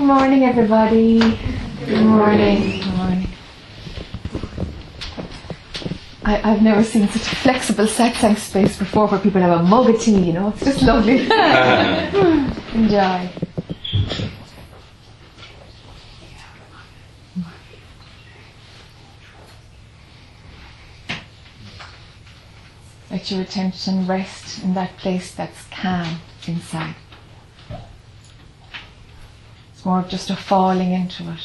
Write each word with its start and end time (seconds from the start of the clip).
Good 0.00 0.06
morning, 0.06 0.44
everybody. 0.44 1.18
Good 1.84 2.06
morning. 2.06 2.80
Good 2.80 2.96
morning. 2.96 3.28
I, 6.24 6.36
have 6.36 6.62
never 6.62 6.82
seen 6.82 7.06
such 7.08 7.30
a 7.30 7.36
flexible 7.36 7.84
satsang 7.84 8.38
space 8.38 8.78
before 8.78 9.08
where 9.08 9.20
people 9.20 9.42
have 9.42 9.60
a 9.60 9.62
mug 9.62 9.90
of 9.90 10.00
tea, 10.00 10.18
you 10.18 10.32
know, 10.32 10.54
it's 10.56 10.64
just 10.64 10.80
lovely. 10.80 11.20
Enjoy. 12.74 13.28
Let 23.10 23.30
your 23.30 23.42
attention 23.42 24.06
rest 24.06 24.64
in 24.64 24.72
that 24.72 24.96
place 24.96 25.34
that's 25.34 25.66
calm 25.66 26.20
inside. 26.46 26.94
More 29.90 29.98
of 29.98 30.08
just 30.08 30.30
a 30.30 30.36
falling 30.36 30.92
into 30.92 31.28
it. 31.32 31.40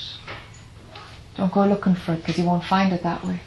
Don't 1.36 1.52
go 1.52 1.66
looking 1.66 1.96
for 1.96 2.14
it 2.14 2.18
because 2.18 2.38
you 2.38 2.46
won't 2.46 2.64
find 2.64 2.94
it 2.94 3.02
that 3.02 3.26
way. 3.26 3.40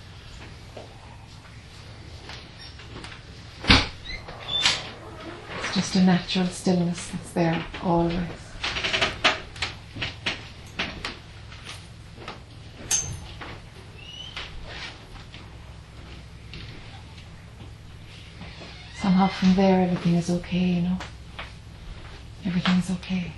It's 5.61 5.73
just 5.73 5.95
a 5.95 6.03
natural 6.03 6.47
stillness 6.47 7.11
that's 7.11 7.31
there 7.31 7.65
always. 7.85 8.19
somehow 18.97 19.29
from 19.29 19.55
there 19.55 19.83
everything 19.83 20.17
is 20.17 20.29
okay, 20.29 20.59
you 20.59 20.83
know. 20.83 20.99
Everything 22.45 22.79
is 22.79 22.91
okay. 22.91 23.33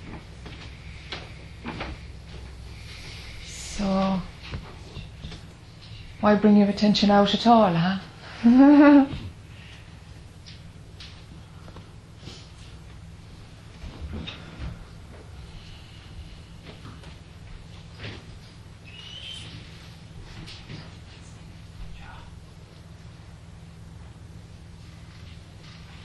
So, 3.81 4.21
why 6.19 6.35
bring 6.35 6.55
your 6.55 6.69
attention 6.69 7.09
out 7.09 7.33
at 7.33 7.47
all, 7.47 7.73
huh? 7.73 7.97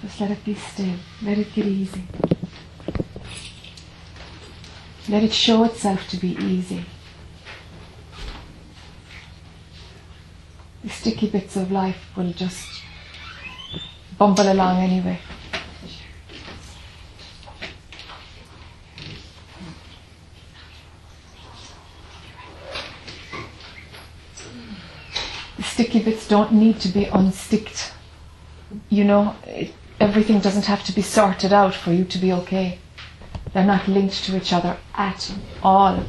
Just 0.00 0.20
let 0.22 0.30
it 0.30 0.42
be 0.46 0.54
still. 0.54 0.94
Let 1.22 1.36
it 1.36 1.52
get 1.52 1.66
easy. 1.66 2.04
Let 5.10 5.22
it 5.22 5.34
show 5.34 5.64
itself 5.64 6.08
to 6.08 6.16
be 6.16 6.38
easy. 6.38 6.86
The 10.86 10.92
sticky 11.06 11.28
bits 11.28 11.54
of 11.54 11.70
life 11.70 12.10
will 12.16 12.32
just 12.32 12.82
bumble 14.18 14.50
along 14.50 14.78
anyway. 14.78 15.16
The 25.56 25.62
sticky 25.62 26.02
bits 26.02 26.26
don't 26.26 26.52
need 26.52 26.80
to 26.80 26.88
be 26.88 27.04
unsticked. 27.04 27.92
You 28.88 29.04
know, 29.04 29.36
it, 29.46 29.72
everything 30.00 30.40
doesn't 30.40 30.66
have 30.66 30.82
to 30.86 30.92
be 30.92 31.02
sorted 31.02 31.52
out 31.52 31.76
for 31.76 31.92
you 31.92 32.04
to 32.04 32.18
be 32.18 32.32
okay. 32.32 32.80
They're 33.52 33.64
not 33.64 33.86
linked 33.86 34.24
to 34.24 34.36
each 34.36 34.52
other 34.52 34.76
at 34.96 35.32
all. 35.62 36.02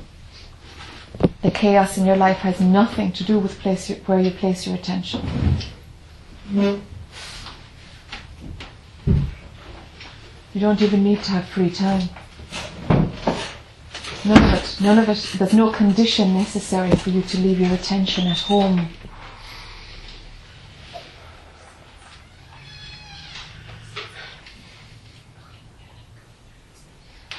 The 1.48 1.54
chaos 1.54 1.98
in 1.98 2.06
your 2.06 2.18
life 2.18 2.40
has 2.40 2.60
nothing 2.60 3.14
to 3.14 3.24
do 3.24 3.40
with 3.40 3.58
place 3.60 3.90
your, 3.90 4.00
where 4.00 4.20
you 4.20 4.32
place 4.32 4.68
your 4.68 4.76
attention. 4.76 5.22
You 6.52 6.82
don't 10.60 10.82
even 10.82 11.06
need 11.06 11.24
to 11.24 11.32
have 11.32 11.46
free 11.46 11.70
time. 11.70 12.10
None 14.26 14.44
of 14.44 14.54
it. 14.56 14.78
None 14.82 15.00
of 15.00 15.08
it. 15.08 15.36
There's 15.40 15.54
no 15.54 15.72
condition 15.72 16.34
necessary 16.34 16.92
for 16.92 17.12
you 17.12 17.22
to 17.22 17.38
leave 17.38 17.62
your 17.62 17.74
attention 17.74 18.28
at 18.28 18.40
home 18.40 18.90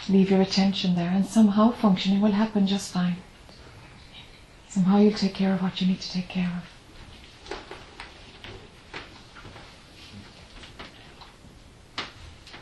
leave 0.08 0.30
your 0.30 0.40
attention 0.40 0.94
there, 0.94 1.10
and 1.10 1.26
somehow 1.26 1.70
functioning 1.70 2.22
will 2.22 2.32
happen 2.32 2.66
just 2.66 2.90
fine. 2.90 3.18
Somehow 4.68 4.98
you'll 4.98 5.12
take 5.12 5.34
care 5.34 5.54
of 5.54 5.62
what 5.62 5.80
you 5.80 5.86
need 5.86 6.00
to 6.00 6.12
take 6.12 6.28
care 6.28 6.50
of. 6.56 7.58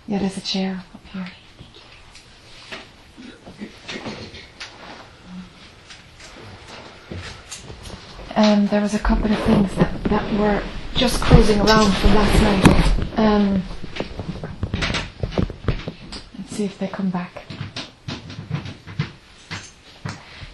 Yeah, 0.08 0.18
there's 0.20 0.36
a 0.36 0.40
chair 0.40 0.84
up 0.94 1.04
here. 1.12 1.26
And 8.36 8.68
there 8.68 8.80
was 8.80 8.94
a 8.94 8.98
couple 8.98 9.32
of 9.32 9.38
things 9.40 9.74
that, 9.76 10.04
that 10.04 10.38
were 10.38 10.62
just 10.94 11.20
cruising 11.20 11.60
around 11.60 11.92
from 11.94 12.14
last 12.14 12.42
night. 12.42 13.18
Um, 13.18 13.62
let's 16.38 16.50
see 16.50 16.64
if 16.64 16.78
they 16.78 16.86
come 16.86 17.10
back. 17.10 17.42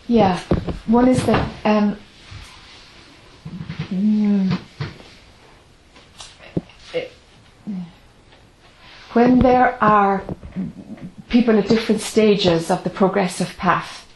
Yeah, 0.09 0.41
one 0.93 1.09
is 1.09 1.25
that 1.27 1.51
um, 1.65 1.97
mm, 3.89 4.59
when 9.13 9.39
there 9.41 9.83
are 9.83 10.23
people 11.29 11.59
at 11.59 11.69
different 11.69 12.01
stages 12.01 12.71
of 12.71 12.85
the 12.85 12.91
progressive 12.91 13.57
path, 13.57 14.07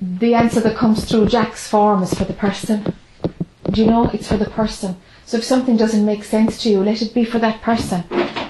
the 0.00 0.34
answer 0.34 0.60
that 0.60 0.76
comes 0.76 1.04
through 1.04 1.26
Jack's 1.26 1.68
form 1.68 2.02
is 2.02 2.12
for 2.12 2.24
the 2.24 2.32
person. 2.34 2.94
Do 3.70 3.80
you 3.80 3.86
know? 3.86 4.10
It's 4.12 4.28
for 4.28 4.36
the 4.36 4.50
person. 4.50 4.96
So 5.24 5.38
if 5.38 5.44
something 5.44 5.76
doesn't 5.76 6.04
make 6.04 6.24
sense 6.24 6.62
to 6.62 6.68
you, 6.68 6.82
let 6.82 7.00
it 7.00 7.14
be 7.14 7.24
for 7.24 7.38
that 7.38 7.62
person 7.62 8.04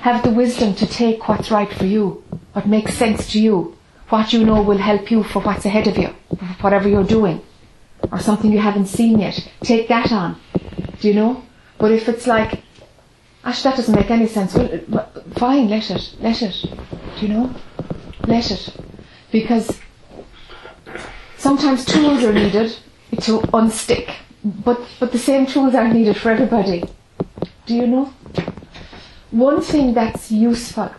have 0.04 0.22
the 0.22 0.28
wisdom 0.28 0.74
to 0.74 0.86
take 0.86 1.26
what's 1.28 1.50
right 1.50 1.72
for 1.72 1.86
you, 1.86 2.22
what 2.52 2.66
makes 2.66 2.92
sense 2.92 3.32
to 3.32 3.40
you, 3.40 3.74
what 4.14 4.32
you 4.32 4.44
know 4.44 4.62
will 4.62 4.78
help 4.78 5.10
you 5.10 5.24
for 5.24 5.42
what's 5.42 5.64
ahead 5.64 5.88
of 5.88 5.98
you, 5.98 6.06
whatever 6.60 6.88
you're 6.88 7.10
doing, 7.18 7.42
or 8.12 8.20
something 8.20 8.52
you 8.52 8.60
haven't 8.60 8.86
seen 8.86 9.18
yet. 9.18 9.36
Take 9.60 9.88
that 9.88 10.12
on. 10.12 10.40
Do 11.00 11.08
you 11.08 11.14
know? 11.14 11.42
But 11.78 11.90
if 11.90 12.08
it's 12.08 12.24
like, 12.28 12.62
Ash, 13.42 13.64
that 13.64 13.74
doesn't 13.74 13.92
make 13.92 14.12
any 14.12 14.28
sense, 14.28 14.54
well, 14.54 15.10
fine, 15.34 15.68
let 15.68 15.90
it, 15.90 16.14
let 16.20 16.42
it. 16.42 16.54
Do 17.16 17.26
you 17.26 17.32
know? 17.34 17.54
Let 18.28 18.52
it. 18.52 18.76
Because 19.32 19.80
sometimes 21.36 21.84
tools 21.84 22.22
are 22.22 22.32
needed 22.32 22.70
to 23.22 23.40
unstick, 23.58 24.14
but, 24.44 24.80
but 25.00 25.10
the 25.10 25.18
same 25.18 25.44
tools 25.44 25.74
aren't 25.74 25.94
needed 25.94 26.16
for 26.16 26.30
everybody. 26.30 26.84
Do 27.66 27.74
you 27.74 27.88
know? 27.88 28.12
one 29.32 29.60
thing 29.60 29.94
that's 29.94 30.30
useful, 30.30 30.94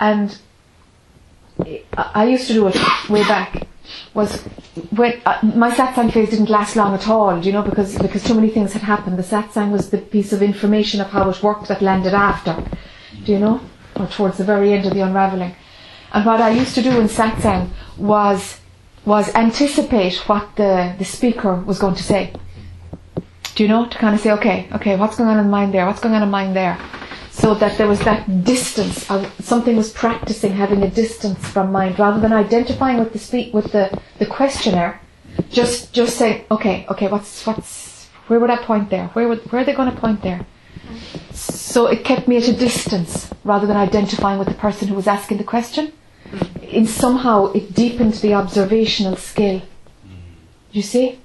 and 0.00 0.36
I 1.96 2.26
used 2.26 2.46
to 2.48 2.52
do 2.52 2.68
it 2.68 2.76
way 3.08 3.22
back, 3.22 3.66
was 4.14 4.42
when 4.90 5.20
uh, 5.24 5.38
my 5.42 5.70
satsang 5.70 6.12
phase 6.12 6.30
didn't 6.30 6.50
last 6.50 6.76
long 6.76 6.94
at 6.94 7.08
all, 7.08 7.44
you 7.44 7.52
know, 7.52 7.62
because 7.62 7.96
because 7.98 8.22
too 8.24 8.34
many 8.34 8.50
things 8.50 8.72
had 8.72 8.82
happened. 8.82 9.18
The 9.18 9.22
satsang 9.22 9.70
was 9.70 9.90
the 9.90 9.98
piece 9.98 10.32
of 10.32 10.42
information 10.42 11.00
of 11.00 11.08
how 11.08 11.28
it 11.30 11.42
worked 11.42 11.68
that 11.68 11.80
landed 11.80 12.14
after, 12.14 12.62
do 13.24 13.32
you 13.32 13.38
know, 13.38 13.60
or 13.96 14.06
towards 14.06 14.38
the 14.38 14.44
very 14.44 14.72
end 14.72 14.86
of 14.86 14.92
the 14.92 15.00
unraveling. 15.00 15.54
And 16.12 16.24
what 16.24 16.40
I 16.40 16.50
used 16.50 16.74
to 16.74 16.82
do 16.82 17.00
in 17.00 17.08
satsang 17.08 17.70
was 17.96 18.60
was 19.04 19.32
anticipate 19.34 20.16
what 20.28 20.56
the, 20.56 20.94
the 20.98 21.04
speaker 21.04 21.54
was 21.54 21.78
going 21.78 21.94
to 21.94 22.02
say. 22.02 22.32
Do 23.54 23.62
you 23.62 23.68
know? 23.68 23.86
To 23.86 23.98
kind 23.98 24.14
of 24.14 24.20
say, 24.20 24.32
okay, 24.32 24.68
okay, 24.72 24.96
what's 24.96 25.16
going 25.16 25.30
on 25.30 25.38
in 25.38 25.48
mind 25.48 25.72
there? 25.72 25.86
What's 25.86 26.00
going 26.00 26.14
on 26.14 26.22
in 26.22 26.30
mind 26.30 26.54
there? 26.54 26.78
So 27.36 27.54
that 27.54 27.76
there 27.76 27.86
was 27.86 28.00
that 28.00 28.44
distance. 28.44 29.06
something 29.40 29.76
was 29.76 29.92
practicing 29.92 30.52
having 30.52 30.82
a 30.82 30.90
distance 30.90 31.38
from 31.46 31.70
mind 31.70 31.98
rather 31.98 32.18
than 32.18 32.32
identifying 32.32 32.98
with 32.98 33.12
the 33.12 33.18
speak 33.18 33.52
with 33.52 33.72
the, 33.72 33.86
the 34.18 34.26
questioner. 34.26 34.98
Just 35.50 35.92
just 35.92 36.16
saying, 36.16 36.46
okay, 36.50 36.86
okay, 36.88 37.08
what's 37.08 37.46
what's 37.46 38.06
where 38.28 38.40
would 38.40 38.48
I 38.48 38.56
point 38.56 38.88
there? 38.88 39.08
Where 39.08 39.28
would 39.28 39.40
where 39.52 39.60
are 39.60 39.64
they 39.64 39.74
going 39.74 39.94
to 39.94 40.00
point 40.00 40.22
there? 40.22 40.46
So 41.32 41.86
it 41.88 42.04
kept 42.04 42.26
me 42.26 42.38
at 42.38 42.48
a 42.48 42.56
distance 42.56 43.30
rather 43.44 43.66
than 43.66 43.76
identifying 43.76 44.38
with 44.38 44.48
the 44.48 44.54
person 44.54 44.88
who 44.88 44.94
was 44.94 45.06
asking 45.06 45.36
the 45.36 45.44
question. 45.44 45.92
Mm. 46.30 46.68
In 46.78 46.86
somehow 46.86 47.52
it 47.52 47.74
deepened 47.74 48.14
the 48.14 48.32
observational 48.32 49.16
skill. 49.16 49.60
You 50.72 50.82
see? 50.82 51.18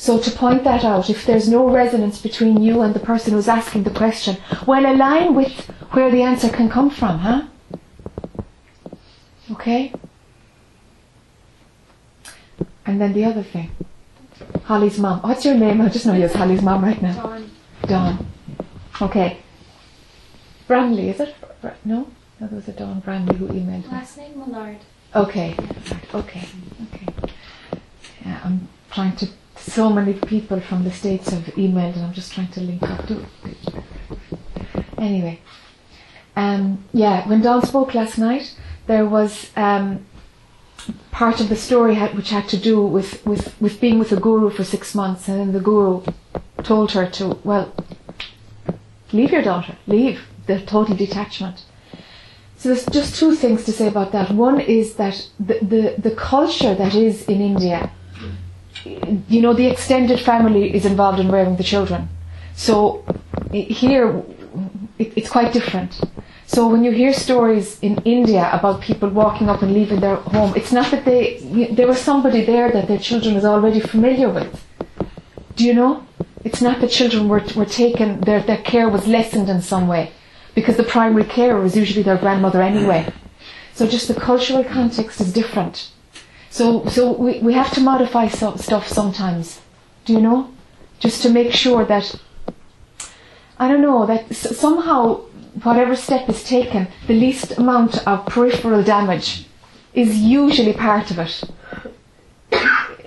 So 0.00 0.18
to 0.18 0.30
point 0.30 0.64
that 0.64 0.82
out, 0.82 1.10
if 1.10 1.26
there's 1.26 1.46
no 1.46 1.68
resonance 1.68 2.22
between 2.22 2.62
you 2.62 2.80
and 2.80 2.94
the 2.94 3.00
person 3.00 3.34
who's 3.34 3.48
asking 3.48 3.82
the 3.82 3.90
question, 3.90 4.38
well, 4.66 4.86
align 4.90 5.34
with 5.34 5.52
where 5.92 6.10
the 6.10 6.22
answer 6.22 6.48
can 6.48 6.70
come 6.70 6.88
from, 6.88 7.18
huh? 7.18 7.42
Okay? 9.52 9.92
And 12.86 12.98
then 12.98 13.12
the 13.12 13.26
other 13.26 13.42
thing. 13.42 13.72
Holly's 14.64 14.98
mom. 14.98 15.20
What's 15.20 15.44
your 15.44 15.54
name? 15.54 15.82
I 15.82 15.90
just 15.90 16.06
know 16.06 16.14
you 16.14 16.24
as 16.24 16.34
Holly's 16.34 16.62
mom 16.62 16.82
right 16.82 17.02
now. 17.02 17.22
Dawn. 17.22 17.50
Dawn. 17.82 18.26
Okay. 19.02 19.36
Branley, 20.66 21.12
is 21.12 21.20
it? 21.20 21.34
No? 21.84 22.08
No, 22.40 22.46
there 22.46 22.56
was 22.56 22.68
a 22.68 22.72
Dawn 22.72 23.02
Branley 23.02 23.36
who 23.36 23.48
emailed 23.48 23.84
me. 23.84 23.92
Last 23.92 24.16
name 24.16 24.38
Millard. 24.38 24.78
Okay. 25.14 25.54
Okay. 26.14 26.48
Okay. 26.84 27.06
Yeah, 28.24 28.40
I'm 28.44 28.66
trying 28.90 29.14
to. 29.16 29.28
So 29.60 29.90
many 29.90 30.14
people 30.14 30.60
from 30.60 30.84
the 30.84 30.90
States 30.90 31.30
have 31.30 31.44
emailed 31.56 31.94
and 31.96 32.04
I'm 32.06 32.12
just 32.12 32.32
trying 32.32 32.48
to 32.52 32.60
link 32.60 32.82
up. 32.82 33.06
Do 33.06 33.24
Anyway. 34.98 35.40
Um, 36.36 36.84
yeah, 36.92 37.28
when 37.28 37.42
Dawn 37.42 37.64
spoke 37.66 37.94
last 37.94 38.18
night, 38.18 38.56
there 38.86 39.06
was 39.06 39.50
um, 39.56 40.06
part 41.10 41.40
of 41.40 41.48
the 41.48 41.56
story 41.56 41.94
had, 41.94 42.14
which 42.14 42.30
had 42.30 42.48
to 42.48 42.56
do 42.56 42.82
with, 42.82 43.24
with, 43.26 43.60
with 43.60 43.80
being 43.80 43.98
with 43.98 44.12
a 44.12 44.16
guru 44.16 44.50
for 44.50 44.64
six 44.64 44.94
months, 44.94 45.28
and 45.28 45.38
then 45.38 45.52
the 45.52 45.60
guru 45.60 46.02
told 46.62 46.92
her 46.92 47.06
to, 47.06 47.38
well, 47.44 47.72
leave 49.12 49.30
your 49.30 49.42
daughter, 49.42 49.76
leave 49.86 50.22
the 50.46 50.60
total 50.60 50.96
detachment. 50.96 51.64
So 52.56 52.68
there's 52.68 52.86
just 52.86 53.16
two 53.16 53.34
things 53.34 53.64
to 53.64 53.72
say 53.72 53.88
about 53.88 54.12
that. 54.12 54.30
One 54.30 54.60
is 54.60 54.94
that 54.94 55.28
the, 55.38 55.58
the, 55.62 55.94
the 55.98 56.14
culture 56.14 56.74
that 56.74 56.94
is 56.94 57.24
in 57.26 57.40
India, 57.40 57.90
you 58.84 59.40
know, 59.40 59.52
the 59.52 59.66
extended 59.66 60.20
family 60.20 60.74
is 60.74 60.84
involved 60.84 61.20
in 61.20 61.30
rearing 61.30 61.56
the 61.56 61.64
children. 61.64 62.08
So 62.54 63.04
here, 63.52 64.22
it, 64.98 65.12
it's 65.16 65.28
quite 65.28 65.52
different. 65.52 66.00
So 66.46 66.68
when 66.68 66.82
you 66.82 66.90
hear 66.90 67.12
stories 67.12 67.78
in 67.80 67.98
India 68.04 68.50
about 68.52 68.80
people 68.80 69.08
walking 69.08 69.48
up 69.48 69.62
and 69.62 69.72
leaving 69.72 70.00
their 70.00 70.16
home, 70.16 70.52
it's 70.56 70.72
not 70.72 70.90
that 70.90 71.04
they 71.04 71.38
there 71.70 71.86
was 71.86 72.00
somebody 72.00 72.44
there 72.44 72.72
that 72.72 72.88
their 72.88 72.98
children 72.98 73.34
was 73.36 73.44
already 73.44 73.80
familiar 73.80 74.28
with. 74.28 74.64
Do 75.54 75.64
you 75.64 75.74
know? 75.74 76.04
It's 76.42 76.60
not 76.60 76.80
that 76.80 76.90
children 76.90 77.28
were 77.28 77.42
were 77.54 77.66
taken 77.66 78.20
their 78.22 78.40
their 78.40 78.62
care 78.62 78.88
was 78.88 79.06
lessened 79.06 79.48
in 79.48 79.62
some 79.62 79.86
way, 79.86 80.10
because 80.54 80.76
the 80.76 80.82
primary 80.82 81.24
carer 81.24 81.64
is 81.64 81.76
usually 81.76 82.02
their 82.02 82.18
grandmother 82.18 82.60
anyway. 82.60 83.12
So 83.74 83.86
just 83.86 84.08
the 84.08 84.14
cultural 84.14 84.64
context 84.64 85.20
is 85.20 85.32
different. 85.32 85.90
So 86.50 86.84
so 86.88 87.12
we 87.12 87.38
we 87.40 87.52
have 87.54 87.70
to 87.74 87.80
modify 87.80 88.28
some 88.28 88.58
stuff 88.58 88.86
sometimes. 88.88 89.60
Do 90.04 90.12
you 90.12 90.20
know? 90.20 90.48
Just 90.98 91.22
to 91.22 91.28
make 91.30 91.52
sure 91.52 91.84
that 91.86 92.14
I 93.58 93.68
don't 93.68 93.82
know 93.82 94.06
that 94.06 94.30
s- 94.30 94.56
somehow 94.58 95.20
whatever 95.62 95.94
step 95.96 96.28
is 96.28 96.42
taken, 96.44 96.88
the 97.06 97.14
least 97.14 97.58
amount 97.58 98.06
of 98.06 98.26
peripheral 98.26 98.82
damage 98.82 99.46
is 99.94 100.16
usually 100.16 100.72
part 100.72 101.10
of 101.10 101.18
it. 101.18 101.44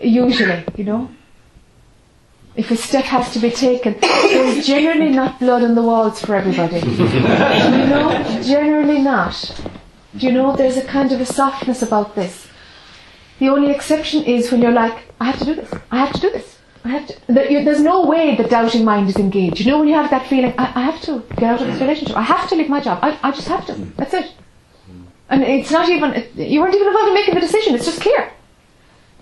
Usually, 0.02 0.64
you 0.76 0.84
know. 0.84 1.10
If 2.56 2.70
a 2.70 2.76
step 2.76 3.06
has 3.06 3.34
to 3.34 3.40
be 3.40 3.50
taken, 3.50 3.96
there's 4.00 4.68
generally 4.68 5.10
not 5.10 5.40
blood 5.40 5.64
on 5.64 5.74
the 5.74 5.82
walls 5.82 6.22
for 6.22 6.36
everybody. 6.36 6.80
you 7.78 7.86
know, 7.92 8.42
generally 8.44 9.00
not. 9.02 9.34
Do 10.18 10.28
you 10.28 10.32
know, 10.34 10.56
there's 10.56 10.78
a 10.78 10.84
kind 10.86 11.12
of 11.12 11.20
a 11.20 11.26
softness 11.26 11.82
about 11.82 12.14
this. 12.16 12.48
The 13.44 13.50
only 13.50 13.72
exception 13.72 14.24
is 14.24 14.54
when 14.54 14.62
you're 14.62 14.72
like, 14.72 14.98
I 15.20 15.26
have 15.26 15.38
to 15.40 15.44
do 15.44 15.54
this, 15.54 15.70
I 15.92 15.98
have 15.98 16.14
to 16.14 16.22
do 16.22 16.30
this. 16.30 16.60
I 16.86 16.88
have 16.88 17.08
to. 17.08 17.16
There's 17.28 17.82
no 17.82 18.06
way 18.06 18.38
the 18.38 18.46
doubting 18.46 18.86
mind 18.86 19.10
is 19.10 19.18
engaged. 19.18 19.60
You 19.60 19.70
know 19.70 19.80
when 19.80 19.90
you 19.90 19.96
have 19.96 20.10
that 20.12 20.28
feeling, 20.28 20.54
I, 20.58 20.72
I 20.80 20.82
have 20.90 21.02
to 21.02 21.22
get 21.36 21.44
out 21.44 21.60
of 21.60 21.68
this 21.68 21.82
relationship. 21.82 22.16
I 22.16 22.22
have 22.22 22.48
to 22.48 22.56
leave 22.56 22.70
my 22.70 22.80
job. 22.80 23.00
I, 23.02 23.20
I 23.22 23.32
just 23.32 23.50
have 23.50 23.66
to. 23.66 23.74
That's 23.98 24.14
it. 24.14 24.32
And 25.30 25.44
it's 25.44 25.72
not 25.72 25.90
even. 25.90 26.26
You 26.36 26.62
weren't 26.62 26.74
even 26.74 26.88
involved 26.88 27.10
in 27.10 27.16
making 27.16 27.34
the 27.34 27.42
decision. 27.42 27.76
It's 27.76 27.86
just 27.86 28.00
clear. 28.00 28.32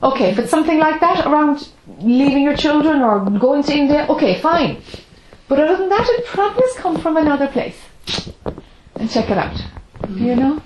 Okay, 0.04 0.30
if 0.30 0.38
it's 0.38 0.52
something 0.52 0.78
like 0.78 1.00
that 1.02 1.26
around 1.26 1.70
leaving 1.98 2.44
your 2.44 2.56
children 2.56 3.02
or 3.02 3.28
going 3.40 3.64
to 3.64 3.74
India, 3.74 4.06
okay, 4.08 4.40
fine. 4.40 4.84
But 5.48 5.60
other 5.60 5.78
than 5.78 5.90
that, 5.90 6.08
it 6.08 6.28
probably 6.28 6.62
has 6.68 6.76
come 6.76 7.02
from 7.02 7.18
another 7.18 7.48
place. 7.48 7.80
And 8.98 9.10
check 9.10 9.32
it 9.32 9.38
out. 9.40 9.60
You 10.10 10.36
know. 10.36 10.62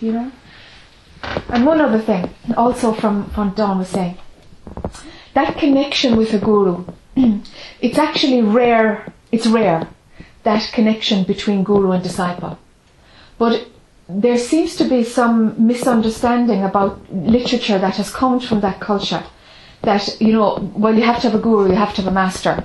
You 0.00 0.12
know. 0.12 0.32
And 1.48 1.64
one 1.64 1.80
other 1.80 2.00
thing, 2.00 2.34
also 2.56 2.92
from 2.92 3.30
from 3.30 3.50
Dawn 3.50 3.78
was 3.78 3.88
saying 3.88 4.18
that 5.36 5.58
connection 5.58 6.16
with 6.16 6.32
a 6.32 6.38
guru, 6.38 6.84
it's 7.80 7.98
actually 7.98 8.40
rare, 8.40 9.12
it's 9.30 9.46
rare, 9.46 9.86
that 10.44 10.72
connection 10.72 11.24
between 11.24 11.62
guru 11.62 11.92
and 11.92 12.02
disciple. 12.02 12.58
But 13.36 13.68
there 14.08 14.38
seems 14.38 14.76
to 14.76 14.84
be 14.84 15.04
some 15.04 15.66
misunderstanding 15.66 16.62
about 16.64 17.12
literature 17.12 17.78
that 17.78 17.96
has 17.96 18.10
come 18.10 18.40
from 18.40 18.60
that 18.60 18.80
culture. 18.80 19.22
That, 19.82 20.20
you 20.20 20.32
know, 20.32 20.72
well, 20.74 20.94
you 20.94 21.02
have 21.02 21.20
to 21.20 21.28
have 21.30 21.38
a 21.38 21.42
guru, 21.42 21.68
you 21.68 21.74
have 21.74 21.94
to 21.96 22.02
have 22.02 22.10
a 22.10 22.14
master. 22.14 22.64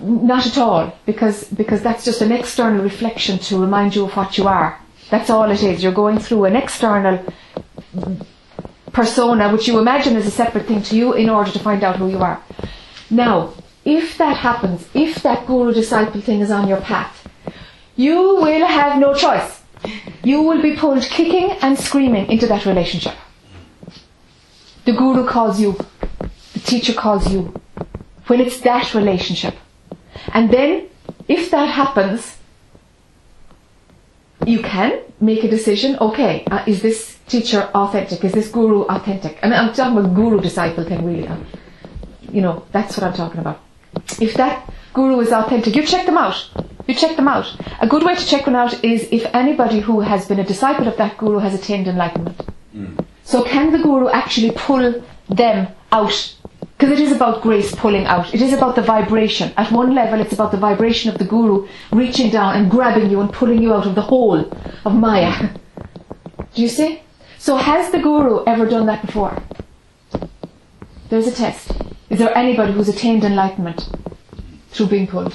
Not 0.00 0.46
at 0.46 0.58
all, 0.58 0.96
because, 1.06 1.44
because 1.48 1.82
that's 1.82 2.04
just 2.04 2.20
an 2.22 2.30
external 2.30 2.84
reflection 2.84 3.38
to 3.48 3.60
remind 3.60 3.96
you 3.96 4.04
of 4.04 4.16
what 4.16 4.38
you 4.38 4.46
are. 4.46 4.78
That's 5.10 5.28
all 5.28 5.50
it 5.50 5.62
is. 5.62 5.82
You're 5.82 6.00
going 6.04 6.18
through 6.18 6.44
an 6.44 6.54
external 6.54 7.24
persona 8.92 9.52
which 9.52 9.68
you 9.68 9.78
imagine 9.78 10.16
is 10.16 10.26
a 10.26 10.30
separate 10.30 10.66
thing 10.66 10.82
to 10.82 10.96
you 10.96 11.12
in 11.12 11.28
order 11.28 11.50
to 11.50 11.58
find 11.58 11.84
out 11.84 11.96
who 11.96 12.08
you 12.08 12.18
are. 12.18 12.42
Now, 13.10 13.52
if 13.84 14.18
that 14.18 14.36
happens, 14.38 14.88
if 14.94 15.22
that 15.22 15.46
guru 15.46 15.72
disciple 15.72 16.20
thing 16.20 16.40
is 16.40 16.50
on 16.50 16.66
your 16.66 16.80
path, 16.80 17.28
you 17.94 18.36
will 18.36 18.66
have 18.66 18.98
no 18.98 19.14
choice. 19.14 19.62
You 20.24 20.42
will 20.42 20.60
be 20.60 20.74
pulled 20.76 21.02
kicking 21.02 21.50
and 21.62 21.78
screaming 21.78 22.30
into 22.30 22.46
that 22.46 22.66
relationship. 22.66 23.14
The 24.84 24.92
guru 24.92 25.26
calls 25.26 25.60
you, 25.60 25.76
the 26.52 26.60
teacher 26.60 26.92
calls 26.92 27.30
you, 27.32 27.54
when 28.26 28.40
it's 28.40 28.60
that 28.60 28.94
relationship. 28.94 29.54
And 30.32 30.50
then, 30.50 30.88
if 31.28 31.50
that 31.50 31.66
happens, 31.66 32.38
you 34.44 34.60
can 34.60 35.00
make 35.20 35.44
a 35.44 35.48
decision. 35.48 35.96
Okay, 36.00 36.44
uh, 36.50 36.64
is 36.66 36.82
this 36.82 37.18
teacher 37.28 37.70
authentic? 37.74 38.24
Is 38.24 38.32
this 38.32 38.48
guru 38.48 38.82
authentic? 38.82 39.38
And 39.42 39.54
I'm 39.54 39.72
talking 39.72 39.98
about 39.98 40.14
guru 40.14 40.40
disciple 40.40 40.84
thing, 40.84 41.04
really. 41.04 41.26
Uh, 41.26 41.36
you 42.30 42.42
know, 42.42 42.64
that's 42.72 42.96
what 42.96 43.06
I'm 43.06 43.14
talking 43.14 43.40
about. 43.40 43.60
If 44.20 44.34
that 44.34 44.70
guru 44.92 45.20
is 45.20 45.32
authentic, 45.32 45.74
you 45.74 45.84
check 45.84 46.06
them 46.06 46.18
out. 46.18 46.50
You 46.86 46.94
check 46.94 47.16
them 47.16 47.28
out. 47.28 47.46
A 47.80 47.86
good 47.86 48.04
way 48.04 48.14
to 48.14 48.26
check 48.26 48.46
one 48.46 48.56
out 48.56 48.84
is 48.84 49.08
if 49.10 49.24
anybody 49.34 49.80
who 49.80 50.00
has 50.00 50.28
been 50.28 50.38
a 50.38 50.44
disciple 50.44 50.86
of 50.86 50.96
that 50.98 51.16
guru 51.18 51.38
has 51.38 51.54
attained 51.54 51.88
enlightenment. 51.88 52.40
So 53.24 53.42
can 53.42 53.72
the 53.72 53.78
guru 53.78 54.08
actually 54.08 54.52
pull 54.52 55.02
them 55.28 55.68
out? 55.90 56.34
Because 56.76 56.98
it 56.98 57.02
is 57.02 57.12
about 57.12 57.42
grace 57.42 57.74
pulling 57.74 58.04
out. 58.04 58.34
It 58.34 58.42
is 58.42 58.52
about 58.52 58.76
the 58.76 58.82
vibration. 58.82 59.52
At 59.56 59.72
one 59.72 59.94
level, 59.94 60.20
it's 60.20 60.34
about 60.34 60.50
the 60.50 60.58
vibration 60.58 61.10
of 61.10 61.16
the 61.18 61.24
guru 61.24 61.66
reaching 61.90 62.30
down 62.30 62.56
and 62.56 62.70
grabbing 62.70 63.10
you 63.10 63.20
and 63.20 63.32
pulling 63.32 63.62
you 63.62 63.72
out 63.72 63.86
of 63.86 63.94
the 63.94 64.02
hole 64.02 64.50
of 64.84 64.94
Maya. 64.94 65.54
Do 66.54 66.62
you 66.62 66.68
see? 66.68 67.00
So 67.38 67.56
has 67.56 67.90
the 67.92 67.98
guru 67.98 68.44
ever 68.44 68.66
done 68.66 68.86
that 68.86 69.06
before? 69.06 69.42
There's 71.08 71.26
a 71.26 71.32
test. 71.32 71.72
Is 72.10 72.18
there 72.18 72.36
anybody 72.36 72.72
who's 72.72 72.88
attained 72.88 73.24
enlightenment 73.24 73.88
through 74.70 74.88
being 74.88 75.06
pulled? 75.06 75.34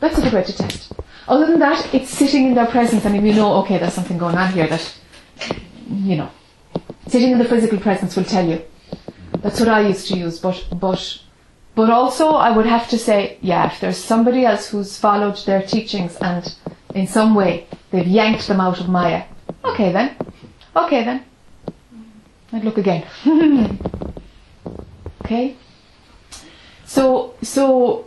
That's 0.00 0.18
a 0.18 0.22
to 0.22 0.52
test. 0.52 0.92
Other 1.28 1.46
than 1.46 1.60
that, 1.60 1.94
it's 1.94 2.10
sitting 2.10 2.46
in 2.46 2.54
their 2.54 2.66
presence 2.66 3.04
and 3.04 3.14
if 3.14 3.22
you 3.22 3.34
know, 3.34 3.54
okay, 3.62 3.78
there's 3.78 3.92
something 3.92 4.18
going 4.18 4.36
on 4.36 4.52
here 4.52 4.66
that, 4.66 4.98
you 5.88 6.16
know, 6.16 6.30
sitting 7.06 7.30
in 7.30 7.38
the 7.38 7.44
physical 7.44 7.78
presence 7.78 8.16
will 8.16 8.24
tell 8.24 8.46
you. 8.48 8.62
That's 9.40 9.60
what 9.60 9.68
I 9.68 9.80
used 9.88 10.08
to 10.08 10.16
use, 10.16 10.38
but, 10.38 10.64
but, 10.78 11.20
but 11.74 11.90
also 11.90 12.30
I 12.30 12.54
would 12.56 12.66
have 12.66 12.88
to 12.90 12.98
say, 12.98 13.38
yeah, 13.40 13.66
if 13.72 13.80
there's 13.80 13.96
somebody 13.96 14.44
else 14.44 14.68
who's 14.68 14.98
followed 14.98 15.36
their 15.46 15.62
teachings 15.62 16.16
and 16.16 16.54
in 16.94 17.06
some 17.06 17.34
way 17.34 17.66
they've 17.90 18.06
yanked 18.06 18.46
them 18.46 18.60
out 18.60 18.80
of 18.80 18.88
Maya, 18.88 19.24
okay 19.64 19.92
then, 19.92 20.16
okay 20.76 21.04
then, 21.04 21.24
I'd 22.52 22.64
look 22.64 22.78
again. 22.78 23.06
okay? 25.24 25.56
So, 26.84 27.34
so 27.42 28.06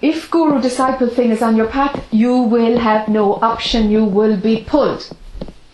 if 0.00 0.30
guru 0.30 0.60
disciple 0.60 1.08
thing 1.08 1.30
is 1.30 1.42
on 1.42 1.56
your 1.56 1.66
path, 1.66 2.06
you 2.12 2.42
will 2.42 2.78
have 2.78 3.08
no 3.08 3.34
option. 3.34 3.90
You 3.90 4.04
will 4.04 4.36
be 4.36 4.64
pulled. 4.64 5.10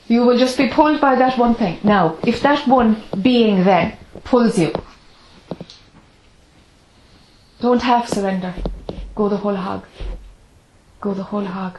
You 0.07 0.23
will 0.23 0.39
just 0.39 0.57
be 0.57 0.69
pulled 0.69 1.01
by 1.01 1.15
that 1.17 1.39
one 1.39 1.55
thing. 1.55 1.79
Now, 1.83 2.17
if 2.27 2.41
that 2.43 2.67
one 2.67 3.03
being 3.21 3.65
then 3.65 3.97
pulls 4.25 4.59
you, 4.59 4.73
don't 7.61 7.83
half 7.83 8.09
surrender. 8.09 8.55
Go 9.15 9.29
the 9.29 9.39
whole 9.39 9.57
hog. 9.57 9.85
Go 11.01 11.13
the 11.15 11.25
whole 11.25 11.45
hog. 11.45 11.79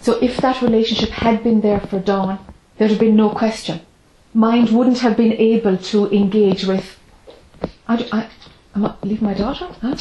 So 0.00 0.18
if 0.20 0.36
that 0.38 0.60
relationship 0.62 1.10
had 1.10 1.42
been 1.42 1.60
there 1.60 1.80
for 1.80 1.98
Dawn, 2.00 2.38
there'd 2.76 2.90
have 2.90 3.00
been 3.00 3.16
no 3.16 3.30
question. 3.30 3.80
Mind 4.34 4.70
wouldn't 4.70 4.98
have 4.98 5.16
been 5.16 5.32
able 5.32 5.76
to 5.76 6.10
engage 6.12 6.64
with, 6.64 6.98
I, 7.88 8.08
I, 8.12 8.28
I'm 8.74 8.94
leave 9.02 9.22
my 9.22 9.34
daughter? 9.34 9.68
Huh? 9.80 9.96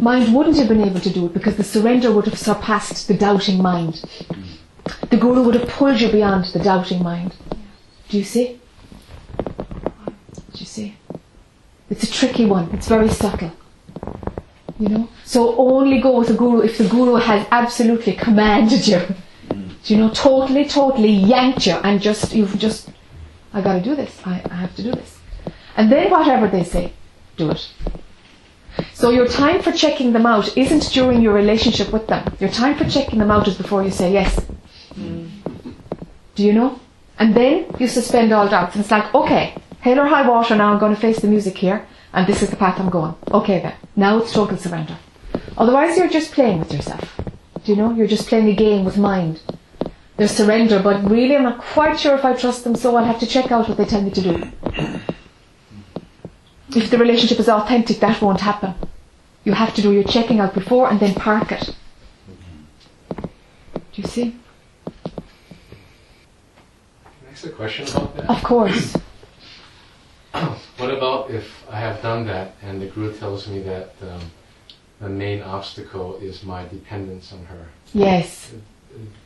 Mind 0.00 0.34
wouldn't 0.34 0.56
have 0.56 0.68
been 0.68 0.82
able 0.82 1.00
to 1.00 1.10
do 1.10 1.26
it 1.26 1.34
because 1.34 1.56
the 1.56 1.64
surrender 1.64 2.12
would 2.12 2.26
have 2.26 2.38
surpassed 2.38 3.08
the 3.08 3.14
doubting 3.14 3.62
mind. 3.62 4.02
The 5.10 5.16
Guru 5.16 5.42
would 5.42 5.54
have 5.54 5.68
pulled 5.68 6.00
you 6.00 6.10
beyond 6.10 6.46
the 6.46 6.58
doubting 6.58 7.02
mind. 7.02 7.34
Do 8.08 8.18
you 8.18 8.24
see? 8.24 8.60
It's 11.90 12.02
a 12.02 12.10
tricky 12.10 12.46
one. 12.46 12.70
It's 12.72 12.88
very 12.88 13.08
subtle. 13.08 13.52
You 14.78 14.88
know? 14.88 15.08
So 15.24 15.56
only 15.56 16.00
go 16.00 16.18
with 16.18 16.28
the 16.28 16.34
guru 16.34 16.60
if 16.60 16.78
the 16.78 16.88
guru 16.88 17.14
has 17.14 17.46
absolutely 17.50 18.12
commanded 18.14 18.86
you. 18.86 19.00
Do 19.48 19.94
you 19.94 20.00
know, 20.00 20.10
totally, 20.10 20.64
totally 20.64 21.12
yanked 21.12 21.66
you 21.66 21.74
and 21.74 22.00
just, 22.02 22.34
you've 22.34 22.58
just, 22.58 22.90
I 23.52 23.60
gotta 23.60 23.80
do 23.80 23.94
this. 23.94 24.20
I, 24.24 24.42
I 24.50 24.54
have 24.54 24.74
to 24.76 24.82
do 24.82 24.90
this. 24.90 25.18
And 25.76 25.92
then 25.92 26.10
whatever 26.10 26.48
they 26.48 26.64
say, 26.64 26.92
do 27.36 27.50
it. 27.50 27.68
So 28.92 29.10
your 29.10 29.28
time 29.28 29.62
for 29.62 29.72
checking 29.72 30.12
them 30.12 30.26
out 30.26 30.56
isn't 30.56 30.92
during 30.92 31.22
your 31.22 31.32
relationship 31.32 31.92
with 31.92 32.08
them. 32.08 32.36
Your 32.40 32.50
time 32.50 32.76
for 32.76 32.84
checking 32.84 33.18
them 33.18 33.30
out 33.30 33.46
is 33.46 33.56
before 33.56 33.84
you 33.84 33.90
say 33.90 34.12
yes. 34.12 34.40
Mm. 34.94 35.30
Do 36.34 36.42
you 36.42 36.52
know? 36.52 36.80
And 37.18 37.34
then 37.34 37.66
you 37.78 37.88
suspend 37.88 38.32
all 38.32 38.48
doubts. 38.48 38.74
And 38.74 38.82
it's 38.82 38.90
like, 38.90 39.14
okay, 39.14 39.54
hell 39.86 40.00
or 40.00 40.06
high 40.06 40.28
water 40.28 40.56
now, 40.56 40.72
I'm 40.72 40.80
going 40.80 40.92
to 40.92 41.00
face 41.00 41.20
the 41.20 41.28
music 41.28 41.56
here, 41.56 41.86
and 42.12 42.26
this 42.26 42.42
is 42.42 42.50
the 42.50 42.56
path 42.56 42.80
I'm 42.80 42.90
going. 42.90 43.14
Okay 43.30 43.60
then. 43.60 43.74
Now 43.94 44.18
it's 44.18 44.32
total 44.32 44.56
surrender. 44.56 44.98
Otherwise 45.56 45.96
you're 45.96 46.08
just 46.08 46.32
playing 46.32 46.58
with 46.58 46.72
yourself. 46.72 47.20
Do 47.62 47.72
you 47.72 47.76
know? 47.76 47.92
You're 47.92 48.08
just 48.08 48.26
playing 48.26 48.48
a 48.48 48.54
game 48.54 48.84
with 48.84 48.98
mind. 48.98 49.40
There's 50.16 50.32
surrender, 50.32 50.82
but 50.82 51.08
really 51.08 51.36
I'm 51.36 51.44
not 51.44 51.58
quite 51.58 52.00
sure 52.00 52.16
if 52.16 52.24
I 52.24 52.34
trust 52.34 52.64
them, 52.64 52.74
so 52.74 52.96
I'll 52.96 53.04
have 53.04 53.20
to 53.20 53.26
check 53.26 53.52
out 53.52 53.68
what 53.68 53.78
they 53.78 53.84
tell 53.84 54.02
me 54.02 54.10
to 54.10 54.22
do. 54.22 54.52
If 56.74 56.90
the 56.90 56.98
relationship 56.98 57.38
is 57.38 57.48
authentic, 57.48 58.00
that 58.00 58.20
won't 58.20 58.40
happen. 58.40 58.74
You 59.44 59.52
have 59.52 59.72
to 59.74 59.82
do 59.82 59.92
your 59.92 60.02
checking 60.02 60.40
out 60.40 60.52
before 60.52 60.90
and 60.90 60.98
then 60.98 61.14
park 61.14 61.52
it. 61.52 61.76
Do 63.16 64.02
you 64.02 64.08
see? 64.08 64.34
Can 67.04 67.28
I 67.28 67.30
ask 67.30 67.46
a 67.46 67.50
question 67.50 67.86
about 67.86 68.16
that? 68.16 68.30
Of 68.30 68.42
course. 68.42 68.96
What 70.78 70.90
about 70.90 71.30
if 71.30 71.46
I 71.70 71.78
have 71.80 72.02
done 72.02 72.26
that 72.26 72.54
and 72.62 72.80
the 72.80 72.86
guru 72.86 73.12
tells 73.16 73.48
me 73.48 73.60
that 73.60 73.90
um, 74.02 74.20
the 75.00 75.08
main 75.08 75.42
obstacle 75.42 76.16
is 76.16 76.42
my 76.42 76.64
dependence 76.66 77.32
on 77.32 77.44
her, 77.46 77.68
Yes. 77.94 78.52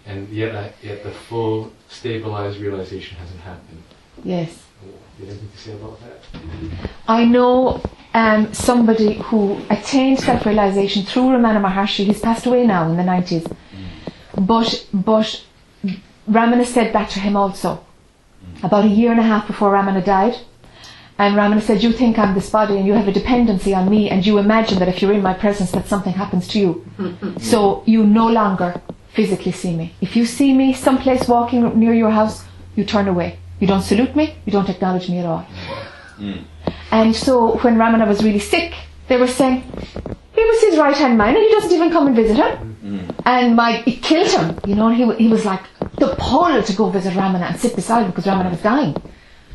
and 0.06 0.28
yet 0.28 0.54
I, 0.54 0.72
yet 0.82 1.02
the 1.02 1.10
full 1.28 1.72
stabilized 1.88 2.60
realization 2.60 3.16
hasn't 3.18 3.40
happened? 3.40 3.82
Yes. 4.24 4.62
Do 4.82 4.86
you 4.88 5.26
have 5.26 5.38
anything 5.38 5.50
to 5.50 5.58
say 5.58 5.72
about 5.72 5.98
that? 6.00 6.88
I 7.08 7.24
know 7.24 7.82
um, 8.14 8.52
somebody 8.54 9.14
who 9.14 9.60
attained 9.70 10.18
self-realization 10.20 11.04
through 11.04 11.24
Ramana 11.34 11.60
Maharshi. 11.60 12.04
He's 12.04 12.20
passed 12.20 12.46
away 12.46 12.66
now 12.66 12.88
in 12.88 12.96
the 12.96 13.02
90s. 13.02 13.46
But, 14.40 14.86
but 14.92 15.44
Ramana 16.28 16.64
said 16.64 16.92
that 16.94 17.10
to 17.10 17.20
him 17.20 17.36
also. 17.36 17.84
About 18.62 18.84
a 18.86 18.88
year 18.88 19.10
and 19.10 19.20
a 19.20 19.24
half 19.24 19.46
before 19.46 19.72
Ramana 19.72 20.04
died. 20.04 20.38
And 21.20 21.36
Ramana 21.36 21.60
said, 21.60 21.82
you 21.82 21.92
think 21.92 22.18
I'm 22.18 22.34
this 22.34 22.48
body 22.48 22.78
and 22.78 22.86
you 22.86 22.94
have 22.94 23.06
a 23.06 23.12
dependency 23.12 23.74
on 23.74 23.90
me 23.90 24.08
and 24.08 24.24
you 24.24 24.38
imagine 24.38 24.78
that 24.78 24.88
if 24.88 25.02
you're 25.02 25.12
in 25.12 25.20
my 25.20 25.34
presence 25.34 25.70
that 25.72 25.86
something 25.86 26.14
happens 26.14 26.48
to 26.48 26.58
you. 26.58 26.70
so 27.38 27.82
you 27.84 28.06
no 28.06 28.26
longer 28.26 28.80
physically 29.12 29.52
see 29.52 29.76
me. 29.76 29.92
If 30.00 30.16
you 30.16 30.24
see 30.24 30.54
me 30.54 30.72
someplace 30.72 31.28
walking 31.28 31.78
near 31.78 31.92
your 31.92 32.10
house, 32.10 32.42
you 32.74 32.86
turn 32.86 33.06
away. 33.06 33.38
You 33.58 33.66
don't 33.66 33.82
salute 33.82 34.16
me, 34.16 34.34
you 34.46 34.52
don't 34.52 34.70
acknowledge 34.70 35.10
me 35.10 35.18
at 35.18 35.26
all. 35.26 35.46
Hmm. 36.20 36.42
And 36.90 37.16
so 37.16 37.56
when 37.62 37.76
Ramana 37.76 38.06
was 38.06 38.22
really 38.22 38.40
sick, 38.40 38.74
they 39.08 39.16
were 39.16 39.26
saying, 39.26 39.62
he 40.34 40.44
was 40.44 40.60
his 40.60 40.78
right 40.78 40.94
hand 40.94 41.16
man 41.16 41.34
and 41.34 41.38
he 41.38 41.50
doesn't 41.50 41.72
even 41.72 41.90
come 41.90 42.08
and 42.08 42.14
visit 42.14 42.36
him. 42.36 42.74
Hmm. 42.74 43.10
And 43.24 43.56
my, 43.56 43.82
it 43.86 44.02
killed 44.02 44.28
him, 44.28 44.58
you 44.66 44.74
know, 44.74 44.90
he, 44.90 45.10
he 45.14 45.28
was 45.28 45.46
like 45.46 45.62
the 45.96 46.14
pull 46.18 46.62
to 46.62 46.72
go 46.74 46.90
visit 46.90 47.14
Ramana 47.14 47.52
and 47.52 47.58
sit 47.58 47.74
beside 47.74 48.02
him 48.02 48.10
because 48.10 48.26
Ramana 48.26 48.50
was 48.50 48.60
dying. 48.60 48.94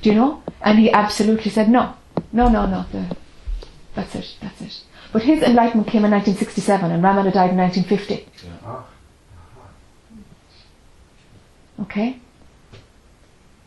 Do 0.06 0.12
you 0.12 0.18
know? 0.18 0.44
And 0.62 0.78
he 0.78 0.92
absolutely 0.92 1.50
said, 1.50 1.68
no, 1.68 1.96
no, 2.32 2.48
no, 2.48 2.68
no, 2.68 2.86
the, 2.92 3.18
that's 3.96 4.14
it, 4.14 4.36
that's 4.40 4.62
it. 4.62 4.84
But 5.12 5.24
his 5.24 5.42
enlightenment 5.42 5.88
came 5.88 6.06
in 6.06 6.12
1967 6.12 6.92
and 6.92 7.04
Ramana 7.04 7.34
died 7.34 7.50
in 7.50 7.58
1950. 7.58 8.28
Ah, 8.64 8.86
Okay? 11.82 12.20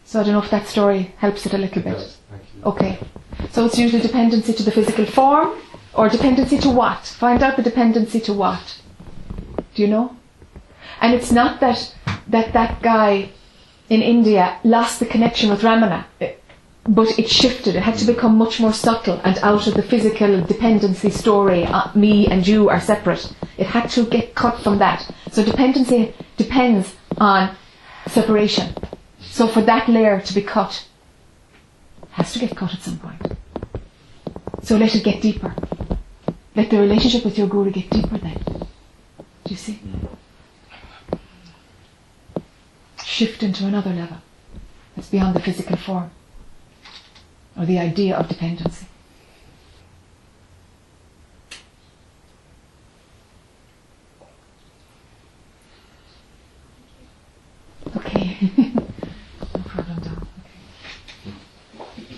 So 0.05 0.21
I 0.21 0.23
don't 0.23 0.33
know 0.35 0.39
if 0.43 0.49
that 0.51 0.69
story 0.69 1.13
helps 1.17 1.45
it 1.45 1.55
a 1.55 1.59
little 1.59 1.79
it 1.79 1.85
bit. 1.85 1.95
does. 1.95 2.19
Thank 2.31 2.43
you. 2.55 2.63
Okay. 2.63 2.99
So 3.51 3.65
it's 3.67 3.77
usually 3.77 4.01
dependency 4.01 4.53
to 4.53 4.63
the 4.63 4.71
physical 4.71 5.07
form 5.07 5.59
or 5.93 6.09
dependency 6.09 6.59
to 6.59 6.71
what? 6.71 7.05
Find 7.05 7.43
out 7.43 7.57
the 7.57 7.65
dependency 7.65 8.21
to 8.21 8.33
what. 8.33 8.81
Do 9.75 9.83
you 9.83 9.89
know? 9.89 10.17
And 11.01 11.15
it's 11.15 11.33
not 11.33 11.59
that 11.59 11.93
that, 12.29 12.53
that 12.53 12.81
guy 12.81 13.31
in 13.89 14.03
India 14.03 14.59
lost 14.65 15.01
the 15.01 15.07
connection 15.07 15.51
with 15.51 15.63
Ramana, 15.63 16.05
but 16.85 17.19
it 17.19 17.29
shifted. 17.29 17.77
It 17.77 17.83
had 17.83 17.97
to 17.99 18.07
become 18.07 18.37
much 18.37 18.61
more 18.61 18.73
subtle 18.73 19.21
and 19.25 19.39
out 19.39 19.67
of 19.67 19.75
the 19.75 19.83
physical 19.83 20.41
dependency 20.43 21.11
story. 21.11 21.65
Uh, 21.65 21.91
me 21.95 22.27
and 22.27 22.47
you 22.47 22.69
are 22.69 22.81
separate. 22.81 23.33
It 23.57 23.67
had 23.67 23.89
to 23.91 24.05
get 24.05 24.35
cut 24.35 24.61
from 24.61 24.79
that. 24.79 25.11
So 25.33 25.45
dependency 25.45 26.15
depends 26.37 26.95
on 27.19 27.57
separation. 28.07 28.75
So 29.21 29.47
for 29.47 29.63
that 29.63 29.89
layer 29.89 30.21
to 30.21 30.35
be 30.35 30.43
cut, 30.43 30.87
has 32.11 32.33
to 32.33 32.39
get 32.39 32.57
cut 32.57 32.75
at 32.75 32.81
some 32.81 32.99
point. 32.99 33.39
So 34.63 34.77
let 34.77 34.95
it 34.95 35.05
get 35.05 35.23
deeper. 35.23 35.55
Let 36.55 36.71
the 36.71 36.79
relationship 36.79 37.25
with 37.25 37.39
your 37.39 37.47
guru 37.47 37.71
get 37.71 37.91
deeper 37.91 38.19
then. 38.19 38.39
Do 39.45 39.51
you 39.51 39.57
see? 39.57 39.81
Shift 43.09 43.43
into 43.43 43.67
another 43.67 43.91
level. 43.91 44.19
that's 44.95 45.09
beyond 45.09 45.35
the 45.35 45.41
physical 45.41 45.77
form. 45.77 46.11
Or 47.57 47.65
the 47.65 47.79
idea 47.79 48.15
of 48.15 48.29
dependency. 48.29 48.87
Okay. 57.97 58.37
no 58.59 59.63
problem, 59.67 59.99
Dom. 60.01 60.29
Okay. 61.81 62.17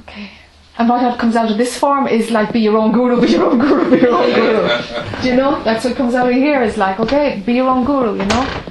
Okay. 0.00 0.30
And 0.76 0.88
what 0.88 1.18
comes 1.20 1.36
out 1.36 1.52
of 1.52 1.56
this 1.56 1.78
form 1.78 2.08
is 2.08 2.32
like 2.32 2.52
be 2.52 2.60
your 2.60 2.76
own 2.76 2.90
guru, 2.90 3.20
be 3.20 3.28
your 3.28 3.44
own 3.44 3.58
guru, 3.60 3.90
be 3.90 4.02
your 4.02 4.12
own 4.12 4.34
guru. 4.34 5.22
Do 5.22 5.28
you 5.28 5.36
know? 5.36 5.62
That's 5.62 5.84
what 5.84 5.94
comes 5.94 6.14
out 6.14 6.28
of 6.28 6.34
here 6.34 6.62
is 6.62 6.76
like, 6.76 6.98
okay, 6.98 7.40
be 7.46 7.54
your 7.54 7.68
own 7.68 7.84
guru, 7.84 8.18
you 8.18 8.26
know? 8.26 8.64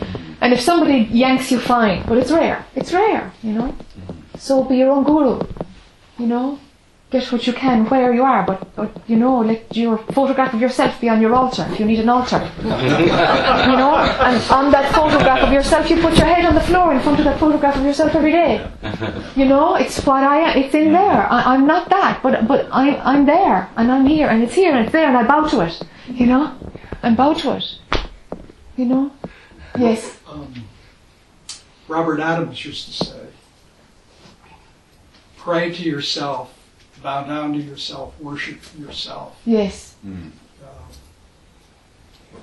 And 0.44 0.52
if 0.52 0.60
somebody 0.60 1.08
yanks 1.10 1.52
you, 1.52 1.58
fine. 1.58 2.04
But 2.06 2.18
it's 2.18 2.30
rare. 2.30 2.66
It's 2.76 2.92
rare, 2.92 3.32
you 3.42 3.54
know? 3.54 3.74
So 4.38 4.66
be 4.66 4.76
your 4.76 4.92
own 4.92 5.06
guru. 5.06 5.40
You 6.20 6.28
know? 6.28 6.60
Get 7.12 7.32
what 7.32 7.48
you 7.48 7.54
can 7.54 7.86
where 7.86 8.14
you 8.14 8.24
are, 8.24 8.44
but, 8.46 8.76
but 8.76 8.92
you 9.08 9.16
know, 9.16 9.40
let 9.40 9.78
your 9.78 10.00
photograph 10.18 10.54
of 10.54 10.60
yourself 10.60 11.00
be 11.00 11.08
on 11.08 11.22
your 11.22 11.34
altar 11.34 11.66
if 11.72 11.80
you 11.80 11.86
need 11.86 12.00
an 12.00 12.10
altar. 12.10 12.42
you 12.58 12.68
know? 12.68 13.96
And 14.28 14.52
on 14.52 14.70
that 14.72 14.94
photograph 14.94 15.44
of 15.44 15.54
yourself, 15.54 15.90
you 15.90 16.02
put 16.02 16.18
your 16.18 16.28
head 16.28 16.44
on 16.44 16.56
the 16.56 16.62
floor 16.62 16.92
in 16.92 17.00
front 17.00 17.20
of 17.20 17.26
that 17.26 17.40
photograph 17.40 17.78
of 17.78 17.86
yourself 17.86 18.14
every 18.14 18.34
day. 18.34 18.68
You 19.38 19.46
know, 19.46 19.76
it's 19.76 20.06
what 20.06 20.26
I 20.26 20.40
am. 20.40 20.58
It's 20.58 20.76
in 20.76 20.92
there. 20.92 21.32
I, 21.32 21.54
I'm 21.54 21.66
not 21.66 21.90
that, 21.90 22.22
but 22.22 22.48
but 22.48 22.68
I, 22.72 22.98
I'm 22.98 23.26
there, 23.26 23.70
and 23.78 23.92
I'm 23.92 24.06
here, 24.06 24.28
and 24.28 24.44
it's 24.44 24.56
here, 24.56 24.74
and 24.76 24.84
it's 24.84 24.92
there, 24.92 25.08
and 25.08 25.18
I 25.18 25.24
bow 25.24 25.48
to 25.48 25.62
it. 25.62 25.82
You 26.08 26.26
know, 26.26 26.54
and 27.02 27.16
bow 27.16 27.34
to 27.34 27.58
it. 27.58 27.80
You 28.76 28.86
know, 28.86 29.12
yes, 29.78 30.20
um, 30.34 30.54
Robert 31.88 32.20
Adams 32.20 32.64
used 32.66 32.88
to 32.88 32.94
say, 33.06 33.26
pray 35.38 35.72
to 35.74 35.84
yourself, 35.84 36.54
bow 37.02 37.24
down 37.24 37.54
to 37.54 37.60
yourself, 37.60 38.14
worship 38.20 38.60
yourself. 38.80 39.36
yes, 39.46 39.96
Uh, 40.06 40.08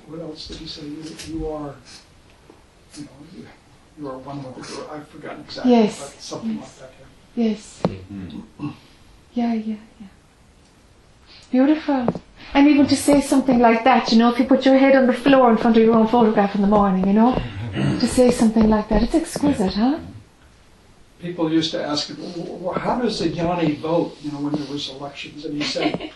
what 0.07 0.19
else 0.21 0.47
did 0.47 0.57
he 0.57 0.67
say? 0.67 0.83
You, 0.83 1.03
you 1.27 1.47
are, 1.47 1.75
you 2.95 3.03
know, 3.03 3.09
you, 3.35 3.45
you 3.99 4.07
are 4.09 4.17
one 4.19 4.43
with 4.43 4.55
the 4.67 4.91
I've 4.93 5.07
forgotten 5.09 5.41
exactly, 5.41 5.71
Yes, 5.71 5.99
but 5.99 6.21
something 6.21 6.57
yes. 6.57 6.81
like 6.81 6.91
that. 6.91 7.07
yes. 7.35 7.83
Yeah, 9.33 9.53
yeah, 9.53 9.75
yeah. 9.99 10.07
Beautiful. 11.51 12.07
And 12.53 12.67
even 12.67 12.85
to 12.87 12.95
say 12.95 13.21
something 13.21 13.59
like 13.59 13.83
that, 13.85 14.11
you 14.11 14.17
know, 14.17 14.29
if 14.31 14.39
you 14.39 14.45
put 14.45 14.65
your 14.65 14.77
head 14.77 14.95
on 14.95 15.07
the 15.07 15.13
floor 15.13 15.49
in 15.51 15.57
front 15.57 15.77
of 15.77 15.83
your 15.83 15.95
own 15.95 16.07
photograph 16.07 16.53
in 16.55 16.61
the 16.61 16.67
morning, 16.67 17.07
you 17.07 17.13
know, 17.13 17.41
to 17.73 18.07
say 18.07 18.31
something 18.31 18.69
like 18.69 18.89
that, 18.89 19.03
it's 19.03 19.15
exquisite, 19.15 19.73
huh? 19.73 19.99
People 21.19 21.51
used 21.51 21.71
to 21.71 21.83
ask 21.83 22.09
him, 22.09 22.17
"Well, 22.19 22.57
well, 22.57 22.73
how 22.79 22.99
does 23.01 23.19
the 23.19 23.29
jnani 23.29 23.77
vote, 23.77 24.17
you 24.21 24.31
know, 24.31 24.39
when 24.39 24.53
there 24.53 24.71
was 24.71 24.89
elections? 24.89 25.45
And 25.45 25.61
he 25.61 25.63
said, 25.63 26.11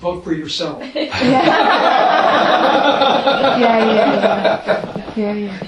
vote 0.00 0.22
for 0.24 0.32
yourself. 0.32 0.82
Yeah. 0.94 1.04
yeah, 3.58 3.78
yeah, 3.94 4.14
yeah. 4.14 5.14
Yeah, 5.16 5.32
yeah. 5.32 5.58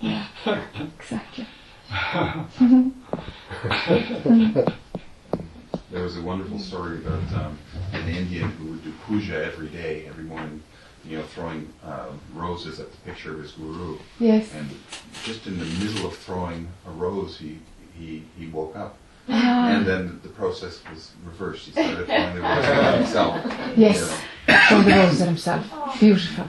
yeah. 0.00 0.58
Exactly. 1.00 1.46
There 5.90 6.02
was 6.02 6.16
a 6.18 6.22
wonderful 6.22 6.58
story 6.58 6.98
about 6.98 7.32
um, 7.32 7.58
an 7.92 8.08
Indian 8.08 8.50
who 8.50 8.72
would 8.72 8.84
do 8.84 8.92
puja 9.06 9.42
every 9.44 9.68
day, 9.68 10.04
every 10.06 10.24
morning, 10.24 10.62
you 11.08 11.16
know, 11.18 11.24
throwing 11.24 11.72
uh, 11.84 12.08
roses 12.34 12.78
at 12.80 12.90
the 12.90 12.96
picture 12.98 13.32
of 13.34 13.40
his 13.40 13.52
guru. 13.52 13.96
Yes. 14.20 14.52
And 14.54 14.68
just 15.24 15.46
in 15.46 15.58
the 15.58 15.64
middle 15.64 16.06
of 16.06 16.16
throwing 16.16 16.68
a 16.86 16.90
rose, 16.90 17.38
he, 17.38 17.58
he, 17.98 18.24
he 18.38 18.46
woke 18.48 18.76
up. 18.76 18.96
Ah, 19.30 19.68
And 19.70 19.86
then 19.86 20.20
the 20.22 20.28
process 20.28 20.80
was 20.92 21.12
reversed. 21.24 21.66
He 21.66 21.72
started 21.72 22.06
throwing 22.06 22.34
the 22.36 22.40
roses 22.42 22.68
at 22.68 22.94
himself. 22.98 23.44
yes, 23.76 24.20
from 24.68 24.84
the 24.84 24.90
roses 24.90 25.20
at 25.22 25.28
himself. 25.28 26.00
Beautiful. 26.00 26.46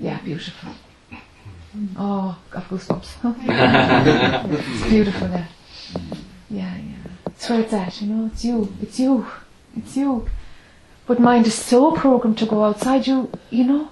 Yeah, 0.00 0.20
beautiful. 0.22 0.70
Oh, 1.96 2.36
got 2.50 2.64
goosebumps. 2.68 3.08
it's 4.52 4.88
beautiful 4.88 5.28
there. 5.28 5.48
Yeah, 6.50 6.76
yeah. 6.76 6.94
It's 7.26 7.48
where 7.48 7.60
it's 7.60 7.72
at, 7.72 8.00
you 8.02 8.08
know. 8.08 8.26
It's 8.32 8.44
you. 8.44 8.74
It's 8.82 8.98
you. 8.98 9.26
It's 9.76 9.96
you. 9.96 10.26
But 11.06 11.20
mind 11.20 11.46
is 11.46 11.54
so 11.54 11.92
programmed 11.92 12.38
to 12.38 12.46
go 12.46 12.64
outside. 12.64 13.06
You, 13.06 13.30
you 13.50 13.64
know, 13.64 13.88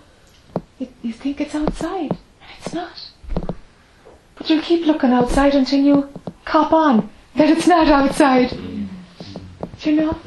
it, 0.78 0.92
you 1.02 1.12
think 1.12 1.40
it's 1.40 1.54
outside, 1.54 2.10
and 2.10 2.50
it's 2.58 2.74
not. 2.74 3.10
But 4.36 4.50
you'll 4.50 4.62
keep 4.62 4.86
looking 4.86 5.12
outside 5.12 5.54
until 5.54 5.80
you 5.80 6.08
cop 6.44 6.72
on 6.72 7.08
that 7.36 7.50
it's 7.50 7.66
not 7.66 7.88
outside. 7.88 8.50
Do 8.50 9.90
you 9.90 9.96
know? 9.96 10.18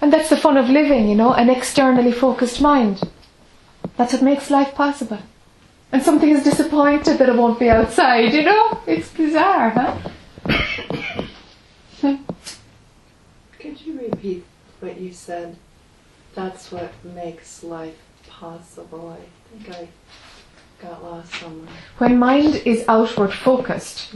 And 0.00 0.12
that's 0.12 0.30
the 0.30 0.36
fun 0.36 0.56
of 0.56 0.68
living, 0.68 1.08
you 1.08 1.14
know, 1.14 1.32
an 1.34 1.50
externally 1.50 2.12
focused 2.12 2.60
mind. 2.60 3.02
That's 3.96 4.12
what 4.12 4.22
makes 4.22 4.50
life 4.50 4.74
possible. 4.74 5.18
And 5.92 6.02
something 6.02 6.30
is 6.30 6.44
disappointed 6.44 7.18
that 7.18 7.28
it 7.28 7.34
won't 7.34 7.58
be 7.58 7.68
outside, 7.68 8.32
you 8.32 8.44
know? 8.44 8.80
It's 8.86 9.10
bizarre, 9.10 9.70
huh? 9.70 9.96
Could 13.58 13.80
you 13.80 14.00
repeat 14.00 14.44
what 14.78 15.00
you 15.00 15.12
said? 15.12 15.56
That's 16.34 16.70
what 16.72 16.92
makes 17.04 17.62
life 17.62 17.98
possible. 18.28 19.18
Think 19.52 19.76
I 19.76 19.88
got 20.82 21.02
lost 21.02 21.34
somewhere. 21.34 21.68
When 21.98 22.18
mind 22.18 22.62
is 22.64 22.84
outward 22.88 23.32
focused, 23.32 24.14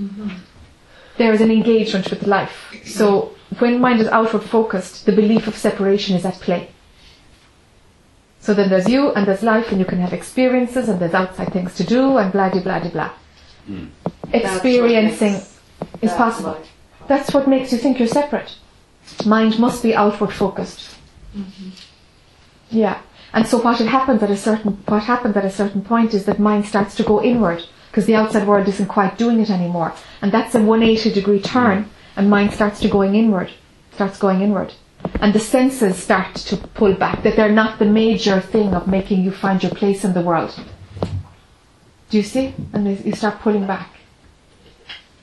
there 1.19 1.33
is 1.33 1.41
an 1.41 1.51
engagement 1.51 2.11
with 2.11 2.27
life. 2.27 2.75
So 2.85 3.35
when 3.59 3.81
mind 3.81 4.01
is 4.01 4.09
outward 4.09 4.43
focused, 4.43 5.07
the 5.07 5.13
belief 5.13 5.47
of 5.47 5.57
separation 5.57 6.17
is 6.17 6.25
at 6.25 6.35
play. 6.35 6.71
So 8.41 8.53
then 8.53 8.69
there's 8.69 8.89
you 8.89 9.11
and 9.13 9.27
there's 9.27 9.43
life 9.43 9.71
and 9.71 9.79
you 9.79 9.87
can 9.87 9.99
have 10.01 10.13
experiences 10.13 10.89
and 10.89 11.01
there's 11.01 11.15
outside 11.15 11.53
things 11.53 11.75
to 11.77 11.85
do 11.85 12.19
and 12.19 12.31
blah 12.31 12.51
de 12.51 12.61
blah 12.61 12.79
de 12.79 12.91
blah. 12.91 13.11
Mm. 13.69 13.89
Experiencing 14.33 15.35
is 15.35 15.59
what 15.81 16.03
is 16.03 16.13
possible. 16.13 16.51
life 16.53 16.69
That's 17.09 17.33
what 17.33 17.49
makes 17.49 17.73
you 17.73 17.79
think 17.79 17.99
you're 17.99 18.09
separate. 18.09 18.57
Mind 19.25 19.59
must 19.59 19.83
be 19.83 19.95
outward 19.95 20.33
focused. 20.33 20.91
Yeah. 22.71 23.01
And 23.35 23.47
so 23.47 23.59
what 23.59 23.79
happens 23.81 24.23
at 24.23 24.31
a 24.31 24.37
certain 24.37 24.73
what 24.87 25.03
at 25.09 25.45
a 25.45 25.51
certain 25.51 25.83
point 25.83 26.15
is 26.15 26.25
that 26.25 26.39
mind 26.39 26.67
starts 26.67 26.95
to 26.97 27.03
go 27.03 27.23
inward 27.23 27.65
because 27.89 28.07
the 28.07 28.15
outside 28.15 28.47
world 28.47 28.69
isn't 28.69 28.87
quite 28.87 29.19
doing 29.19 29.41
it 29.41 29.51
anymore. 29.51 29.93
And 30.23 30.33
that's 30.33 30.55
a 30.55 30.63
180 30.63 31.13
degree 31.13 31.41
turn 31.41 31.91
and 32.17 32.31
mind 32.31 32.53
starts 32.53 32.81
to 32.81 32.89
going 32.89 33.15
inward. 33.17 33.51
Starts 33.93 34.19
going 34.19 34.41
inward. 34.41 34.73
And 35.21 35.35
the 35.35 35.41
senses 35.41 35.97
start 35.97 36.35
to 36.37 36.57
pull 36.57 36.95
back, 36.95 37.23
that 37.25 37.37
they're 37.37 37.61
not 37.63 37.79
the 37.79 37.85
major 37.85 38.41
thing 38.41 38.73
of 38.73 38.87
making 38.87 39.23
you 39.23 39.33
find 39.33 39.63
your 39.63 39.73
place 39.73 40.05
in 40.05 40.15
the 40.15 40.23
world. 40.23 40.59
Do 42.09 42.17
you 42.17 42.23
see? 42.23 42.55
And 42.73 43.05
you 43.05 43.13
start 43.13 43.41
pulling 43.41 43.67
back 43.67 43.95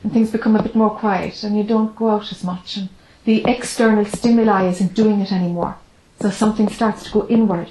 and 0.04 0.12
things 0.12 0.32
become 0.32 0.56
a 0.56 0.64
bit 0.64 0.76
more 0.76 0.90
quiet 0.90 1.44
and 1.44 1.58
you 1.58 1.64
don't 1.64 1.96
go 1.96 2.10
out 2.10 2.32
as 2.32 2.44
much 2.44 2.78
and 2.78 2.90
the 3.26 3.44
external 3.46 4.06
stimuli 4.06 4.68
isn't 4.68 4.94
doing 4.94 5.22
it 5.22 5.32
anymore 5.32 5.78
so 6.20 6.30
something 6.30 6.68
starts 6.68 7.04
to 7.04 7.12
go 7.12 7.28
inward 7.28 7.70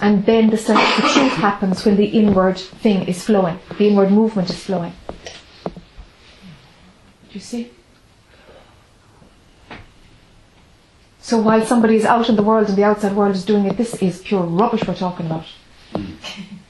and 0.00 0.26
then 0.26 0.50
the, 0.50 0.56
truth 0.56 1.32
happens 1.34 1.84
when 1.84 1.96
the 1.96 2.06
inward 2.06 2.58
thing 2.58 3.06
is 3.06 3.24
flowing. 3.24 3.58
The 3.78 3.88
inward 3.88 4.10
movement 4.10 4.50
is 4.50 4.62
flowing. 4.62 4.92
Do 5.64 5.72
you 7.32 7.40
see? 7.40 7.70
So 11.20 11.40
while 11.40 11.64
somebody 11.64 11.96
is 11.96 12.04
out 12.04 12.28
in 12.28 12.36
the 12.36 12.42
world 12.42 12.68
and 12.68 12.76
the 12.76 12.84
outside 12.84 13.16
world 13.16 13.34
is 13.34 13.44
doing 13.46 13.64
it 13.64 13.78
this 13.78 13.94
is 14.02 14.20
pure 14.20 14.42
rubbish 14.42 14.86
we're 14.86 14.94
talking 14.94 15.26
about. 15.26 15.46
Hmm. 15.94 16.12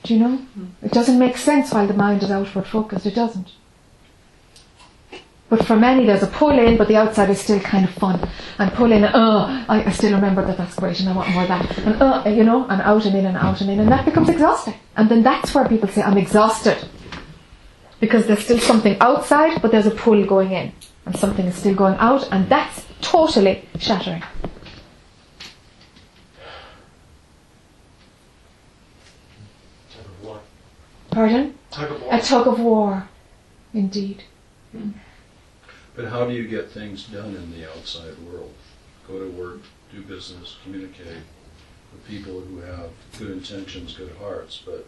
Do 0.05 0.15
you 0.15 0.21
know? 0.21 0.39
It 0.83 0.93
doesn't 0.93 1.19
make 1.19 1.37
sense 1.37 1.73
while 1.73 1.87
the 1.87 1.95
mind 1.95 2.23
is 2.23 2.31
outward 2.31 2.67
focused. 2.67 3.07
It 3.07 3.15
doesn't 3.15 3.53
but 5.57 5.67
for 5.69 5.77
many, 5.77 6.05
there's 6.05 6.25
a 6.25 6.27
pull 6.27 6.59
in, 6.59 6.77
but 6.77 6.89
the 6.89 6.97
outside 6.97 7.31
is 7.31 7.41
still 7.41 7.61
kind 7.61 7.85
of 7.85 7.95
fun. 7.95 8.29
And 8.59 8.73
pull 8.73 8.91
in, 8.91 9.05
Oh, 9.05 9.65
I, 9.69 9.85
I 9.85 9.91
still 9.91 10.13
remember 10.13 10.45
that 10.45 10.59
that's 10.59 10.75
great, 10.75 10.99
and 10.99 11.09
I 11.09 11.13
want 11.13 11.31
more 11.31 11.43
of 11.43 11.49
that. 11.49 11.79
And 11.79 12.03
uh, 12.03 12.25
you 12.27 12.43
know, 12.43 12.67
and 12.69 12.83
out 12.83 13.07
and 13.07 13.15
in 13.15 13.25
and 13.25 13.37
out 13.37 13.61
and 13.61 13.71
in, 13.71 13.79
and 13.79 13.89
that 13.93 14.05
becomes 14.05 14.29
exhausting. 14.29 14.75
And 14.97 15.09
then 15.09 15.23
that's 15.23 15.55
where 15.55 15.69
people 15.69 15.89
say, 15.89 16.03
I'm 16.03 16.19
exhausted. 16.19 16.89
Because 18.01 18.27
there's 18.27 18.43
still 18.43 18.59
something 18.59 18.97
outside, 19.01 19.63
but 19.63 19.71
there's 19.71 19.87
a 19.87 19.93
pull 19.93 20.27
going 20.27 20.51
in. 20.51 20.73
And 21.07 21.17
something 21.17 21.47
is 21.47 21.55
still 21.55 21.77
going 21.77 21.99
out, 21.99 22.29
and 22.33 22.49
that's 22.49 22.85
totally 23.01 23.69
shattering. 23.79 24.25
Tug 29.93 30.05
of 30.05 30.25
war. 30.25 30.41
Pardon? 31.13 31.55
Tug 31.71 32.03
A 32.11 32.21
tug 32.21 32.49
of 32.49 32.59
war. 32.59 33.09
Indeed. 33.73 34.25
But 35.95 36.07
how 36.07 36.27
do 36.27 36.33
you 36.35 36.49
get 36.49 36.71
things 36.71 37.05
done 37.05 37.37
in 37.37 37.53
the 37.53 37.71
outside 37.71 38.19
world? 38.19 38.53
Go 39.07 39.21
to 39.21 39.31
work, 39.31 39.61
do 39.93 40.03
business, 40.03 40.57
communicate 40.65 41.23
with 41.93 42.07
people 42.09 42.41
who 42.41 42.59
have 42.59 42.91
good 43.19 43.31
intentions, 43.31 43.95
good 43.95 44.15
hearts, 44.21 44.61
but 44.65 44.87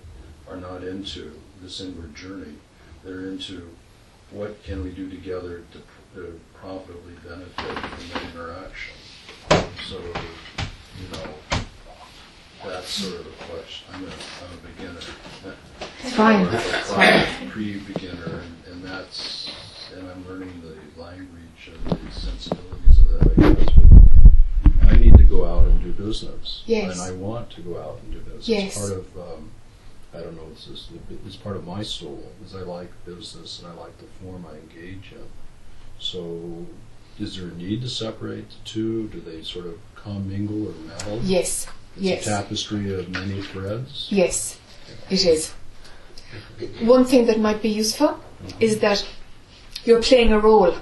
are 0.49 0.57
not 0.57 0.83
into 0.83 1.33
this 1.63 1.81
inward 1.81 2.15
journey. 2.15 2.55
They're 3.05 3.29
into 3.29 3.71
what 4.31 4.63
can 4.65 4.83
we 4.83 4.91
do 4.91 5.09
together 5.09 5.63
to, 5.73 6.19
to 6.19 6.41
profitably 6.55 7.15
benefit 7.25 7.55
from 7.55 7.75
that 7.75 8.35
interaction. 8.35 8.97
So, 9.89 9.99
you 9.99 11.09
know, 11.13 11.61
that's 12.65 12.89
sort 12.89 13.21
of 13.21 13.27
a 13.27 13.45
question. 13.45 13.87
I'm 13.93 14.03
a, 14.03 14.07
I'm 14.09 14.53
a 14.53 14.61
beginner. 14.75 15.01
It's 16.03 16.17
fine. 16.17 16.47
It's 16.53 16.91
fine. 16.91 17.51
Pre-beginner, 17.51 18.41
and, 18.41 18.73
and 18.73 18.83
that's, 18.83 19.51
and 19.97 20.09
I'm 20.09 20.27
learning 20.29 20.61
the 20.63 20.75
language 20.99 21.71
and 21.73 21.85
the 22.09 22.13
sensibilities 22.13 22.99
of 22.99 23.09
that, 23.11 23.23
I 23.39 23.55
guess. 23.55 23.75
But 24.81 24.93
I 24.93 24.97
need 24.99 25.17
to 25.17 25.25
go 25.25 25.45
out 25.45 25.67
and 25.67 25.83
do 25.83 25.93
business. 25.93 26.63
Yes. 26.67 26.93
And 26.93 27.01
I 27.01 27.13
want 27.13 27.51
to 27.51 27.61
go 27.63 27.81
out 27.81 28.01
and 28.03 28.13
do 28.13 28.19
business. 28.21 28.49
Yes. 28.49 28.79
Part 28.79 28.93
of, 28.93 29.17
um, 29.19 29.51
I 30.15 30.21
don't 30.21 30.37
know, 30.37 30.49
it's, 30.53 30.67
just, 30.67 30.91
it's 31.27 31.37
part 31.37 31.57
of 31.57 31.67
my 31.67 31.83
soul, 31.83 32.25
is 32.45 32.55
I 32.55 32.61
like 32.61 32.91
business 33.05 33.61
and 33.61 33.69
I 33.69 33.75
like 33.75 33.97
the 33.99 34.07
form 34.23 34.47
I 34.51 34.55
engage 34.57 35.13
in. 35.13 35.27
So, 35.99 36.67
is 37.19 37.37
there 37.37 37.49
a 37.49 37.55
need 37.55 37.83
to 37.83 37.89
separate 37.89 38.51
the 38.51 38.57
two? 38.65 39.09
Do 39.09 39.21
they 39.21 39.43
sort 39.43 39.67
of 39.67 39.79
commingle 39.95 40.69
or 40.69 40.75
meld? 41.07 41.23
Yes. 41.23 41.67
It's 41.97 42.03
Yes. 42.05 42.27
a 42.27 42.31
tapestry 42.31 42.93
of 42.93 43.09
many 43.09 43.41
threads. 43.41 44.09
Yes, 44.11 44.59
it 45.09 45.25
is. 45.25 45.53
One 46.83 47.07
thing 47.07 47.25
that 47.27 47.41
might 47.41 47.63
be 47.63 47.71
useful 47.71 48.21
is 48.61 48.81
that 48.81 49.07
you're 49.87 50.03
playing 50.03 50.33
a 50.33 50.39
role 50.39 50.75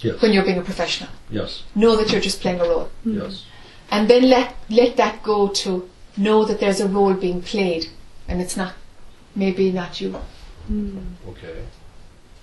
Yes. 0.00 0.20
when 0.20 0.32
you're 0.32 0.44
being 0.44 0.58
a 0.58 0.62
professional. 0.62 1.08
yes. 1.30 1.62
Know 1.74 1.96
that 1.96 2.10
you're 2.12 2.20
just 2.20 2.40
playing 2.40 2.60
a 2.60 2.64
role. 2.64 2.90
Yes. 3.04 3.22
Mm-hmm. 3.22 3.94
And 3.94 4.10
then 4.10 4.22
let, 4.28 4.54
let 4.68 4.96
that 4.96 5.22
go 5.22 5.48
to 5.48 5.88
know 6.16 6.44
that 6.44 6.60
there's 6.60 6.80
a 6.80 6.88
role 6.88 7.14
being 7.14 7.40
played 7.42 7.86
and 8.28 8.40
it's 8.42 8.56
not, 8.56 8.74
maybe 9.34 9.70
not 9.72 10.00
you. 10.00 10.14
Mm. 10.70 11.04
Okay. 11.28 11.62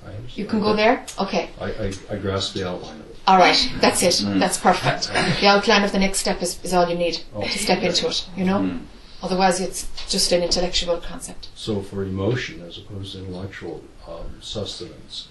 I 0.03 0.07
understand. 0.09 0.37
You 0.37 0.45
can 0.45 0.59
go 0.61 0.75
there? 0.75 1.05
Okay. 1.19 1.49
I, 1.59 1.65
I, 1.65 1.93
I 2.09 2.15
grasp 2.17 2.53
the 2.53 2.67
outline 2.67 2.99
of 3.01 3.09
it. 3.09 3.17
All 3.27 3.37
right. 3.37 3.71
That's 3.79 4.01
it. 4.01 4.13
Mm. 4.25 4.39
That's 4.39 4.57
perfect. 4.57 5.09
The 5.41 5.47
outline 5.47 5.83
of 5.83 5.91
the 5.91 5.99
next 5.99 6.19
step 6.19 6.41
is, 6.41 6.59
is 6.63 6.73
all 6.73 6.87
you 6.89 6.95
need 6.95 7.21
Oh. 7.35 7.43
to 7.43 7.59
step 7.59 7.83
into 7.83 8.07
it, 8.07 8.27
you 8.35 8.45
know? 8.45 8.59
Mm. 8.59 8.85
Otherwise, 9.21 9.59
it's 9.59 9.87
just 10.09 10.31
an 10.31 10.41
intellectual 10.41 10.97
concept. 10.97 11.49
So 11.53 11.81
for 11.81 12.03
emotion 12.03 12.61
as 12.67 12.79
opposed 12.79 13.13
to 13.13 13.19
intellectual 13.19 13.83
um, 14.07 14.37
sustenance, 14.41 15.27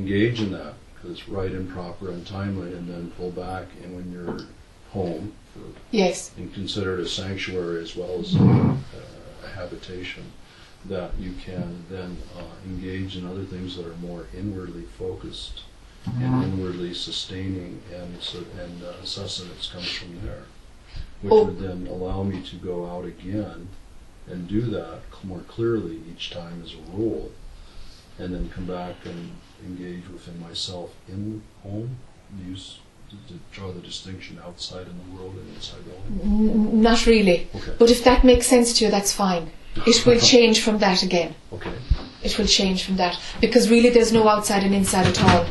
engage 0.00 0.40
in 0.40 0.52
that 0.52 0.74
because 0.94 1.10
it's 1.18 1.28
right 1.28 1.50
and 1.50 1.68
proper 1.70 2.10
and 2.10 2.26
timely, 2.26 2.72
and 2.72 2.88
then 2.88 3.10
pull 3.16 3.30
back. 3.30 3.66
And 3.82 3.96
when 3.96 4.12
you're 4.12 4.46
home, 4.92 5.32
for, 5.52 5.60
Yes. 5.90 6.30
and 6.36 6.52
consider 6.54 6.94
it 6.94 7.00
a 7.00 7.08
sanctuary 7.08 7.82
as 7.82 7.96
well 7.96 8.20
as 8.20 8.34
a, 8.34 8.38
uh, 8.38 8.76
a 9.44 9.48
habitation, 9.48 10.24
that 10.86 11.10
you 11.18 11.32
can 11.44 11.84
then 11.90 12.16
uh, 12.38 12.42
engage 12.68 13.16
in 13.16 13.26
other 13.26 13.44
things 13.44 13.76
that 13.76 13.86
are 13.86 13.96
more 13.96 14.26
inwardly 14.36 14.84
focused 14.98 15.62
and 16.20 16.44
inwardly 16.44 16.94
sustaining, 16.94 17.82
and 17.92 18.22
so, 18.22 18.38
and 18.62 18.82
uh, 18.84 19.02
sustenance 19.04 19.68
comes 19.72 19.90
from 19.90 20.20
there, 20.24 20.44
which 21.20 21.32
Oh. 21.32 21.44
would 21.46 21.58
then 21.58 21.88
allow 21.88 22.22
me 22.22 22.40
to 22.42 22.56
go 22.56 22.86
out 22.88 23.04
again 23.04 23.66
and 24.28 24.46
do 24.46 24.60
that 24.62 25.00
more 25.24 25.40
clearly 25.48 26.00
each 26.12 26.30
time 26.30 26.62
as 26.64 26.74
a 26.74 26.96
rule, 26.96 27.32
and 28.20 28.32
then 28.32 28.48
come 28.50 28.66
back 28.66 28.94
and 29.04 29.30
engage 29.64 30.08
within 30.08 30.40
myself 30.40 30.90
in 31.08 31.42
home, 31.62 31.96
use 32.44 32.78
to, 33.10 33.16
to 33.32 33.38
draw 33.52 33.70
the 33.72 33.80
distinction 33.80 34.38
outside 34.44 34.86
in 34.86 34.98
the 34.98 35.16
world 35.16 35.34
and 35.34 35.54
inside 35.54 35.84
the 35.84 35.92
home. 35.92 36.20
N- 36.22 36.82
not 36.82 37.06
really. 37.06 37.48
Okay. 37.54 37.72
But 37.78 37.90
if 37.90 38.04
that 38.04 38.24
makes 38.24 38.46
sense 38.46 38.78
to 38.78 38.84
you, 38.84 38.90
that's 38.90 39.12
fine. 39.12 39.50
It 39.86 40.04
will 40.06 40.20
change 40.34 40.60
from 40.60 40.78
that 40.78 41.02
again. 41.02 41.34
Okay. 41.52 41.72
It 42.22 42.38
will 42.38 42.46
change 42.46 42.84
from 42.84 42.96
that. 42.96 43.18
Because 43.40 43.70
really 43.70 43.90
there's 43.90 44.12
no 44.12 44.28
outside 44.28 44.64
and 44.64 44.74
inside 44.74 45.06
at 45.06 45.22
all. 45.22 45.46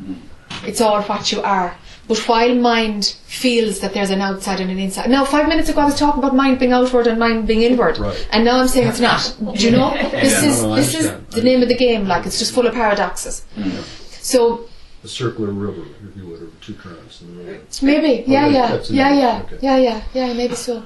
Mm. 0.00 0.16
It's 0.64 0.80
all 0.80 1.02
what 1.02 1.32
you 1.32 1.42
are. 1.42 1.76
But 2.08 2.18
while 2.28 2.54
mind 2.56 3.14
feels 3.24 3.78
that 3.80 3.94
there's 3.94 4.10
an 4.10 4.20
outside 4.20 4.58
and 4.60 4.70
an 4.70 4.78
inside. 4.80 5.08
Now, 5.10 5.24
five 5.24 5.46
minutes 5.48 5.68
ago 5.68 5.82
I 5.82 5.84
was 5.84 5.98
talking 5.98 6.18
about 6.18 6.34
mind 6.34 6.58
being 6.58 6.72
outward 6.72 7.06
and 7.06 7.18
mind 7.20 7.46
being 7.46 7.62
inward. 7.62 7.98
Right. 7.98 8.28
And 8.32 8.44
now 8.44 8.60
I'm 8.60 8.66
saying 8.68 8.88
it's 8.88 8.98
not. 9.00 9.36
Do 9.56 9.64
you 9.64 9.70
know? 9.70 9.90
This 10.10 10.32
Yeah, 10.42 10.48
is 10.50 10.62
no, 10.62 10.72
I 10.72 10.76
this 10.80 10.94
is 10.94 11.12
the 11.30 11.42
name 11.42 11.62
of 11.62 11.68
the 11.68 11.76
game. 11.76 12.06
Like 12.08 12.26
it's 12.26 12.38
just 12.38 12.52
full 12.52 12.66
of 12.66 12.74
paradoxes. 12.74 13.44
So 14.10 14.68
A 15.04 15.08
circular 15.08 15.52
river, 15.52 15.82
if 16.08 16.16
you 16.16 16.26
would, 16.28 16.42
or 16.42 16.48
two 16.60 16.74
currents. 16.74 17.20
And 17.20 17.46
then- 17.46 17.60
maybe, 17.82 18.24
yeah, 18.26 18.46
Okay, 18.46 18.54
yeah, 18.54 18.66
that's 18.66 18.90
yeah, 18.90 19.08
enough. 19.12 19.20
yeah, 19.22 19.56
Okay. 19.56 19.58
yeah, 19.62 19.76
yeah, 19.78 20.26
yeah, 20.26 20.32
maybe 20.34 20.54
so. 20.56 20.84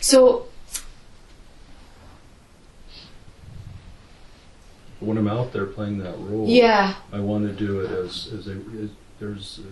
So 0.00 0.46
When 5.00 5.18
I'm 5.18 5.28
out 5.28 5.52
there 5.52 5.66
playing 5.66 5.98
that 5.98 6.18
role, 6.18 6.48
yeah, 6.48 6.94
I 7.12 7.20
want 7.20 7.44
to 7.46 7.52
do 7.52 7.80
it 7.80 7.90
as, 7.90 8.28
as 8.32 8.48
a, 8.48 8.52
as, 8.82 8.88
there's, 9.20 9.60
uh, 9.62 9.68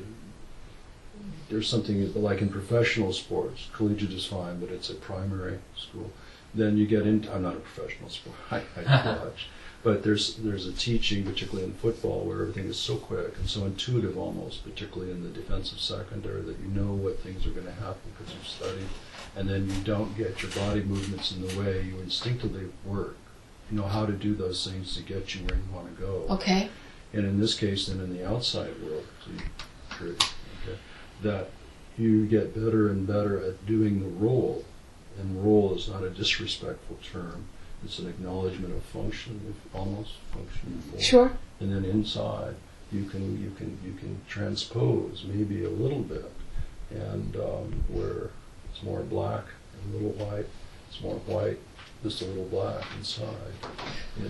there's 1.53 1.69
something 1.69 2.13
like 2.15 2.41
in 2.41 2.49
professional 2.49 3.13
sports, 3.13 3.69
collegiate 3.75 4.11
is 4.13 4.25
fine, 4.25 4.59
but 4.59 4.71
it's 4.71 4.89
a 4.89 4.95
primary 4.95 5.59
school. 5.77 6.11
Then 6.55 6.77
you 6.79 6.87
get 6.87 7.07
into, 7.07 7.33
I'm 7.33 7.43
not 7.43 7.57
a 7.57 7.61
professional 7.61 8.09
sport, 8.09 8.37
I, 8.51 8.63
I 8.87 9.19
watch, 9.25 9.49
but 9.83 10.03
there's, 10.03 10.37
there's 10.37 10.67
a 10.67 10.73
teaching, 10.73 11.25
particularly 11.25 11.69
in 11.69 11.75
football, 11.75 12.25
where 12.25 12.41
everything 12.41 12.67
is 12.67 12.79
so 12.79 12.97
quick 12.97 13.37
and 13.37 13.49
so 13.49 13.65
intuitive 13.67 14.17
almost, 14.17 14.65
particularly 14.65 15.13
in 15.13 15.23
the 15.23 15.29
defensive 15.29 15.79
secondary, 15.79 16.41
that 16.43 16.59
you 16.59 16.69
know 16.69 16.95
what 16.95 17.21
things 17.21 17.47
are 17.47 17.51
going 17.51 17.67
to 17.67 17.73
happen 17.73 18.01
because 18.17 18.35
you've 18.35 18.49
studied. 18.49 18.89
And 19.37 19.49
then 19.49 19.69
you 19.69 19.81
don't 19.83 20.17
get 20.17 20.43
your 20.43 20.53
body 20.53 20.83
movements 20.83 21.33
in 21.33 21.47
the 21.47 21.61
way, 21.61 21.83
you 21.83 21.99
instinctively 22.01 22.69
work. 22.87 23.17
You 23.71 23.77
know 23.79 23.87
how 23.87 24.07
to 24.07 24.13
do 24.13 24.35
those 24.35 24.67
things 24.67 24.95
to 24.97 25.03
get 25.03 25.35
you 25.35 25.45
where 25.47 25.57
you 25.57 25.75
want 25.75 25.95
to 25.95 26.01
go. 26.03 26.27
okay, 26.31 26.71
And 27.13 27.25
in 27.27 27.39
this 27.41 27.55
case, 27.55 27.87
then 27.87 28.01
in 28.01 28.15
the 28.17 28.27
outside 28.27 28.73
world, 28.83 29.05
so 29.25 29.31
you 29.33 29.41
create, 29.91 30.15
okay, 30.15 30.27
that 31.23 31.51
you 31.99 32.27
get 32.27 32.55
better 32.55 32.89
and 32.89 33.07
better 33.07 33.43
at 33.43 33.67
doing 33.67 34.01
the 34.01 34.09
role. 34.09 34.65
And 35.19 35.45
role 35.45 35.75
is 35.75 35.89
not 35.89 36.03
a 36.03 36.11
disrespectful 36.11 36.99
term. 37.03 37.47
It's 37.85 37.99
an 37.99 38.09
acknowledgement 38.09 38.75
of 38.75 38.83
function, 38.83 39.41
if 39.51 39.75
almost 39.77 40.13
function. 40.33 40.83
sure, 40.99 41.33
And 41.61 41.73
then 41.73 41.85
inside, 41.85 42.55
you 42.91 43.05
can 43.05 43.43
you 43.43 43.51
can 43.57 43.79
you 43.85 43.93
can 43.95 44.21
transpose 44.29 45.25
maybe 45.27 45.65
a 45.65 45.71
little 45.71 46.01
bit, 46.03 46.31
and 46.91 47.37
um, 47.37 47.85
where 47.89 48.31
it's 48.71 48.83
more 48.83 49.01
black 49.01 49.45
and 49.75 49.95
a 49.95 49.97
little 49.97 50.27
white, 50.27 50.47
it's 50.89 51.01
more 51.03 51.17
white, 51.27 51.59
just 52.03 52.23
a 52.23 52.25
little 52.25 52.45
black 52.45 52.85
inside. 52.99 53.53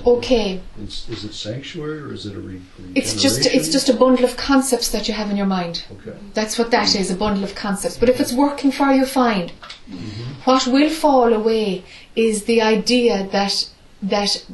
Okay. 0.07 0.61
it's, 0.83 1.09
is 1.09 1.25
it 1.25 1.33
sanctuary 1.33 2.01
or 2.01 2.13
is 2.13 2.27
it 2.27 2.37
a 2.37 2.41
re- 2.41 2.61
It's 2.95 3.15
just 3.15 3.39
it's 3.41 3.47
regeneration? 3.47 3.73
just 3.73 3.89
a 3.89 3.95
bundle 3.95 4.25
of 4.25 4.37
concepts 4.37 4.91
that 4.91 5.09
you 5.09 5.15
have 5.15 5.31
in 5.31 5.37
your 5.37 5.47
mind. 5.47 5.85
okay. 5.93 6.17
That's 6.35 6.59
what 6.59 6.71
that 6.71 6.95
is, 6.95 7.11
a 7.11 7.17
bundle 7.17 7.45
of 7.45 7.55
concepts. 7.55 7.97
But 7.97 8.09
if 8.09 8.21
it's 8.21 8.33
working 8.33 8.73
for 8.73 8.93
you, 8.93 9.07
fine. 9.07 9.51
Mm-hmm. 9.91 10.23
What 10.45 10.67
will 10.67 10.91
fall 10.91 11.33
away 11.33 11.85
is 12.15 12.45
the 12.45 12.61
idea 12.61 13.27
that 13.33 13.69
that 14.03 14.45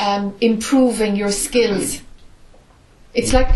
um, 0.00 0.36
improving 0.40 1.16
your 1.16 1.30
skills. 1.30 2.02
It's 3.14 3.32
like 3.32 3.48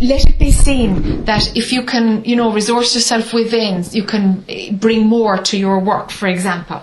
let 0.00 0.26
it 0.28 0.38
be 0.38 0.50
seen 0.50 1.24
that 1.24 1.56
if 1.56 1.72
you 1.72 1.82
can, 1.82 2.24
you 2.24 2.36
know, 2.36 2.52
resource 2.52 2.94
yourself 2.94 3.32
within, 3.32 3.84
you 3.92 4.02
can 4.02 4.44
eh, 4.48 4.72
bring 4.72 5.06
more 5.06 5.38
to 5.38 5.56
your 5.56 5.78
work. 5.78 6.10
For 6.10 6.26
example, 6.26 6.82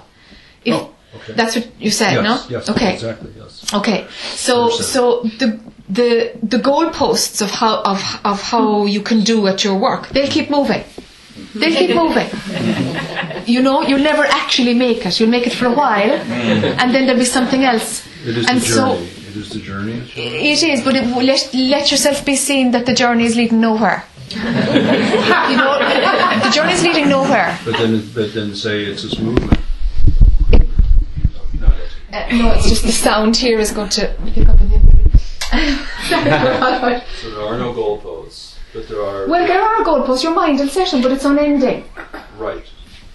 if 0.65 0.73
Oh, 0.75 0.92
okay. 1.15 1.33
that's 1.33 1.55
what 1.55 1.67
you 1.79 1.91
said, 1.91 2.13
yes, 2.13 2.23
no? 2.23 2.57
Yes. 2.57 2.69
Okay. 2.69 2.93
Exactly. 2.93 3.31
Yes. 3.37 3.73
Okay, 3.73 4.07
so 4.35 4.69
so 4.69 5.21
the 5.39 5.59
the 5.89 6.31
the 6.41 6.57
goalposts 6.57 7.41
of 7.41 7.51
how 7.51 7.81
of 7.81 8.19
of 8.23 8.41
how 8.41 8.85
you 8.85 9.01
can 9.01 9.21
do 9.21 9.47
at 9.47 9.63
your 9.63 9.77
work, 9.77 10.09
they'll 10.09 10.27
keep 10.27 10.49
moving. 10.49 10.83
They'll 11.55 11.75
keep 11.75 11.95
moving. 12.03 12.29
You 13.45 13.61
know, 13.61 13.81
you'll 13.81 13.99
never 13.99 14.23
actually 14.23 14.73
make 14.73 15.05
it. 15.05 15.19
You'll 15.19 15.29
make 15.29 15.47
it 15.47 15.53
for 15.53 15.65
a 15.65 15.73
while, 15.73 16.17
mm. 16.19 16.77
and 16.79 16.93
then 16.93 17.05
there'll 17.05 17.19
be 17.19 17.25
something 17.25 17.63
else. 17.63 18.05
It 18.25 18.37
is 18.37 18.49
and 18.49 18.61
the 18.61 18.65
so 18.65 18.95
journey. 18.95 19.05
it 19.05 19.35
is 19.35 19.49
the 19.49 19.59
journey. 19.59 20.11
it 20.15 20.63
is, 20.63 20.81
but 20.83 20.95
it, 20.95 21.05
let 21.07 21.53
let 21.53 21.91
yourself 21.91 22.23
be 22.25 22.35
seen 22.35 22.71
that 22.71 22.85
the 22.85 22.93
journey 22.93 23.25
is 23.25 23.35
leading 23.35 23.59
nowhere. 23.59 24.05
you 24.33 24.39
know, 24.39 25.77
the 26.43 26.51
journey 26.51 26.73
is 26.73 26.83
leading 26.83 27.09
nowhere. 27.09 27.59
But 27.65 27.77
then, 27.77 28.09
but 28.15 28.33
then 28.33 28.55
say 28.55 28.83
it's 28.85 29.03
this 29.03 29.19
movement. 29.19 29.62
No, 32.13 32.19
Uh, 32.19 32.27
no, 32.37 32.51
it's 32.53 32.69
just 32.69 32.83
the 32.83 32.91
sound 32.91 33.35
here 33.35 33.59
is 33.59 33.71
going 33.71 33.89
to 33.89 34.15
pick 34.33 34.47
up. 34.47 34.59
Well, 34.59 34.69
So 37.21 37.29
there 37.31 37.45
are 37.45 37.57
no 37.57 37.73
goalposts, 37.73 38.55
but 38.73 38.87
there 38.87 39.01
are 39.01 39.27
Well, 39.27 39.47
there 39.47 39.61
are 39.61 39.83
goalposts. 39.83 40.23
Your 40.23 40.33
mind 40.35 40.59
will 40.59 40.67
set 40.69 40.91
them, 40.91 41.01
but 41.01 41.11
it's 41.11 41.25
unending. 41.25 41.85
right. 42.37 42.63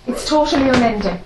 It's 0.06 0.28
totally 0.28 0.68
unending. 0.68 1.20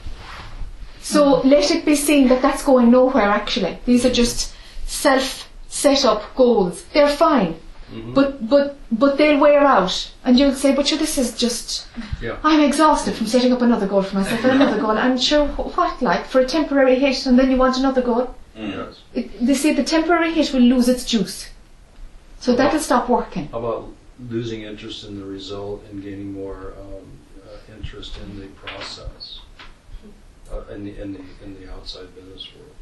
So 1.01 1.41
let 1.41 1.71
it 1.71 1.85
be 1.85 1.97
seen 1.97 2.29
that 2.29 2.43
that's 2.43 2.63
going 2.63 2.91
nowhere 2.91 3.25
actually. 3.31 3.79
These 3.87 4.05
are 4.07 4.13
just 4.13 4.55
self 4.87 5.49
set 5.69 6.05
up 6.05 6.35
goals. 6.37 6.85
They're 6.93 7.09
fine. 7.17 7.57
But 8.15 8.49
but 8.49 8.77
but 8.91 9.19
they'll 9.19 9.39
wear 9.39 9.61
out 9.61 10.11
and 10.25 10.39
you'll 10.39 10.55
say, 10.55 10.75
But 10.75 10.87
sure 10.89 10.99
this 10.99 11.19
is 11.19 11.37
just 11.37 11.87
Yeah. 12.21 12.39
I'm 12.43 12.61
exhausted 12.61 13.15
from 13.15 13.27
setting 13.27 13.53
up 13.53 13.63
another 13.63 13.87
goal 13.87 14.03
for 14.03 14.17
myself 14.17 14.43
and 14.45 14.53
another 14.53 14.81
goal. 14.81 14.93
I'm 14.93 15.19
sure 15.19 15.47
what 15.47 16.01
like 16.01 16.27
for 16.27 16.41
a 16.41 16.47
temporary 16.47 16.99
hit 16.99 17.27
and 17.27 17.39
then 17.39 17.51
you 17.51 17.57
want 17.57 17.77
another 17.77 18.03
goal. 18.03 18.35
Yes. 18.57 19.01
It, 19.15 19.47
they 19.47 19.55
say 19.55 19.73
the 19.75 19.85
temporary 19.85 20.33
hit 20.33 20.53
will 20.53 20.61
lose 20.61 20.89
its 20.89 21.05
juice. 21.05 21.49
So 22.41 22.55
that'll 22.55 22.81
stop 22.81 23.09
working. 23.09 23.49
How 23.49 23.59
about 23.59 23.89
losing 24.29 24.63
interest 24.63 25.05
in 25.05 25.19
the 25.19 25.25
result 25.25 25.85
and 25.91 26.03
gaining 26.03 26.33
more 26.33 26.75
um, 26.81 27.07
uh, 27.47 27.77
interest 27.77 28.19
in 28.19 28.41
the 28.41 28.47
process, 28.49 29.41
uh, 30.53 30.73
in 30.75 30.85
the 30.85 31.01
in 31.01 31.13
the 31.13 31.21
in 31.45 31.61
the 31.61 31.73
outside 31.73 32.15
business 32.15 32.49
world? 32.55 32.75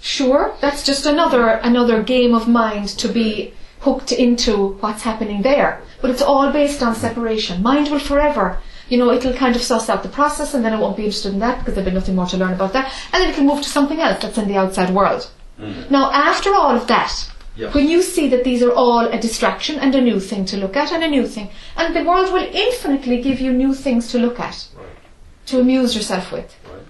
Sure, 0.00 0.54
that's 0.60 0.84
just 0.84 1.06
another 1.06 1.48
another 1.48 2.02
game 2.02 2.34
of 2.34 2.48
mind 2.48 2.88
to 2.88 3.08
be 3.08 3.52
hooked 3.80 4.12
into 4.12 4.74
what's 4.80 5.02
happening 5.02 5.42
there. 5.42 5.80
But 6.00 6.10
it's 6.10 6.22
all 6.22 6.52
based 6.52 6.82
on 6.82 6.94
separation. 6.94 7.62
Mind 7.62 7.90
will 7.90 7.98
forever, 7.98 8.58
you 8.88 8.98
know, 8.98 9.10
it'll 9.10 9.34
kind 9.34 9.56
of 9.56 9.62
suss 9.62 9.88
out 9.88 10.02
the 10.02 10.08
process 10.08 10.54
and 10.54 10.64
then 10.64 10.72
it 10.72 10.78
won't 10.78 10.96
be 10.96 11.04
interested 11.04 11.32
in 11.32 11.38
that 11.40 11.58
because 11.58 11.74
there'll 11.74 11.90
be 11.90 11.94
nothing 11.94 12.16
more 12.16 12.26
to 12.26 12.36
learn 12.36 12.52
about 12.52 12.72
that. 12.72 12.92
And 13.12 13.22
then 13.22 13.30
it'll 13.30 13.44
move 13.44 13.62
to 13.62 13.68
something 13.68 14.00
else 14.00 14.20
that's 14.22 14.38
in 14.38 14.48
the 14.48 14.56
outside 14.56 14.90
world. 14.90 15.30
Mm. 15.58 15.90
Now, 15.90 16.10
after 16.10 16.54
all 16.54 16.74
of 16.76 16.86
that, 16.88 17.30
when 17.72 17.88
you 17.88 18.00
see 18.02 18.28
that 18.28 18.44
these 18.44 18.62
are 18.62 18.72
all 18.72 19.06
a 19.06 19.18
distraction 19.20 19.78
and 19.78 19.94
a 19.94 20.00
new 20.00 20.18
thing 20.18 20.44
to 20.46 20.56
look 20.56 20.76
at 20.76 20.92
and 20.92 21.04
a 21.04 21.08
new 21.08 21.26
thing, 21.26 21.50
and 21.76 21.94
the 21.94 22.04
world 22.04 22.32
will 22.32 22.48
infinitely 22.52 23.20
give 23.20 23.40
you 23.40 23.52
new 23.52 23.74
things 23.74 24.10
to 24.12 24.18
look 24.18 24.40
at, 24.40 24.66
Right. 24.74 24.86
to 25.46 25.60
amuse 25.60 25.94
yourself 25.94 26.32
with. 26.32 26.56
Right. 26.64 26.82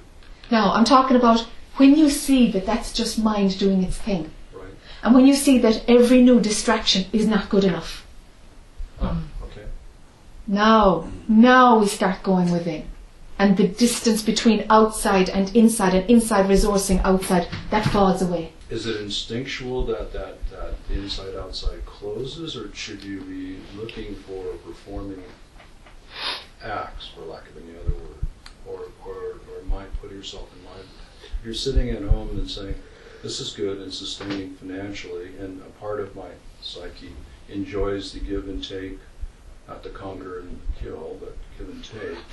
Now, 0.50 0.72
I'm 0.72 0.85
talking 0.85 1.16
about 1.16 1.46
when 1.76 1.96
you 1.96 2.09
see 2.09 2.50
that 2.53 2.66
that's 2.66 2.92
just 2.92 3.18
mind 3.18 3.59
doing 3.59 3.83
its 3.83 3.96
thing. 3.96 4.31
And 5.03 5.15
when 5.15 5.27
you 5.27 5.35
see 5.35 5.59
that 5.59 5.83
every 5.89 6.23
new 6.23 6.41
distraction 6.41 7.07
is 7.13 7.27
not 7.27 7.49
good 7.49 7.65
enough, 7.65 8.07
Ah, 9.01 9.17
okay. 9.45 9.65
now, 10.47 11.09
now 11.27 11.79
we 11.79 11.87
start 11.87 12.23
going 12.23 12.51
within. 12.53 12.85
And 13.39 13.57
the 13.57 13.67
distance 13.67 14.21
between 14.23 14.67
outside 14.69 15.31
and 15.31 15.55
inside 15.57 15.95
and 15.95 16.09
inside 16.11 16.47
resourcing 16.51 17.01
outside, 17.03 17.49
that 17.71 17.87
falls 17.87 18.21
away. 18.21 18.53
Is 18.69 18.87
it 18.87 19.01
instinctual 19.01 19.87
that, 19.87 20.13
that, 20.13 20.37
that 20.51 20.75
inside 20.91 21.35
outside 21.35 21.85
closes, 21.87 22.55
or 22.55 22.73
should 22.75 23.03
you 23.03 23.23
be 23.23 23.57
looking 23.75 24.15
for 24.15 24.45
performing 24.67 25.23
acts, 26.63 27.09
for 27.15 27.23
lack 27.23 27.49
of 27.49 27.57
any 27.57 27.75
other 27.79 27.95
word, 27.95 28.27
or, 28.67 28.81
or, 29.07 29.17
or 29.51 29.63
mind, 29.67 29.89
putting 30.03 30.19
yourself 30.19 30.49
in 30.59 30.65
mind? 30.65 30.85
You're 31.43 31.55
sitting 31.55 31.89
at 31.89 32.03
home 32.03 32.29
and 32.31 32.49
saying, 32.51 32.75
this 33.23 33.41
is 33.41 33.53
good 33.53 33.79
and 33.79 33.93
sustaining 33.93 34.55
financially, 34.55 35.37
and 35.39 35.61
a 35.63 35.71
part 35.81 36.01
of 36.01 36.17
my 36.17 36.29
psyche 36.63 37.13
enjoys 37.49 38.13
the 38.13 38.21
give 38.21 38.49
and 38.49 38.65
take, 38.67 38.99
not 39.69 39.83
the 39.83 39.91
conquer 39.91 40.41
and 40.41 40.61
kill, 40.81 41.19
but 41.21 41.37
give 41.59 41.69
and 41.69 41.85
take. 41.85 42.17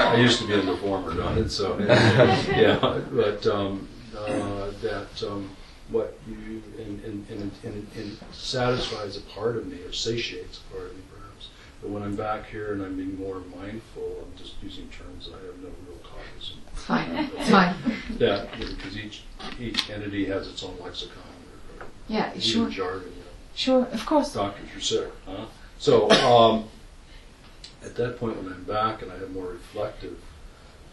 I 0.00 0.16
used 0.16 0.40
to 0.40 0.46
be 0.46 0.54
in 0.54 0.66
the 0.66 0.76
former, 0.76 1.14
not 1.14 1.36
in 1.38 1.48
so 1.48 1.78
yeah. 1.78 3.00
But 3.12 3.46
um, 3.46 3.88
uh, 4.16 4.70
that 4.82 5.22
um, 5.22 5.50
what 5.90 6.18
you 6.28 6.62
and, 6.78 7.04
and, 7.04 7.26
and, 7.30 7.50
and, 7.64 7.86
and 7.96 8.18
satisfies 8.32 9.16
a 9.16 9.22
part 9.22 9.56
of 9.56 9.66
me 9.66 9.80
or 9.82 9.92
satiates 9.92 10.60
a 10.60 10.74
part 10.74 10.90
of 10.90 10.96
me 10.96 11.02
perhaps. 11.10 11.48
But 11.80 11.90
when 11.90 12.02
I'm 12.02 12.16
back 12.16 12.46
here 12.46 12.72
and 12.72 12.82
I'm 12.82 12.96
being 12.96 13.18
more 13.18 13.40
mindful, 13.56 14.24
I'm 14.26 14.36
just 14.36 14.54
using 14.62 14.88
terms 14.88 15.30
I 15.32 15.36
have 15.46 15.58
no 15.62 15.70
real 15.86 15.87
cognizance. 15.87 15.87
It's 15.87 15.87
fine. 16.88 17.30
It's 17.38 17.50
fine. 17.50 17.74
That 18.18 18.50
because 18.58 18.96
each 18.96 19.22
each 19.60 19.88
entity 19.90 20.24
has 20.26 20.48
its 20.48 20.62
own 20.62 20.76
lexicon 20.82 21.22
or, 21.78 21.84
or 21.84 21.88
Yeah, 22.08 22.30
even 22.30 22.40
sure. 22.40 22.68
jargon. 22.70 23.08
You 23.16 23.20
know 23.20 23.24
Sure, 23.54 23.84
of 23.92 24.06
course. 24.06 24.32
doctors, 24.32 24.68
you're 24.72 24.80
sick, 24.80 25.12
huh? 25.26 25.46
So, 25.78 26.10
um, 26.10 26.64
at 27.84 27.94
that 27.96 28.18
point 28.18 28.36
when 28.36 28.52
I'm 28.52 28.64
back 28.64 29.02
and 29.02 29.10
I 29.12 29.18
have 29.18 29.30
more 29.32 29.48
reflective 29.48 30.18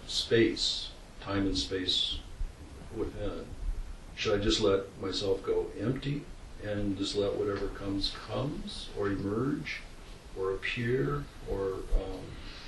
space, 0.07 0.89
time 1.21 1.45
and 1.47 1.57
space 1.57 2.19
within, 2.95 3.45
should 4.15 4.39
I 4.39 4.43
just 4.43 4.61
let 4.61 4.81
myself 5.01 5.43
go 5.43 5.67
empty 5.79 6.23
and 6.63 6.97
just 6.97 7.15
let 7.15 7.35
whatever 7.35 7.67
comes 7.67 8.13
comes, 8.27 8.89
or 8.97 9.07
emerge, 9.07 9.81
or 10.37 10.51
appear, 10.53 11.23
or 11.49 11.73
um, 12.01 12.21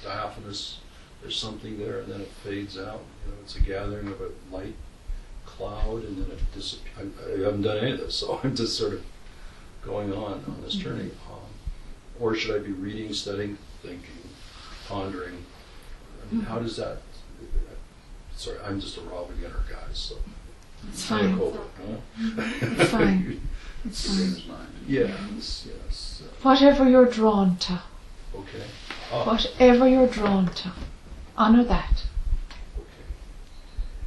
diaphanous. 0.03 0.79
There's 1.21 1.38
something 1.38 1.77
there, 1.80 1.99
and 2.01 2.12
then 2.12 2.21
it 2.21 2.32
fades 2.43 2.77
out. 2.77 3.01
You 3.25 3.32
know, 3.32 3.38
it's 3.43 3.56
a 3.56 3.62
gathering 3.62 4.08
of 4.08 4.21
a 4.21 4.30
light 4.56 4.75
cloud, 5.45 6.03
and 6.03 6.17
then 6.23 6.32
it 6.32 6.39
disappears. 6.53 7.12
I, 7.25 7.32
I 7.34 7.43
haven't 7.45 7.63
done 7.63 7.77
any 7.77 7.91
of 7.91 7.99
this, 7.99 8.15
so 8.19 8.39
I'm 8.43 8.56
just 8.56 8.77
sort 8.77 8.93
of 8.93 9.03
going 9.84 10.13
on 10.13 10.43
on 10.47 10.62
this 10.63 10.75
journey. 10.75 11.12
Um, 11.32 11.39
or 12.19 12.36
should 12.36 12.56
I 12.56 12.63
be 12.63 12.71
reading, 12.71 13.13
studying, 13.13 13.58
thinking, 13.82 14.01
pondering? 14.88 15.43
I 16.30 16.34
mean, 16.34 16.43
how 16.45 16.60
does 16.60 16.77
that? 16.77 16.97
Sorry, 18.36 18.58
I'm 18.63 18.80
just 18.80 18.97
a 18.97 19.01
raw 19.01 19.23
beginner, 19.23 19.63
guys. 19.69 19.97
So 19.97 20.15
It's 20.89 21.06
fine. 21.06 21.39
Over, 21.39 21.60
huh? 21.77 22.43
It's 22.62 22.91
fine. 22.91 23.41
It's 23.86 24.41
fine. 24.47 24.67
Yes, 24.88 25.67
yes. 25.67 26.21
uh, 26.23 26.30
Whatever 26.43 26.88
you're 26.88 27.06
drawn 27.08 27.58
to, 27.58 27.82
Okay. 28.36 28.63
Ah, 29.12 29.25
whatever 29.25 29.88
you're 29.88 30.08
drawn 30.08 30.47
to, 30.53 30.71
honor 31.38 31.63
that. 31.63 32.04
okay. 32.78 32.86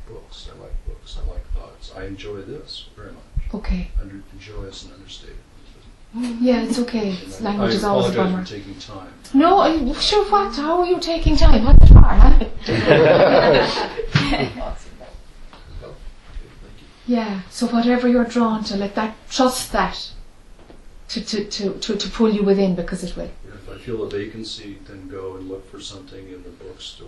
Books. 0.08 0.48
I 0.52 0.60
like 0.62 0.86
books. 0.86 1.16
I 1.22 1.30
like 1.30 1.46
thoughts. 1.52 1.92
I 1.96 2.04
enjoy 2.06 2.42
this 2.42 2.86
very 2.96 3.12
much. 3.12 3.54
Okay. 3.54 3.90
Under, 4.00 4.22
enjoy 4.32 4.62
is 4.64 4.84
an 4.84 4.92
understatement. 4.92 5.38
Yeah, 6.12 6.62
it's 6.62 6.78
okay. 6.80 7.10
It's 7.12 7.40
language 7.40 7.70
I 7.70 7.74
is 7.76 7.84
always 7.84 8.12
a 8.12 8.16
bummer. 8.16 8.44
for 8.44 8.48
taking 8.56 8.74
time. 8.80 9.12
No, 9.32 9.60
I- 9.60 9.92
sure. 9.92 10.28
What? 10.28 10.56
How 10.56 10.80
are 10.80 10.86
you 10.86 10.98
taking 10.98 11.36
time? 11.36 11.64
What's 11.64 11.88
it? 11.88 11.96
Huh? 11.96 12.46
Well, 15.80 15.90
okay, 15.90 16.50
thank 16.62 16.80
you. 16.80 17.16
Yeah. 17.16 17.42
So 17.50 17.66
whatever 17.68 18.08
you're 18.08 18.24
drawn 18.24 18.64
to, 18.64 18.76
let 18.76 18.94
that 18.96 19.16
trust 19.30 19.70
that 19.72 20.10
to 21.08 21.20
to 21.24 21.44
to 21.44 21.74
to, 21.78 21.96
to 21.96 22.08
pull 22.10 22.32
you 22.32 22.42
within 22.42 22.74
because 22.74 23.04
it 23.04 23.16
will. 23.16 23.30
I 23.72 23.78
feel 23.78 24.02
a 24.02 24.08
vacancy, 24.10 24.78
then 24.86 25.08
go 25.08 25.36
and 25.36 25.48
look 25.48 25.70
for 25.70 25.80
something 25.80 26.26
in 26.28 26.42
the 26.42 26.50
bookstore 26.50 27.06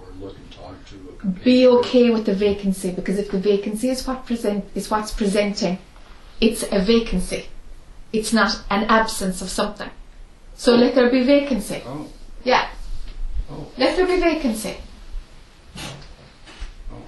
or 0.00 0.08
look 0.20 0.36
and 0.36 0.50
talk 0.50 0.74
to 0.86 1.16
a 1.22 1.26
Be 1.44 1.66
okay 1.66 2.10
with 2.10 2.24
the 2.24 2.34
vacancy 2.34 2.90
because 2.90 3.18
if 3.18 3.30
the 3.30 3.38
vacancy 3.38 3.90
is 3.90 4.06
what 4.06 4.24
present 4.24 4.64
is 4.74 4.90
what's 4.90 5.12
presenting, 5.12 5.78
it's 6.40 6.62
a 6.70 6.80
vacancy. 6.80 7.46
It's 8.12 8.32
not 8.32 8.62
an 8.70 8.84
absence 8.84 9.42
of 9.42 9.50
something. 9.50 9.90
So 10.56 10.74
let 10.74 10.94
there 10.94 11.10
be 11.10 11.22
vacancy. 11.24 11.82
Oh, 11.86 12.06
Yeah. 12.42 12.68
oh, 13.50 13.66
Let 13.76 13.96
there 13.96 14.06
be 14.06 14.18
vacancy. 14.18 14.76
oh. 15.76 17.02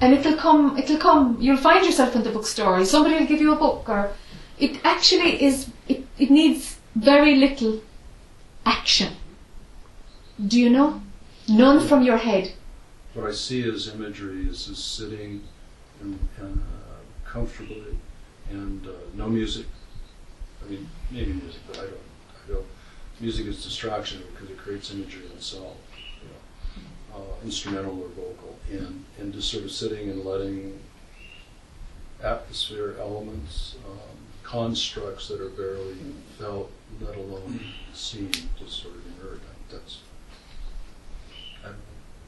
And 0.00 0.14
it'll 0.14 0.36
come, 0.36 0.78
it'll 0.78 0.98
come, 0.98 1.36
you'll 1.40 1.56
find 1.56 1.84
yourself 1.84 2.14
in 2.14 2.22
the 2.22 2.30
bookstore, 2.30 2.84
somebody 2.84 3.16
will 3.18 3.26
give 3.26 3.40
you 3.40 3.52
a 3.52 3.56
book, 3.56 3.88
or 3.88 4.12
it 4.58 4.78
actually 4.84 5.42
is, 5.42 5.68
it, 5.88 6.06
it 6.18 6.30
needs 6.30 6.79
very 6.94 7.36
little 7.36 7.80
action. 8.64 9.14
Do 10.44 10.58
you 10.58 10.70
know? 10.70 11.02
None 11.48 11.86
from 11.86 12.02
your 12.02 12.16
head. 12.16 12.52
What 13.14 13.26
I 13.26 13.32
see 13.32 13.68
as 13.68 13.88
imagery 13.88 14.46
is 14.46 14.66
just 14.66 14.96
sitting 14.96 15.42
and, 16.00 16.18
and 16.38 16.58
uh, 16.58 17.28
comfortably 17.28 17.98
and 18.50 18.86
uh, 18.86 18.90
no 19.14 19.28
music. 19.28 19.66
I 20.64 20.70
mean, 20.70 20.88
maybe 21.10 21.32
music, 21.32 21.60
but 21.66 21.78
I 21.78 21.82
don't. 21.82 22.08
I 22.44 22.52
don't. 22.52 22.66
Music 23.20 23.46
is 23.46 23.62
distraction 23.62 24.22
because 24.32 24.50
it 24.50 24.58
creates 24.58 24.92
imagery 24.92 25.26
in 25.26 25.32
itself, 25.32 25.76
you 26.22 26.28
know, 26.28 27.20
uh, 27.20 27.44
instrumental 27.44 28.00
or 28.00 28.08
vocal, 28.08 28.58
and 28.70 29.04
and 29.18 29.32
just 29.32 29.50
sort 29.50 29.64
of 29.64 29.70
sitting 29.70 30.08
and 30.10 30.24
letting 30.24 30.78
atmosphere, 32.22 32.96
elements, 33.00 33.76
um, 33.86 34.16
constructs 34.42 35.28
that 35.28 35.40
are 35.40 35.48
barely 35.50 35.96
felt, 36.38 36.70
let 37.00 37.16
alone 37.16 37.60
sort 37.94 38.36
of 38.94 39.02
emerge. 39.20 39.40
That's. 39.70 39.98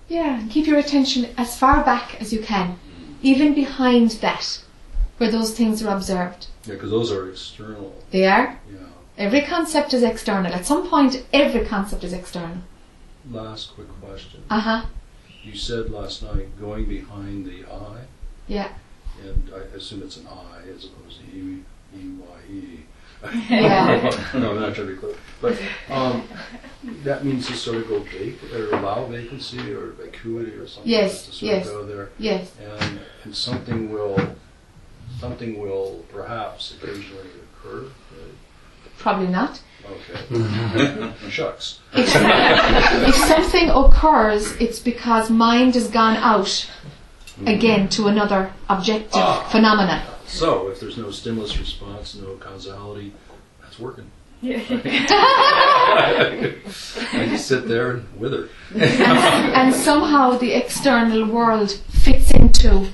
Yeah, 0.09 0.41
and 0.41 0.51
keep 0.51 0.67
your 0.67 0.79
attention 0.79 1.29
as 1.39 1.59
far 1.59 1.83
back 1.83 2.21
as 2.21 2.33
you 2.33 2.41
can, 2.41 2.79
even 3.23 3.55
behind 3.55 4.11
that, 4.21 4.63
where 5.17 5.31
those 5.31 5.55
things 5.57 5.83
are 5.83 5.95
observed. 5.95 6.49
Yeah, 6.67 6.75
because 6.75 6.91
those 6.91 7.11
are 7.11 7.31
external. 7.31 7.95
They 8.11 8.27
are. 8.27 8.59
Yeah. 8.71 8.79
Every 9.17 9.41
concept 9.43 9.95
is 9.95 10.03
external. 10.03 10.53
At 10.53 10.67
some 10.67 10.89
point, 10.89 11.25
every 11.33 11.65
concept 11.65 12.05
is 12.05 12.13
external. 12.13 12.59
Last 13.31 13.75
quick 13.75 13.89
question. 14.03 14.43
Uh 14.51 14.61
huh. 14.61 14.87
You 15.43 15.57
said 15.57 15.91
last 15.91 16.23
night 16.23 16.61
going 16.61 16.85
behind 16.87 17.47
the 17.47 17.65
eye, 17.73 18.03
Yeah. 18.47 18.69
and 19.23 19.51
I 19.55 19.77
assume 19.77 20.03
it's 20.03 20.17
an 20.17 20.27
I 20.29 20.69
as 20.69 20.85
opposed 20.85 21.21
to 21.21 21.27
E 21.37 21.63
E 21.97 22.09
Y 22.19 22.53
E. 22.53 22.81
Yeah. 23.49 24.11
no, 24.35 24.51
I'm 24.53 24.61
not 24.61 24.75
trying 24.75 24.89
to 24.89 24.95
be 24.95 24.99
clear. 24.99 25.15
But 25.41 25.59
um, 25.91 26.27
that 27.05 27.25
means 27.25 27.47
to 27.49 27.55
sort 27.55 27.77
of 27.79 27.89
go 27.89 28.01
vacant 28.01 28.53
or 28.53 28.71
allow 28.75 29.07
vacancy 29.07 29.73
or 29.73 29.91
vacuity 29.93 30.53
or 30.53 30.67
something. 30.67 30.91
Yes, 30.91 31.27
To 31.27 31.33
sort 31.33 31.43
yes. 31.53 31.67
of 31.67 31.73
go 31.73 31.87
there, 31.87 32.11
Yes. 32.19 32.53
and 32.61 33.01
and 33.25 33.35
something 33.37 33.93
will 33.93 34.19
something 35.21 35.61
will 35.61 36.05
perhaps 36.13 36.75
occasionally 36.75 37.29
occur. 37.57 37.83
right? 37.85 38.35
Probably 38.99 39.29
not. 39.29 39.61
Okay. 39.85 41.13
Shucks. 41.31 41.81
if 41.93 43.15
something 43.15 43.69
occurs, 43.71 44.53
it's 44.61 44.79
because 44.79 45.29
mind 45.31 45.75
has 45.75 45.89
gone 45.89 46.17
out 46.17 46.71
again 47.47 47.89
to 47.89 48.07
another 48.07 48.53
objective 48.69 49.23
phenomena. 49.51 50.05
So, 50.33 50.69
if 50.69 50.81
there's 50.81 50.97
no 50.97 51.11
stimulus 51.11 51.59
response, 51.59 52.15
no 52.15 52.37
causality, 52.37 53.13
that's 53.61 53.79
working. 53.79 54.11
I 54.43 54.49
just 57.29 57.47
sit 57.47 57.69
there 57.69 57.91
and 57.93 58.07
wither. 58.19 58.49
and 58.75 59.75
somehow 59.75 60.39
the 60.39 60.55
external 60.55 61.27
world 61.29 61.71
fits 61.71 62.31
into 62.33 62.89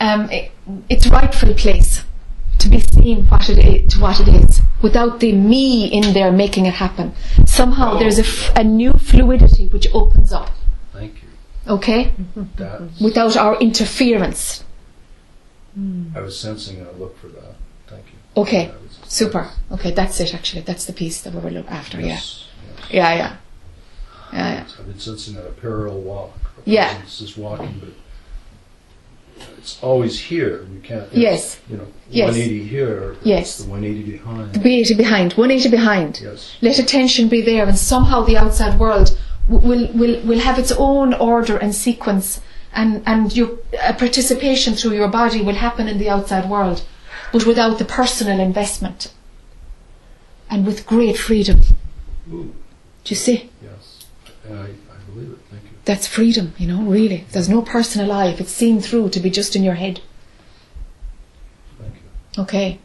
um, 0.00 0.30
it, 0.30 0.52
its 0.88 1.06
rightful 1.08 1.52
place 1.54 2.02
to 2.60 2.68
be 2.68 2.78
seen 2.80 3.26
what 3.26 3.48
it 3.50 3.58
is, 3.58 3.94
to 3.94 4.00
what 4.00 4.20
it 4.20 4.28
is, 4.28 4.60
without 4.80 5.18
the 5.20 5.32
me 5.32 5.86
in 5.86 6.14
there 6.14 6.30
making 6.32 6.66
it 6.66 6.74
happen. 6.74 7.12
Somehow 7.46 7.98
there's 7.98 8.18
a, 8.18 8.22
f- 8.24 8.52
a 8.56 8.64
new 8.64 8.92
fluidity 8.92 9.66
which 9.66 9.88
opens 9.92 10.32
up. 10.32 10.50
Thank 10.92 11.22
you. 11.22 11.28
Okay, 11.66 12.12
That's, 12.56 13.00
without 13.00 13.36
our 13.36 13.58
interference. 13.58 14.64
Mm. 15.78 16.16
I 16.16 16.20
was 16.20 16.38
sensing 16.38 16.80
a 16.82 16.90
look 16.92 17.18
for 17.18 17.28
that. 17.28 17.54
Thank 17.88 18.04
you. 18.06 18.42
Okay, 18.42 18.66
That 18.66 18.82
was- 18.82 18.98
super. 19.12 19.50
Okay, 19.72 19.90
that's 19.92 20.20
it. 20.20 20.34
Actually, 20.34 20.62
that's 20.62 20.84
the 20.86 20.92
piece 20.92 21.20
that 21.22 21.34
we 21.34 21.40
were 21.40 21.50
looking 21.50 21.70
after. 21.70 22.00
Yeah, 22.00 22.06
Yes, 22.06 22.44
yes. 22.66 22.90
yeah, 22.90 23.14
yeah, 23.14 23.36
yeah, 24.32 24.54
yeah. 24.54 24.64
I've 24.78 24.86
been 24.86 24.98
sensing 24.98 25.36
a 25.36 25.40
parallel 25.60 26.00
walk. 26.00 26.32
Yeah. 26.64 26.98
It's 27.02 27.18
just 27.18 27.36
walking, 27.36 27.80
but 27.80 27.90
it's 29.58 29.78
always 29.82 30.18
here. 30.18 30.66
You 30.72 30.80
can't. 30.82 31.08
Yes. 31.12 31.60
You 31.68 31.76
know, 31.78 31.86
Yes. 32.10 32.26
180 32.28 32.66
here. 32.66 33.16
Yes. 33.22 33.58
The 33.58 33.68
180 33.68 34.10
behind. 34.12 34.52
The 34.54 34.58
180 34.60 34.94
behind, 34.94 35.32
180 35.34 35.68
behind. 35.70 36.20
Yes. 36.22 36.56
let 36.62 36.78
attention 36.78 37.28
be 37.28 37.40
there 37.42 37.66
and 37.66 37.76
somehow 37.78 38.22
the 38.24 38.36
outside 38.36 38.78
world 38.78 39.16
will, 39.48 39.88
will, 39.92 40.20
will 40.22 40.38
have 40.40 40.58
its 40.58 40.72
own 40.72 41.12
order 41.14 41.56
and 41.56 41.74
sequence 41.74 42.40
and, 42.74 43.02
and 43.06 43.34
your 43.36 43.58
a 43.82 43.92
participation 43.94 44.74
through 44.74 44.92
your 44.92 45.08
body 45.08 45.40
will 45.40 45.54
happen 45.54 45.88
in 45.88 45.98
the 45.98 46.08
outside 46.10 46.48
world 46.48 46.84
but 47.32 47.46
without 47.46 47.78
the 47.78 47.84
personal 47.84 48.40
investment 48.40 49.12
and 50.50 50.66
with 50.66 50.86
great 50.86 51.16
freedom 51.16 51.60
Ooh, 52.30 52.54
do 53.04 53.10
you 53.14 53.16
see 53.16 53.50
yes. 53.62 54.04
I, 54.48 54.52
I 54.52 54.98
believe 55.12 55.30
it. 55.30 55.38
Thank 55.50 55.62
you. 55.64 55.70
that's 55.84 56.06
freedom 56.06 56.54
you 56.58 56.66
know 56.66 56.82
really 56.82 57.24
there's 57.32 57.48
no 57.48 57.62
personal 57.62 58.06
life 58.08 58.40
it's 58.40 58.52
seen 58.52 58.80
through 58.80 59.10
to 59.10 59.20
be 59.20 59.30
just 59.30 59.56
in 59.56 59.62
your 59.62 59.74
head 59.74 60.00
Thank 61.78 61.94
you. 61.94 62.42
okay 62.42 62.78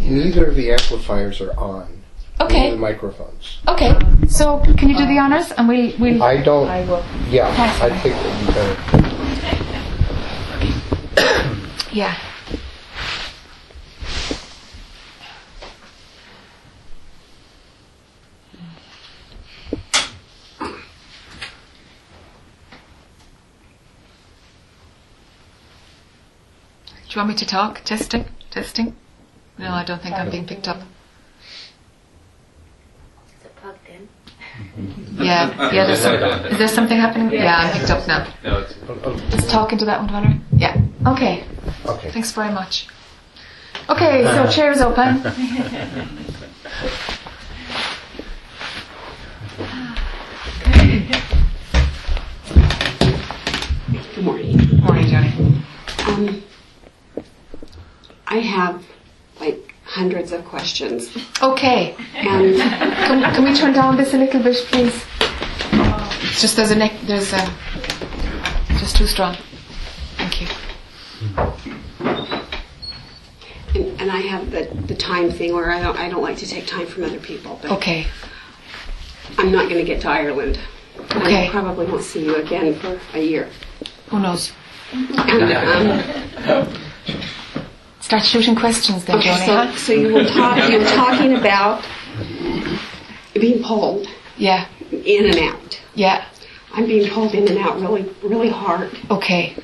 Neither 0.00 0.46
of 0.46 0.56
the 0.56 0.72
amplifiers 0.72 1.40
are 1.40 1.56
on. 1.58 2.01
Only 2.42 2.56
okay 2.56 2.70
The 2.70 2.76
microphones. 2.76 3.58
okay 3.68 3.92
so 4.28 4.60
can 4.78 4.88
you 4.88 4.96
do 4.96 5.06
the 5.06 5.18
honors 5.18 5.52
and 5.52 5.68
we'll, 5.68 5.92
we'll 5.98 6.22
I 6.22 6.42
don't. 6.42 6.68
I 6.68 6.84
will 6.84 7.04
Yeah, 7.30 7.52
Thanks. 7.54 7.80
I 7.80 7.90
think 7.98 8.16
it'd 8.16 8.46
be 8.46 8.52
better. 8.52 8.76
yeah 11.92 12.16
Do 27.12 27.18
you 27.18 27.26
want 27.26 27.28
me 27.28 27.34
to 27.36 27.46
talk? 27.46 27.82
Testing? 27.84 28.24
Testing? 28.50 28.96
No, 29.58 29.70
I 29.70 29.84
don't 29.84 30.02
think 30.02 30.14
I'm 30.14 30.30
being 30.30 30.46
picked 30.46 30.66
up. 30.66 30.78
Is 30.78 30.84
it 33.44 33.54
plugged 33.56 33.86
in? 33.86 34.08
Yeah, 34.76 35.70
yeah. 35.72 35.86
There's 35.86 36.00
some, 36.00 36.14
is 36.14 36.58
there 36.58 36.68
something 36.68 36.98
happening? 36.98 37.30
Yeah, 37.32 37.56
I'm 37.56 37.78
picked 37.78 37.90
up 37.90 38.06
now. 38.08 38.26
No, 38.42 38.58
it's 38.60 38.74
Just 39.34 39.50
talking 39.50 39.78
to 39.78 39.84
that 39.84 40.00
one, 40.00 40.08
Dweller. 40.08 40.34
Yeah. 40.56 40.80
Okay. 41.06 41.44
Okay. 41.86 42.10
Thanks 42.10 42.32
very 42.32 42.52
much. 42.52 42.86
Okay, 43.88 44.24
so 44.24 44.50
chairs 44.50 44.80
open. 44.80 45.22
Good 54.14 54.24
morning. 54.24 54.80
Morning, 54.80 55.06
Johnny. 55.08 55.32
Um, 56.06 56.42
I 58.26 58.38
have 58.38 58.76
like 58.76 58.91
hundreds 59.92 60.32
of 60.32 60.42
questions, 60.46 61.10
Okay, 61.42 61.94
and 62.14 62.56
can, 62.56 63.34
can 63.34 63.44
we 63.44 63.54
turn 63.54 63.72
down 63.74 63.96
this 63.96 64.14
a 64.14 64.18
little 64.18 64.42
bit, 64.42 64.56
please? 64.70 65.04
It's 66.30 66.40
just 66.40 66.56
there's 66.56 66.70
a 66.70 66.76
neck, 66.76 66.92
there's 67.04 67.32
a, 67.34 67.52
just 68.78 68.96
too 68.96 69.06
strong. 69.06 69.36
Thank 70.16 70.40
you. 70.40 70.48
and, 73.74 74.00
and 74.00 74.10
I 74.10 74.18
have 74.20 74.50
the, 74.50 74.64
the 74.86 74.94
time 74.94 75.30
thing 75.30 75.52
where 75.54 75.70
I 75.70 75.80
don't 75.80 75.98
I 75.98 76.08
don't 76.08 76.22
like 76.22 76.38
to 76.38 76.46
take 76.46 76.66
time 76.66 76.86
from 76.86 77.04
other 77.04 77.20
people, 77.20 77.58
but 77.60 77.70
Okay, 77.72 78.06
I'm 79.38 79.52
not 79.52 79.68
going 79.68 79.84
to 79.84 79.84
get 79.84 80.00
to 80.02 80.08
Ireland. 80.08 80.58
Okay. 81.16 81.46
I 81.48 81.50
probably 81.50 81.86
won't 81.86 82.02
see 82.02 82.24
you 82.24 82.36
again 82.36 82.74
for 82.74 82.98
a 83.14 83.20
year. 83.22 83.48
who 84.08 84.20
knows? 84.20 84.52
And 84.92 85.42
um, 86.48 86.66
Start 88.12 88.26
shooting 88.26 88.54
questions 88.54 89.06
then, 89.06 89.16
okay, 89.16 89.46
Johnny, 89.46 89.72
so, 89.72 89.76
so 89.78 89.92
you 89.94 90.12
were 90.12 90.24
talking 90.24 90.70
you 90.70 90.78
were 90.80 90.84
talking 90.84 91.32
about 91.32 91.82
being 93.32 93.62
pulled 93.62 94.06
Yeah, 94.36 94.68
in 94.90 95.30
and 95.30 95.38
out. 95.38 95.80
yeah, 95.94 96.26
I'm 96.74 96.84
being 96.84 97.10
pulled 97.10 97.32
in 97.34 97.48
and 97.48 97.56
out 97.56 97.80
really 97.80 98.04
really 98.22 98.50
hard. 98.50 98.90
okay, 99.10 99.56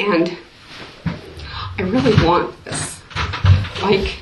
and 0.00 0.36
I 1.04 1.82
really 1.82 2.12
want 2.26 2.64
this. 2.64 3.00
Like, 3.80 4.18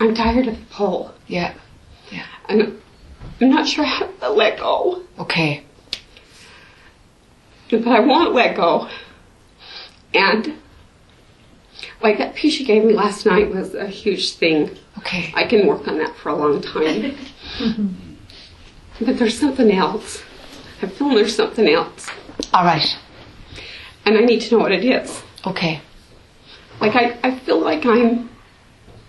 I'm 0.00 0.14
tired 0.14 0.48
of 0.48 0.58
the 0.58 0.64
pull, 0.70 1.12
yeah, 1.26 1.52
and 2.48 2.80
I'm 3.38 3.50
not 3.50 3.68
sure 3.68 3.84
how 3.84 4.06
to 4.06 4.30
let 4.30 4.58
go, 4.58 5.02
okay, 5.18 5.62
but 7.70 7.86
I 7.86 8.00
won't 8.00 8.32
let 8.34 8.56
go. 8.56 8.88
And 10.14 10.56
like 12.02 12.18
that 12.18 12.34
piece 12.34 12.58
you 12.58 12.66
gave 12.66 12.84
me 12.84 12.92
last 12.94 13.26
night 13.26 13.48
was 13.50 13.74
a 13.74 13.86
huge 13.86 14.32
thing. 14.34 14.70
okay, 14.98 15.32
I 15.34 15.46
can 15.46 15.66
work 15.66 15.86
on 15.88 15.98
that 15.98 16.16
for 16.16 16.28
a 16.30 16.34
long 16.36 16.60
time. 16.62 17.16
Mm-hmm. 17.58 19.04
but 19.04 19.18
there's 19.18 19.38
something 19.38 19.70
else. 19.70 20.22
I 20.80 20.86
feel 20.86 21.10
there's 21.10 21.36
something 21.36 21.68
else, 21.68 22.08
all 22.54 22.64
right, 22.64 22.86
and 24.06 24.16
I 24.16 24.22
need 24.22 24.40
to 24.42 24.54
know 24.54 24.60
what 24.62 24.72
it 24.72 24.84
is. 24.84 25.22
okay, 25.46 25.82
Like 26.80 26.96
I, 26.96 27.18
I 27.22 27.38
feel 27.40 27.60
like 27.60 27.84
I'm 27.84 28.30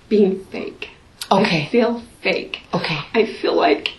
being 0.09 0.43
fake. 0.45 0.89
Okay. 1.31 1.63
I 1.67 1.69
feel 1.69 2.03
fake. 2.21 2.59
okay, 2.73 2.99
I 3.13 3.25
feel 3.25 3.55
like 3.55 3.93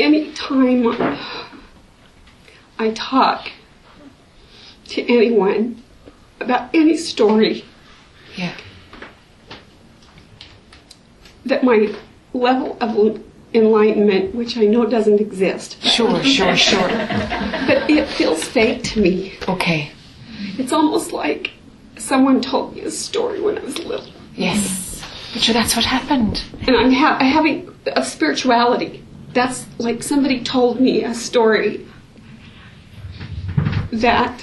any 0.00 0.32
time 0.32 0.86
I 2.78 2.90
talk 2.94 3.50
to 4.88 5.02
anyone 5.02 5.82
about 6.40 6.74
any 6.74 6.96
story 6.96 7.64
yeah, 8.36 8.54
that 11.44 11.62
my 11.64 11.94
level 12.32 12.76
of 12.80 13.20
enlightenment, 13.54 14.34
which 14.34 14.56
I 14.58 14.64
know 14.66 14.86
doesn't 14.86 15.20
exist, 15.20 15.82
sure, 15.82 16.22
sure, 16.22 16.56
sure, 16.56 16.88
but 16.88 17.88
it 17.90 18.06
feels 18.08 18.44
fake 18.44 18.82
to 18.84 19.00
me. 19.00 19.34
okay, 19.48 19.90
It's 20.58 20.72
almost 20.72 21.12
like 21.12 21.52
someone 21.96 22.40
told 22.40 22.74
me 22.74 22.82
a 22.82 22.90
story 22.90 23.40
when 23.40 23.58
I 23.58 23.62
was 23.62 23.78
little. 23.78 24.06
yes. 24.34 24.84
But 25.32 25.42
sure, 25.42 25.52
that's 25.54 25.76
what 25.76 25.84
happened. 25.84 26.42
and 26.66 26.76
I'm 26.76 26.92
ha- 26.92 27.18
having 27.22 27.74
a 27.86 28.04
spirituality. 28.04 29.02
That's 29.34 29.66
like 29.78 30.02
somebody 30.02 30.42
told 30.42 30.80
me 30.80 31.04
a 31.04 31.14
story 31.14 31.86
that 33.92 34.42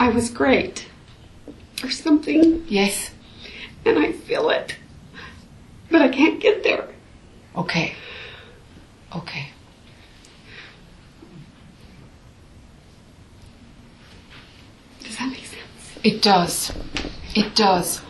I 0.00 0.08
was 0.08 0.28
great 0.30 0.86
or 1.84 1.90
something, 1.90 2.64
Yes, 2.68 3.10
and 3.84 3.98
I 3.98 4.12
feel 4.12 4.48
it, 4.50 4.76
but 5.90 6.00
I 6.02 6.08
can't 6.08 6.40
get 6.40 6.62
there. 6.64 6.88
okay, 7.56 7.94
okay, 9.14 9.48
Does 15.02 15.16
that 15.18 15.28
make 15.30 15.44
sense? 15.44 15.98
it 16.02 16.22
does, 16.22 16.72
it 17.34 17.54
does, 17.54 18.00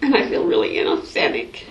And 0.00 0.14
I 0.16 0.28
feel 0.28 0.44
really 0.44 0.74
inauthentic. 0.74 1.64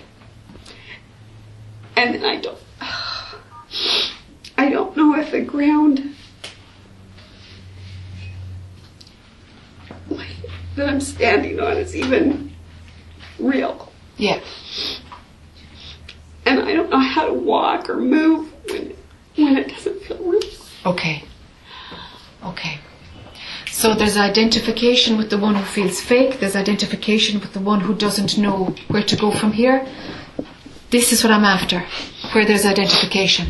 And 1.96 2.14
then 2.14 2.24
I 2.24 2.40
don't. 2.40 2.58
I 4.58 4.70
don't 4.70 4.96
know 4.96 5.14
if 5.16 5.30
the 5.30 5.42
ground 5.42 6.14
like, 10.08 10.28
that 10.76 10.88
I'm 10.88 11.00
standing 11.00 11.60
on 11.60 11.76
is 11.76 11.94
even 11.96 12.52
real. 13.38 13.92
yeah, 14.16 14.40
And 16.46 16.60
I 16.60 16.72
don't 16.74 16.90
know 16.90 16.98
how 16.98 17.26
to 17.26 17.34
walk 17.34 17.88
or 17.90 17.96
move 17.96 18.52
when 18.70 18.94
when 19.36 19.56
it 19.56 19.68
doesn't 19.68 20.02
feel 20.02 20.18
real. 20.18 20.40
okay, 20.86 21.24
okay. 22.44 22.78
So 23.70 23.94
there's 23.94 24.16
identification 24.18 25.16
with 25.16 25.30
the 25.30 25.38
one 25.38 25.54
who 25.54 25.64
feels 25.64 26.00
fake, 26.00 26.38
there's 26.40 26.54
identification 26.56 27.40
with 27.40 27.52
the 27.54 27.60
one 27.60 27.80
who 27.80 27.94
doesn't 27.94 28.36
know 28.38 28.74
where 28.88 29.02
to 29.02 29.16
go 29.16 29.30
from 29.30 29.52
here. 29.52 29.86
This 30.90 31.10
is 31.12 31.24
what 31.24 31.32
I'm 31.32 31.44
after, 31.44 31.80
where 32.32 32.44
there's 32.44 32.66
identification. 32.66 33.46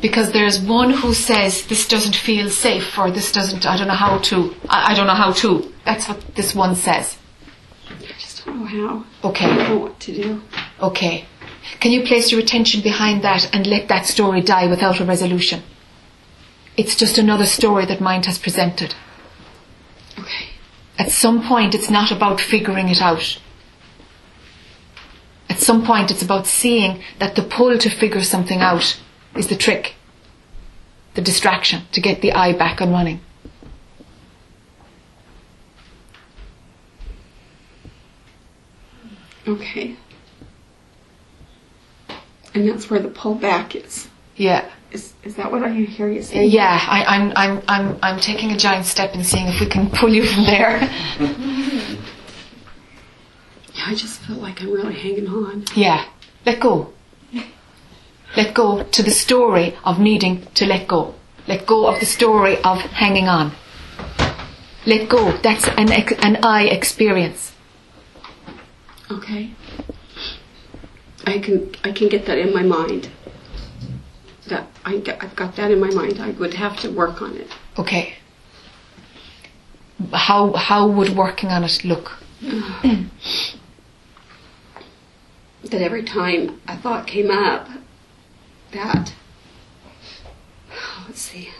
Because 0.00 0.32
there's 0.32 0.60
one 0.60 0.90
who 0.90 1.12
says 1.14 1.66
this 1.66 1.86
doesn't 1.86 2.16
feel 2.16 2.48
safe 2.50 2.98
or 2.98 3.10
this 3.10 3.30
doesn't, 3.30 3.66
I 3.66 3.76
don't 3.76 3.88
know 3.88 3.94
how 3.94 4.18
to, 4.18 4.54
I, 4.68 4.92
I 4.92 4.94
don't 4.94 5.06
know 5.06 5.14
how 5.14 5.32
to. 5.32 5.72
That's 5.84 6.08
what 6.08 6.34
this 6.34 6.54
one 6.54 6.74
says. 6.74 7.18
I 7.88 7.94
just 8.18 8.44
don't 8.44 8.60
know 8.60 8.64
how. 8.64 9.04
Okay. 9.28 9.44
I 9.44 9.56
don't 9.56 9.68
know 9.68 9.78
what 9.78 10.00
to 10.00 10.14
do. 10.14 10.42
okay. 10.80 11.26
Can 11.80 11.92
you 11.92 12.02
place 12.02 12.30
your 12.30 12.40
attention 12.40 12.80
behind 12.80 13.22
that 13.22 13.54
and 13.54 13.66
let 13.66 13.88
that 13.88 14.06
story 14.06 14.40
die 14.40 14.66
without 14.66 15.00
a 15.00 15.04
resolution? 15.04 15.62
It's 16.76 16.96
just 16.96 17.18
another 17.18 17.46
story 17.46 17.84
that 17.86 18.00
mind 18.00 18.26
has 18.26 18.38
presented. 18.38 18.94
Okay. 20.18 20.48
At 20.98 21.10
some 21.10 21.42
point, 21.42 21.74
it's 21.74 21.90
not 21.90 22.10
about 22.10 22.40
figuring 22.40 22.88
it 22.88 23.00
out. 23.00 23.38
At 25.48 25.58
some 25.58 25.84
point, 25.84 26.10
it's 26.10 26.22
about 26.22 26.46
seeing 26.46 27.02
that 27.18 27.34
the 27.34 27.42
pull 27.42 27.76
to 27.78 27.90
figure 27.90 28.22
something 28.22 28.60
out 28.60 28.98
is 29.36 29.48
the 29.48 29.56
trick, 29.56 29.94
the 31.14 31.22
distraction 31.22 31.82
to 31.92 32.00
get 32.00 32.20
the 32.20 32.32
I 32.32 32.52
back 32.52 32.80
on 32.80 32.90
running. 32.90 33.20
Okay. 39.46 39.96
And 42.54 42.68
that's 42.68 42.90
where 42.90 43.00
the 43.00 43.08
pullback 43.08 43.74
is. 43.74 44.08
Yeah. 44.36 44.70
Is 44.92 45.14
is 45.24 45.36
that 45.36 45.50
what 45.50 45.62
I 45.62 45.70
hear 45.70 46.08
you 46.08 46.22
saying? 46.22 46.50
Yeah, 46.50 46.78
I, 46.86 47.04
I'm, 47.04 47.32
I'm, 47.34 47.62
I'm, 47.66 47.98
I'm 48.02 48.20
taking 48.20 48.52
a 48.52 48.58
giant 48.58 48.84
step 48.84 49.14
and 49.14 49.24
seeing 49.24 49.46
if 49.46 49.58
we 49.58 49.66
can 49.66 49.88
pull 49.90 50.12
you 50.12 50.26
from 50.26 50.44
there. 50.44 50.78
yeah, 51.20 51.98
I 53.86 53.94
just 53.94 54.20
feel 54.20 54.36
like 54.36 54.60
I'm 54.60 54.70
really 54.70 54.94
hanging 54.94 55.26
on. 55.28 55.64
Yeah, 55.74 56.04
let 56.44 56.60
go. 56.60 56.92
Let 58.36 58.54
go 58.54 58.82
to 58.82 59.02
the 59.02 59.10
story 59.10 59.76
of 59.84 59.98
needing 59.98 60.46
to 60.54 60.66
let 60.66 60.88
go. 60.88 61.14
Let 61.46 61.66
go 61.66 61.86
of 61.86 62.00
the 62.00 62.06
story 62.06 62.56
of 62.62 62.80
hanging 62.80 63.28
on. 63.28 63.52
Let 64.86 65.08
go. 65.08 65.32
That's 65.38 65.68
an, 65.68 65.92
an 65.92 66.36
I 66.42 66.64
experience. 66.64 67.52
Okay. 69.10 69.50
I 71.26 71.38
can 71.38 71.74
I 71.84 71.92
can 71.92 72.08
get 72.08 72.26
that 72.26 72.38
in 72.38 72.52
my 72.52 72.62
mind. 72.62 73.10
That 74.48 74.66
I, 74.84 74.94
I've 75.20 75.36
got 75.36 75.56
that 75.56 75.70
in 75.70 75.78
my 75.80 75.90
mind. 75.90 76.18
I 76.18 76.30
would 76.30 76.54
have 76.54 76.78
to 76.80 76.90
work 76.90 77.22
on 77.22 77.36
it. 77.36 77.48
Okay. 77.78 78.14
How 80.12 80.52
how 80.54 80.88
would 80.88 81.16
working 81.16 81.50
on 81.50 81.64
it 81.64 81.84
look? 81.84 82.12
That 85.70 85.80
every 85.80 86.02
time 86.02 86.60
a 86.66 86.76
thought 86.76 87.06
came 87.06 87.30
up, 87.30 87.68
that 88.72 89.14
let's 91.06 91.20
see. 91.20 91.50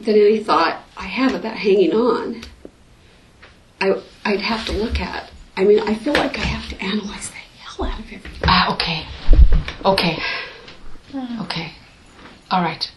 Than 0.00 0.16
any 0.16 0.42
thought 0.42 0.82
I 0.96 1.04
have 1.06 1.34
about 1.34 1.56
hanging 1.56 1.94
on, 1.94 2.42
I 3.80 4.02
I'd 4.24 4.40
have 4.40 4.66
to 4.66 4.72
look 4.72 5.00
at 5.00 5.30
I 5.56 5.64
mean, 5.64 5.80
I 5.80 5.94
feel 5.94 6.14
like 6.14 6.38
I 6.38 6.42
have 6.42 6.68
to 6.70 6.82
analyze 6.82 7.28
the 7.28 7.36
hell 7.36 7.86
out 7.86 7.98
of 8.00 8.06
everything. 8.06 8.40
Ah, 8.44 8.74
okay. 8.74 9.06
Okay. 9.84 10.18
Okay. 11.42 11.72
All 12.50 12.62
right. 12.62 12.90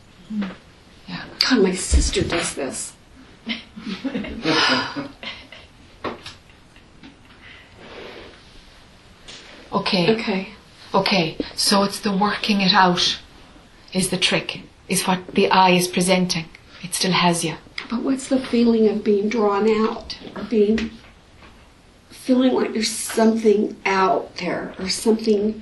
Yeah. 1.07 1.25
God, 1.47 1.61
my 1.61 1.73
sister 1.73 2.23
does 2.23 2.55
this. 2.55 2.94
Okay. 9.75 10.15
Okay. 10.15 10.49
Okay. 10.93 11.37
So 11.55 11.83
it's 11.83 11.99
the 11.99 12.15
working 12.15 12.61
it 12.61 12.73
out 12.73 13.19
is 13.93 14.09
the 14.09 14.17
trick, 14.17 14.61
is 14.87 15.05
what 15.05 15.35
the 15.35 15.49
I 15.49 15.71
is 15.71 15.87
presenting. 15.87 16.45
It 16.81 16.93
still 16.93 17.11
has 17.11 17.43
you. 17.43 17.55
But 17.89 18.01
what's 18.01 18.29
the 18.29 18.39
feeling 18.39 18.87
of 18.87 19.03
being 19.03 19.27
drawn 19.27 19.69
out? 19.69 20.17
Being 20.49 20.91
feeling 22.09 22.53
like 22.53 22.73
there's 22.73 22.89
something 22.89 23.75
out 23.85 24.37
there 24.37 24.73
or 24.79 24.89
something 24.89 25.61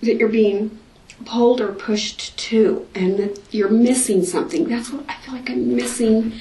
that 0.00 0.16
you're 0.16 0.28
being 0.28 0.78
pulled 1.24 1.60
or 1.60 1.72
pushed 1.72 2.36
to 2.38 2.86
and 2.94 3.18
that 3.18 3.40
you're 3.50 3.68
missing 3.68 4.24
something. 4.24 4.68
That's 4.68 4.90
what 4.90 5.04
I 5.08 5.14
feel 5.16 5.34
like 5.34 5.50
I'm 5.50 5.74
missing. 5.74 6.32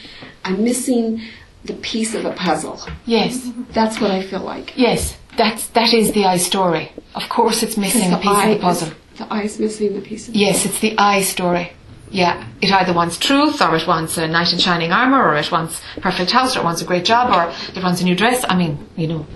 I'm 0.44 0.64
missing 0.64 1.22
the 1.66 1.74
piece 1.74 2.16
of 2.16 2.26
a 2.26 2.32
puzzle. 2.32 2.80
Yes. 3.06 3.50
That's 3.72 4.00
what 4.00 4.12
I 4.12 4.24
feel 4.24 4.42
like. 4.42 4.78
Yes. 4.78 5.18
That's 5.38 5.68
that 5.68 5.94
is 5.94 6.14
the 6.14 6.26
I 6.26 6.38
story. 6.38 6.92
Of 7.14 7.30
course, 7.30 7.62
it's 7.62 7.78
missing 7.78 8.12
a 8.12 8.18
piece 8.18 8.28
eye 8.28 8.48
of 8.50 8.58
the 8.58 8.62
puzzle. 8.62 8.90
The 9.18 9.34
I's 9.34 9.60
missing 9.60 9.94
the 9.94 10.02
piece 10.02 10.28
of 10.28 10.34
the 10.34 10.40
Yes, 10.40 10.66
it's 10.66 10.80
the 10.80 10.98
I 10.98 11.22
story. 11.22 11.74
Yeah, 12.10 12.48
it 12.62 12.72
either 12.72 12.94
wants 12.94 13.18
truth, 13.18 13.62
or 13.62 13.76
it 13.76 13.86
wants 13.86 14.18
a 14.18 14.28
knight 14.28 14.54
in 14.54 14.60
shining 14.60 14.92
armor, 14.92 15.22
or 15.22 15.36
it 15.36 15.52
wants 15.52 15.82
perfect 16.02 16.32
house, 16.32 16.56
or 16.56 16.62
it 16.62 16.64
wants 16.64 16.82
a 16.82 16.86
great 16.86 17.04
job, 17.06 17.30
or 17.32 17.54
it 17.76 17.84
wants 17.84 18.02
a 18.02 18.06
new 18.06 18.16
dress. 18.16 18.46
I 18.48 18.56
mean, 18.56 18.88
you 18.96 19.08
know, 19.08 19.28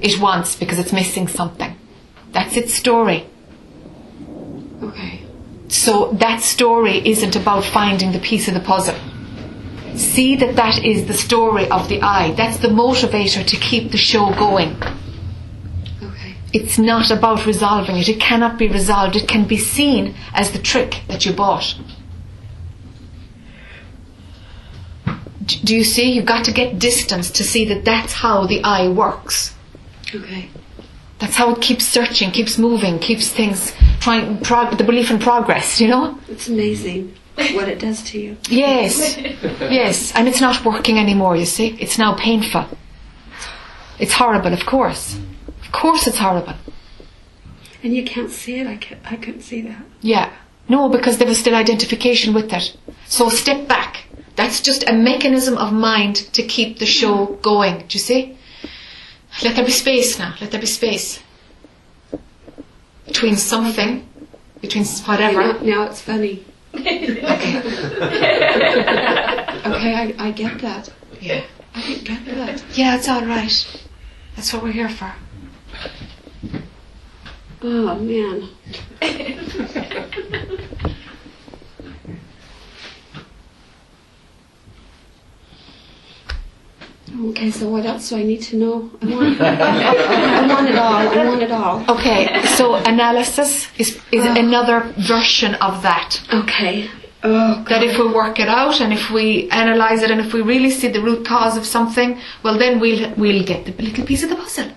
it 0.00 0.20
wants 0.20 0.56
because 0.56 0.78
it's 0.78 0.92
missing 0.92 1.28
something. 1.28 1.76
That's 2.32 2.56
its 2.56 2.74
story. 2.74 3.26
Okay. 4.82 5.22
So 5.68 6.12
that 6.12 6.42
story 6.42 7.06
isn't 7.08 7.36
about 7.36 7.64
finding 7.64 8.12
the 8.12 8.18
piece 8.18 8.48
of 8.48 8.54
the 8.54 8.60
puzzle. 8.60 8.96
See 9.96 10.36
that 10.36 10.56
that 10.56 10.84
is 10.84 11.06
the 11.06 11.14
story 11.14 11.68
of 11.70 11.88
the 11.88 12.02
I. 12.02 12.32
That's 12.32 12.58
the 12.58 12.68
motivator 12.68 13.44
to 13.46 13.56
keep 13.56 13.90
the 13.90 13.98
show 13.98 14.32
going. 14.34 14.76
Okay. 16.02 16.36
It's 16.52 16.78
not 16.78 17.10
about 17.10 17.46
resolving 17.46 17.96
it. 17.96 18.08
It 18.08 18.20
cannot 18.20 18.58
be 18.58 18.68
resolved. 18.68 19.16
It 19.16 19.26
can 19.26 19.46
be 19.46 19.56
seen 19.56 20.14
as 20.34 20.52
the 20.52 20.58
trick 20.58 21.02
that 21.08 21.24
you 21.24 21.32
bought. 21.32 21.76
Do 25.46 25.74
you 25.74 25.84
see? 25.84 26.12
You've 26.12 26.26
got 26.26 26.44
to 26.44 26.52
get 26.52 26.78
distance 26.78 27.30
to 27.32 27.44
see 27.44 27.64
that 27.66 27.84
that's 27.84 28.12
how 28.12 28.46
the 28.46 28.62
I 28.62 28.88
works. 28.88 29.54
Okay. 30.14 30.50
That's 31.18 31.36
how 31.36 31.54
it 31.54 31.62
keeps 31.62 31.86
searching, 31.86 32.30
keeps 32.30 32.58
moving, 32.58 32.98
keeps 32.98 33.28
things 33.28 33.72
trying, 34.06 34.38
prog- 34.38 34.78
the 34.78 34.84
belief 34.84 35.10
in 35.10 35.18
progress, 35.18 35.80
you 35.80 35.88
know? 35.88 36.16
It's 36.28 36.48
amazing 36.48 37.12
what 37.56 37.68
it 37.68 37.80
does 37.80 38.02
to 38.10 38.20
you. 38.20 38.36
Yes, 38.48 39.16
yes, 39.80 40.14
and 40.14 40.28
it's 40.28 40.40
not 40.40 40.64
working 40.64 40.96
anymore, 40.98 41.34
you 41.36 41.44
see? 41.44 41.68
It's 41.80 41.98
now 41.98 42.14
painful. 42.14 42.64
It's 43.98 44.12
horrible, 44.12 44.52
of 44.52 44.64
course. 44.64 45.18
Of 45.64 45.72
course 45.72 46.06
it's 46.06 46.18
horrible. 46.18 46.54
And 47.82 47.96
you 47.96 48.04
can't 48.04 48.30
see 48.30 48.60
it. 48.60 48.66
I, 48.68 48.76
can, 48.76 48.98
I 49.04 49.16
couldn't 49.16 49.42
see 49.42 49.62
that. 49.62 49.84
Yeah. 50.02 50.32
No, 50.68 50.88
because 50.88 51.18
there 51.18 51.28
was 51.28 51.38
still 51.38 51.54
identification 51.54 52.32
with 52.32 52.52
it. 52.52 52.76
So 53.06 53.28
step 53.28 53.66
back. 53.66 54.06
That's 54.36 54.60
just 54.60 54.88
a 54.88 54.92
mechanism 54.92 55.56
of 55.58 55.72
mind 55.72 56.16
to 56.36 56.42
keep 56.42 56.78
the 56.78 56.86
show 56.86 57.38
going. 57.42 57.78
Do 57.78 57.86
you 57.90 58.00
see? 58.10 58.38
Let 59.42 59.56
there 59.56 59.64
be 59.64 59.72
space 59.72 60.18
now. 60.18 60.34
Let 60.40 60.50
there 60.52 60.60
be 60.60 60.66
space. 60.66 61.20
Between 63.06 63.36
something, 63.36 64.06
between 64.60 64.82
s- 64.84 65.00
Now, 65.06 65.12
whatever. 65.12 65.60
now 65.64 65.84
it's 65.84 66.00
funny. 66.00 66.44
Okay, 69.66 69.94
I, 69.94 70.14
I 70.18 70.30
get 70.30 70.60
that. 70.60 70.88
Yeah. 71.20 71.42
I 71.74 71.94
get 72.04 72.24
that. 72.26 72.62
Yeah, 72.74 72.96
it's 72.96 73.08
all 73.08 73.24
right. 73.24 73.82
That's 74.36 74.52
what 74.52 74.62
we're 74.62 74.72
here 74.72 74.88
for. 74.88 75.12
Oh 77.62 77.94
man. 77.96 78.48
Okay, 87.18 87.50
so 87.50 87.68
what 87.68 87.86
else 87.86 88.10
do 88.10 88.16
I 88.16 88.22
need 88.22 88.42
to 88.42 88.56
know? 88.56 88.90
I 89.00 89.06
want, 89.06 89.40
I 89.40 90.46
want 90.48 90.68
it 90.68 90.76
all. 90.76 90.94
I 90.94 91.24
want 91.24 91.42
it 91.42 91.50
all. 91.50 91.84
Okay, 91.96 92.44
so 92.46 92.74
analysis 92.74 93.68
is, 93.78 93.98
is 94.12 94.24
uh. 94.24 94.34
another 94.38 94.92
version 94.98 95.54
of 95.56 95.82
that. 95.82 96.20
Okay. 96.32 96.90
Oh, 97.22 97.64
That 97.68 97.82
if 97.82 97.98
we 97.98 98.06
work 98.12 98.38
it 98.38 98.48
out 98.48 98.80
and 98.80 98.92
if 98.92 99.10
we 99.10 99.48
analyze 99.50 100.02
it 100.02 100.10
and 100.10 100.20
if 100.20 100.32
we 100.32 100.42
really 100.42 100.70
see 100.70 100.88
the 100.88 101.00
root 101.00 101.26
cause 101.26 101.56
of 101.56 101.64
something, 101.64 102.18
well 102.42 102.58
then 102.58 102.78
we'll 102.78 103.12
we'll 103.16 103.44
get 103.44 103.64
the 103.64 103.72
little 103.82 104.04
piece 104.04 104.22
of 104.22 104.28
the 104.28 104.36
puzzle. 104.36 104.70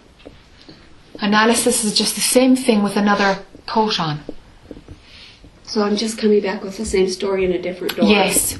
Analysis 1.22 1.84
is 1.84 1.94
just 1.98 2.16
the 2.16 2.22
same 2.22 2.56
thing 2.56 2.82
with 2.82 2.96
another 2.96 3.40
coat 3.68 4.00
on. 4.00 4.20
so 5.64 5.84
I'm 5.84 5.98
just 5.98 6.18
coming 6.18 6.42
back 6.42 6.64
with 6.64 6.78
the 6.78 6.86
same 6.86 7.10
story 7.10 7.44
in 7.46 7.52
a 7.52 7.62
different 7.62 7.96
door. 7.98 8.08
Yes. 8.08 8.58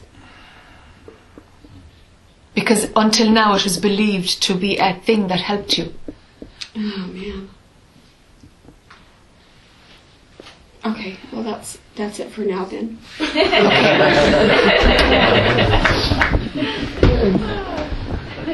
Because 2.60 2.92
until 2.94 3.32
now 3.32 3.56
it 3.56 3.64
was 3.64 3.78
believed 3.78 4.44
to 4.44 4.54
be 4.54 4.76
a 4.78 4.94
thing 4.94 5.30
that 5.30 5.40
helped 5.40 5.78
you. 5.78 5.94
Oh 6.76 7.08
man. 7.08 7.50
Okay, 10.86 11.18
well 11.32 11.44
that's 11.44 11.80
that's 11.96 12.20
it 12.20 12.30
for 12.32 12.42
now 12.42 12.66
then. 12.66 12.98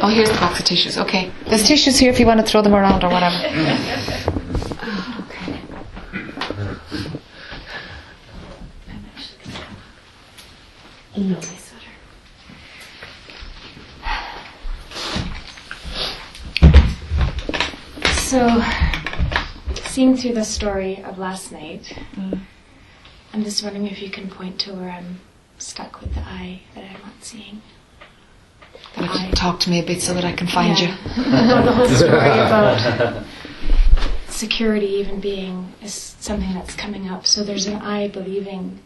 Oh, 0.01 0.09
here's 0.09 0.29
the 0.29 0.35
box 0.35 0.59
of 0.59 0.65
tissues. 0.65 0.97
Okay. 0.99 1.31
There's 1.47 1.65
tissues 1.65 1.97
here 1.97 2.11
if 2.11 2.19
you 2.19 2.27
want 2.27 2.39
to 2.41 2.45
throw 2.45 2.61
them 2.61 2.75
around 2.75 3.03
or 3.03 3.09
whatever. 3.09 3.37
Okay. 5.23 5.61
Mm. 11.15 11.64
So, 18.35 18.61
seeing 19.85 20.17
through 20.17 20.33
the 20.33 20.43
story 20.43 21.01
of 21.01 21.17
last 21.17 21.53
night, 21.53 21.83
mm. 22.15 22.37
I'm 23.31 23.43
just 23.45 23.63
wondering 23.63 23.87
if 23.87 24.01
you 24.01 24.09
can 24.09 24.29
point 24.29 24.59
to 24.59 24.73
where 24.73 24.89
I'm 24.89 25.21
stuck 25.57 26.01
with 26.01 26.13
the 26.15 26.19
I 26.19 26.59
that 26.73 26.83
I'm 26.83 27.01
not 27.01 27.13
seeing. 27.21 27.61
The 28.97 29.03
I. 29.03 29.31
Talk 29.33 29.61
to 29.61 29.69
me 29.69 29.79
a 29.79 29.85
bit 29.85 30.01
so 30.01 30.13
that 30.13 30.25
I 30.25 30.33
can 30.33 30.47
find 30.47 30.77
Yeah. 30.77 30.97
the 31.63 31.71
whole 31.71 31.87
story 31.87 32.11
about 32.11 33.23
security 34.27 34.87
even 34.87 35.21
being 35.21 35.71
is 35.81 35.93
something 35.93 36.53
that's 36.55 36.75
coming 36.75 37.07
up. 37.07 37.25
So 37.25 37.41
there's 37.41 37.67
an 37.67 37.77
I 37.77 38.09
believing 38.09 38.79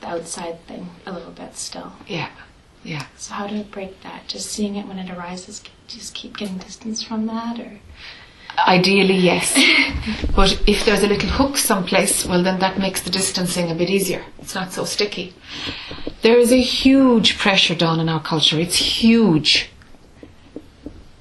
the 0.00 0.08
outside 0.08 0.66
thing 0.66 0.88
a 1.04 1.12
little 1.12 1.32
bit 1.32 1.54
still. 1.54 1.92
Yeah. 2.06 2.30
Yeah. 2.84 3.06
So 3.16 3.34
how 3.34 3.46
to 3.46 3.64
break 3.64 4.02
that? 4.02 4.28
Just 4.28 4.50
seeing 4.50 4.76
it 4.76 4.86
when 4.86 4.98
it 4.98 5.10
arises, 5.10 5.62
just 5.88 6.14
keep 6.14 6.36
getting 6.36 6.58
distance 6.58 7.02
from 7.02 7.26
that, 7.26 7.58
or 7.58 7.80
Ideally, 8.58 9.14
yes. 9.14 9.52
but 10.36 10.62
if 10.66 10.84
there's 10.84 11.02
a 11.02 11.08
little 11.08 11.28
hook 11.28 11.56
someplace, 11.56 12.24
well, 12.24 12.42
then 12.42 12.60
that 12.60 12.78
makes 12.78 13.02
the 13.02 13.10
distancing 13.10 13.70
a 13.70 13.74
bit 13.74 13.90
easier. 13.90 14.24
It's 14.38 14.54
not 14.54 14.72
so 14.72 14.84
sticky. 14.84 15.34
There 16.22 16.38
is 16.38 16.52
a 16.52 16.60
huge 16.60 17.36
pressure 17.38 17.74
down 17.74 18.00
in 18.00 18.08
our 18.08 18.22
culture. 18.22 18.58
It's 18.58 18.76
huge. 18.76 19.70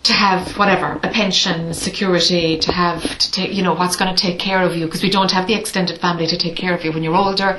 To 0.04 0.14
have 0.14 0.58
whatever, 0.58 1.00
a 1.02 1.10
pension, 1.10 1.74
security, 1.74 2.58
to 2.58 2.72
have 2.74 3.02
to 3.20 3.32
take, 3.32 3.54
you 3.54 3.64
know, 3.64 3.74
what's 3.74 3.96
going 3.96 4.14
to 4.14 4.22
take 4.22 4.38
care 4.38 4.62
of 4.62 4.76
you, 4.76 4.86
because 4.86 5.02
we 5.02 5.10
don't 5.10 5.32
have 5.32 5.48
the 5.48 5.54
extended 5.54 6.02
family 6.02 6.28
to 6.28 6.38
take 6.38 6.58
care 6.58 6.74
of 6.76 6.84
you 6.84 6.92
when 6.92 7.04
you're 7.04 7.16
older, 7.16 7.58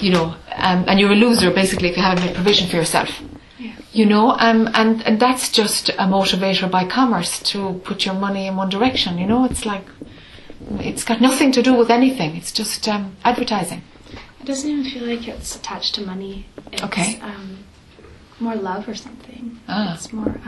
you 0.00 0.10
know, 0.10 0.34
um, 0.56 0.84
and 0.88 0.98
you're 0.98 1.12
a 1.12 1.14
loser 1.14 1.50
basically 1.50 1.90
if 1.90 1.96
you 1.98 2.02
haven't 2.02 2.24
made 2.24 2.34
provision 2.34 2.68
for 2.70 2.76
yourself 2.76 3.20
you 3.94 4.04
know, 4.04 4.32
um, 4.32 4.68
and, 4.74 5.06
and 5.06 5.20
that's 5.20 5.48
just 5.50 5.88
a 5.90 6.06
motivator 6.06 6.68
by 6.68 6.84
commerce 6.84 7.38
to 7.38 7.80
put 7.84 8.04
your 8.04 8.14
money 8.14 8.48
in 8.48 8.56
one 8.56 8.68
direction, 8.68 9.18
you 9.18 9.26
know, 9.26 9.44
it's 9.44 9.64
like, 9.64 9.86
it's 10.80 11.04
got 11.04 11.20
nothing 11.20 11.52
to 11.52 11.62
do 11.62 11.74
with 11.74 11.90
anything, 11.90 12.34
it's 12.36 12.50
just 12.50 12.88
um, 12.88 13.16
advertising. 13.24 13.82
it 14.40 14.46
doesn't 14.46 14.68
even 14.68 14.84
feel 14.84 15.04
like 15.04 15.28
it's 15.28 15.54
attached 15.54 15.94
to 15.94 16.04
money. 16.04 16.46
It's, 16.72 16.82
Okay. 16.82 17.20
Um, 17.20 17.58
more 18.40 18.56
love 18.56 18.88
or 18.88 18.96
something. 18.96 19.60
Ah. 19.68 19.94
It's 19.94 20.12
more. 20.12 20.40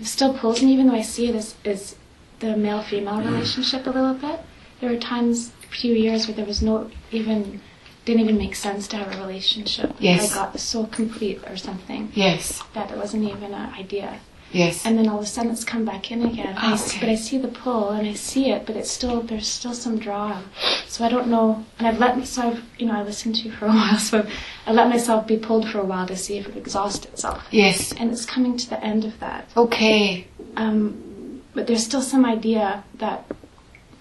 It 0.00 0.06
still 0.06 0.32
pulls 0.32 0.62
me, 0.62 0.72
even 0.72 0.88
though 0.88 0.94
I 0.94 1.02
see 1.02 1.28
it 1.28 1.34
as, 1.34 1.54
as 1.64 1.96
the 2.38 2.56
male-female 2.56 3.20
mm. 3.20 3.32
relationship 3.32 3.86
a 3.86 3.90
little 3.90 4.14
bit. 4.14 4.40
There 4.80 4.90
were 4.90 4.98
times, 4.98 5.52
a 5.62 5.66
few 5.66 5.94
years, 5.94 6.26
where 6.26 6.34
there 6.34 6.46
was 6.46 6.62
no 6.62 6.90
even 7.10 7.60
didn't 8.06 8.22
even 8.22 8.38
make 8.38 8.54
sense 8.54 8.88
to 8.88 8.96
have 8.96 9.14
a 9.14 9.20
relationship. 9.20 9.94
Yes. 9.98 10.32
I 10.32 10.34
got 10.34 10.58
so 10.58 10.86
complete 10.86 11.40
or 11.46 11.56
something 11.56 12.10
Yes, 12.14 12.62
that 12.72 12.90
it 12.90 12.96
wasn't 12.96 13.24
even 13.24 13.52
an 13.52 13.74
idea. 13.74 14.20
Yes. 14.52 14.84
and 14.84 14.98
then 14.98 15.08
all 15.08 15.18
of 15.18 15.24
a 15.24 15.26
sudden 15.26 15.50
it's 15.52 15.64
come 15.64 15.84
back 15.84 16.10
in 16.10 16.24
again. 16.26 16.54
I 16.58 16.72
s- 16.72 16.88
Okay. 16.90 17.00
but 17.00 17.08
I 17.08 17.14
see 17.14 17.38
the 17.38 17.48
pull 17.48 17.90
and 17.90 18.06
I 18.08 18.14
see 18.14 18.50
it, 18.50 18.66
but 18.66 18.74
it's 18.76 18.90
still 18.90 19.20
there's 19.22 19.46
still 19.46 19.74
some 19.74 19.98
draw. 19.98 20.40
So 20.88 21.04
I 21.04 21.08
don't 21.08 21.28
know. 21.28 21.64
And 21.78 21.86
I've 21.86 21.98
let 22.00 22.26
so 22.26 22.42
I've 22.48 22.62
you 22.78 22.86
know 22.86 22.94
I 22.94 23.02
listened 23.02 23.36
to 23.36 23.42
you 23.42 23.52
for 23.52 23.66
a 23.66 23.68
while, 23.80 23.98
so 23.98 24.18
I've, 24.20 24.32
I 24.66 24.72
let 24.72 24.88
myself 24.88 25.26
be 25.26 25.36
pulled 25.36 25.68
for 25.68 25.78
a 25.78 25.84
while 25.84 26.06
to 26.08 26.16
see 26.16 26.36
if 26.38 26.48
it 26.48 26.56
exhausts 26.56 27.06
itself. 27.06 27.44
Yes. 27.50 27.92
And 27.92 28.10
it's 28.10 28.26
coming 28.26 28.56
to 28.56 28.68
the 28.70 28.82
end 28.84 29.04
of 29.04 29.18
that. 29.20 29.48
Okay. 29.56 30.26
Um, 30.56 31.42
but 31.54 31.66
there's 31.66 31.84
still 31.84 32.02
some 32.02 32.24
idea 32.24 32.82
that 32.98 33.24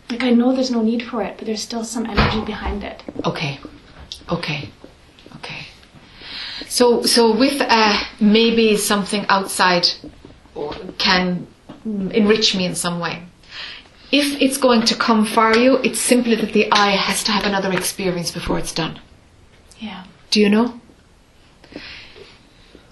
like 0.09 0.23
I 0.23 0.31
know 0.31 0.53
there's 0.55 0.71
no 0.71 0.81
need 0.81 1.03
for 1.03 1.21
it, 1.21 1.37
but 1.37 1.45
there's 1.45 1.61
still 1.61 1.83
some 1.83 2.05
energy 2.07 2.43
behind 2.43 2.83
it. 2.83 3.03
Okay. 3.25 3.59
Okay. 4.31 4.69
Okay. 5.37 5.67
So 6.67 7.03
so 7.03 7.35
with 7.35 7.61
uh, 7.61 7.99
maybe 8.19 8.75
something 8.77 9.25
outside 9.29 9.87
or 10.59 10.73
can 10.97 11.47
enrich 11.85 12.55
me 12.55 12.65
in 12.65 12.75
some 12.75 12.99
way. 12.99 13.23
If 14.11 14.41
it's 14.41 14.57
going 14.57 14.83
to 14.87 14.95
come 14.95 15.25
for 15.25 15.55
you, 15.55 15.77
it's 15.77 15.99
simply 15.99 16.35
that 16.35 16.51
the 16.51 16.71
I 16.71 16.91
has 16.91 17.23
to 17.25 17.31
have 17.31 17.45
another 17.45 17.71
experience 17.71 18.31
before 18.31 18.57
it's 18.59 18.73
done. 18.73 18.99
Yeah. 19.77 20.05
Do 20.31 20.41
you 20.41 20.49
know? 20.49 20.81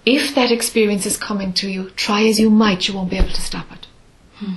If 0.06 0.34
that 0.34 0.50
experience 0.50 1.04
is 1.04 1.16
coming 1.16 1.52
to 1.54 1.68
you, 1.68 1.90
try 1.90 2.22
as 2.22 2.40
you 2.40 2.50
might, 2.50 2.88
you 2.88 2.94
won't 2.94 3.10
be 3.10 3.18
able 3.18 3.36
to 3.40 3.42
stop 3.42 3.70
it. 3.72 3.86
Hmm. 4.36 4.54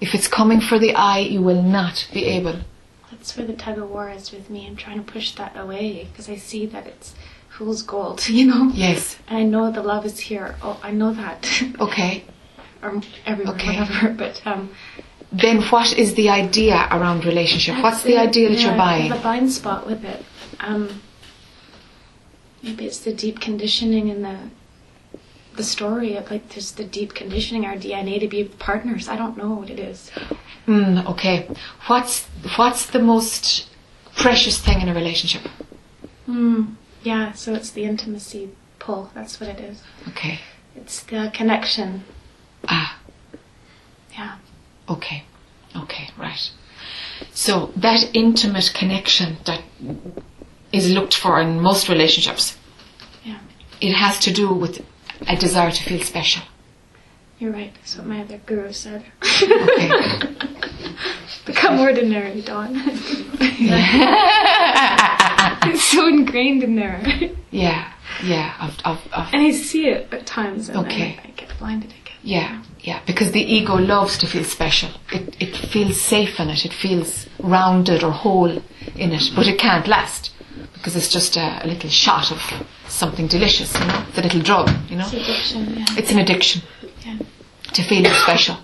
If 0.00 0.14
it's 0.14 0.26
coming 0.26 0.60
for 0.60 0.78
the 0.78 0.94
I, 0.94 1.18
you 1.18 1.40
will 1.40 1.62
not 1.62 2.08
be 2.12 2.24
able. 2.24 2.60
That's 3.10 3.36
where 3.36 3.46
the 3.46 3.52
tug 3.52 3.78
of 3.78 3.88
war 3.90 4.10
is 4.10 4.32
with 4.32 4.50
me. 4.50 4.66
I'm 4.66 4.74
trying 4.74 5.04
to 5.04 5.12
push 5.12 5.32
that 5.36 5.56
away 5.56 6.08
because 6.10 6.28
I 6.28 6.36
see 6.36 6.66
that 6.66 6.86
it's 6.86 7.14
fool's 7.56 7.82
gold, 7.82 8.28
you 8.38 8.46
know? 8.46 8.70
Yes. 8.74 9.16
And 9.28 9.38
I 9.38 9.42
know 9.44 9.70
the 9.70 9.82
love 9.82 10.04
is 10.06 10.18
here. 10.20 10.56
Oh, 10.62 10.78
I 10.82 10.90
know 10.90 11.12
that. 11.14 11.40
Okay. 11.80 12.24
or 12.82 13.00
everywhere, 13.26 13.54
Okay. 13.54 13.78
whatever. 13.80 14.08
But 14.22 14.42
um, 14.46 14.70
Then 15.32 15.62
what 15.70 15.96
is 15.98 16.14
the 16.14 16.28
idea 16.30 16.76
around 16.90 17.24
relationship? 17.24 17.74
What's 17.82 18.02
the 18.02 18.14
it. 18.16 18.28
idea 18.28 18.48
that 18.50 18.58
Yeah, 18.60 18.66
you're 18.68 18.76
buying? 18.76 19.10
The 19.10 19.18
blind 19.18 19.52
spot 19.52 19.86
with 19.86 20.04
it. 20.04 20.20
Um, 20.60 21.00
maybe 22.62 22.84
it's 22.86 23.00
the 23.00 23.12
deep 23.14 23.40
conditioning 23.40 24.08
in 24.08 24.22
the 24.22 24.36
the 25.56 25.62
story 25.62 26.16
of 26.16 26.28
like 26.32 26.48
there's 26.52 26.72
the 26.72 26.84
deep 26.98 27.14
conditioning 27.14 27.64
our 27.64 27.76
DNA 27.76 28.18
to 28.18 28.26
be 28.26 28.42
partners. 28.68 29.08
I 29.08 29.16
don't 29.16 29.36
know 29.36 29.52
what 29.60 29.70
it 29.70 29.78
is. 29.78 30.10
Mm, 30.66 31.06
okay. 31.12 31.36
What's 31.86 32.26
what's 32.56 32.86
the 32.86 32.98
most 32.98 33.68
precious 34.16 34.56
thing 34.66 34.80
in 34.80 34.88
a 34.88 34.94
relationship? 34.94 35.42
Mm, 36.28 36.74
yeah. 37.04 37.32
So 37.32 37.54
it's 37.54 37.70
the 37.70 37.84
intimacy 37.84 38.50
pull. 38.80 39.10
That's 39.14 39.38
what 39.40 39.48
it 39.48 39.60
is. 39.60 39.80
Okay. 40.08 40.40
It's 40.76 41.02
the 41.04 41.30
connection. 41.32 42.02
Ah, 42.68 42.98
Yeah. 44.18 44.36
okay. 44.88 45.22
Okay, 45.76 46.08
right. 46.18 46.50
So 47.32 47.72
that 47.76 48.10
intimate 48.14 48.72
connection 48.74 49.36
that 49.46 49.62
is 50.72 50.90
looked 50.90 51.14
for 51.14 51.40
in 51.40 51.60
most 51.60 51.88
relationships, 51.88 52.56
Yeah. 53.24 53.38
it 53.80 53.92
has 53.94 54.18
to 54.20 54.32
do 54.32 54.52
with 54.52 54.84
a 55.28 55.36
desire 55.36 55.70
to 55.70 55.82
feel 55.82 56.00
special. 56.00 56.42
You're 57.38 57.52
right. 57.52 57.72
That's 57.74 57.96
what 57.96 58.06
my 58.06 58.20
other 58.22 58.38
guru 58.46 58.72
said. 58.72 59.04
Okay. 59.42 59.90
Become 61.46 61.80
ordinary, 61.80 62.40
Dawn. 62.40 62.74
it's 65.74 65.84
so 65.92 66.06
ingrained 66.06 66.62
in 66.62 66.76
there. 66.76 67.02
yeah, 67.50 67.92
yeah, 68.22 68.54
of, 68.60 68.76
of, 68.84 69.12
of 69.12 69.28
And 69.32 69.42
I 69.42 69.50
see 69.50 69.88
it 69.88 70.12
at 70.12 70.26
times 70.26 70.68
and 70.68 70.78
Okay. 70.78 71.18
I 71.22 71.30
get 71.30 71.52
blinded 71.58 71.90
again. 71.90 72.00
Yeah, 72.22 72.62
yeah, 72.80 73.00
because 73.06 73.32
the 73.32 73.40
ego 73.42 73.74
loves 73.74 74.16
to 74.18 74.26
feel 74.26 74.44
special. 74.44 74.90
It, 75.12 75.36
it 75.40 75.56
feels 75.56 76.00
safe 76.00 76.40
in 76.40 76.48
it, 76.48 76.64
it 76.64 76.72
feels 76.72 77.26
rounded 77.38 78.02
or 78.02 78.12
whole 78.12 78.50
in 78.96 79.12
it, 79.12 79.30
but 79.36 79.46
it 79.46 79.58
can't 79.58 79.86
last 79.86 80.30
because 80.72 80.96
it's 80.96 81.08
just 81.08 81.36
a, 81.36 81.64
a 81.64 81.66
little 81.66 81.90
shot 81.90 82.30
of 82.30 82.40
something 82.88 83.26
delicious, 83.26 83.72
you 83.74 83.80
know? 83.86 84.04
It's 84.08 84.18
a 84.18 84.22
little 84.22 84.40
drug, 84.42 84.70
you 84.88 84.96
know? 84.96 85.08
It's 85.10 85.14
addiction, 85.14 85.78
yeah. 85.78 85.84
It's 85.98 86.10
an 86.10 86.18
addiction 86.18 86.62
yeah. 87.04 87.18
to 87.72 87.82
feeling 87.82 88.12
special. 88.12 88.56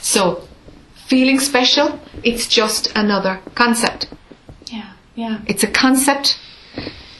So, 0.00 0.48
feeling 1.06 1.40
special, 1.40 2.00
it's 2.22 2.46
just 2.46 2.92
another 2.96 3.40
concept. 3.54 4.08
Yeah. 5.20 5.42
It's 5.46 5.62
a 5.62 5.70
concept, 5.70 6.40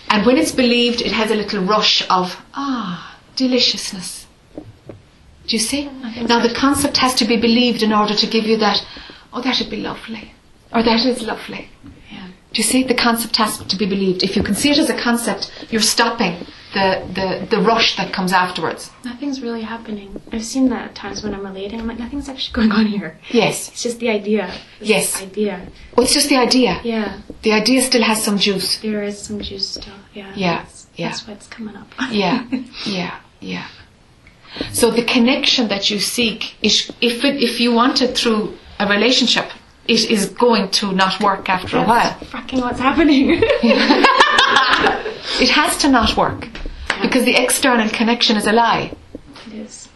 and 0.08 0.24
when 0.24 0.38
it's 0.38 0.52
believed, 0.52 1.02
it 1.02 1.12
has 1.12 1.30
a 1.30 1.34
little 1.34 1.62
rush 1.62 2.00
of, 2.08 2.40
ah, 2.54 3.18
deliciousness. 3.36 4.26
Do 4.56 5.56
you 5.56 5.58
see? 5.58 5.84
Now, 6.32 6.40
the 6.40 6.54
concept 6.54 6.96
has 6.96 7.14
to 7.16 7.26
be 7.26 7.36
believed 7.36 7.82
in 7.82 7.92
order 7.92 8.14
to 8.14 8.26
give 8.26 8.44
you 8.46 8.56
that, 8.56 8.78
oh, 9.34 9.42
that'd 9.42 9.68
be 9.68 9.82
lovely. 9.90 10.32
Or 10.72 10.82
that 10.82 11.04
is 11.04 11.20
lovely. 11.20 11.68
Yeah. 12.10 12.28
Do 12.52 12.56
you 12.62 12.62
see? 12.62 12.84
The 12.84 12.94
concept 12.94 13.36
has 13.36 13.58
to 13.58 13.76
be 13.76 13.84
believed. 13.84 14.22
If 14.22 14.34
you 14.34 14.42
can 14.42 14.54
see 14.54 14.70
it 14.70 14.78
as 14.78 14.88
a 14.88 14.98
concept, 14.98 15.52
you're 15.70 15.82
stopping 15.82 16.46
the, 16.74 17.02
the, 17.14 17.56
the 17.56 17.62
rush 17.62 17.96
that 17.96 18.12
comes 18.12 18.32
afterwards. 18.32 18.90
Nothing's 19.04 19.40
really 19.42 19.62
happening. 19.62 20.20
I've 20.32 20.44
seen 20.44 20.68
that 20.70 20.82
at 20.90 20.94
times 20.94 21.22
when 21.24 21.34
I'm 21.34 21.44
relating. 21.44 21.80
I'm 21.80 21.86
like, 21.86 21.98
nothing's 21.98 22.28
actually 22.28 22.54
going 22.68 22.72
on 22.72 22.86
here. 22.86 23.18
Yes. 23.30 23.68
It's 23.68 23.82
just 23.82 23.98
the 23.98 24.08
idea. 24.08 24.52
It's 24.80 24.88
Yes. 24.88 25.22
idea. 25.22 25.66
Well, 25.96 26.04
it's 26.04 26.14
just 26.14 26.28
the 26.28 26.36
idea. 26.36 26.80
Yeah. 26.84 27.20
The 27.42 27.52
idea 27.52 27.82
still 27.82 28.02
has 28.02 28.22
some 28.22 28.38
juice. 28.38 28.78
There 28.78 29.02
is 29.02 29.18
some 29.18 29.40
juice 29.40 29.68
still. 29.68 29.94
Yeah. 30.14 30.32
Yeah, 30.34 30.58
That's, 30.62 30.86
yeah. 30.94 31.08
That's 31.08 31.26
what's 31.26 31.46
coming 31.48 31.76
up. 31.76 31.88
Yeah, 32.10 32.46
yeah, 32.86 33.18
yeah. 33.40 33.66
So 34.72 34.90
the 34.90 35.04
connection 35.04 35.68
that 35.68 35.90
you 35.90 35.98
seek, 36.00 36.54
is, 36.62 36.90
if 37.00 37.24
it, 37.24 37.42
if 37.42 37.60
you 37.60 37.72
want 37.72 38.02
it 38.02 38.16
through 38.18 38.56
a 38.80 38.86
relationship, 38.88 39.46
it 39.86 40.10
is 40.10 40.26
going 40.26 40.70
to 40.72 40.92
not 40.92 41.20
work 41.22 41.48
after 41.48 41.78
a 41.78 41.84
while. 41.84 42.14
Fucking 42.24 42.60
what's 42.60 42.78
happening. 42.80 43.42
It 45.40 45.50
has 45.50 45.76
to 45.78 45.88
not 45.88 46.16
work 46.16 46.48
because 47.02 47.24
the 47.24 47.36
external 47.36 47.88
connection 47.88 48.36
is 48.36 48.46
a 48.46 48.52
lie. 48.52 48.92
It 49.46 49.54
is. 49.54 49.88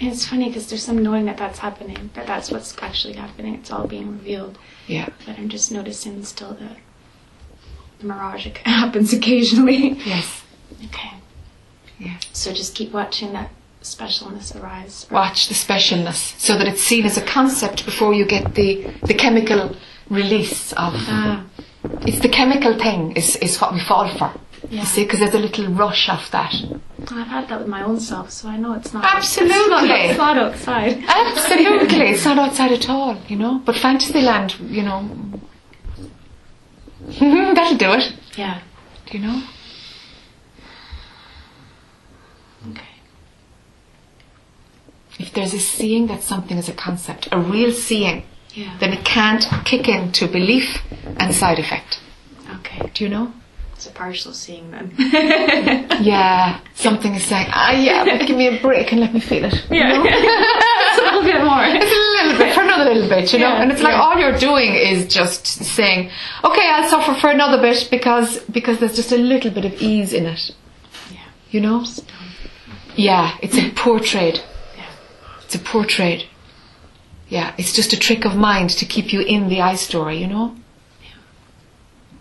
And 0.00 0.10
it's 0.12 0.26
funny 0.26 0.48
because 0.48 0.68
there's 0.68 0.84
some 0.84 1.02
knowing 1.02 1.24
that 1.24 1.36
that's 1.38 1.58
happening, 1.58 2.10
that 2.14 2.26
that's 2.26 2.50
what's 2.50 2.76
actually 2.80 3.14
happening. 3.14 3.54
It's 3.54 3.72
all 3.72 3.86
being 3.86 4.12
revealed. 4.12 4.58
Yeah. 4.86 5.08
But 5.26 5.38
I'm 5.38 5.48
just 5.48 5.72
noticing 5.72 6.22
still 6.24 6.54
the, 6.54 6.76
the 7.98 8.06
mirage 8.06 8.44
that 8.44 8.56
happens 8.64 9.12
occasionally. 9.12 9.94
Yes. 10.04 10.42
Okay. 10.86 11.14
Yes. 11.98 12.22
So 12.32 12.52
just 12.52 12.76
keep 12.76 12.92
watching 12.92 13.32
that 13.32 13.50
specialness 13.82 14.54
arise. 14.60 15.06
Watch 15.10 15.48
the 15.48 15.54
specialness 15.54 16.38
so 16.38 16.56
that 16.56 16.68
it's 16.68 16.82
seen 16.82 17.04
as 17.04 17.16
a 17.16 17.22
concept 17.22 17.84
before 17.84 18.14
you 18.14 18.24
get 18.24 18.54
the 18.54 18.92
the 19.04 19.14
chemical 19.14 19.74
release 20.10 20.72
of. 20.72 20.94
Ah, 20.96 21.44
It's 22.06 22.20
the 22.20 22.28
chemical 22.28 22.78
thing 22.78 23.12
is 23.16 23.36
is 23.36 23.58
what 23.60 23.72
we 23.72 23.80
fall 23.80 24.08
for. 24.18 24.32
yeah. 24.70 24.80
You 24.80 24.86
see, 24.86 25.04
because 25.04 25.20
there's 25.20 25.34
a 25.34 25.38
little 25.38 25.68
rush 25.68 26.08
of 26.08 26.30
that. 26.30 26.54
I've 27.10 27.26
had 27.28 27.48
that 27.48 27.60
with 27.60 27.68
my 27.68 27.82
own 27.82 27.98
self, 28.00 28.30
so 28.30 28.48
I 28.48 28.56
know 28.56 28.74
it's 28.74 28.92
not. 28.92 29.04
Absolutely. 29.04 29.90
It's 29.90 30.18
not 30.18 30.36
outside. 30.36 31.02
Absolutely, 31.06 32.10
it's 32.10 32.24
not 32.24 32.38
outside 32.38 32.72
at 32.72 32.88
all, 32.90 33.16
you 33.28 33.36
know. 33.36 33.60
But 33.64 33.76
Fantasyland, 33.76 34.58
you 34.60 34.82
know, 34.82 35.08
that'll 37.54 37.78
do 37.78 37.92
it. 37.92 38.12
Yeah. 38.36 38.60
Do 39.06 39.18
you 39.18 39.24
know? 39.26 39.42
Okay. 42.70 42.82
If 45.18 45.32
there's 45.32 45.54
a 45.54 45.58
seeing 45.58 46.06
that 46.08 46.22
something 46.22 46.58
is 46.58 46.68
a 46.68 46.74
concept, 46.74 47.28
a 47.32 47.38
real 47.40 47.72
seeing, 47.72 48.24
Yeah. 48.54 48.76
then 48.80 48.92
it 48.92 49.04
can't 49.04 49.44
kick 49.64 49.88
into 49.88 50.26
belief 50.26 50.82
and 51.18 51.34
side 51.34 51.58
effect. 51.58 52.00
Okay. 52.56 52.90
Do 52.94 53.04
you 53.04 53.10
know? 53.10 53.32
It's 53.78 53.86
a 53.86 53.92
partial 53.92 54.32
seeing 54.32 54.72
then. 54.72 54.92
Yeah, 56.00 56.60
something 56.74 57.14
is 57.14 57.24
saying, 57.24 57.46
ah, 57.50 57.72
yeah, 57.72 58.04
but 58.04 58.26
give 58.26 58.36
me 58.36 58.48
a 58.48 58.60
break 58.60 58.90
and 58.90 59.00
let 59.00 59.14
me 59.14 59.20
feel 59.20 59.44
it. 59.44 59.54
yeah. 59.70 60.02
It's 60.02 60.98
a 60.98 61.04
little 61.04 61.22
bit 61.22 61.44
more. 61.44 61.62
It's 61.62 61.84
a 61.84 62.24
little 62.24 62.38
bit 62.38 62.54
for 62.54 62.62
another 62.62 62.92
little 62.92 63.08
bit, 63.08 63.32
you 63.32 63.38
know. 63.38 63.48
Yeah, 63.48 63.62
and 63.62 63.70
it's 63.70 63.82
like 63.82 63.92
yeah. 63.92 64.00
all 64.00 64.18
you're 64.18 64.36
doing 64.36 64.74
is 64.74 65.06
just 65.06 65.46
saying, 65.46 66.10
okay, 66.42 66.68
I'll 66.72 66.88
suffer 66.88 67.14
for 67.20 67.30
another 67.30 67.60
bit 67.62 67.86
because 67.88 68.40
because 68.50 68.80
there's 68.80 68.96
just 68.96 69.12
a 69.12 69.16
little 69.16 69.52
bit 69.52 69.64
of 69.64 69.74
ease 69.80 70.12
in 70.12 70.26
it. 70.26 70.50
Yeah. 71.12 71.20
You 71.50 71.60
know? 71.60 71.84
Yeah, 72.96 73.36
it's 73.42 73.56
a 73.56 73.70
poor 73.76 74.00
trade. 74.00 74.40
Yeah. 74.76 74.90
It's 75.44 75.54
a 75.54 75.60
poor 75.60 75.84
trade. 75.84 76.24
Yeah, 77.28 77.54
it's 77.58 77.72
just 77.72 77.92
a 77.92 77.98
trick 77.98 78.24
of 78.24 78.36
mind 78.36 78.70
to 78.70 78.86
keep 78.86 79.12
you 79.12 79.20
in 79.20 79.48
the 79.48 79.60
I 79.60 79.74
story, 79.74 80.16
you 80.16 80.26
know? 80.26 80.56
Yeah. 81.02 81.08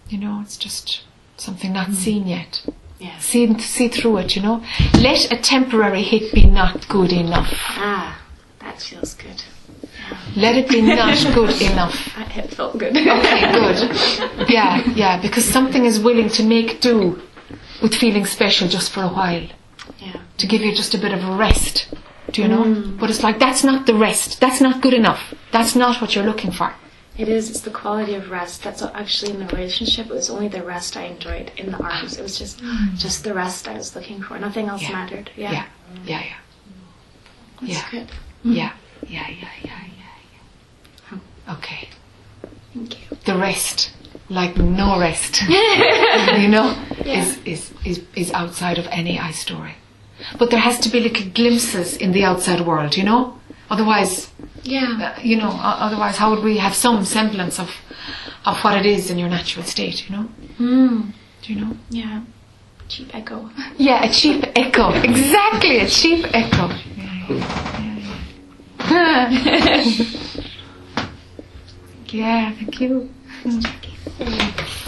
You 0.09 0.17
know, 0.17 0.41
it's 0.41 0.57
just 0.57 1.03
something 1.37 1.71
not 1.73 1.91
seen 1.93 2.27
yet. 2.27 2.65
Yeah. 2.99 3.17
See, 3.19 3.57
see 3.59 3.87
through 3.87 4.17
it, 4.17 4.35
you 4.35 4.41
know? 4.41 4.63
Let 4.95 5.31
a 5.31 5.37
temporary 5.37 6.01
hit 6.01 6.33
be 6.33 6.45
not 6.45 6.87
good 6.89 7.13
enough. 7.13 7.53
Ah, 7.53 8.21
that 8.59 8.81
feels 8.81 9.13
good. 9.13 9.43
Let 10.35 10.55
it 10.55 10.69
be 10.69 10.81
not 10.81 11.17
good 11.33 11.61
enough. 11.61 12.13
That 12.15 12.29
hit 12.29 12.53
felt 12.53 12.77
good. 12.77 12.97
Okay, 12.97 13.51
good. 13.51 14.49
Yeah, 14.49 14.83
yeah, 14.93 15.21
because 15.21 15.45
something 15.45 15.85
is 15.85 15.99
willing 15.99 16.29
to 16.29 16.43
make 16.43 16.81
do 16.81 17.21
with 17.81 17.95
feeling 17.95 18.25
special 18.25 18.67
just 18.67 18.91
for 18.91 19.03
a 19.03 19.09
while. 19.09 19.47
Yeah. 19.99 20.21
to 20.37 20.47
give 20.47 20.61
you 20.61 20.75
just 20.75 20.93
a 20.93 20.97
bit 20.97 21.13
of 21.13 21.23
rest. 21.39 21.87
Do 22.31 22.41
you 22.41 22.47
know? 22.47 22.63
Mm. 22.63 22.99
But 22.99 23.09
it's 23.09 23.23
like 23.23 23.39
that's 23.39 23.63
not 23.63 23.85
the 23.85 23.93
rest. 23.95 24.39
That's 24.41 24.59
not 24.61 24.81
good 24.81 24.93
enough. 24.93 25.33
That's 25.51 25.75
not 25.75 26.01
what 26.01 26.13
you're 26.15 26.25
looking 26.25 26.51
for. 26.51 26.73
It 27.17 27.29
is. 27.29 27.49
It's 27.49 27.61
the 27.61 27.71
quality 27.71 28.13
of 28.15 28.29
rest. 28.29 28.63
That's 28.63 28.81
what, 28.81 28.93
actually 28.95 29.31
in 29.31 29.39
the 29.39 29.47
relationship. 29.47 30.05
It 30.07 30.13
was 30.13 30.29
only 30.29 30.49
the 30.49 30.63
rest 30.63 30.95
I 30.97 31.03
enjoyed 31.05 31.51
in 31.57 31.71
the 31.71 31.77
arms. 31.83 32.17
It 32.17 32.21
was 32.21 32.37
just, 32.37 32.61
just 32.95 33.23
the 33.23 33.33
rest 33.33 33.67
I 33.67 33.73
was 33.73 33.95
looking 33.95 34.21
for. 34.21 34.37
Nothing 34.37 34.67
else 34.67 34.83
Yeah. 34.83 34.91
mattered. 34.91 35.31
Yeah. 35.35 35.51
Yeah, 35.51 35.65
yeah, 36.05 36.19
yeah, 36.19 36.33
That's 37.61 37.73
yeah. 37.73 37.89
good. 37.91 38.07
yeah, 38.43 38.73
yeah, 39.07 39.27
yeah, 39.29 39.47
yeah, 39.63 39.79
yeah. 39.85 41.17
yeah. 41.47 41.53
Okay. 41.55 41.89
Thank 42.73 42.99
you. 43.11 43.17
The 43.25 43.35
rest, 43.39 43.91
like 44.29 44.55
no 44.57 44.99
rest, 44.99 45.41
you 45.47 46.47
know, 46.49 46.75
Yeah. 47.03 47.21
is, 47.23 47.37
is 47.45 47.73
is 47.83 48.01
is 48.15 48.31
outside 48.31 48.77
of 48.77 48.85
any 48.91 49.17
I 49.17 49.31
story. 49.31 49.73
But 50.39 50.49
there 50.49 50.59
has 50.59 50.79
to 50.79 50.89
be 50.89 50.99
little 50.99 51.27
glimpses 51.33 51.95
in 51.97 52.11
the 52.11 52.23
outside 52.23 52.61
world, 52.61 52.97
you 52.97 53.03
know. 53.03 53.33
Otherwise, 53.69 54.29
Yeah. 54.63 55.13
uh, 55.15 55.19
you 55.21 55.35
know, 55.37 55.49
otherwise, 55.61 56.17
how 56.17 56.29
would 56.31 56.43
we 56.43 56.57
have 56.57 56.73
some 56.75 57.05
semblance 57.05 57.59
of 57.59 57.69
of 58.45 58.63
what 58.63 58.77
it 58.77 58.85
is 58.85 59.09
in 59.11 59.17
your 59.19 59.29
natural 59.29 59.65
state, 59.65 60.09
you 60.09 60.15
know? 60.15 60.25
Mm. 60.59 61.11
Do 61.41 61.53
you 61.53 61.59
know? 61.61 61.75
Yeah. 61.89 62.21
Cheap 62.87 63.13
echo. 63.13 63.49
Yeah, 63.77 64.03
a 64.05 64.09
cheap 64.09 64.45
echo. 64.55 64.89
Exactly, 65.03 65.79
a 65.79 65.87
cheap 65.87 66.25
echo. 66.33 66.69
Yeah, 66.95 67.27
yeah, 67.29 67.43
yeah. 68.89 69.83
yeah 72.09 72.51
thank 72.55 72.79
you. 72.81 73.09
Okay. 73.45 74.83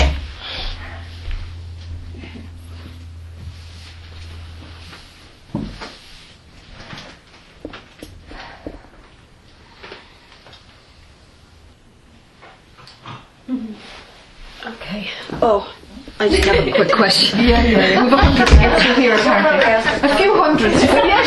Oh, 15.42 15.74
I 16.20 16.28
just 16.28 16.44
have 16.46 16.68
a 16.68 16.72
quick 16.74 16.92
question. 16.92 17.40
Yeah, 17.40 17.64
yeah, 17.64 17.88
yeah. 17.88 18.04
We've 18.04 18.14
a 18.14 18.18
hundred 18.18 18.48
to 18.48 18.56
get 18.56 18.82
through 18.82 18.96
here, 18.96 19.16
apparently. 19.16 20.10
A 20.10 20.16
few 20.18 20.36
hundreds. 20.36 20.84
Yeah, 20.84 21.24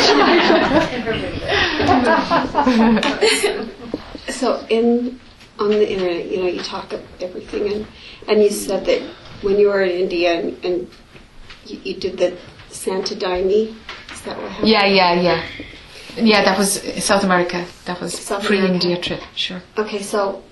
So 4.28 4.64
in 4.68 5.18
on 5.58 5.70
the 5.70 5.90
internet, 5.92 6.30
you 6.30 6.38
know, 6.38 6.46
you 6.48 6.60
talk 6.60 6.92
about 6.92 7.06
everything, 7.20 7.72
and 7.72 7.86
and 8.28 8.42
you 8.42 8.50
said 8.50 8.84
that 8.86 9.02
when 9.42 9.58
you 9.58 9.68
were 9.68 9.82
in 9.82 9.90
India 9.90 10.40
and, 10.40 10.64
and 10.64 10.88
you, 11.66 11.80
you 11.84 11.94
did 11.94 12.18
the 12.18 12.36
Santo 12.70 13.14
Daime. 13.14 13.74
Is 14.12 14.20
that 14.22 14.36
what 14.38 14.50
happened? 14.50 14.68
Yeah, 14.68 14.86
yeah, 14.86 15.20
yeah. 15.20 15.44
Yeah, 16.16 16.44
that 16.44 16.58
was 16.58 16.82
South 17.04 17.24
America. 17.24 17.66
That 17.86 18.00
was 18.00 18.18
South 18.18 18.44
pre-India 18.44 18.98
trip. 19.00 19.20
Sure. 19.34 19.62
Okay, 19.78 20.02
so 20.02 20.42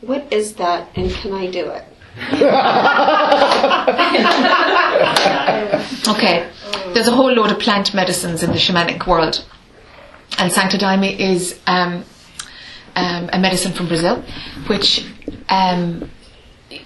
what 0.00 0.32
is 0.32 0.54
that, 0.54 0.88
and 0.96 1.10
can 1.10 1.32
I 1.32 1.46
do 1.50 1.68
it? 1.70 1.84
Okay. 6.08 6.48
There's 6.92 7.08
a 7.08 7.12
whole 7.12 7.32
load 7.32 7.50
of 7.50 7.58
plant 7.58 7.94
medicines 7.94 8.42
in 8.42 8.50
the 8.50 8.56
shamanic 8.56 9.06
world. 9.06 9.44
And 10.38 10.50
Santo 10.50 10.76
Daime 10.76 11.18
is 11.18 11.58
um, 11.66 12.04
um, 12.96 13.30
a 13.32 13.38
medicine 13.38 13.72
from 13.72 13.88
Brazil, 13.88 14.22
which 14.66 15.04
um, 15.48 16.10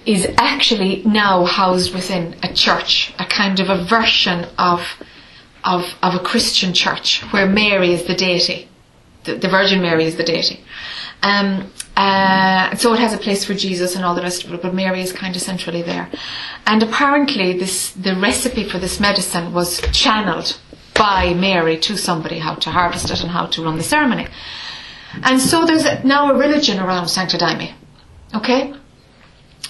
is 0.05 0.27
actually 0.39 1.03
now 1.05 1.45
housed 1.45 1.95
within 1.95 2.37
a 2.43 2.53
church, 2.53 3.15
a 3.19 3.25
kind 3.25 3.61
of 3.61 3.71
a 3.71 3.85
version 3.85 4.47
of, 4.59 5.03
of, 5.65 5.95
of 6.03 6.15
a 6.15 6.19
Christian 6.19 6.75
church 6.75 7.23
where 7.33 7.47
Mary 7.47 7.93
is 7.93 8.05
the 8.05 8.15
deity. 8.15 8.69
The, 9.25 9.37
the 9.37 9.49
Virgin 9.49 9.81
Mary 9.81 10.05
is 10.05 10.17
the 10.17 10.25
deity. 10.25 10.61
Um, 11.23 11.73
uh, 11.97 12.75
so 12.77 12.93
it 12.93 12.99
has 12.99 13.13
a 13.13 13.19
place 13.19 13.45
for 13.45 13.55
Jesus 13.55 13.95
and 13.95 14.05
all 14.05 14.15
the 14.15 14.23
rest 14.23 14.45
of 14.45 14.53
it, 14.53 14.63
but 14.63 14.75
Mary 14.75 15.01
is 15.01 15.13
kind 15.13 15.35
of 15.37 15.43
centrally 15.43 15.83
there. 15.83 16.11
And 16.67 16.83
apparently, 16.83 17.59
this 17.59 17.93
the 17.93 18.17
recipe 18.17 18.65
for 18.65 18.79
this 18.79 18.99
medicine 18.99 19.53
was 19.53 19.81
channeled 19.93 20.59
by 20.95 21.35
Mary 21.35 21.77
to 21.79 21.97
somebody 21.97 22.39
how 22.39 22.55
to 22.55 22.71
harvest 22.71 23.11
it 23.11 23.21
and 23.23 23.31
how 23.31 23.47
to 23.47 23.63
run 23.63 23.77
the 23.77 23.83
ceremony. 23.83 24.27
And 25.23 25.41
so 25.41 25.65
there's 25.65 25.85
a, 25.85 26.05
now 26.05 26.31
a 26.31 26.39
religion 26.39 26.81
around 26.81 27.09
Santo. 27.09 27.39
Okay? 28.35 28.75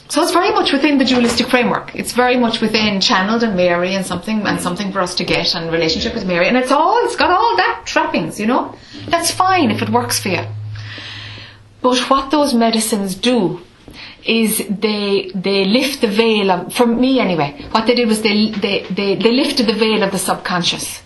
So 0.09 0.23
it's 0.23 0.33
very 0.33 0.51
much 0.53 0.73
within 0.73 0.99
the 0.99 1.05
dualistic 1.05 1.49
framework. 1.49 1.95
It's 1.95 2.13
very 2.13 2.37
much 2.37 2.61
within 2.61 3.01
channeled 3.01 3.43
and 3.43 3.57
Mary 3.57 3.95
and 3.95 4.05
something 4.05 4.47
and 4.47 4.61
something 4.61 4.93
for 4.93 5.01
us 5.01 5.15
to 5.17 5.25
get 5.25 5.55
and 5.55 5.73
relationship 5.73 6.15
with 6.15 6.27
Mary. 6.27 6.47
And 6.47 6.57
it's 6.57 6.71
all 6.71 7.05
it's 7.05 7.17
got 7.17 7.31
all 7.31 7.57
that 7.57 7.83
trappings, 7.87 8.39
you 8.39 8.47
know? 8.47 8.77
That's 9.09 9.31
fine 9.31 9.71
if 9.71 9.83
it 9.83 9.89
works 9.91 10.21
for 10.21 10.29
you. 10.29 10.45
But 11.85 11.99
what 12.09 12.31
those 12.31 12.55
medicines 12.55 13.15
do 13.15 13.61
is 14.25 14.63
they 14.71 15.31
they 15.35 15.67
lift 15.67 16.01
the 16.01 16.09
veil 16.09 16.51
of 16.51 16.73
for 16.73 16.87
me 16.87 17.21
anyway, 17.21 17.51
what 17.73 17.87
they 17.87 17.95
did 17.95 18.09
was 18.09 18.23
they 18.23 18.53
they, 18.53 18.87
they, 18.99 19.17
they 19.17 19.33
lifted 19.33 19.67
the 19.67 19.75
veil 19.75 20.03
of 20.03 20.11
the 20.11 20.19
subconscious. 20.19 21.03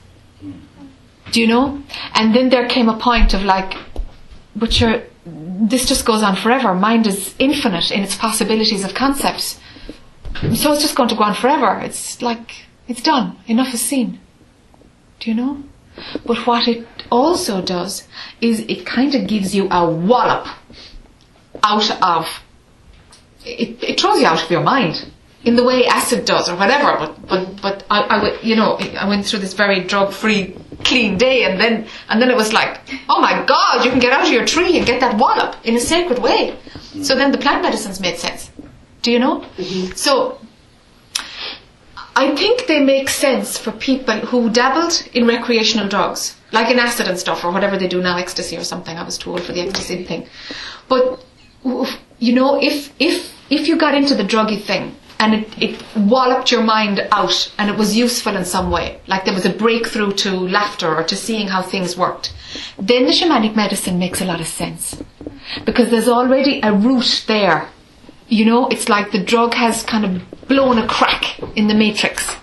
Do 1.32 1.40
you 1.40 1.48
know? 1.48 1.82
And 2.14 2.32
then 2.32 2.50
there 2.50 2.68
came 2.68 2.88
a 2.88 2.96
point 2.96 3.34
of 3.34 3.42
like 3.42 3.74
but 4.54 4.80
you're 4.80 5.02
this 5.72 5.84
just 5.84 6.06
goes 6.06 6.22
on 6.22 6.36
forever. 6.36 6.72
Mind 6.74 7.08
is 7.08 7.34
infinite 7.40 7.90
in 7.90 8.04
its 8.04 8.14
possibilities 8.14 8.84
of 8.84 8.94
concepts. 8.94 9.58
So 10.54 10.72
it's 10.72 10.82
just 10.82 10.94
going 10.94 11.08
to 11.08 11.16
go 11.16 11.24
on 11.24 11.34
forever. 11.34 11.80
It's 11.82 12.22
like 12.22 12.66
it's 12.86 13.02
done. 13.02 13.36
Enough 13.48 13.74
is 13.74 13.80
seen. 13.80 14.20
Do 15.18 15.28
you 15.30 15.36
know? 15.42 15.64
But 16.24 16.46
what 16.46 16.68
it 16.68 16.86
also 17.10 17.60
does 17.62 18.06
is 18.40 18.60
it 18.60 18.86
kind 18.86 19.16
of 19.16 19.26
gives 19.26 19.56
you 19.56 19.68
a 19.72 19.90
wallop 19.90 20.46
out 21.62 21.90
of 22.02 22.42
it, 23.44 23.82
it 23.82 24.00
throws 24.00 24.20
you 24.20 24.26
out 24.26 24.42
of 24.42 24.50
your 24.50 24.62
mind 24.62 25.10
in 25.44 25.56
the 25.56 25.64
way 25.64 25.86
acid 25.86 26.24
does 26.24 26.48
or 26.48 26.56
whatever 26.56 26.96
but 26.98 27.28
but 27.28 27.62
but 27.62 27.84
I, 27.90 28.00
I 28.02 28.40
you 28.42 28.56
know 28.56 28.76
I 28.76 29.08
went 29.08 29.24
through 29.26 29.38
this 29.40 29.54
very 29.54 29.84
drug 29.84 30.12
free 30.12 30.56
clean 30.84 31.16
day 31.16 31.44
and 31.44 31.60
then 31.60 31.86
and 32.08 32.20
then 32.20 32.30
it 32.30 32.36
was 32.36 32.52
like 32.52 32.80
oh 33.08 33.20
my 33.20 33.44
god 33.46 33.84
you 33.84 33.90
can 33.90 34.00
get 34.00 34.12
out 34.12 34.26
of 34.26 34.32
your 34.32 34.44
tree 34.44 34.76
and 34.76 34.86
get 34.86 35.00
that 35.00 35.16
wallop 35.16 35.56
in 35.64 35.76
a 35.76 35.80
sacred 35.80 36.18
way 36.18 36.56
so 37.02 37.14
then 37.14 37.30
the 37.32 37.38
plant 37.38 37.62
medicines 37.62 38.00
made 38.00 38.16
sense 38.16 38.50
do 39.02 39.12
you 39.12 39.18
know 39.18 39.40
mm-hmm. 39.56 39.92
so 39.94 40.38
I 42.18 42.34
think 42.34 42.66
they 42.66 42.80
make 42.80 43.08
sense 43.10 43.56
for 43.58 43.70
people 43.70 44.16
who 44.16 44.50
dabbled 44.50 45.06
in 45.14 45.24
recreational 45.24 45.86
drugs, 45.86 46.34
like 46.50 46.68
in 46.68 46.80
acid 46.80 47.06
and 47.06 47.16
stuff, 47.16 47.44
or 47.44 47.52
whatever 47.52 47.78
they 47.78 47.86
do 47.86 48.02
now, 48.02 48.16
ecstasy 48.18 48.56
or 48.56 48.64
something. 48.64 48.96
I 48.98 49.04
was 49.04 49.16
told 49.16 49.42
for 49.42 49.52
the 49.52 49.60
ecstasy 49.60 50.02
thing. 50.02 50.26
But 50.88 51.24
you 51.64 52.32
know, 52.32 52.60
if 52.60 52.92
if 52.98 53.34
if 53.50 53.68
you 53.68 53.76
got 53.76 53.94
into 53.94 54.14
the 54.14 54.24
druggy 54.24 54.60
thing 54.60 54.94
and 55.20 55.34
it, 55.34 55.62
it 55.62 55.84
walloped 55.96 56.52
your 56.52 56.62
mind 56.62 57.06
out 57.10 57.52
and 57.58 57.70
it 57.70 57.76
was 57.76 57.96
useful 57.96 58.36
in 58.36 58.44
some 58.44 58.70
way, 58.70 59.00
like 59.06 59.24
there 59.24 59.34
was 59.34 59.44
a 59.44 59.52
breakthrough 59.52 60.12
to 60.12 60.30
laughter 60.32 60.94
or 60.94 61.02
to 61.04 61.16
seeing 61.16 61.48
how 61.48 61.62
things 61.62 61.96
worked, 61.96 62.32
then 62.78 63.06
the 63.06 63.12
shamanic 63.12 63.56
medicine 63.56 63.98
makes 63.98 64.20
a 64.20 64.24
lot 64.24 64.40
of 64.40 64.46
sense 64.46 65.02
because 65.64 65.90
there's 65.90 66.08
already 66.08 66.60
a 66.62 66.72
root 66.72 67.24
there 67.26 67.68
you 68.28 68.44
know, 68.44 68.68
it's 68.68 68.88
like 68.88 69.10
the 69.10 69.22
drug 69.22 69.54
has 69.54 69.82
kind 69.82 70.04
of 70.04 70.48
blown 70.48 70.78
a 70.78 70.86
crack 70.86 71.38
in 71.56 71.66
the 71.66 71.74
matrix. 71.74 72.36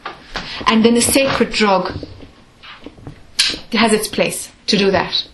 And 0.67 0.83
then 0.83 0.95
the 0.95 1.01
sacred 1.01 1.51
drug 1.51 1.91
has 3.71 3.93
its 3.93 4.07
place 4.07 4.51
to 4.67 4.77
do 4.77 4.91
that. 4.91 5.27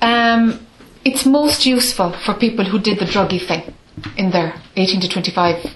Um, 0.00 0.66
it's 1.04 1.24
most 1.26 1.66
useful 1.66 2.12
for 2.24 2.34
people 2.34 2.64
who 2.64 2.78
did 2.78 2.98
the 2.98 3.04
druggy 3.04 3.40
thing 3.44 3.74
in 4.16 4.30
their 4.30 4.54
18 4.76 5.00
to 5.00 5.08
25 5.08 5.66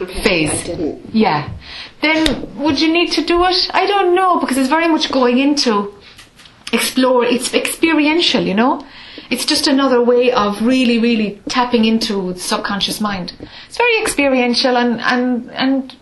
Okay, 0.00 0.22
phase. 0.22 0.50
I 0.50 0.64
didn't. 0.64 1.14
Yeah. 1.14 1.48
Then 2.02 2.54
would 2.56 2.80
you 2.80 2.92
need 2.92 3.12
to 3.12 3.24
do 3.24 3.42
it? 3.44 3.70
I 3.72 3.86
don't 3.86 4.14
know 4.14 4.38
because 4.40 4.58
it's 4.58 4.68
very 4.68 4.88
much 4.88 5.10
going 5.10 5.38
into 5.38 5.94
explore. 6.72 7.24
It's 7.24 7.54
experiential, 7.54 8.42
you 8.42 8.54
know. 8.54 8.84
It's 9.30 9.46
just 9.46 9.66
another 9.66 10.02
way 10.04 10.30
of 10.32 10.60
really, 10.60 10.98
really 10.98 11.40
tapping 11.48 11.84
into 11.86 12.34
the 12.34 12.38
subconscious 12.38 13.00
mind. 13.00 13.32
It's 13.66 13.78
very 13.78 13.98
experiential 14.02 14.76
and 14.76 15.00
and 15.00 15.50
and 15.52 15.94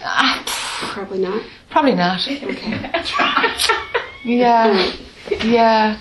pff, 0.00 0.92
Probably 0.94 1.18
not. 1.18 1.42
probably 1.70 1.94
not. 1.94 2.26
Okay. 2.26 2.90
Yeah, 4.26 4.90
yeah. 5.42 5.98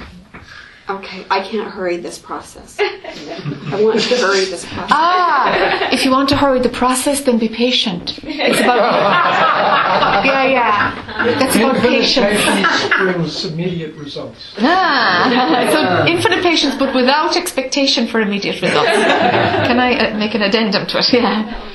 Okay, 0.90 1.26
I 1.30 1.40
can't 1.42 1.72
hurry 1.72 1.96
this 1.98 2.20
process. 2.20 2.78
I 2.78 3.82
want 3.82 4.02
to 4.02 4.18
hurry 4.18 4.44
this 4.46 4.66
process. 4.66 4.90
Ah, 4.92 5.90
if 5.94 6.04
you 6.04 6.12
want 6.12 6.28
to 6.30 6.36
hurry 6.36 6.60
the 6.60 6.68
process, 6.68 7.22
then 7.22 7.40
be 7.40 7.48
patient. 7.48 8.20
It's 8.22 8.60
about 8.60 10.26
yeah, 10.26 10.44
yeah. 10.46 11.36
That's 11.40 11.56
about 11.56 11.76
Infinite 11.78 11.90
patience. 11.90 12.44
patience 12.44 12.94
brings 12.98 13.46
immediate 13.46 13.96
results. 13.96 14.56
Ah, 14.60 15.70
so 15.72 16.06
infinite 16.12 16.44
patience, 16.44 16.76
but 16.76 16.94
without 16.94 17.38
expectation 17.38 18.06
for 18.06 18.20
immediate 18.20 18.62
results. 18.62 18.90
Can 18.90 19.80
I 19.80 19.94
uh, 20.12 20.18
make 20.18 20.36
an 20.36 20.42
addendum 20.42 20.86
to 20.88 20.98
it? 21.00 21.06
Yeah. 21.14 21.70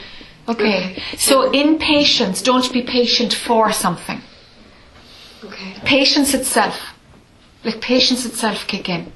Okay. 0.48 1.02
So 1.16 1.50
in 1.50 1.78
patience, 1.78 2.42
don't 2.42 2.70
be 2.72 2.82
patient 2.82 3.32
for 3.32 3.72
something. 3.72 4.20
Okay. 5.44 5.74
Patience 5.84 6.34
itself. 6.34 6.78
Let 7.64 7.80
patience 7.80 8.24
itself 8.24 8.66
kick 8.66 8.88
in. 8.88 9.12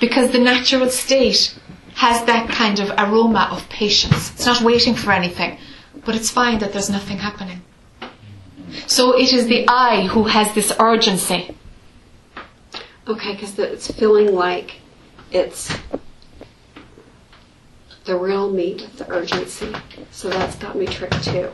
Because 0.00 0.30
the 0.30 0.38
natural 0.38 0.88
state 0.90 1.58
has 1.94 2.24
that 2.26 2.48
kind 2.50 2.78
of 2.78 2.90
aroma 2.98 3.48
of 3.50 3.68
patience. 3.68 4.32
It's 4.32 4.46
not 4.46 4.62
waiting 4.62 4.94
for 4.94 5.12
anything, 5.12 5.58
but 6.04 6.14
it's 6.14 6.30
fine 6.30 6.58
that 6.58 6.72
there's 6.72 6.90
nothing 6.90 7.18
happening. 7.18 7.62
So 8.86 9.16
it 9.16 9.32
is 9.32 9.46
the 9.46 9.64
I 9.68 10.06
who 10.06 10.24
has 10.24 10.52
this 10.54 10.72
urgency. 10.78 11.56
Okay, 13.08 13.32
because 13.32 13.58
it's 13.58 13.90
feeling 13.90 14.34
like 14.34 14.80
it's 15.30 15.72
the 18.04 18.16
real 18.16 18.50
me 18.50 18.74
with 18.74 18.98
the 18.98 19.10
urgency. 19.10 19.72
So 20.10 20.28
that's 20.28 20.56
got 20.56 20.76
me 20.76 20.86
tricked 20.86 21.24
too. 21.24 21.50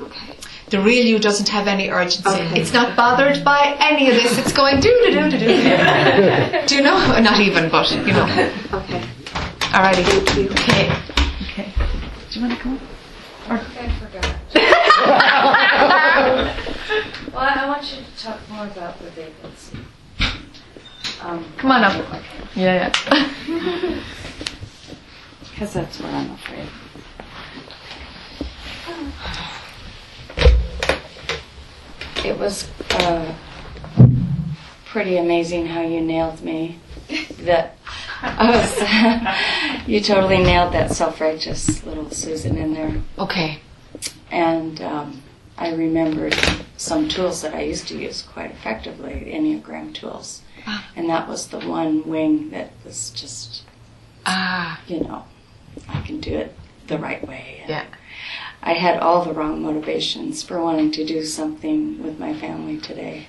Okay. 0.00 0.33
The 0.74 0.80
real 0.80 1.06
you 1.06 1.20
doesn't 1.20 1.48
have 1.50 1.68
any 1.68 1.88
urgency. 1.88 2.28
Okay. 2.28 2.60
It's 2.60 2.72
not 2.72 2.96
bothered 2.96 3.44
by 3.44 3.76
any 3.78 4.10
of 4.10 4.16
this. 4.16 4.36
It's 4.38 4.52
going 4.52 4.80
do 4.80 4.90
do 5.04 5.12
do 5.12 5.30
do 5.30 5.38
do. 5.38 5.46
Do 6.66 6.74
you 6.74 6.82
know? 6.82 6.98
Not 7.30 7.38
even, 7.38 7.68
but 7.70 7.88
you 7.92 8.12
know. 8.12 8.24
Okay. 8.72 9.00
Alrighty. 9.70 10.02
Thank 10.02 10.34
you. 10.36 10.50
Okay. 10.50 10.90
Okay. 11.42 11.72
Do 12.28 12.40
you 12.40 12.44
want 12.44 12.58
to 12.58 12.64
come? 12.64 12.80
I 13.48 13.58
forgot. 14.00 14.26
well, 17.32 17.48
I 17.54 17.66
want 17.68 17.96
you 17.96 18.02
to 18.02 18.10
talk 18.20 18.40
more 18.50 18.66
about 18.66 18.98
the 18.98 19.10
vacancy. 19.10 19.78
Um, 21.22 21.44
Come 21.56 21.70
on 21.70 21.84
up. 21.84 22.04
Yeah, 22.56 22.74
yeah. 22.74 22.90
Because 25.52 25.72
that's 25.74 26.00
what 26.00 26.12
I'm 26.12 26.32
afraid. 26.32 26.68
It 32.24 32.38
was 32.38 32.68
uh, 32.90 33.34
pretty 34.86 35.18
amazing 35.18 35.66
how 35.66 35.82
you 35.82 36.00
nailed 36.00 36.42
me. 36.42 36.78
That 37.40 37.76
I 38.22 38.50
was, 38.50 39.86
you 39.86 40.00
totally 40.00 40.38
nailed 40.38 40.72
that 40.72 40.92
self-righteous 40.92 41.84
little 41.84 42.10
Susan 42.10 42.56
in 42.56 42.72
there. 42.72 43.02
Okay. 43.18 43.60
And 44.30 44.80
um, 44.80 45.22
I 45.58 45.74
remembered 45.74 46.34
some 46.78 47.08
tools 47.08 47.42
that 47.42 47.54
I 47.54 47.62
used 47.62 47.88
to 47.88 47.98
use 47.98 48.22
quite 48.22 48.50
effectively, 48.50 49.30
Enneagram 49.34 49.92
tools. 49.94 50.40
Ah. 50.66 50.88
And 50.96 51.10
that 51.10 51.28
was 51.28 51.48
the 51.48 51.60
one 51.60 52.08
wing 52.08 52.48
that 52.50 52.72
was 52.86 53.10
just, 53.10 53.64
Ah, 54.24 54.80
you 54.86 55.00
know, 55.00 55.26
I 55.88 56.00
can 56.00 56.20
do 56.20 56.34
it 56.34 56.56
the 56.86 56.98
right 56.98 57.26
way. 57.28 57.64
Yeah. 57.68 57.84
I 58.66 58.72
had 58.72 58.98
all 58.98 59.24
the 59.24 59.32
wrong 59.34 59.62
motivations 59.62 60.42
for 60.42 60.60
wanting 60.62 60.90
to 60.92 61.04
do 61.04 61.22
something 61.24 62.02
with 62.02 62.18
my 62.18 62.32
family 62.32 62.78
today. 62.78 63.26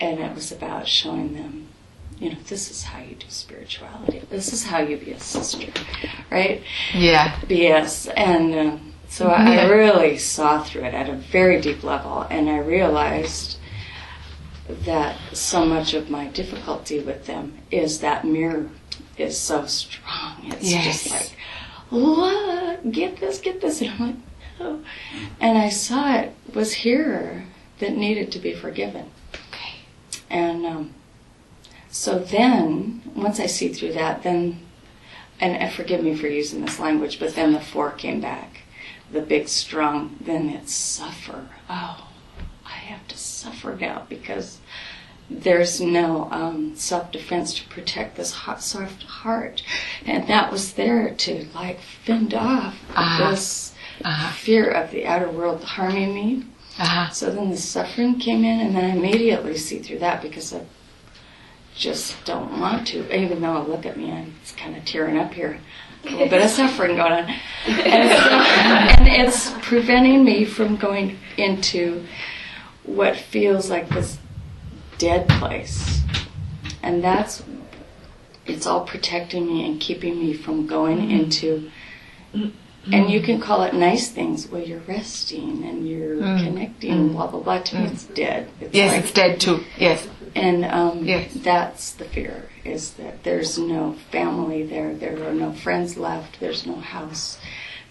And 0.00 0.18
it 0.18 0.34
was 0.34 0.50
about 0.50 0.88
showing 0.88 1.34
them, 1.34 1.68
you 2.18 2.30
know, 2.30 2.38
this 2.48 2.70
is 2.70 2.84
how 2.84 3.00
you 3.02 3.14
do 3.16 3.26
spirituality. 3.28 4.22
This 4.30 4.52
is 4.54 4.64
how 4.64 4.78
you 4.78 4.96
be 4.96 5.12
a 5.12 5.20
sister, 5.20 5.66
right? 6.30 6.62
Yeah. 6.94 7.32
BS. 7.42 8.10
And 8.16 8.54
um, 8.54 8.92
so 9.08 9.28
I, 9.28 9.56
I 9.58 9.66
really 9.68 10.16
saw 10.16 10.62
through 10.62 10.84
it 10.84 10.94
at 10.94 11.10
a 11.10 11.14
very 11.14 11.60
deep 11.60 11.82
level, 11.84 12.22
and 12.30 12.48
I 12.48 12.58
realized 12.58 13.58
that 14.68 15.18
so 15.32 15.64
much 15.66 15.92
of 15.92 16.08
my 16.10 16.26
difficulty 16.28 16.98
with 17.00 17.26
them 17.26 17.58
is 17.70 18.00
that 18.00 18.24
mirror 18.24 18.70
is 19.18 19.38
so 19.38 19.66
strong. 19.66 20.36
It's 20.44 20.70
Yes. 20.70 20.84
just 21.02 21.10
like, 21.10 21.36
what? 21.90 22.90
Get 22.90 23.18
this, 23.18 23.38
get 23.38 23.60
this. 23.60 23.80
And 23.80 23.90
I'm 23.90 24.00
like, 24.00 24.16
no. 24.58 24.82
And 25.40 25.58
I 25.58 25.68
saw 25.68 26.16
it 26.16 26.32
was 26.54 26.72
here 26.72 27.46
that 27.78 27.96
needed 27.96 28.32
to 28.32 28.38
be 28.38 28.54
forgiven. 28.54 29.10
Okay. 29.52 29.74
And 30.30 30.64
um, 30.66 30.94
so 31.90 32.18
then, 32.18 33.02
once 33.14 33.40
I 33.40 33.46
see 33.46 33.68
through 33.68 33.92
that, 33.94 34.22
then, 34.22 34.60
and, 35.40 35.56
and 35.56 35.72
forgive 35.72 36.02
me 36.02 36.14
for 36.16 36.26
using 36.26 36.64
this 36.64 36.78
language, 36.78 37.18
but 37.18 37.34
then 37.34 37.52
the 37.52 37.60
four 37.60 37.90
came 37.90 38.20
back. 38.20 38.62
The 39.12 39.22
big, 39.22 39.48
strong, 39.48 40.16
then 40.20 40.48
it's 40.48 40.74
suffer. 40.74 41.48
Oh, 41.70 42.08
I 42.64 42.70
have 42.70 43.06
to 43.08 43.16
suffer 43.16 43.76
now 43.80 44.06
because 44.08 44.58
there's 45.28 45.80
no 45.80 46.28
um, 46.30 46.74
self 46.76 47.10
defense 47.12 47.54
to 47.54 47.68
protect 47.68 48.16
this 48.16 48.30
hot, 48.32 48.62
soft 48.62 49.02
heart. 49.02 49.62
And 50.04 50.26
that 50.28 50.52
was 50.52 50.74
there 50.74 51.14
to 51.14 51.46
like 51.54 51.80
fend 52.04 52.32
off 52.34 52.76
Ah. 52.94 53.28
this 53.30 53.72
Uh-huh. 54.04 54.32
fear 54.32 54.70
of 54.70 54.90
the 54.90 55.06
outer 55.06 55.30
world 55.30 55.64
harming 55.64 56.14
me. 56.14 56.44
Uh-huh. 56.78 57.08
So 57.10 57.30
then 57.30 57.50
the 57.50 57.56
suffering 57.56 58.18
came 58.18 58.44
in, 58.44 58.60
and 58.60 58.76
then 58.76 58.84
I 58.84 58.94
immediately 58.94 59.56
see 59.56 59.78
through 59.78 59.98
that 60.00 60.20
because 60.22 60.52
I 60.52 60.60
just 61.74 62.22
don't 62.24 62.60
want 62.60 62.86
to. 62.88 62.98
Even 63.18 63.40
though 63.40 63.56
I 63.56 63.60
look 63.66 63.86
at 63.86 63.96
me, 63.96 64.12
I'm 64.12 64.34
kind 64.56 64.76
of 64.76 64.84
tearing 64.84 65.16
up 65.18 65.32
here. 65.32 65.58
A 66.04 66.10
little 66.10 66.28
bit 66.28 66.42
of 66.42 66.50
suffering 66.60 66.96
going 66.96 67.12
on, 67.12 67.24
and 67.66 68.10
it's, 68.10 68.20
and 68.98 69.08
it's 69.08 69.50
preventing 69.62 70.22
me 70.24 70.44
from 70.44 70.76
going 70.76 71.18
into 71.36 72.04
what 72.84 73.16
feels 73.16 73.68
like 73.70 73.88
this 73.88 74.18
dead 74.98 75.28
place, 75.28 76.00
and 76.82 77.02
that's 77.02 77.42
it's 78.46 78.66
all 78.66 78.84
protecting 78.84 79.46
me 79.46 79.66
and 79.66 79.80
keeping 79.80 80.18
me 80.18 80.32
from 80.32 80.66
going 80.66 80.98
mm-hmm. 80.98 81.10
into 81.10 81.70
mm-hmm. 82.34 82.92
and 82.92 83.10
you 83.10 83.20
can 83.20 83.40
call 83.40 83.62
it 83.62 83.74
nice 83.74 84.08
things 84.08 84.48
where 84.48 84.62
you're 84.62 84.80
resting 84.80 85.64
and 85.64 85.88
you're 85.88 86.16
mm. 86.16 86.44
connecting, 86.44 87.10
mm. 87.10 87.12
blah 87.12 87.26
blah 87.26 87.40
blah. 87.40 87.58
To 87.58 87.76
me, 87.76 87.86
mm. 87.86 87.92
it's 87.92 88.04
dead. 88.04 88.48
It's 88.60 88.74
Yes, 88.74 88.92
like- 88.92 89.04
it's 89.04 89.12
dead 89.12 89.40
too. 89.40 89.64
Yes. 89.78 90.06
and 90.34 90.64
um, 90.64 91.04
Yes. 91.04 91.32
that's 91.34 91.92
the 91.92 92.04
fear: 92.04 92.48
is 92.64 92.92
that 92.92 93.24
there's 93.24 93.58
no 93.58 93.96
family 94.10 94.62
there, 94.62 94.94
there 94.94 95.28
are 95.28 95.32
no 95.32 95.52
friends 95.52 95.96
left, 95.96 96.40
there's 96.40 96.66
no 96.66 96.76
house, 96.76 97.38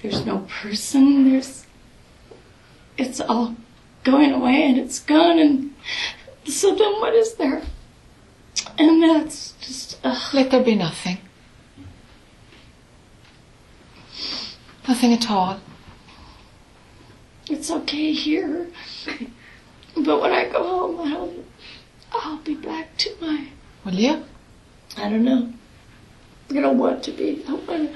there's 0.01 0.25
no 0.25 0.47
person. 0.61 1.29
There's 1.29 1.65
it's 2.97 3.19
all 3.19 3.55
going 4.03 4.31
away 4.31 4.63
and 4.63 4.77
it's 4.77 4.99
gone, 4.99 5.39
and 5.39 5.73
so 6.45 6.75
then 6.75 6.99
what 6.99 7.13
is 7.13 7.35
there? 7.35 7.61
And 8.77 9.03
that's 9.03 9.53
just 9.61 9.99
ugh. 10.03 10.33
Let 10.33 10.51
there 10.51 10.63
be 10.63 10.75
nothing. 10.75 11.17
Nothing 14.87 15.13
at 15.13 15.29
all. 15.31 15.59
it's 17.49 17.71
okay 17.71 18.11
here, 18.11 18.67
but 19.95 20.21
when 20.21 20.31
I 20.31 20.49
go 20.49 20.63
home, 20.63 21.13
I'll 21.13 21.33
I'll 22.11 22.37
be 22.37 22.55
back 22.55 22.95
to 22.97 23.15
my 23.19 23.47
Will 23.85 23.93
you? 23.93 24.23
I 24.97 25.09
don't 25.09 25.23
know. 25.23 25.53
I 26.49 26.53
don't 26.53 26.77
want 26.79 27.03
to 27.03 27.11
be. 27.11 27.43
I 27.47 27.53
want 27.53 27.67
to. 27.67 27.89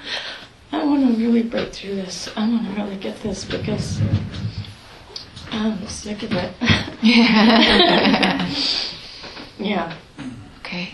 I 0.71 0.85
want 0.85 1.07
to 1.07 1.13
really 1.19 1.41
break 1.41 1.73
through 1.73 1.95
this. 1.95 2.29
I 2.35 2.47
want 2.47 2.67
to 2.67 2.73
really 2.79 2.97
get 2.97 3.19
this 3.23 3.43
because 3.43 3.99
I'm 5.51 5.87
sick 5.87 6.23
of 6.23 6.31
it. 6.33 6.53
yeah. 9.57 9.95
Okay. 10.59 10.93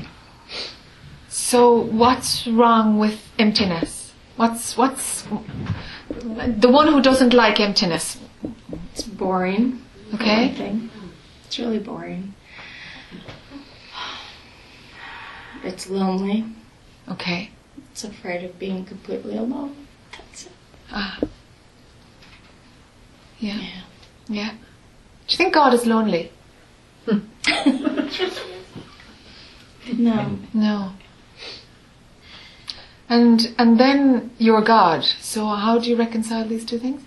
So 1.28 1.76
what's 1.78 2.47
wrong 2.47 2.97
with 2.97 3.22
emptiness? 3.38 4.14
What's 4.36 4.78
what's 4.78 5.24
the 6.10 6.70
one 6.70 6.88
who 6.88 7.01
doesn't 7.01 7.34
like 7.34 7.60
emptiness? 7.60 8.18
It's 8.91 9.03
boring. 9.03 9.82
Okay. 10.14 10.53
thing. 10.53 10.89
It's 11.45 11.60
really 11.60 11.80
boring. 11.80 12.34
It's 15.64 15.89
lonely. 15.89 16.45
Okay. 17.10 17.49
It's 17.91 18.03
afraid 18.03 18.43
of 18.43 18.60
being 18.60 18.86
completely 18.86 19.38
alone. 19.38 19.88
That's 20.12 20.45
it. 20.45 20.51
Ah. 20.91 21.20
Yeah. 23.39 23.60
Yeah. 23.60 23.82
Yeah. 24.28 24.51
Do 24.51 24.57
you 25.30 25.38
think 25.38 25.53
God 25.53 25.73
is 25.73 25.86
lonely? 25.86 26.32
No. 29.97 30.38
No. 30.53 30.91
And 33.07 33.53
and 33.57 33.80
then 33.80 34.32
you're 34.39 34.61
God. 34.61 35.03
So 35.21 35.45
how 35.45 35.80
do 35.80 35.89
you 35.89 35.95
reconcile 35.95 36.45
these 36.47 36.65
two 36.65 36.80
things? 36.80 37.01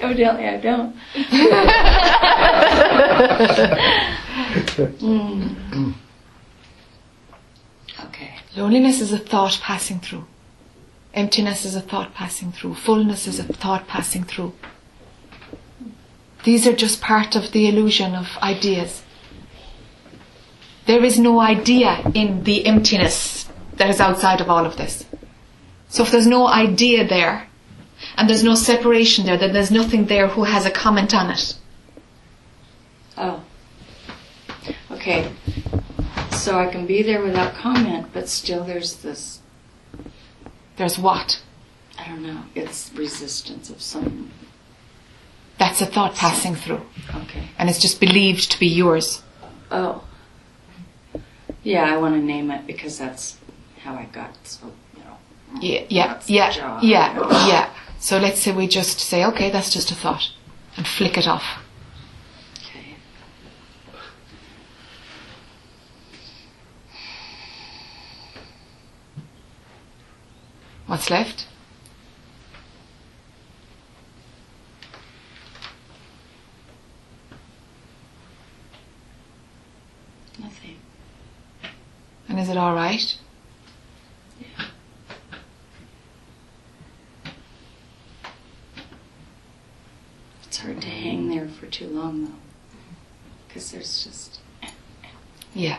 Evidently, 0.00 0.46
I 0.48 0.56
don't. 0.60 0.96
Mm. 4.50 5.94
Okay. 8.06 8.30
Loneliness 8.56 9.00
is 9.00 9.12
a 9.12 9.18
thought 9.18 9.60
passing 9.62 10.00
through. 10.00 10.24
Emptiness 11.12 11.64
is 11.64 11.74
a 11.74 11.80
thought 11.80 12.14
passing 12.14 12.52
through. 12.52 12.74
Fullness 12.74 13.26
is 13.26 13.38
a 13.38 13.44
thought 13.44 13.86
passing 13.88 14.24
through. 14.24 14.52
These 16.44 16.66
are 16.66 16.72
just 16.72 17.00
part 17.00 17.36
of 17.36 17.52
the 17.52 17.68
illusion 17.68 18.14
of 18.14 18.38
ideas. 18.42 19.02
There 20.86 21.04
is 21.04 21.18
no 21.18 21.40
idea 21.40 22.02
in 22.14 22.44
the 22.44 22.66
emptiness 22.66 23.48
that 23.76 23.90
is 23.90 24.00
outside 24.00 24.40
of 24.40 24.48
all 24.48 24.64
of 24.64 24.76
this. 24.76 25.04
So 25.88 26.04
if 26.04 26.10
there's 26.10 26.26
no 26.26 26.46
idea 26.46 27.06
there, 27.06 27.48
and 28.16 28.28
there's 28.28 28.44
no 28.44 28.54
separation 28.54 29.26
there, 29.26 29.36
then 29.36 29.52
there's 29.52 29.70
nothing 29.70 30.06
there 30.06 30.28
who 30.28 30.44
has 30.44 30.64
a 30.64 30.70
comment 30.70 31.14
on 31.14 31.30
it. 31.30 31.54
Oh. 33.16 33.42
Okay. 34.90 35.30
So 36.30 36.58
I 36.58 36.66
can 36.66 36.86
be 36.86 37.02
there 37.02 37.22
without 37.22 37.54
comment, 37.54 38.08
but 38.12 38.28
still 38.28 38.64
there's 38.64 38.96
this, 38.96 39.39
There's 40.80 40.98
what? 40.98 41.42
I 41.98 42.08
don't 42.08 42.22
know, 42.22 42.42
it's 42.54 42.90
resistance 42.94 43.68
of 43.68 43.82
some. 43.82 44.30
That's 45.58 45.82
a 45.82 45.84
thought 45.84 46.14
passing 46.14 46.54
through, 46.54 46.80
Okay. 47.14 47.50
and 47.58 47.68
it's 47.68 47.78
just 47.78 48.00
believed 48.00 48.50
to 48.52 48.58
be 48.58 48.66
yours. 48.66 49.22
Oh. 49.70 50.02
Yeah, 51.62 51.84
I 51.84 51.98
want 51.98 52.14
to 52.14 52.22
name 52.22 52.50
it 52.50 52.66
because 52.66 52.96
that's 52.96 53.36
how 53.84 53.92
I 53.94 54.06
got 54.06 54.34
so, 54.44 54.72
you 54.96 55.02
know. 55.04 55.18
Yeah, 55.60 55.84
yeah, 55.90 56.20
yeah, 56.26 56.80
yeah, 56.80 57.46
yeah. 57.46 57.70
So 57.98 58.16
let's 58.16 58.40
say 58.40 58.52
we 58.52 58.66
just 58.66 59.00
say, 59.00 59.22
okay, 59.26 59.50
that's 59.50 59.70
just 59.70 59.90
a 59.90 59.94
thought, 59.94 60.30
and 60.78 60.86
flick 60.86 61.18
it 61.18 61.28
off. 61.28 61.44
Okay. 62.64 62.96
What's 70.90 71.08
left? 71.08 71.46
Nothing. 80.40 80.78
And 82.28 82.40
is 82.40 82.48
it 82.48 82.56
all 82.56 82.74
right? 82.74 83.16
Yeah. 84.40 84.64
It's 90.42 90.58
hard 90.58 90.80
to 90.80 90.88
hang 90.88 91.28
there 91.28 91.46
for 91.46 91.66
too 91.66 91.86
long 91.86 92.24
though. 92.24 92.32
Because 93.46 93.70
there's 93.70 94.02
just. 94.02 94.40
Yeah. 95.54 95.78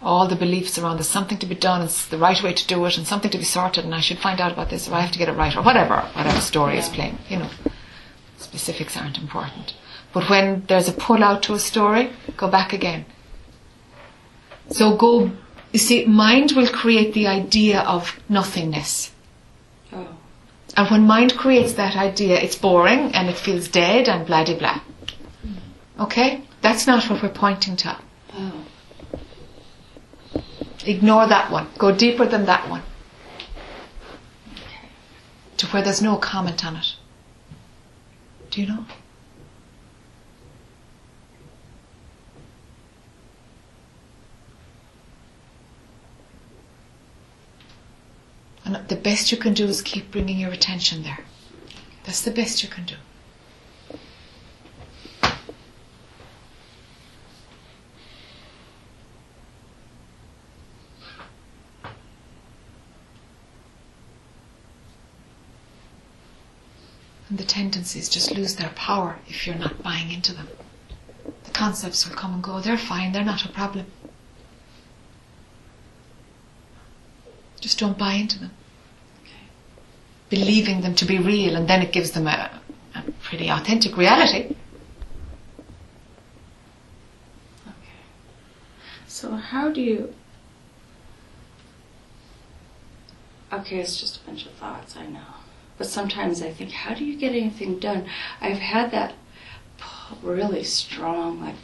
All 0.00 0.28
the 0.28 0.36
beliefs 0.36 0.78
around 0.78 0.98
there's 0.98 1.08
something 1.08 1.38
to 1.38 1.46
be 1.46 1.54
done, 1.54 1.82
it's 1.82 2.06
the 2.06 2.18
right 2.18 2.40
way 2.42 2.52
to 2.52 2.66
do 2.66 2.84
it, 2.86 2.96
and 2.96 3.06
something 3.06 3.30
to 3.30 3.38
be 3.38 3.44
sorted, 3.44 3.84
and 3.84 3.94
I 3.94 4.00
should 4.00 4.18
find 4.18 4.40
out 4.40 4.52
about 4.52 4.70
this, 4.70 4.88
or 4.88 4.94
I 4.94 5.00
have 5.00 5.12
to 5.12 5.18
get 5.18 5.28
it 5.28 5.32
right, 5.32 5.56
or 5.56 5.62
whatever, 5.62 6.00
whatever 6.12 6.40
story 6.40 6.78
is 6.78 6.88
playing. 6.88 7.18
You 7.28 7.38
know, 7.40 7.50
specifics 8.36 8.96
aren't 8.96 9.18
important. 9.18 9.74
But 10.12 10.30
when 10.30 10.64
there's 10.68 10.88
a 10.88 10.92
pull 10.92 11.22
out 11.22 11.42
to 11.44 11.54
a 11.54 11.58
story, 11.58 12.10
go 12.36 12.48
back 12.48 12.72
again. 12.72 13.04
So 14.70 14.96
go. 14.96 15.30
You 15.72 15.78
see, 15.78 16.06
mind 16.06 16.52
will 16.52 16.68
create 16.68 17.12
the 17.12 17.26
idea 17.26 17.80
of 17.80 18.18
nothingness. 18.28 19.12
Oh. 19.92 20.16
And 20.76 20.90
when 20.90 21.06
mind 21.06 21.36
creates 21.36 21.74
that 21.74 21.96
idea, 21.96 22.40
it's 22.40 22.56
boring 22.56 23.14
and 23.14 23.28
it 23.28 23.36
feels 23.36 23.68
dead 23.68 24.08
and 24.08 24.26
blah 24.26 24.44
de 24.44 24.56
blah. 24.56 24.80
Okay? 26.00 26.42
That's 26.62 26.86
not 26.86 27.08
what 27.10 27.22
we're 27.22 27.28
pointing 27.28 27.76
to. 27.76 27.98
Oh. 28.32 28.64
Ignore 30.88 31.26
that 31.26 31.50
one. 31.50 31.68
Go 31.76 31.94
deeper 31.94 32.24
than 32.24 32.46
that 32.46 32.66
one. 32.70 32.82
To 35.58 35.66
where 35.66 35.82
there's 35.82 36.00
no 36.00 36.16
comment 36.16 36.64
on 36.64 36.76
it. 36.76 36.94
Do 38.50 38.62
you 38.62 38.68
know? 38.68 38.86
And 48.64 48.88
the 48.88 48.96
best 48.96 49.30
you 49.30 49.36
can 49.36 49.52
do 49.52 49.66
is 49.66 49.82
keep 49.82 50.10
bringing 50.10 50.38
your 50.38 50.52
attention 50.52 51.02
there. 51.02 51.20
That's 52.04 52.22
the 52.22 52.30
best 52.30 52.62
you 52.62 52.70
can 52.70 52.86
do. 52.86 52.94
And 67.28 67.38
the 67.38 67.44
tendencies 67.44 68.08
just 68.08 68.30
lose 68.30 68.56
their 68.56 68.70
power 68.70 69.18
if 69.26 69.46
you're 69.46 69.56
not 69.56 69.82
buying 69.82 70.10
into 70.10 70.32
them. 70.32 70.48
The 71.44 71.50
concepts 71.50 72.08
will 72.08 72.16
come 72.16 72.32
and 72.34 72.42
go. 72.42 72.60
They're 72.60 72.78
fine. 72.78 73.12
They're 73.12 73.24
not 73.24 73.44
a 73.44 73.48
problem. 73.48 73.86
Just 77.60 77.78
don't 77.78 77.98
buy 77.98 78.14
into 78.14 78.38
them. 78.38 78.52
Believing 80.30 80.80
them 80.80 80.94
to 80.94 81.04
be 81.04 81.18
real, 81.18 81.56
and 81.56 81.68
then 81.68 81.82
it 81.82 81.92
gives 81.92 82.12
them 82.12 82.26
a, 82.26 82.50
a 82.94 83.02
pretty 83.22 83.48
authentic 83.50 83.96
reality. 83.96 84.54
Okay. 87.66 87.98
So 89.06 89.32
how 89.32 89.70
do 89.70 89.80
you? 89.80 90.14
Okay, 93.52 93.78
it's 93.80 93.98
just 93.98 94.22
a 94.22 94.26
bunch 94.26 94.46
of 94.46 94.52
thoughts, 94.52 94.96
I 94.96 95.06
know. 95.06 95.37
But 95.78 95.86
sometimes 95.86 96.42
I 96.42 96.50
think, 96.50 96.72
how 96.72 96.92
do 96.94 97.04
you 97.04 97.16
get 97.16 97.30
anything 97.30 97.78
done? 97.78 98.06
I've 98.40 98.58
had 98.58 98.90
that 98.90 99.14
really 100.22 100.64
strong, 100.64 101.40
like 101.40 101.54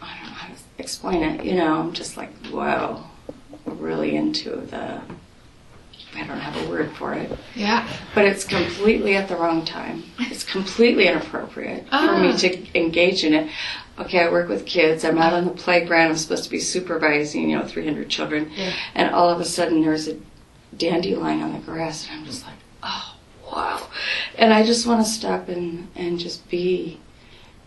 I 0.00 0.16
don't 0.16 0.26
know 0.26 0.32
how 0.32 0.48
to 0.48 0.54
explain 0.78 1.22
it. 1.22 1.44
You 1.44 1.54
know, 1.54 1.74
I'm 1.80 1.92
just 1.92 2.16
like, 2.16 2.30
whoa, 2.46 3.04
really 3.66 4.16
into 4.16 4.50
the. 4.56 5.00
I 6.14 6.26
don't 6.26 6.38
have 6.40 6.66
a 6.66 6.68
word 6.68 6.92
for 6.92 7.14
it. 7.14 7.30
Yeah. 7.54 7.88
But 8.14 8.26
it's 8.26 8.44
completely 8.44 9.16
at 9.16 9.28
the 9.28 9.36
wrong 9.36 9.64
time. 9.64 10.02
It's 10.18 10.44
completely 10.44 11.06
inappropriate 11.08 11.88
for 11.88 12.18
me 12.18 12.32
Ah. 12.32 12.36
to 12.38 12.78
engage 12.78 13.24
in 13.24 13.32
it. 13.32 13.50
Okay, 13.98 14.20
I 14.20 14.30
work 14.30 14.50
with 14.50 14.66
kids. 14.66 15.06
I'm 15.06 15.16
out 15.16 15.32
on 15.32 15.46
the 15.46 15.52
playground. 15.52 16.10
I'm 16.10 16.16
supposed 16.18 16.44
to 16.44 16.50
be 16.50 16.60
supervising, 16.60 17.48
you 17.48 17.56
know, 17.58 17.66
300 17.66 18.10
children. 18.10 18.50
Yeah. 18.54 18.72
And 18.94 19.14
all 19.14 19.30
of 19.30 19.40
a 19.40 19.44
sudden 19.46 19.80
there's 19.82 20.06
a 20.06 20.18
dandelion 20.76 21.42
on 21.42 21.52
the 21.52 21.58
grass, 21.58 22.08
and 22.08 22.20
I'm 22.20 22.26
just 22.26 22.44
like, 22.44 22.56
oh, 22.82 23.16
wow. 23.52 23.88
And 24.36 24.52
I 24.52 24.64
just 24.64 24.86
want 24.86 25.04
to 25.04 25.10
stop 25.10 25.48
and, 25.48 25.88
and 25.94 26.18
just 26.18 26.48
be. 26.48 27.00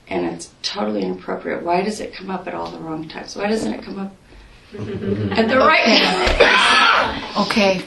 And 0.08 0.26
it's 0.28 0.52
totally 0.62 1.02
inappropriate. 1.02 1.64
Why 1.64 1.82
does 1.82 2.00
it 2.00 2.14
come 2.14 2.30
up 2.30 2.48
at 2.48 2.54
all 2.54 2.70
the 2.70 2.78
wrong 2.78 3.08
times? 3.08 3.36
Why 3.36 3.48
doesn't 3.48 3.74
it 3.74 3.84
come 3.84 3.98
up 3.98 4.14
at 4.74 5.48
the 5.48 5.58
right 5.58 5.84
time? 6.38 7.48
Okay, 7.48 7.82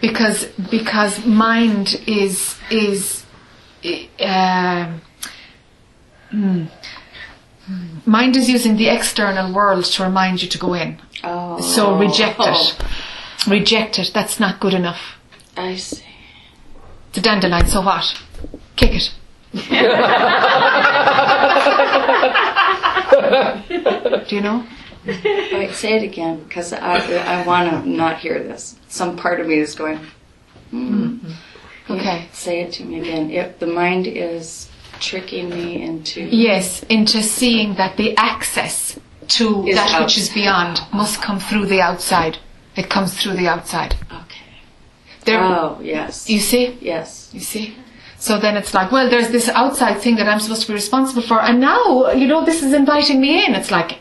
because 0.00 0.44
because 0.70 1.24
mind 1.26 2.00
is 2.06 2.56
is 2.70 3.24
um, 4.20 5.00
hmm. 6.30 6.64
mind 8.06 8.36
is 8.36 8.48
using 8.48 8.76
the 8.76 8.88
external 8.88 9.52
world 9.52 9.84
to 9.84 10.04
remind 10.04 10.42
you 10.42 10.48
to 10.48 10.58
go 10.58 10.74
in. 10.74 11.00
Oh. 11.24 11.60
So 11.60 11.98
reject 11.98 12.38
it. 12.38 12.76
Reject 13.48 13.98
it. 13.98 14.10
That's 14.12 14.38
not 14.38 14.60
good 14.60 14.74
enough. 14.74 15.16
I 15.56 15.76
see. 15.76 16.04
It's 17.08 17.18
a 17.18 17.22
dandelion. 17.22 17.66
So 17.66 17.80
what? 17.80 18.22
Kick 18.76 18.92
it. 18.94 19.12
Do 24.28 24.36
you 24.36 24.42
know? 24.42 24.66
Wait, 25.06 25.72
say 25.72 25.96
it 25.96 26.02
again, 26.02 26.44
because 26.44 26.72
I, 26.72 26.98
I 26.98 27.46
want 27.46 27.70
to 27.70 27.88
not 27.88 28.18
hear 28.18 28.42
this. 28.42 28.76
Some 28.88 29.16
part 29.16 29.40
of 29.40 29.46
me 29.46 29.54
is 29.54 29.74
going, 29.74 29.98
hmm. 30.70 31.16
Okay. 31.88 32.28
Say 32.32 32.60
it 32.60 32.72
to 32.74 32.84
me 32.84 33.00
again. 33.00 33.30
If 33.30 33.58
the 33.58 33.66
mind 33.66 34.06
is 34.06 34.68
tricking 35.00 35.48
me 35.48 35.80
into. 35.82 36.20
Yes, 36.22 36.82
into 36.84 37.22
seeing 37.22 37.74
that 37.76 37.96
the 37.96 38.14
access 38.18 38.98
to 39.28 39.66
Is 39.66 39.76
that 39.76 40.00
which 40.02 40.18
is 40.18 40.28
beyond 40.28 40.80
must 40.92 41.22
come 41.22 41.40
through 41.40 41.66
the 41.66 41.80
outside. 41.80 42.38
It 42.78 42.88
comes 42.88 43.20
through 43.20 43.34
the 43.34 43.48
outside. 43.48 43.96
Okay. 44.22 44.46
There, 45.24 45.42
Oh, 45.42 45.80
yes. 45.82 46.30
You 46.30 46.38
see? 46.38 46.78
Yes. 46.80 47.28
You 47.34 47.40
see? 47.40 47.74
So 48.18 48.38
then 48.38 48.56
it's 48.56 48.72
like, 48.72 48.92
well, 48.92 49.10
there's 49.10 49.30
this 49.30 49.48
outside 49.48 50.00
thing 50.00 50.14
that 50.16 50.28
I'm 50.28 50.38
supposed 50.38 50.62
to 50.62 50.68
be 50.68 50.74
responsible 50.74 51.22
for, 51.22 51.40
and 51.40 51.60
now, 51.60 52.10
you 52.12 52.26
know, 52.26 52.44
this 52.44 52.62
is 52.62 52.72
inviting 52.72 53.20
me 53.20 53.44
in. 53.44 53.54
It's 53.54 53.70
like, 53.70 53.98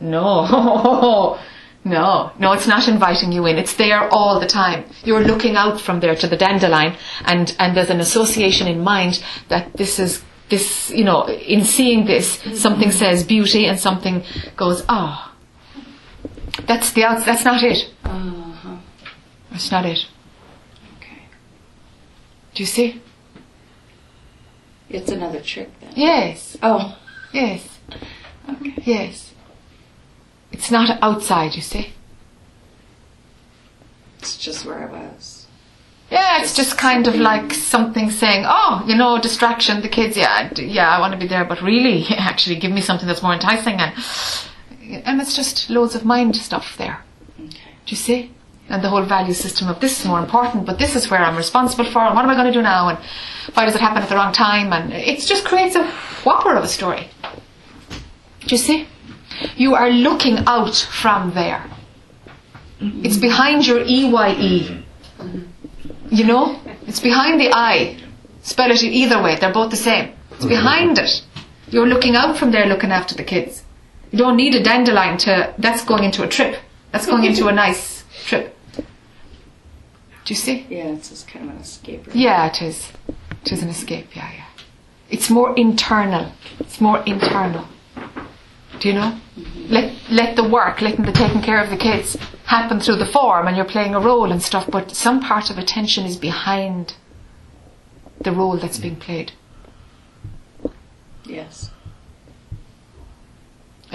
no, 0.00 0.46
no, 1.84 2.32
no, 2.38 2.52
it's 2.52 2.66
not 2.66 2.86
inviting 2.86 3.32
you 3.32 3.46
in. 3.46 3.56
It's 3.56 3.74
there 3.74 4.08
all 4.10 4.40
the 4.40 4.46
time. 4.46 4.84
You're 5.04 5.24
looking 5.24 5.56
out 5.56 5.80
from 5.80 6.00
there 6.00 6.14
to 6.16 6.26
the 6.26 6.36
dandelion, 6.36 6.96
and, 7.24 7.54
and 7.58 7.76
there's 7.76 7.90
an 7.90 8.00
association 8.00 8.66
in 8.68 8.80
mind 8.80 9.22
that 9.48 9.72
this 9.74 9.98
is, 9.98 10.22
this, 10.50 10.90
you 10.90 11.04
know, 11.04 11.26
in 11.28 11.64
seeing 11.64 12.04
this, 12.06 12.40
something 12.54 12.90
says 12.90 13.24
beauty 13.24 13.66
and 13.66 13.78
something 13.80 14.22
goes, 14.56 14.84
ah. 14.88 15.27
That's 16.66 16.92
the 16.92 17.04
outs- 17.04 17.24
that's 17.24 17.44
not 17.44 17.62
it. 17.62 17.90
Uh-huh. 18.04 18.76
That's 19.50 19.70
not 19.70 19.86
it. 19.86 20.06
Okay. 20.98 21.22
Do 22.54 22.62
you 22.62 22.66
see? 22.66 23.00
It's 24.90 25.10
another 25.10 25.40
trick 25.40 25.70
then. 25.80 25.92
Yes. 25.96 26.56
Oh. 26.62 26.98
Yes. 27.32 27.78
Okay. 28.48 28.74
Yes. 28.84 29.32
It's 30.50 30.70
not 30.70 30.98
outside, 31.02 31.54
you 31.54 31.62
see. 31.62 31.92
It's 34.18 34.36
just 34.36 34.64
where 34.64 34.88
I 34.88 34.92
was. 34.92 35.46
Yeah, 36.10 36.40
it's 36.40 36.56
just 36.56 36.78
kind 36.78 37.06
of 37.06 37.16
like 37.16 37.52
something 37.52 38.10
saying, 38.10 38.44
"Oh, 38.46 38.82
you 38.86 38.94
know, 38.96 39.20
distraction. 39.20 39.82
The 39.82 39.90
kids, 39.90 40.16
yeah, 40.16 40.50
yeah, 40.56 40.88
I 40.88 41.00
want 41.00 41.12
to 41.12 41.18
be 41.18 41.26
there, 41.28 41.44
but 41.44 41.60
really, 41.60 42.06
actually, 42.16 42.56
give 42.56 42.72
me 42.72 42.80
something 42.80 43.06
that's 43.06 43.22
more 43.22 43.34
enticing." 43.34 43.74
And 43.78 43.92
and 44.88 45.20
it's 45.20 45.36
just 45.36 45.70
loads 45.70 45.94
of 45.94 46.04
mind 46.04 46.36
stuff 46.36 46.76
there. 46.76 47.02
Do 47.38 47.54
you 47.86 47.96
see? 47.96 48.32
And 48.68 48.84
the 48.84 48.90
whole 48.90 49.04
value 49.04 49.32
system 49.32 49.68
of 49.68 49.80
this 49.80 50.00
is 50.00 50.06
more 50.06 50.18
important, 50.18 50.66
but 50.66 50.78
this 50.78 50.94
is 50.94 51.10
where 51.10 51.20
I'm 51.20 51.36
responsible 51.36 51.86
for, 51.86 52.00
and 52.00 52.14
what 52.14 52.24
am 52.24 52.30
I 52.30 52.34
going 52.34 52.52
to 52.52 52.52
do 52.52 52.62
now? 52.62 52.88
And 52.88 52.98
why 53.54 53.64
does 53.64 53.74
it 53.74 53.80
happen 53.80 54.02
at 54.02 54.08
the 54.08 54.14
wrong 54.14 54.32
time? 54.32 54.72
And 54.72 54.92
it 54.92 55.20
just 55.20 55.44
creates 55.44 55.74
a 55.74 55.86
whopper 56.24 56.54
of 56.54 56.64
a 56.64 56.68
story. 56.68 57.08
Do 58.40 58.54
you 58.54 58.58
see? 58.58 58.86
You 59.56 59.74
are 59.74 59.90
looking 59.90 60.38
out 60.46 60.76
from 60.76 61.32
there. 61.32 61.64
It's 62.80 63.16
behind 63.16 63.66
your 63.66 63.80
EYE. 63.80 64.84
You 66.10 66.24
know? 66.24 66.60
It's 66.86 67.00
behind 67.00 67.40
the 67.40 67.50
I. 67.54 67.98
Spell 68.42 68.70
it 68.70 68.82
either 68.82 69.22
way, 69.22 69.36
they're 69.36 69.52
both 69.52 69.70
the 69.70 69.76
same. 69.76 70.12
It's 70.32 70.46
behind 70.46 70.98
it. 70.98 71.22
You're 71.70 71.86
looking 71.86 72.16
out 72.16 72.38
from 72.38 72.50
there 72.50 72.66
looking 72.66 72.92
after 72.92 73.14
the 73.14 73.24
kids. 73.24 73.64
You 74.10 74.18
don't 74.18 74.36
need 74.36 74.54
a 74.54 74.62
dandelion 74.62 75.18
to, 75.18 75.54
that's 75.58 75.84
going 75.84 76.04
into 76.04 76.22
a 76.22 76.28
trip. 76.28 76.60
That's 76.92 77.06
going 77.06 77.24
into 77.24 77.48
a 77.48 77.52
nice 77.52 78.04
trip. 78.24 78.56
Do 78.74 78.84
you 80.34 80.36
see? 80.36 80.66
Yeah, 80.68 80.94
it's 80.94 81.10
just 81.10 81.28
kind 81.28 81.48
of 81.48 81.54
an 81.56 81.60
escape 81.60 82.06
route. 82.06 82.16
Yeah, 82.16 82.46
it 82.46 82.62
is. 82.62 82.90
It 83.42 83.52
is 83.52 83.62
an 83.62 83.68
escape, 83.68 84.14
yeah, 84.14 84.30
yeah. 84.32 84.44
It's 85.10 85.30
more 85.30 85.54
internal. 85.56 86.32
It's 86.58 86.80
more 86.80 87.02
internal. 87.04 87.66
Do 88.78 88.88
you 88.88 88.94
know? 88.94 89.18
Mm-hmm. 89.38 89.72
Let 89.72 89.94
let 90.10 90.36
the 90.36 90.48
work, 90.48 90.80
letting 90.80 91.04
the 91.04 91.12
taking 91.12 91.42
care 91.42 91.62
of 91.62 91.70
the 91.70 91.76
kids 91.76 92.16
happen 92.44 92.80
through 92.80 92.96
the 92.96 93.06
form 93.06 93.46
and 93.46 93.56
you're 93.56 93.66
playing 93.66 93.94
a 93.94 94.00
role 94.00 94.30
and 94.30 94.42
stuff, 94.42 94.68
but 94.70 94.90
some 94.90 95.20
part 95.20 95.50
of 95.50 95.58
attention 95.58 96.06
is 96.06 96.16
behind 96.16 96.94
the 98.20 98.32
role 98.32 98.56
that's 98.56 98.78
being 98.78 98.96
played. 98.96 99.32
Yes. 101.24 101.70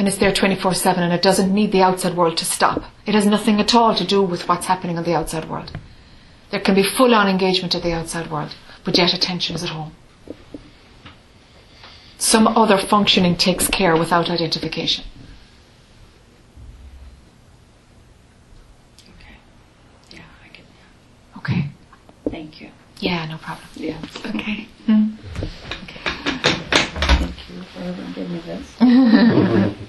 And 0.04 0.10
it's 0.10 0.18
there 0.18 0.34
24 0.34 0.74
7 0.74 1.02
and 1.02 1.14
it 1.14 1.22
doesn't 1.22 1.54
need 1.54 1.72
the 1.72 1.82
outside 1.82 2.18
world 2.18 2.36
to 2.40 2.44
stop. 2.44 2.84
It 3.06 3.16
has 3.16 3.26
nothing 3.26 3.62
at 3.62 3.74
all 3.74 3.96
to 3.96 4.04
do 4.04 4.22
with 4.22 4.50
what's 4.50 4.66
happening 4.66 4.98
on 4.98 5.06
the 5.06 5.16
outside 5.16 5.50
world. 5.50 5.72
There 6.52 6.60
can 6.60 6.76
be 6.76 6.84
full 6.84 7.16
on 7.16 7.30
engagement 7.30 7.74
of 7.74 7.84
the 7.84 7.94
outside 7.94 8.30
world, 8.30 8.54
but 8.84 8.98
yet 8.98 9.14
attention 9.14 9.56
is 9.56 9.64
at 9.64 9.70
home. 9.70 9.94
Some 12.18 12.50
other 12.50 12.78
functioning 12.78 13.38
takes 13.38 13.70
care 13.70 13.96
without 13.96 14.30
identification. 14.30 15.06
Okay. 19.00 19.38
Yeah, 20.12 20.24
I 20.44 20.50
that. 20.50 21.38
Okay. 21.38 21.70
Thank 22.30 22.60
you. 22.60 22.72
Yeah, 23.00 23.26
no 23.28 23.38
problem. 23.38 23.70
Yeah. 23.76 24.00
Okay. 24.26 24.68
Hmm. 24.86 25.12
Thank 27.24 27.50
you 27.50 27.62
for 27.62 28.14
giving 28.14 28.34
me 28.34 28.40
this. 28.40 29.74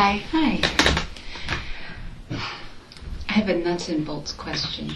Hi. 0.00 0.22
Hi. 0.30 0.60
I 3.28 3.32
have 3.32 3.48
a 3.48 3.56
nuts 3.56 3.88
and 3.88 4.06
bolts 4.06 4.30
question 4.30 4.92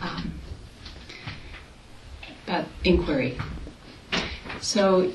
um, 0.00 0.40
about 2.44 2.64
inquiry. 2.82 3.38
So 4.60 5.12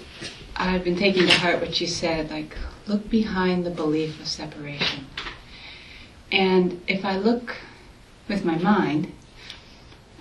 I've 0.55 0.85
been 0.85 0.95
taking 0.95 1.27
to 1.27 1.33
heart 1.33 1.59
what 1.59 1.81
you 1.81 1.87
said, 1.87 2.31
like, 2.31 2.55
look 2.87 3.09
behind 3.09 3.65
the 3.65 3.69
belief 3.69 4.17
of 4.21 4.29
separation. 4.29 5.07
And 6.31 6.81
if 6.87 7.03
I 7.03 7.17
look 7.17 7.57
with 8.29 8.45
my 8.45 8.57
mind, 8.59 9.11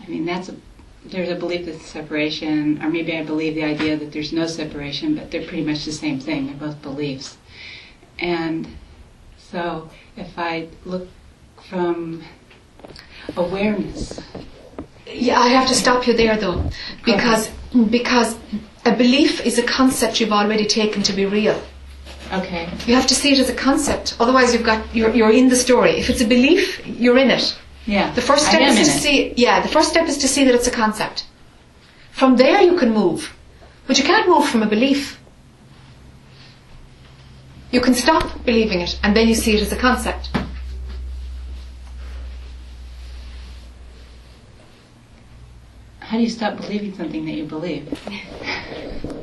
I 0.03 0.09
mean, 0.09 0.25
that's 0.25 0.49
a, 0.49 0.57
there's 1.05 1.29
a 1.29 1.37
belief 1.37 1.65
that 1.67 1.81
separation, 1.81 2.83
or 2.83 2.91
maybe 2.91 3.17
I 3.17 3.23
believe 3.23 3.55
the 3.55 3.63
idea 3.63 3.97
that 3.97 4.11
there's 4.11 4.33
no 4.33 4.49
separation, 4.49 5.15
but 5.15 5.31
they're 5.31 5.47
pretty 5.47 5.65
much 5.65 5.85
the 5.85 5.93
same 5.93 6.19
thing. 6.19 6.49
They're 6.49 6.57
both 6.57 6.83
beliefs. 6.83 7.37
And 8.19 8.67
so 9.51 9.89
if 10.17 10.39
I 10.39 10.69
look 10.85 11.09
from 11.69 12.23
awareness, 13.37 14.21
Yeah, 15.07 15.39
I 15.41 15.49
have 15.49 15.69
to 15.69 15.75
stop 15.75 16.07
you 16.07 16.15
there 16.15 16.37
though, 16.37 16.63
because 17.05 17.51
because 17.91 18.37
a 18.85 18.95
belief 18.97 19.45
is 19.47 19.59
a 19.59 19.63
concept 19.63 20.21
you've 20.21 20.33
already 20.33 20.67
taken 20.67 21.03
to 21.03 21.13
be 21.13 21.27
real. 21.27 21.61
okay, 22.33 22.69
You 22.87 22.95
have 22.95 23.07
to 23.09 23.15
see 23.15 23.33
it 23.33 23.39
as 23.39 23.49
a 23.51 23.55
concept. 23.55 24.17
Otherwise, 24.21 24.53
you've 24.55 24.65
got 24.65 24.81
you're, 24.95 25.11
you're 25.15 25.33
in 25.33 25.49
the 25.49 25.57
story. 25.57 25.93
If 25.99 26.11
it's 26.11 26.21
a 26.21 26.27
belief, 26.27 26.85
you're 26.87 27.19
in 27.19 27.31
it. 27.31 27.57
yeah. 27.87 28.13
The 28.15 28.23
first 28.23 28.47
step 28.47 28.63
is 28.63 28.77
to 28.77 28.83
it. 28.83 29.01
see. 29.03 29.35
Yeah, 29.37 29.61
the 29.61 29.69
first 29.69 29.89
step 29.91 30.09
is 30.09 30.19
to 30.19 30.29
see 30.29 30.45
that 30.45 30.55
it's 30.55 30.67
a 30.69 30.71
concept. 30.71 31.27
From 32.13 32.37
there, 32.37 32.61
you 32.63 32.77
can 32.77 32.91
move, 32.93 33.35
but 33.87 33.99
you 33.99 34.05
can't 34.05 34.29
move 34.29 34.49
from 34.49 34.63
a 34.63 34.67
belief. 34.67 35.20
You 37.71 37.81
can 37.81 37.95
stop 37.95 38.45
believing 38.45 38.81
it, 38.81 38.99
and 39.03 39.17
then 39.17 39.29
you 39.29 39.35
see 39.35 39.57
it 39.57 39.63
as 39.63 39.73
a 39.73 39.77
concept. 39.77 40.31
How 46.01 46.17
do 46.17 46.23
you 46.23 46.31
stop 46.31 46.57
believing 46.57 46.97
something 46.97 47.25
that 47.27 47.33
you 47.33 47.45
believe? 47.45 47.87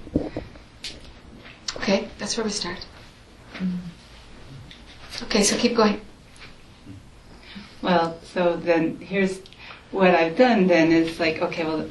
Okay, 1.88 2.10
that's 2.18 2.36
where 2.36 2.43
we 2.43 2.50
start. 2.50 2.86
Hmm. 3.54 3.78
Okay, 5.24 5.41
so 5.41 5.56
keep 5.56 5.74
going. 5.74 6.02
Well, 7.82 8.20
so 8.24 8.58
then 8.58 8.98
here's 8.98 9.39
what 9.91 10.14
I've 10.14 10.36
done 10.36 10.68
then 10.68 10.91
is 10.91 11.18
like, 11.18 11.41
okay, 11.41 11.64
well, 11.64 11.89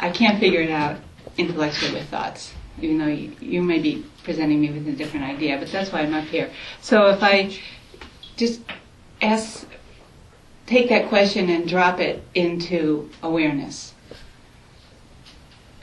I 0.00 0.08
can't 0.08 0.40
figure 0.40 0.62
it 0.62 0.70
out 0.70 0.96
intellectually 1.36 1.92
with 1.92 2.08
thoughts, 2.08 2.54
even 2.80 2.96
though 2.96 3.06
you, 3.06 3.36
you 3.38 3.62
may 3.62 3.80
be 3.80 4.02
presenting 4.22 4.60
me 4.60 4.70
with 4.70 4.88
a 4.88 4.92
different 4.92 5.26
idea, 5.26 5.58
but 5.58 5.70
that's 5.70 5.92
why 5.92 6.00
I'm 6.00 6.14
up 6.14 6.24
here. 6.24 6.50
So 6.80 7.08
if 7.08 7.22
I 7.22 7.56
just 8.36 8.60
ask, 9.20 9.66
take 10.66 10.88
that 10.88 11.08
question 11.08 11.48
and 11.48 11.68
drop 11.68 12.00
it 12.00 12.22
into 12.34 13.10
awareness, 13.22 13.94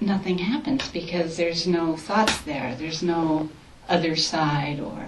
nothing 0.01 0.37
happens 0.37 0.89
because 0.89 1.37
there's 1.37 1.67
no 1.67 1.95
thoughts 1.95 2.39
there, 2.41 2.75
there's 2.75 3.03
no 3.03 3.49
other 3.87 4.15
side 4.15 4.79
or, 4.79 5.05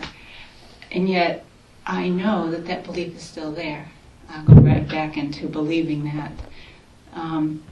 and 0.91 1.07
yet 1.07 1.45
I 1.85 2.09
know 2.09 2.51
that 2.51 2.65
that 2.67 2.83
belief 2.83 3.15
is 3.15 3.23
still 3.23 3.51
there. 3.51 3.91
I'll 4.29 4.45
go 4.45 4.53
right 4.55 4.87
back 4.87 5.17
into 5.17 5.47
believing 5.47 6.05
that. 6.05 6.31
Um, 7.13 7.63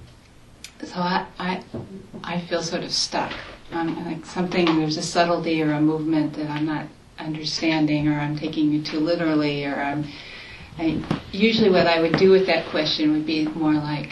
so 0.84 1.00
I, 1.00 1.26
I, 1.38 1.64
I 2.24 2.42
feel 2.42 2.62
sort 2.62 2.84
of 2.84 2.92
stuck. 2.92 3.34
Um, 3.72 4.06
like 4.06 4.26
something, 4.26 4.66
there's 4.66 4.98
a 4.98 5.02
subtlety 5.04 5.62
or 5.62 5.74
a 5.74 5.82
movement 5.82 6.34
that 6.34 6.50
I'm 6.50 6.66
not 6.66 6.88
understanding, 7.20 8.08
or 8.08 8.20
I'm 8.20 8.38
taking 8.38 8.74
it 8.74 8.86
too 8.86 9.00
literally, 9.00 9.66
or 9.66 9.76
I'm. 9.76 10.06
I, 10.78 11.04
usually, 11.32 11.70
what 11.70 11.88
I 11.88 12.02
would 12.02 12.18
do 12.18 12.32
with 12.32 12.48
that 12.48 12.68
question 12.70 13.12
would 13.12 13.26
be 13.26 13.46
more 13.48 13.74
like, 13.74 14.12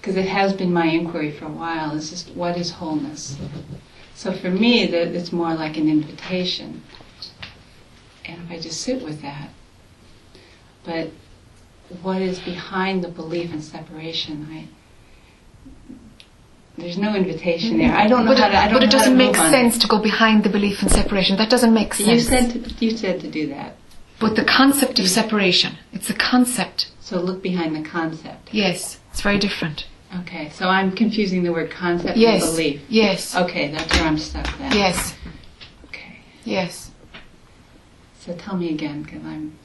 because 0.00 0.16
it 0.16 0.26
has 0.26 0.52
been 0.54 0.72
my 0.72 0.86
inquiry 0.86 1.30
for 1.30 1.44
a 1.44 1.50
while, 1.50 1.94
is 1.94 2.10
just 2.10 2.30
what 2.30 2.56
is 2.56 2.70
wholeness? 2.70 3.36
So 4.14 4.32
for 4.32 4.50
me, 4.50 4.86
that 4.86 5.08
it's 5.08 5.32
more 5.32 5.54
like 5.54 5.76
an 5.76 5.88
invitation. 5.88 6.82
And 8.24 8.42
if 8.44 8.50
I 8.50 8.58
just 8.58 8.80
sit 8.80 9.04
with 9.04 9.20
that, 9.22 9.50
but 10.84 11.10
what 12.02 12.22
is 12.22 12.38
behind 12.40 13.04
the 13.04 13.08
belief 13.08 13.52
in 13.52 13.60
separation? 13.60 14.48
I 14.50 14.68
there's 16.76 16.98
no 16.98 17.14
invitation 17.14 17.78
there. 17.78 17.94
I 17.94 18.08
don't 18.08 18.24
know 18.24 18.32
But 18.32 18.38
how 18.40 18.48
it, 18.48 18.50
to. 18.50 18.58
I 18.58 18.64
don't 18.68 18.74
but 18.74 18.82
it 18.82 18.86
know 18.86 18.92
how 18.92 18.98
doesn't 19.04 19.16
make 19.16 19.32
move 19.32 19.40
on 19.40 19.52
sense 19.52 19.78
to 19.78 19.86
go 19.86 19.98
behind 20.00 20.42
the 20.44 20.48
belief 20.48 20.82
in 20.82 20.88
separation. 20.88 21.36
That 21.36 21.50
doesn't 21.50 21.72
make 21.72 21.94
sense. 21.94 22.08
You 22.08 22.20
said 22.20 22.50
to, 22.78 22.84
you 22.84 22.96
said 22.96 23.20
to 23.20 23.30
do 23.30 23.46
that. 23.48 23.76
But 24.18 24.36
the 24.36 24.44
concept 24.44 24.98
of 24.98 25.08
separation, 25.08 25.78
it's 25.92 26.10
a 26.10 26.14
concept. 26.14 26.90
So 27.00 27.20
look 27.20 27.42
behind 27.42 27.76
the 27.76 27.88
concept. 27.88 28.52
Yes, 28.52 28.98
it's 29.12 29.20
very 29.20 29.38
different. 29.38 29.86
Okay, 30.20 30.50
so 30.50 30.68
I'm 30.68 30.92
confusing 30.92 31.42
the 31.42 31.52
word 31.52 31.70
concept 31.70 32.16
Yes. 32.16 32.44
and 32.44 32.56
belief. 32.56 32.80
Yes. 32.88 33.36
Okay, 33.36 33.68
that's 33.72 33.92
where 33.96 34.04
I'm 34.06 34.18
stuck 34.18 34.46
then. 34.58 34.72
Yes. 34.72 35.14
Okay. 35.86 36.20
Yes. 36.44 36.92
So 38.20 38.34
tell 38.36 38.56
me 38.56 38.70
again, 38.70 39.02
because 39.02 39.22
I'm. 39.24 39.58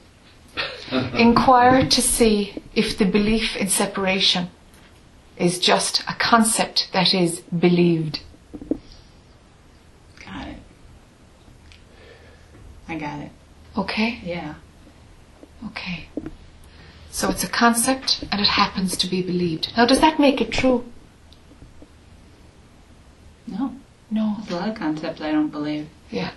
Inquire 1.16 1.88
to 1.88 2.02
see 2.02 2.60
if 2.74 2.98
the 2.98 3.04
belief 3.04 3.56
in 3.56 3.68
separation 3.68 4.50
is 5.40 5.58
just 5.58 6.02
a 6.08 6.14
concept 6.14 6.88
that 6.92 7.14
is 7.14 7.40
believed. 7.40 8.20
Got 10.24 10.48
it. 10.48 10.58
I 12.88 12.98
got 12.98 13.18
it. 13.20 13.30
Okay? 13.76 14.20
Yeah. 14.22 14.54
Okay. 15.66 16.08
So 17.10 17.28
it's 17.30 17.42
a 17.44 17.48
concept 17.48 18.24
and 18.30 18.40
it 18.40 18.48
happens 18.48 18.96
to 18.98 19.06
be 19.08 19.22
believed. 19.22 19.72
Now, 19.76 19.86
does 19.86 20.00
that 20.00 20.18
make 20.20 20.40
it 20.40 20.50
true? 20.52 20.84
No. 23.46 23.74
No. 24.10 24.36
There's 24.38 24.50
a 24.50 24.56
lot 24.56 24.68
of 24.68 24.74
concepts 24.76 25.20
I 25.20 25.32
don't 25.32 25.50
believe. 25.50 25.88
Yeah. 26.10 26.32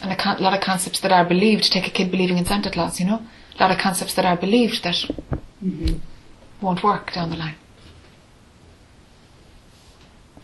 And 0.00 0.12
a 0.12 0.16
con- 0.16 0.40
lot 0.42 0.54
of 0.54 0.60
concepts 0.60 1.00
that 1.00 1.12
are 1.12 1.24
believed. 1.24 1.64
Take 1.72 1.86
a 1.86 1.90
kid 1.90 2.10
believing 2.10 2.38
in 2.38 2.44
Santa 2.44 2.70
Claus, 2.70 2.98
you 3.00 3.06
know? 3.06 3.22
A 3.58 3.62
lot 3.62 3.70
of 3.70 3.78
concepts 3.78 4.14
that 4.14 4.24
are 4.24 4.36
believed 4.36 4.82
that 4.84 4.96
Mm-hmm. 5.64 5.98
won't 6.60 6.82
work 6.82 7.12
down 7.12 7.30
the 7.30 7.36
line. 7.36 7.54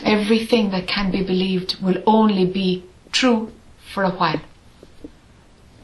Everything 0.04 0.70
that 0.70 0.86
can 0.86 1.10
be 1.10 1.22
believed 1.22 1.76
will 1.82 2.02
only 2.06 2.44
be 2.44 2.84
true 3.12 3.52
for 3.92 4.04
a 4.04 4.10
while. 4.10 4.40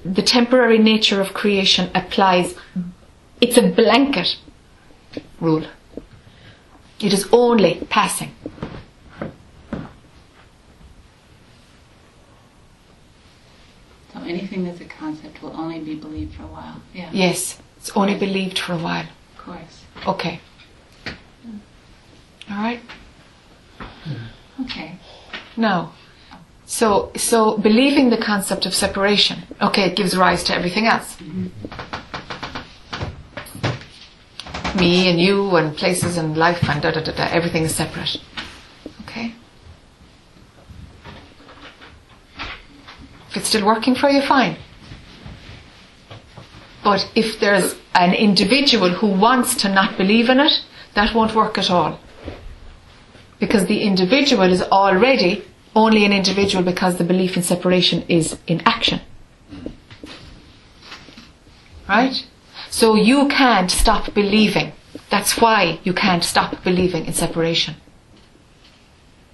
The 0.05 0.23
temporary 0.23 0.79
nature 0.79 1.21
of 1.21 1.35
creation 1.35 1.91
applies. 1.95 2.55
It's 3.41 3.57
a 3.57 3.69
blanket 3.69 4.37
rule. 5.41 5.67
It 7.01 7.13
is 7.13 7.27
only 7.33 7.87
passing. 7.91 8.31
So 14.13 14.21
anything 14.21 14.65
that's 14.65 14.81
a 14.81 14.85
concept 14.85 15.43
will 15.43 15.57
only 15.57 15.81
be 15.81 15.97
believed 15.97 16.35
for 16.35 16.45
a 16.45 16.47
while. 16.47 16.81
Yeah. 16.95 17.11
Yes, 17.13 17.59
it's 17.77 17.91
only 17.97 18.15
believed 18.17 18.59
for 18.59 18.75
a 18.75 18.79
while. 18.79 19.07
Of 19.37 19.45
course. 19.45 19.85
Okay. 20.07 20.41
All 22.51 22.57
right. 22.63 22.81
Okay. 24.63 24.99
Now, 25.57 25.93
so 26.67 27.11
so 27.17 27.59
believing 27.59 28.11
the 28.11 28.17
concept 28.17 28.67
of 28.67 28.75
separation, 28.75 29.43
okay, 29.61 29.85
it 29.85 29.97
gives 29.97 30.17
rise 30.17 30.43
to 30.45 30.55
everything 30.55 30.87
else. 30.87 31.21
Me 34.75 35.09
and 35.09 35.21
you 35.21 35.57
and 35.57 35.77
places 35.77 36.17
and 36.17 36.37
life 36.37 36.69
and 36.69 36.83
da 36.83 36.91
da 36.91 37.01
da 37.01 37.13
da. 37.13 37.25
Everything 37.25 37.63
is 37.65 37.75
separate. 37.75 38.17
Okay. 39.03 39.35
If 43.31 43.37
it's 43.37 43.49
still 43.49 43.65
working 43.65 43.95
for 43.95 44.11
you, 44.11 44.21
fine. 44.21 44.57
But 46.83 47.11
if 47.15 47.41
there's 47.41 47.77
an 47.95 48.13
individual 48.13 48.91
who 48.91 49.07
wants 49.07 49.55
to 49.63 49.69
not 49.69 49.97
believe 49.97 50.29
in 50.29 50.39
it, 50.41 50.53
that 50.95 51.15
won't 51.15 51.35
work 51.35 51.57
at 51.57 51.71
all. 51.71 51.99
Because 53.41 53.67
the 53.67 53.83
individual 53.83 54.53
is 54.53 54.63
already 54.63 55.45
only 55.75 56.05
an 56.05 56.13
individual 56.13 56.63
because 56.65 56.97
the 56.97 57.05
belief 57.05 57.37
in 57.37 57.43
separation 57.43 58.03
is 58.09 58.37
in 58.47 58.63
action. 58.65 59.01
Right? 61.89 62.27
So 62.71 62.95
you 62.95 63.29
can't 63.29 63.71
stop 63.71 64.15
believing. 64.15 64.73
That's 65.11 65.41
why 65.41 65.81
you 65.85 65.93
can't 65.93 66.25
stop 66.25 66.63
believing 66.65 67.07
in 67.07 67.13
separation. 67.13 67.77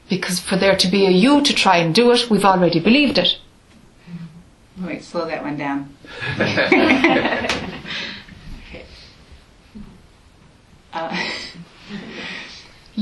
Because 0.09 0.41
for 0.41 0.57
there 0.57 0.77
to 0.77 0.89
be 0.89 1.07
a 1.07 1.11
you 1.11 1.43
to 1.43 1.55
try 1.55 1.77
and 1.77 1.95
do 1.95 2.11
it, 2.11 2.29
we've 2.31 2.45
already 2.45 2.81
believed 2.81 3.19
it. 3.19 3.39
Wait, 4.83 5.05
slow 5.05 5.27
that 5.27 5.43
one 5.43 5.57
down. 5.57 5.95
Uh, 10.93 11.17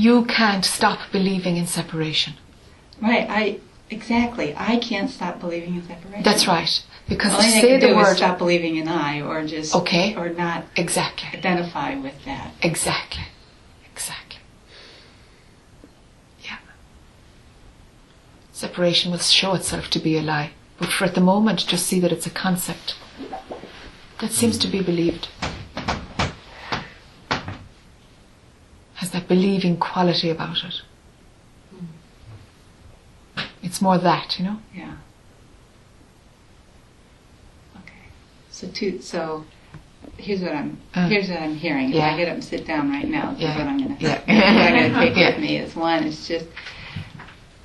You 0.05 0.23
can't 0.25 0.63
stop 0.63 0.99
believing 1.11 1.57
in 1.57 1.67
separation. 1.67 2.33
right, 3.01 3.27
I 3.29 3.59
exactly. 3.89 4.55
I 4.55 4.77
can't 4.77 5.09
stop 5.09 5.39
believing 5.41 5.75
in 5.75 5.83
separation. 5.85 6.23
That's 6.23 6.47
right. 6.47 6.73
Because 7.09 7.33
All 7.33 7.41
I 7.41 7.45
to 7.45 7.51
say 7.51 7.77
the 7.79 7.95
word 7.95 8.15
stop 8.15 8.37
believing 8.37 8.77
in 8.77 8.87
I, 8.87 9.19
or 9.21 9.45
just 9.45 9.75
Okay. 9.75 10.15
or 10.15 10.29
not 10.29 10.63
exactly, 10.77 11.27
identify 11.37 11.95
with 11.95 12.13
that. 12.25 12.53
exactly, 12.61 13.25
exactly. 13.93 14.39
Yeah. 16.45 16.57
Separation 18.53 19.11
will 19.11 19.19
show 19.41 19.53
itself 19.53 19.89
to 19.89 19.99
be 19.99 20.17
a 20.17 20.21
lie, 20.21 20.51
but 20.79 20.89
for 20.93 21.03
at 21.05 21.15
the 21.15 21.21
moment, 21.33 21.65
just 21.67 21.85
see 21.87 21.99
that 21.99 22.11
it's 22.11 22.27
a 22.27 22.29
concept 22.45 22.95
that 24.21 24.31
seems 24.31 24.57
to 24.59 24.67
be 24.67 24.81
believed. 24.81 25.27
Has 28.99 29.11
that 29.11 29.29
believing 29.29 29.77
quality 29.77 30.29
about 30.29 30.57
it. 30.63 30.81
It's 33.63 33.81
more 33.81 33.97
that, 33.97 34.37
you 34.37 34.43
know. 34.45 34.57
Yeah. 34.75 34.95
Okay. 37.77 37.93
So 38.51 38.67
two. 38.67 39.01
So 39.01 39.45
here's 40.17 40.41
what 40.41 40.53
I'm. 40.53 40.77
Uh, 40.93 41.07
here's 41.07 41.29
what 41.29 41.39
I'm 41.39 41.55
hearing. 41.55 41.89
If 41.89 41.95
yeah. 41.95 42.13
I 42.13 42.17
get 42.17 42.27
up 42.27 42.33
and 42.35 42.43
sit 42.43 42.67
down 42.67 42.89
right 42.91 43.07
now, 43.07 43.31
this 43.31 43.41
Yeah. 43.41 43.51
is 43.53 43.57
what 43.59 43.67
I'm 43.67 43.77
gonna. 43.77 43.97
Yeah. 43.99 44.19
what 44.19 44.29
I'm 44.29 44.91
gonna 44.91 45.05
take 45.05 45.17
Yeah. 45.17 45.29
with 45.31 45.39
me 45.39 45.57
is 45.57 45.75
one. 45.77 46.03
Is 46.03 46.27
just, 46.27 46.47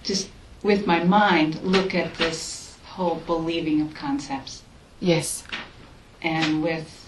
just 0.04 0.30
with 0.62 0.86
my 0.86 1.02
mind, 1.02 1.60
look 1.64 1.96
at 1.96 2.14
this 2.14 2.76
whole 2.84 3.16
believing 3.26 3.80
of 3.80 3.92
concepts, 3.94 4.62
Yes, 5.00 5.42
and 6.22 6.62
with 6.62 7.04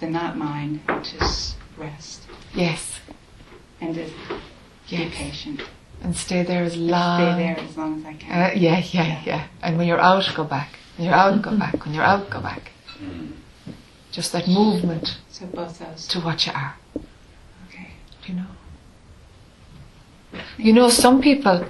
the 0.00 0.08
not 0.08 0.38
mind, 0.38 0.80
just 1.02 1.56
rest 1.76 2.22
yes, 2.54 3.00
and 3.80 3.94
just 3.94 4.12
be 4.90 5.08
patient. 5.10 5.60
And 6.02 6.14
stay 6.14 6.42
there 6.42 6.62
as 6.62 6.76
long. 6.76 7.20
Stay 7.20 7.42
there 7.42 7.58
as 7.58 7.76
long 7.76 7.98
as 7.98 8.04
I 8.04 8.14
can. 8.14 8.30
Uh, 8.32 8.52
yeah, 8.54 8.82
yeah, 8.92 9.22
yeah. 9.24 9.46
And 9.62 9.78
when 9.78 9.88
you're 9.88 9.98
out, 10.00 10.30
go 10.36 10.44
back. 10.44 10.78
When 10.96 11.06
you're 11.06 11.14
out, 11.16 11.42
go 11.42 11.56
back. 11.58 11.84
When 11.84 11.94
you're 11.94 12.04
out, 12.04 12.30
go 12.30 12.40
back. 12.40 12.70
Just 14.12 14.32
that 14.32 14.46
movement 14.48 15.18
So 15.30 15.46
both 15.46 15.78
those. 15.78 16.06
to 16.08 16.20
what 16.20 16.46
you 16.46 16.52
are. 16.52 16.76
Okay. 17.68 17.90
You 18.26 18.34
know. 18.34 18.46
You 20.58 20.72
know, 20.72 20.88
some 20.88 21.20
people, 21.20 21.66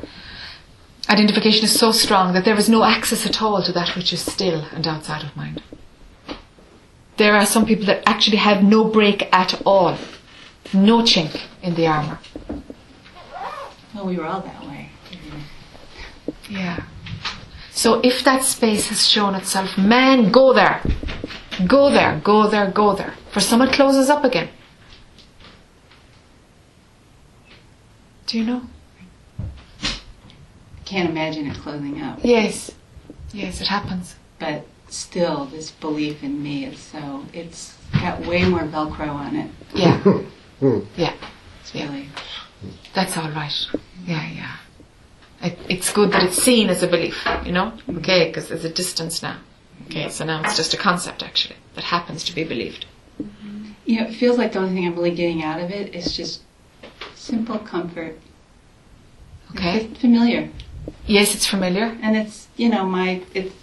identification 1.09 1.65
is 1.65 1.79
so 1.79 1.93
strong 1.93 2.33
that 2.35 2.45
there 2.45 2.57
is 2.59 2.69
no 2.69 2.85
access 2.85 3.27
at 3.27 3.41
all 3.43 3.63
to 3.63 3.73
that 3.73 3.97
which 3.97 4.13
is 4.13 4.21
still 4.21 4.61
and 4.73 4.87
outside 4.87 5.25
of 5.25 5.37
mind. 5.37 5.63
There 7.17 7.35
are 7.35 7.47
some 7.47 7.65
people 7.65 7.87
that 7.87 8.03
actually 8.07 8.37
have 8.37 8.63
no 8.63 8.85
break 8.85 9.29
at 9.33 9.61
all, 9.65 9.97
no 10.75 10.99
chink 11.03 11.41
in 11.67 11.75
the 11.75 11.87
armour. 11.87 12.19
Well, 13.95 14.07
we 14.07 14.17
were 14.17 14.26
all 14.26 14.41
that 14.41 14.63
way. 14.67 14.91
Yeah. 16.49 16.84
So 17.72 18.01
if 18.01 18.22
that 18.25 18.43
space 18.45 18.87
has 18.88 19.07
shown 19.07 19.34
itself, 19.34 19.76
man, 19.76 20.30
go 20.30 20.53
there. 20.55 20.80
Go 21.67 21.91
there, 21.91 22.21
go 22.22 22.49
there, 22.49 22.71
go 22.71 22.95
there. 22.95 23.14
For 23.33 23.41
some 23.41 23.61
it 23.63 23.72
closes 23.72 24.09
up 24.09 24.25
again. 24.25 24.49
Do 28.26 28.38
you 28.38 28.45
know? 28.45 28.63
I 29.83 29.88
Can't 30.84 31.09
imagine 31.11 31.47
it 31.49 31.57
closing 31.59 32.01
up. 32.03 32.21
Yes. 32.22 32.71
Yes, 33.33 33.61
it 33.61 33.67
happens. 33.67 34.14
but 34.38 34.67
still 34.88 35.47
this 35.47 35.72
belief 35.72 36.22
in 36.22 36.41
me 36.41 36.64
is 36.64 36.79
so 36.79 37.25
it's 37.33 37.76
got 37.93 38.21
way 38.25 38.45
more 38.49 38.61
velcro 38.61 39.09
on 39.09 39.34
it 39.34 39.51
Yeah. 39.75 40.01
yeah. 40.97 41.13
Really 41.85 42.09
That's 42.95 43.17
all 43.17 43.31
right. 43.31 43.53
Yeah, 44.07 44.29
yeah. 44.31 44.57
It, 45.43 45.59
it's 45.69 45.93
good 45.93 46.11
that 46.13 46.23
it's 46.23 46.43
seen 46.43 46.71
as 46.71 46.83
a 46.83 46.87
belief, 46.89 47.27
you 47.45 47.53
know? 47.53 47.73
Okay, 47.99 48.29
because 48.29 48.49
there's 48.49 48.65
a 48.65 48.73
distance 48.73 49.23
now. 49.23 49.39
Okay, 49.87 50.09
so 50.09 50.25
now 50.25 50.43
it's 50.43 50.57
just 50.57 50.73
a 50.75 50.77
concept 50.79 51.23
actually 51.23 51.57
that 51.75 51.85
happens 51.85 52.25
to 52.25 52.35
be 52.35 52.43
believed. 52.45 52.87
Mm-hmm. 53.23 53.65
you 53.85 54.01
know 54.01 54.07
it 54.09 54.15
feels 54.15 54.37
like 54.39 54.53
the 54.53 54.59
only 54.59 54.75
thing 54.75 54.87
i'm 54.87 54.95
really 54.95 55.15
getting 55.15 55.43
out 55.43 55.59
of 55.61 55.71
it 55.71 55.95
is 55.95 56.15
just 56.17 56.43
simple 57.15 57.59
comfort 57.59 58.19
Okay? 59.53 59.87
it's 59.87 60.01
familiar 60.01 60.51
Yes, 61.07 61.35
it's 61.35 61.47
familiar. 61.47 61.97
and 62.03 62.17
it's 62.17 62.49
you 62.57 62.69
know 62.69 62.85
my 62.85 63.23
it's 63.35 63.55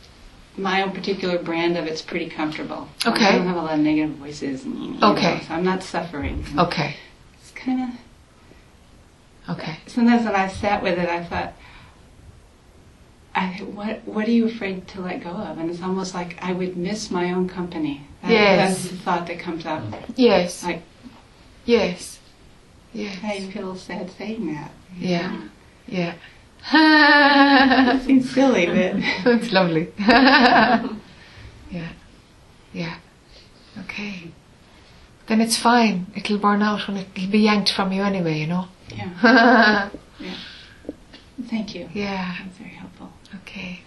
my 0.58 0.82
own 0.82 0.92
particular 0.92 1.38
brand 1.38 1.78
of 1.78 1.86
it's 1.86 2.02
pretty 2.02 2.30
comfortable 2.30 2.88
Okay. 3.06 3.26
i 3.26 3.32
don't 3.34 3.46
have 3.48 3.58
a 3.58 3.62
lot 3.62 3.74
of 3.74 3.80
negative 3.80 4.16
voices 4.18 4.64
and, 4.66 4.84
you 4.84 4.92
know, 5.00 5.12
Okay. 5.14 5.42
so 5.48 5.54
i'm 5.54 5.64
not 5.64 5.84
suffering 5.84 6.44
Okay. 6.58 6.96
it's 7.40 7.52
kind 7.52 7.80
of 7.84 7.90
Okay. 9.50 9.78
sometimes 9.88 10.26
when 10.26 10.36
I 10.36 10.48
sat 10.48 10.82
with 10.82 10.98
it, 10.98 11.10
I 11.10 11.24
thought, 11.24 11.54
I, 13.36 13.48
what 13.64 14.08
what 14.08 14.28
are 14.28 14.32
you 14.32 14.48
afraid 14.48 14.88
to 14.90 15.02
let 15.02 15.24
go 15.24 15.32
of? 15.32 15.58
And 15.58 15.70
it's 15.70 15.82
almost 15.82 16.14
like 16.14 16.38
I 16.42 16.54
would 16.54 16.78
miss 16.78 17.10
my 17.12 17.32
own 17.32 17.50
company. 17.50 18.08
That, 18.22 18.32
Yes. 18.32 18.78
That's 18.84 18.92
the 18.92 18.98
thought 19.04 19.28
that 19.28 19.40
comes 19.40 19.66
up. 19.66 19.84
Yes. 20.16 20.64
Like, 20.64 20.84
Yes. 21.66 22.20
Yes. 22.94 23.18
I 23.24 23.40
feel 23.52 23.76
sad 23.76 24.12
saying 24.12 24.54
that. 24.54 24.72
Yeah. 24.98 25.48
Yeah. 25.88 26.14
It 26.72 28.02
seems 28.06 28.30
silly, 28.32 28.68
but 28.68 29.02
That's 29.26 29.52
lovely. 29.52 29.92
yeah. 29.98 30.88
Yeah. 32.72 32.96
Okay. 33.80 34.32
Then 35.28 35.42
it's 35.42 35.58
fine. 35.58 36.08
It'll 36.16 36.38
burn 36.38 36.62
out 36.62 36.88
when 36.88 36.98
it'll 36.98 37.32
be 37.32 37.40
yanked 37.40 37.72
from 37.72 37.92
you 37.92 38.04
anyway, 38.04 38.40
you 38.40 38.48
know? 38.48 38.68
Yeah. 38.96 39.90
yeah. 40.20 40.38
Thank 41.50 41.76
you. 41.76 41.90
yeah. 41.94 42.36
That's 42.44 42.58
very 42.58 42.72
helpful. 42.72 43.12
Okay. 43.42 43.82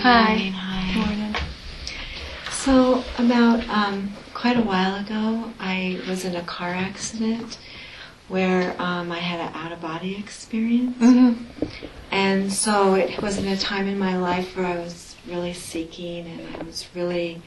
Hi. 0.00 0.28
morning. 0.28 0.52
Hi. 0.52 0.94
Morning. 0.94 1.36
So, 2.50 3.04
about 3.18 3.68
um, 3.68 4.14
quite 4.32 4.56
a 4.56 4.62
while 4.62 4.94
ago, 4.94 5.52
I 5.60 6.00
was 6.08 6.24
in 6.24 6.36
a 6.36 6.42
car 6.42 6.70
accident 6.70 7.58
where 8.28 8.80
um, 8.80 9.12
I 9.12 9.18
had 9.18 9.40
an 9.40 9.54
out 9.54 9.72
of 9.72 9.82
body 9.82 10.16
experience. 10.16 10.96
Mm-hmm. 10.96 11.66
And 12.10 12.50
so 12.50 12.94
it 12.94 13.20
was 13.20 13.36
in 13.36 13.46
a 13.46 13.58
time 13.58 13.88
in 13.88 13.98
my 13.98 14.16
life 14.16 14.56
where 14.56 14.64
I 14.64 14.76
was 14.76 15.16
really 15.26 15.52
seeking 15.52 16.26
and 16.26 16.56
I 16.56 16.62
was 16.62 16.86
really 16.94 17.42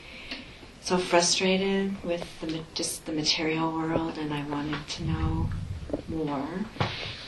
so 0.81 0.99
frustrated 0.99 2.03
with 2.03 2.27
the, 2.39 2.59
just 2.75 3.07
the 3.07 3.13
material 3.13 3.71
world 3.71 4.19
and 4.19 4.31
I 4.31 4.43
wanted 4.43 4.88
to 4.89 5.03
know 5.05 5.49
more. 6.07 6.47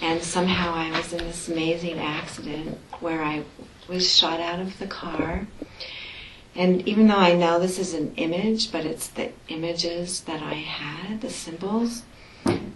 And 0.03 0.21
somehow 0.21 0.75
I 0.75 0.91
was 0.95 1.13
in 1.13 1.19
this 1.19 1.49
amazing 1.49 1.97
accident 1.97 2.77
where 2.99 3.23
I 3.23 3.43
was 3.87 4.11
shot 4.11 4.39
out 4.39 4.59
of 4.59 4.79
the 4.79 4.87
car. 4.87 5.47
And 6.55 6.87
even 6.87 7.07
though 7.07 7.17
I 7.17 7.35
know 7.35 7.59
this 7.59 7.77
is 7.77 7.93
an 7.93 8.13
image, 8.15 8.71
but 8.71 8.85
it's 8.85 9.07
the 9.07 9.31
images 9.49 10.21
that 10.21 10.41
I 10.41 10.53
had, 10.53 11.21
the 11.21 11.29
symbols. 11.29 12.03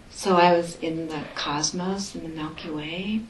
So 0.10 0.36
I 0.36 0.52
was 0.52 0.77
in 0.81 1.07
the 1.07 1.23
cosmos, 1.36 2.14
in 2.14 2.23
the 2.23 2.30
Milky 2.30 2.69
Way, 2.69 3.22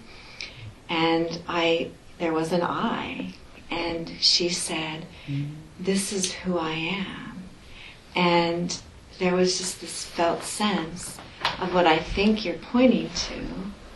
and 0.89 1.39
I 1.47 1.91
there 2.17 2.33
was 2.33 2.51
an 2.51 2.63
eye, 2.63 3.35
and 3.69 4.11
she 4.19 4.49
said, 4.49 5.05
mm-hmm. 5.27 5.53
"This 5.79 6.11
is 6.11 6.33
who 6.33 6.57
I 6.57 6.71
am," 6.71 7.43
and 8.15 8.75
there 9.19 9.35
was 9.35 9.57
just 9.59 9.81
this 9.81 10.05
felt 10.05 10.43
sense 10.43 11.19
of 11.59 11.73
what 11.73 11.85
I 11.85 11.99
think 11.99 12.43
you're 12.43 12.55
pointing 12.55 13.09
to. 13.09 13.41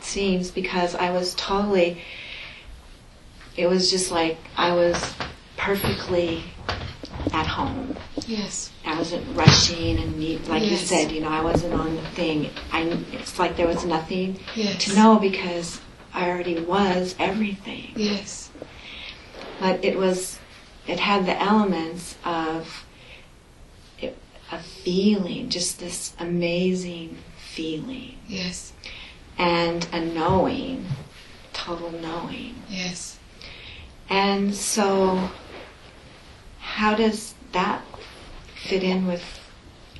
Seems 0.02 0.52
because 0.52 0.94
I 0.94 1.10
was 1.10 1.34
totally. 1.34 2.02
It 3.56 3.68
was 3.68 3.92
just 3.92 4.12
like 4.12 4.38
I 4.58 4.74
was 4.74 5.14
perfectly 5.58 6.44
at 7.34 7.46
home. 7.48 7.96
Yes. 8.28 8.72
I 8.86 8.98
wasn't 8.98 9.26
rushing 9.36 9.98
and 9.98 10.18
need, 10.18 10.48
like 10.48 10.64
you 10.64 10.78
said, 10.78 11.12
you 11.12 11.22
know, 11.22 11.30
I 11.30 11.42
wasn't 11.42 11.74
on 11.74 11.96
the 11.96 12.02
thing. 12.02 12.50
I, 12.72 12.82
it's 13.12 13.40
like 13.40 13.56
there 13.58 13.68
was 13.68 13.86
nothing 13.86 14.40
Yes. 14.56 14.86
to 14.86 14.96
know 14.96 15.20
because 15.20 15.80
I 16.14 16.30
already 16.30 16.60
was 16.60 17.16
everything. 17.20 17.92
Yes. 17.96 18.50
But 19.60 19.84
it 19.84 19.98
was, 19.98 20.40
it 20.88 21.00
had 21.00 21.26
the 21.26 21.40
elements 21.42 22.16
of 22.26 22.86
it, 24.00 24.18
a 24.52 24.60
feeling, 24.60 25.50
just 25.50 25.80
this 25.80 26.14
amazing 26.20 27.18
feeling, 27.38 28.18
Yes. 28.28 28.74
and 29.38 29.88
a 29.92 30.02
knowing, 30.04 30.86
total 31.54 31.92
knowing. 31.92 32.56
Yes. 32.70 33.18
And 34.10 34.54
so, 34.54 35.30
how 36.60 36.96
does 36.96 37.34
that 37.52 37.82
fit 38.56 38.84
in 38.84 39.08
with 39.08 39.24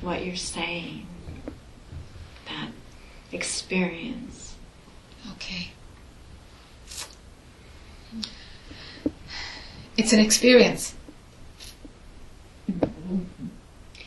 what 0.00 0.24
you're 0.24 0.36
saying? 0.36 1.06
That 2.46 2.70
experience. 3.32 4.54
Okay. 5.32 5.70
It's 9.96 10.12
an 10.12 10.20
experience. 10.20 10.94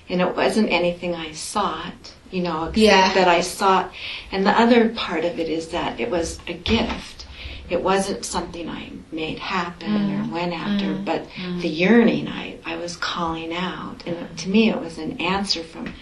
And 0.09 0.21
it 0.21 0.35
wasn't 0.35 0.71
anything 0.71 1.15
I 1.15 1.31
sought, 1.33 2.13
you 2.31 2.41
know, 2.41 2.65
except 2.65 2.77
Yeah. 2.77 3.13
that 3.13 3.27
I 3.27 3.41
sought. 3.41 3.91
And 4.31 4.45
the 4.45 4.57
other 4.57 4.89
part 4.89 5.25
of 5.25 5.39
it 5.39 5.49
is 5.49 5.69
that 5.69 5.99
it 5.99 6.09
was 6.09 6.39
a 6.47 6.53
gift. 6.53 7.25
It 7.69 7.83
wasn't 7.83 8.23
something 8.25 8.69
I 8.69 8.91
made 9.11 9.39
happen 9.39 10.11
or 10.11 10.23
Mm. 10.23 10.31
went 10.31 10.53
after, 10.53 10.85
Mm. 10.85 11.05
but 11.05 11.27
Mm. 11.35 11.61
the 11.61 11.67
yearning 11.67 12.27
I, 12.27 12.55
I 12.65 12.77
was 12.77 12.95
calling 12.95 13.53
out. 13.53 14.03
And 14.05 14.37
to 14.37 14.49
me, 14.49 14.69
it 14.69 14.79
was 14.79 14.97
an 14.97 15.19
answer 15.19 15.63
from 15.63 15.93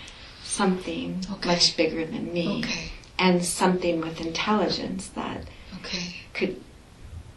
something 0.43 1.21
Okay. 1.31 1.49
much 1.49 1.75
bigger 1.75 2.05
than 2.05 2.31
me. 2.33 2.59
Okay. 2.59 2.91
And 3.17 3.43
something 3.43 3.99
with 4.01 4.21
intelligence 4.21 5.07
that 5.15 5.43
Okay. 5.79 6.15
could, 6.33 6.61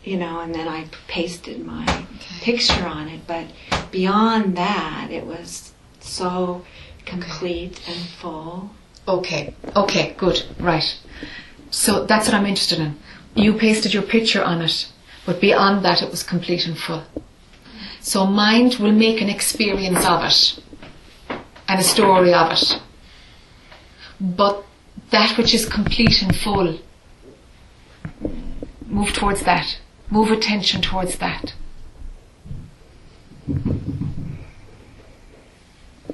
you 0.04 0.16
know, 0.18 0.40
and 0.40 0.54
then 0.54 0.68
I 0.68 0.84
pasted 1.06 1.64
my 1.64 2.04
picture 2.42 2.86
on 2.86 3.08
it. 3.08 3.26
But 3.26 3.46
beyond 3.90 4.56
that, 4.56 5.10
it 5.10 5.24
was 5.26 5.72
so 6.00 6.64
complete 7.06 7.80
and 7.88 7.96
full. 8.20 8.70
Okay. 9.06 9.54
Okay. 9.74 10.14
Good. 10.18 10.42
Right. 10.58 10.96
So 11.70 12.04
that's 12.04 12.26
what 12.26 12.34
I'm 12.34 12.46
interested 12.46 12.78
in. 12.80 12.96
You 13.34 13.54
pasted 13.54 13.94
your 13.94 14.02
picture 14.02 14.42
on 14.42 14.62
it, 14.62 14.88
but 15.24 15.40
beyond 15.40 15.84
that, 15.84 16.02
it 16.02 16.10
was 16.10 16.22
complete 16.22 16.66
and 16.66 16.78
full. 16.78 17.04
So 18.00 18.26
mind 18.26 18.76
will 18.76 18.92
make 18.92 19.20
an 19.20 19.28
experience 19.28 20.04
of 20.04 20.24
it 20.24 20.58
and 21.68 21.80
a 21.80 21.82
story 21.82 22.32
of 22.32 22.52
it. 22.52 22.80
But 24.20 24.64
that 25.10 25.36
which 25.36 25.54
is 25.54 25.66
complete 25.66 26.22
and 26.22 26.34
full, 26.34 26.78
move 28.86 29.12
towards 29.12 29.42
that. 29.42 29.78
Move 30.10 30.30
attention 30.30 30.80
towards 30.80 31.18
that. 31.18 31.54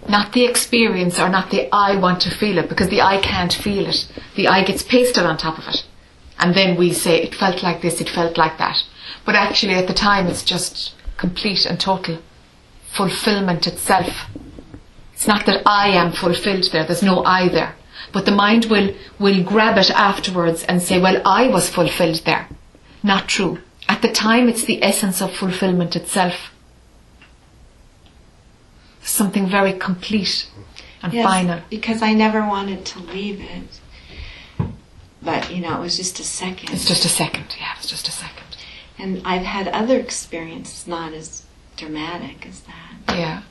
Not 0.09 0.33
the 0.33 0.45
experience 0.45 1.19
or 1.19 1.29
not 1.29 1.51
the 1.51 1.69
I 1.73 1.97
want 1.97 2.21
to 2.23 2.31
feel 2.31 2.59
it 2.59 2.69
because 2.69 2.89
the 2.89 3.01
I 3.01 3.21
can't 3.21 3.53
feel 3.53 3.87
it. 3.87 4.09
The 4.37 4.49
I 4.49 4.65
gets 4.65 4.83
pasted 4.83 5.25
on 5.25 5.39
top 5.39 5.59
of 5.59 5.69
it. 5.69 5.85
And 6.39 6.55
then 6.55 6.77
we 6.77 6.93
say 6.93 7.23
it 7.23 7.35
felt 7.35 7.63
like 7.63 7.83
this, 7.83 8.01
it 8.01 8.09
felt 8.09 8.37
like 8.37 8.59
that. 8.59 8.83
But 9.25 9.35
actually 9.35 9.75
at 9.75 9.87
the 9.87 9.95
time 9.95 10.27
it's 10.27 10.43
just 10.43 10.95
complete 11.17 11.65
and 11.65 11.79
total 11.81 12.19
fulfillment 12.91 13.67
itself. 13.67 14.29
It's 15.13 15.27
not 15.27 15.47
that 15.47 15.63
I 15.65 15.89
am 15.89 16.13
fulfilled 16.13 16.69
there, 16.73 16.85
there's 16.85 17.03
no 17.03 17.25
I 17.25 17.49
there. 17.49 17.77
But 18.13 18.27
the 18.27 18.33
mind 18.33 18.67
will, 18.67 18.95
will 19.19 19.43
grab 19.43 19.79
it 19.79 19.91
afterwards 19.91 20.65
and 20.65 20.83
say, 20.83 21.01
well, 21.01 21.21
I 21.25 21.49
was 21.49 21.69
fulfilled 21.69 22.23
there. 22.25 22.49
Not 23.03 23.29
true. 23.29 23.59
At 23.89 24.03
the 24.03 24.13
time 24.13 24.49
it's 24.49 24.65
the 24.65 24.83
essence 24.83 25.21
of 25.21 25.35
fulfillment 25.35 25.97
itself. 25.97 26.51
Something 29.03 29.49
very 29.49 29.73
complete 29.73 30.49
and 31.03 31.13
Yes, 31.13 31.25
final. 31.25 31.61
Because 31.69 32.03
I 32.03 32.15
never 32.15 32.41
wanted 32.41 32.85
to 32.87 32.99
leave 33.01 33.41
it. 33.41 33.81
But, 35.25 35.51
you 35.51 35.63
know, 35.63 35.79
it 35.79 35.81
was 35.81 35.97
just 35.97 36.21
a 36.21 36.25
second. 36.25 36.71
It's 36.71 36.87
just 36.87 37.05
a 37.05 37.09
second, 37.09 37.47
yeah, 37.59 37.73
it's 37.79 37.89
just 37.89 38.09
a 38.09 38.13
second. 38.13 38.57
And 38.99 39.23
I've 39.25 39.43
had 39.43 39.69
other 39.69 39.99
experiences 39.99 40.87
not 40.87 41.13
as 41.15 41.45
dramatic 41.77 42.47
as 42.47 42.61
that. 42.61 43.17
Yeah. 43.17 43.43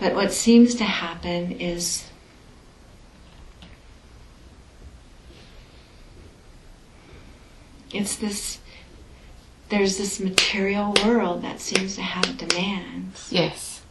But 0.00 0.14
what 0.14 0.32
seems 0.32 0.74
to 0.76 0.84
happen 0.84 1.52
is 1.60 2.08
it's 7.92 8.16
this 8.16 8.58
there's 9.70 9.98
this 9.98 10.18
material 10.18 10.94
world 11.04 11.42
that 11.42 11.60
seems 11.60 11.96
to 11.96 12.02
have 12.02 12.38
demands. 12.38 13.30
Yes. 13.30 13.82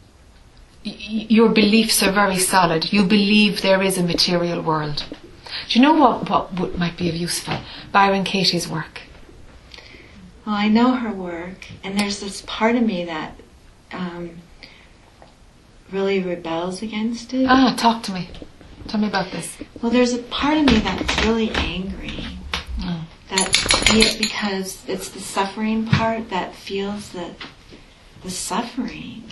Y- 0.83 0.95
your 1.29 1.49
beliefs 1.49 2.01
are 2.01 2.11
very 2.11 2.39
solid. 2.39 2.91
You 2.91 3.03
believe 3.05 3.61
there 3.61 3.83
is 3.83 3.97
a 3.97 4.03
material 4.03 4.61
world. 4.61 5.05
Do 5.69 5.79
you 5.79 5.81
know 5.81 5.93
what, 5.93 6.29
what 6.29 6.53
would, 6.59 6.77
might 6.77 6.97
be 6.97 7.09
of 7.09 7.15
useful? 7.15 7.59
Byron 7.91 8.23
Katie's 8.23 8.67
work. 8.67 9.01
Well, 10.45 10.55
I 10.55 10.69
know 10.69 10.93
her 10.93 11.11
work, 11.11 11.67
and 11.83 11.99
there's 11.99 12.19
this 12.19 12.41
part 12.47 12.75
of 12.75 12.83
me 12.83 13.03
that 13.05 13.35
um, 13.91 14.37
really 15.91 16.21
rebels 16.21 16.81
against 16.81 17.33
it. 17.33 17.45
Ah, 17.49 17.75
talk 17.77 18.03
to 18.03 18.13
me. 18.13 18.29
Tell 18.87 18.99
me 18.99 19.07
about 19.07 19.31
this. 19.31 19.57
Well, 19.81 19.91
there's 19.91 20.13
a 20.13 20.19
part 20.19 20.57
of 20.57 20.65
me 20.65 20.79
that's 20.79 21.25
really 21.25 21.51
angry. 21.51 22.25
Mm. 22.79 23.01
That 23.29 24.17
because 24.19 24.83
it's 24.87 25.09
the 25.09 25.19
suffering 25.19 25.85
part 25.85 26.29
that 26.29 26.55
feels 26.55 27.09
the 27.09 27.31
the 28.23 28.29
suffering. 28.29 29.23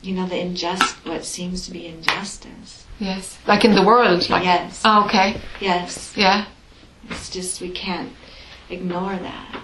You 0.00 0.14
know, 0.14 0.26
the 0.26 0.40
injust 0.40 0.96
what 1.06 1.24
seems 1.24 1.64
to 1.66 1.72
be 1.72 1.86
injustice. 1.86 2.81
Yes. 3.02 3.38
Like 3.46 3.64
in 3.64 3.74
the 3.74 3.82
world. 3.82 4.30
Like, 4.30 4.44
Yes. 4.44 4.82
Oh, 4.84 5.04
okay. 5.06 5.40
Yes. 5.60 6.12
Yeah. 6.16 6.44
It's 7.10 7.28
just 7.30 7.60
we 7.60 7.70
can't 7.70 8.12
ignore 8.70 9.16
that. 9.16 9.62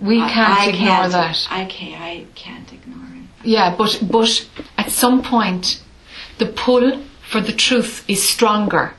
We 0.00 0.18
can't 0.18 0.58
I 0.58 0.66
ignore 0.70 0.86
can't- 0.88 1.12
that. 1.12 1.46
I 1.50 1.64
can't. 1.66 2.00
I 2.02 2.26
can't 2.34 2.72
ignore 2.72 3.06
it. 3.20 3.28
Yeah, 3.44 3.74
but 3.76 4.02
but 4.10 4.30
at 4.76 4.90
some 4.90 5.22
point, 5.22 5.80
the 6.38 6.46
pull 6.46 7.02
for 7.30 7.40
the 7.40 7.52
truth 7.52 8.04
is 8.08 8.20
stronger 8.28 8.94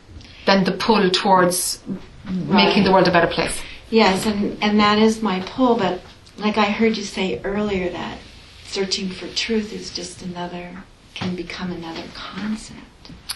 than 0.45 0.63
the 0.63 0.71
pull 0.71 1.09
towards 1.09 1.83
making 2.29 2.83
the 2.85 2.91
world 2.93 3.07
a 3.07 3.11
better 3.11 3.27
place. 3.37 3.61
Yes, 3.89 4.25
and 4.25 4.57
and 4.63 4.79
that 4.79 4.97
is 4.99 5.21
my 5.21 5.41
pull. 5.41 5.75
But 5.75 5.99
like 6.37 6.57
I 6.57 6.69
heard 6.79 6.95
you 6.97 7.03
say 7.03 7.41
earlier, 7.43 7.89
that 7.91 8.17
searching 8.65 9.09
for 9.09 9.27
truth 9.27 9.73
is 9.73 9.91
just 9.99 10.21
another 10.21 10.83
can 11.13 11.35
become 11.35 11.71
another 11.71 12.03
concept. 12.15 12.79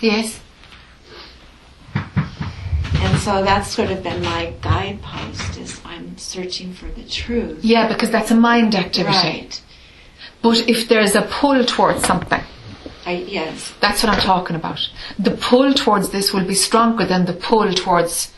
Yes. 0.02 0.40
And 1.96 3.20
so 3.20 3.44
that's 3.44 3.70
sort 3.70 3.92
of 3.92 4.04
been 4.04 4.22
my 4.24 4.54
guidepost 4.62 5.58
is 5.58 5.82
I'm 5.86 6.18
searching 6.18 6.74
for 6.74 6.88
the 6.88 7.04
truth. 7.04 7.64
Yeah, 7.64 7.88
because 7.88 8.12
that's 8.12 8.32
a 8.32 8.36
mind 8.36 8.76
activity. 8.76 9.16
Right. 9.16 9.62
But 10.42 10.70
if 10.70 10.88
there's 10.88 11.16
a 11.16 11.22
pull 11.24 11.64
towards 11.66 12.06
something, 12.06 12.42
I, 13.06 13.14
yes. 13.14 13.74
that's 13.80 14.04
what 14.04 14.12
I'm 14.14 14.20
talking 14.20 14.56
about. 14.56 14.80
The 15.18 15.32
pull 15.32 15.74
towards 15.74 16.10
this 16.10 16.34
will 16.34 16.46
be 16.46 16.56
stronger 16.56 17.06
than 17.06 17.26
the 17.26 17.34
pull 17.34 17.72
towards 17.74 18.34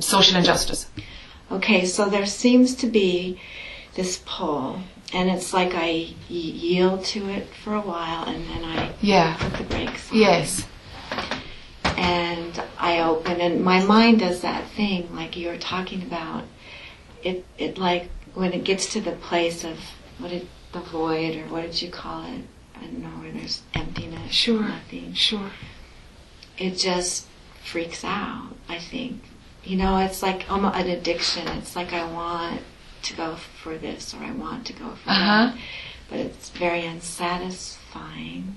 social 0.00 0.36
injustice. 0.36 0.88
Okay, 1.50 1.84
so 1.84 2.08
there 2.08 2.26
seems 2.26 2.74
to 2.76 2.86
be 2.86 3.38
this 3.94 4.22
pull, 4.26 4.80
and 5.12 5.30
it's 5.30 5.52
like 5.52 5.74
I 5.74 5.88
y- 5.88 6.14
yield 6.28 7.04
to 7.06 7.28
it 7.28 7.48
for 7.62 7.74
a 7.74 7.80
while, 7.80 8.24
and 8.24 8.44
then 8.48 8.64
I 8.64 8.90
Yeah. 9.00 9.36
put 9.38 9.54
the 9.54 9.64
brakes 9.64 10.10
on. 10.10 10.18
Yes. 10.18 10.66
and 11.96 12.62
I 12.78 13.00
open, 13.00 13.40
and 13.40 13.64
my 13.64 13.82
mind 13.82 14.20
does 14.20 14.42
that 14.42 14.68
thing 14.70 15.08
like 15.16 15.36
you 15.36 15.48
were 15.48 15.56
talking 15.56 16.02
about. 16.02 16.44
It 17.22 17.44
it 17.58 17.78
like 17.78 18.10
when 18.34 18.52
it 18.52 18.64
gets 18.64 18.92
to 18.92 19.00
the 19.00 19.12
place 19.12 19.64
of 19.64 19.78
what 20.18 20.30
did 20.30 20.46
the 20.72 20.80
void 20.80 21.36
or 21.36 21.44
what 21.48 21.62
did 21.62 21.80
you 21.80 21.90
call 21.90 22.22
it? 22.24 22.42
I 22.76 22.80
don't 22.84 22.98
know 23.02 23.08
where 23.22 23.32
there's 23.32 23.62
emptiness, 23.74 24.32
Sure. 24.32 24.60
nothing. 24.60 25.14
Sure. 25.14 25.50
It 26.58 26.76
just 26.76 27.26
freaks 27.64 28.04
out. 28.04 28.54
I 28.68 28.78
think 28.78 29.22
you 29.64 29.76
know 29.76 29.96
it's 29.98 30.22
like 30.22 30.44
almost 30.50 30.76
an 30.76 30.90
addiction. 30.90 31.48
It's 31.48 31.74
like 31.74 31.92
I 31.94 32.04
want 32.04 32.60
to 33.06 33.14
go 33.14 33.36
for 33.62 33.76
this 33.78 34.14
or 34.14 34.18
I 34.22 34.32
want 34.32 34.66
to 34.66 34.72
go 34.72 34.90
for 35.02 35.10
Uh-huh. 35.10 35.46
that, 35.46 35.54
but 36.10 36.18
it's 36.18 36.50
very 36.50 36.84
unsatisfying. 36.86 38.56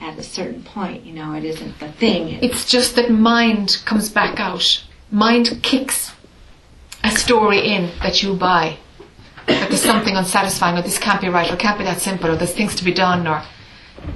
At 0.00 0.16
a 0.16 0.22
certain 0.22 0.62
point, 0.62 1.04
you 1.04 1.12
know, 1.12 1.32
it 1.34 1.44
isn't 1.44 1.80
the 1.80 1.88
thing. 1.90 2.28
It- 2.28 2.44
It's 2.44 2.64
just 2.64 2.94
that 2.96 3.10
mind 3.10 3.78
comes 3.84 4.08
back 4.08 4.38
out. 4.38 4.84
Mind 5.10 5.58
kicks 5.62 6.12
a 7.02 7.10
story 7.10 7.60
in 7.74 7.90
that 8.02 8.22
you 8.22 8.34
buy. 8.34 8.76
That 9.46 9.70
there's 9.70 9.82
something 9.82 10.14
unsatisfying, 10.16 10.76
or 10.78 10.82
this 10.82 10.98
can't 10.98 11.20
be 11.20 11.28
right, 11.28 11.50
or 11.50 11.54
it 11.54 11.58
can't 11.58 11.78
be 11.78 11.84
that 11.84 12.00
simple, 12.00 12.30
or 12.30 12.36
there's 12.36 12.52
things 12.52 12.74
to 12.76 12.84
be 12.84 12.92
done, 12.92 13.26
or 13.26 13.42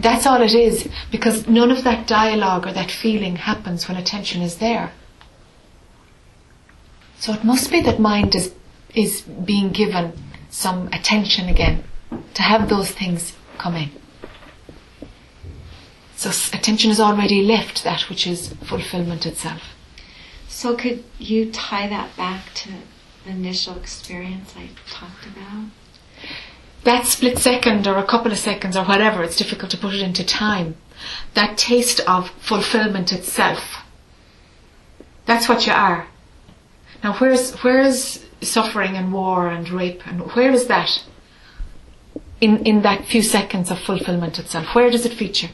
that's 0.01 0.27
all 0.27 0.41
it 0.43 0.55
is. 0.55 0.89
Because 1.11 1.49
none 1.49 1.71
of 1.73 1.83
that 1.85 2.07
dialogue 2.07 2.67
or 2.67 2.73
that 2.73 2.91
feeling 2.91 3.37
happens 3.37 3.89
when 3.89 3.97
attention 3.97 4.41
is 4.43 4.57
there. 4.59 4.93
So 7.19 7.33
it 7.33 7.43
must 7.45 7.71
be 7.71 7.81
that 7.83 7.99
mind 7.99 8.35
is 8.35 8.53
is 8.95 9.23
being 9.23 9.71
given 9.71 10.13
some 10.51 10.89
attention 10.89 11.49
again 11.49 11.85
to 12.35 12.43
have 12.43 12.69
those 12.69 12.91
things 12.91 13.35
come 13.59 13.75
in. 13.77 13.91
So 16.17 16.31
attention 16.57 16.91
has 16.91 17.01
already 17.01 17.43
left 17.43 17.83
that 17.85 18.03
which 18.09 18.27
is 18.27 18.53
fulfillment 18.65 19.27
itself. 19.27 19.63
So 20.49 20.77
could 20.77 21.03
you 21.19 21.51
tie 21.51 21.89
that 21.89 22.17
back 22.17 22.55
to 22.55 22.69
the 23.25 23.31
initial 23.31 23.77
experience 23.77 24.55
I 24.57 24.69
talked 24.89 25.27
about? 25.27 25.71
That 26.85 27.07
split 27.07 27.39
second 27.39 27.87
or 27.87 27.97
a 27.97 28.07
couple 28.07 28.31
of 28.31 28.39
seconds 28.39 28.77
or 28.77 28.85
whatever, 28.85 29.25
it's 29.25 29.37
difficult 29.37 29.71
to 29.73 29.79
put 29.79 29.95
it 29.95 30.03
into 30.03 30.25
time. 30.25 30.77
That 31.35 31.59
taste 31.59 32.01
of 32.07 32.31
fulfillment 32.31 33.13
itself. 33.13 33.79
That's 35.27 35.49
what 35.49 35.67
you 35.67 35.73
are. 35.73 36.07
Now 37.03 37.15
where's 37.15 37.53
where's 37.63 38.22
suffering 38.43 38.97
and 38.97 39.13
war 39.13 39.49
and 39.49 39.69
rape 39.71 40.07
and 40.07 40.21
where 40.33 40.53
is 40.53 40.67
that? 40.67 41.05
In 42.41 42.67
in 42.67 42.83
that 42.83 43.05
few 43.05 43.23
seconds 43.23 43.71
of 43.71 43.79
fulfillment 43.79 44.39
itself. 44.39 44.75
Where 44.75 44.91
does 44.91 45.07
it 45.07 45.13
feature? 45.13 45.51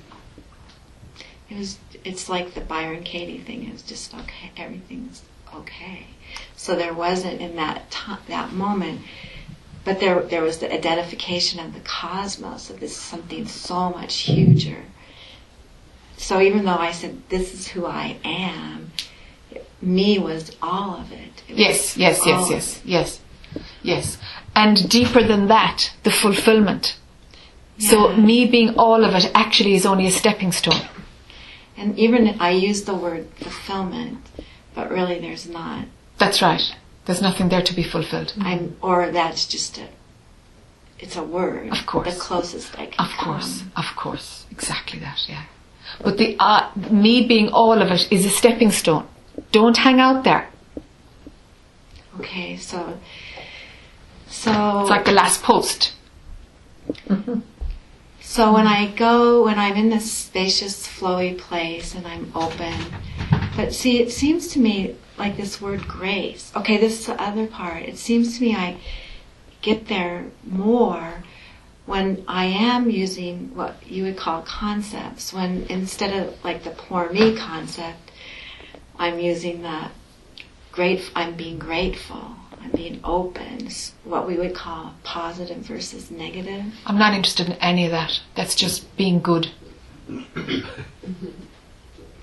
It 1.51 1.59
was. 1.59 1.79
It's 2.05 2.29
like 2.29 2.55
the 2.55 2.61
Byron 2.61 3.03
Katie 3.03 3.39
thing. 3.39 3.65
It 3.69 3.73
was 3.73 3.83
just 3.83 4.15
okay. 4.15 4.53
Everything's 4.57 5.23
okay. 5.55 6.07
So 6.57 6.75
there 6.77 6.95
wasn't 6.95 7.41
in 7.41 7.57
that 7.57 7.91
time, 7.91 8.21
that 8.29 8.53
moment, 8.53 9.01
but 9.85 10.01
there 10.01 10.23
there 10.23 10.43
was 10.43 10.59
the 10.59 10.73
identification 10.73 11.61
of 11.61 11.75
the 11.75 11.81
cosmos 11.81 12.71
of 12.71 12.81
this 12.81 12.93
is 12.93 12.99
something 12.99 13.47
so 13.47 13.91
much 13.91 14.15
huger. 14.21 14.85
So 16.17 16.41
even 16.41 16.65
though 16.65 16.77
I 16.77 16.93
said 16.93 17.23
this 17.29 17.55
is 17.55 17.69
who 17.69 17.87
I 17.87 18.19
am, 18.25 18.91
me 19.81 20.19
was 20.19 20.57
all 20.63 20.97
of 21.01 21.13
it. 21.13 21.43
It 21.49 21.57
Yes, 21.57 21.97
yes, 21.97 22.21
yes, 22.27 22.51
yes, 22.51 22.81
yes, 22.85 23.21
yes. 23.83 24.19
And 24.55 24.89
deeper 24.89 25.23
than 25.23 25.47
that, 25.49 25.93
the 26.03 26.11
fulfillment. 26.11 26.97
So 27.79 28.17
me 28.17 28.45
being 28.47 28.75
all 28.77 29.05
of 29.05 29.15
it 29.15 29.31
actually 29.35 29.75
is 29.75 29.87
only 29.87 30.07
a 30.07 30.11
stepping 30.11 30.51
stone. 30.51 30.83
And 31.77 31.97
even 31.97 32.37
I 32.41 32.51
use 32.51 32.83
the 32.83 32.95
word 32.95 33.29
fulfillment, 33.37 34.19
but 34.75 34.91
really 34.91 35.21
there's 35.21 35.49
not. 35.49 35.87
That's 36.19 36.43
right. 36.43 36.75
There's 37.05 37.23
nothing 37.23 37.49
there 37.49 37.63
to 37.63 37.75
be 37.75 37.85
fulfilled. 37.85 38.35
I'm, 38.41 38.77
or 38.83 39.11
that's 39.13 39.47
just 39.47 39.79
a. 39.79 39.87
It's 40.99 41.15
a 41.15 41.23
word. 41.23 41.71
Of 41.71 41.87
course. 41.87 42.13
The 42.13 42.21
closest 42.21 42.77
I 42.77 42.87
can 42.87 43.07
Of 43.07 43.13
course, 43.17 43.61
come. 43.61 43.73
of 43.77 43.97
course, 43.97 44.45
exactly 44.51 44.99
that. 44.99 45.25
Yeah. 45.29 45.45
But 46.03 46.19
the 46.19 46.37
uh, 46.41 46.71
me 46.91 47.27
being 47.29 47.49
all 47.51 47.81
of 47.81 47.93
it 47.93 48.11
is 48.11 48.27
a 48.27 48.31
stepping 48.31 48.73
stone. 48.73 49.07
Don't 49.53 49.77
hang 49.77 50.01
out 50.01 50.25
there. 50.25 50.49
Okay, 52.19 52.57
so. 52.57 52.99
So. 54.27 54.81
It's 54.81 54.91
like 54.91 55.05
the 55.05 55.13
last 55.13 55.43
post. 55.43 55.95
So 58.29 58.53
when 58.53 58.67
I 58.67 58.89
go, 58.89 59.45
when 59.47 59.59
I'm 59.59 59.75
in 59.75 59.89
this 59.89 60.13
spacious, 60.13 60.87
flowy 60.87 61.37
place 61.37 61.95
and 61.95 62.07
I'm 62.07 62.31
open, 62.35 62.75
but 63.57 63.73
see, 63.73 64.01
it 64.03 64.13
seems 64.13 64.49
to 64.49 64.61
me 64.61 64.97
like 65.17 65.39
this 65.39 65.63
word 65.63 65.89
grace. 65.89 66.53
Okay, 66.55 66.77
this 66.77 67.01
is 67.01 67.07
the 67.07 67.21
other 67.21 67.47
part. 67.47 67.85
It 67.85 67.97
seems 67.97 68.37
to 68.37 68.45
me 68.45 68.55
I 68.55 68.77
get 69.63 69.89
there 69.89 70.27
more 70.45 71.25
when 71.87 72.23
I 72.29 72.45
am 72.45 72.91
using 72.91 73.55
what 73.57 73.75
you 73.87 74.05
would 74.05 74.19
call 74.19 74.43
concepts. 74.43 75.33
When 75.33 75.65
instead 75.71 76.13
of 76.23 76.45
like 76.45 76.65
the 76.65 76.71
poor 76.71 77.11
me 77.11 77.35
concept, 77.35 78.08
I'm 78.99 79.19
using 79.19 79.63
the 79.63 79.91
great. 80.73 81.11
I'm 81.15 81.37
being 81.37 81.59
grateful. 81.59 82.37
I'm 82.61 82.71
being 82.73 83.01
open. 83.05 83.69
What 84.05 84.27
we 84.27 84.37
would 84.37 84.55
call 84.55 84.95
positive 85.05 85.59
versus 85.59 86.11
negative. 86.11 86.65
I'm 86.87 86.99
not 86.99 87.15
interested 87.15 87.49
in 87.49 87.55
any 87.55 87.85
of 87.85 87.93
that. 87.93 88.21
That's 88.35 88.55
just 88.55 88.97
being 88.97 89.21
good. 89.21 89.51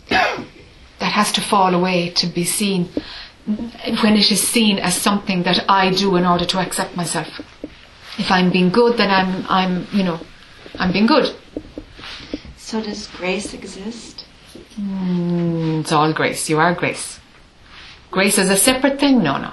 that 0.09 1.11
has 1.11 1.31
to 1.33 1.41
fall 1.41 1.73
away 1.73 2.09
to 2.11 2.27
be 2.27 2.43
seen 2.43 2.89
when 3.45 4.15
it 4.15 4.31
is 4.31 4.45
seen 4.47 4.79
as 4.79 4.95
something 4.95 5.43
that 5.43 5.69
I 5.69 5.91
do 5.91 6.15
in 6.15 6.25
order 6.25 6.45
to 6.45 6.59
accept 6.59 6.95
myself. 6.95 7.27
If 8.17 8.31
I'm 8.31 8.51
being 8.51 8.69
good, 8.69 8.97
then 8.97 9.11
I'm, 9.11 9.45
I'm, 9.47 9.87
you 9.91 10.03
know, 10.03 10.19
I'm 10.79 10.91
being 10.91 11.05
good. 11.05 11.35
So 12.57 12.81
does 12.81 13.07
grace 13.07 13.53
exist? 13.53 14.14
Mm, 14.79 15.81
it's 15.81 15.91
all 15.91 16.11
grace. 16.13 16.49
You 16.49 16.59
are 16.59 16.73
grace. 16.73 17.19
Grace 18.11 18.37
is 18.37 18.49
a 18.49 18.57
separate 18.57 18.99
thing? 18.99 19.23
No, 19.23 19.37
no. 19.37 19.51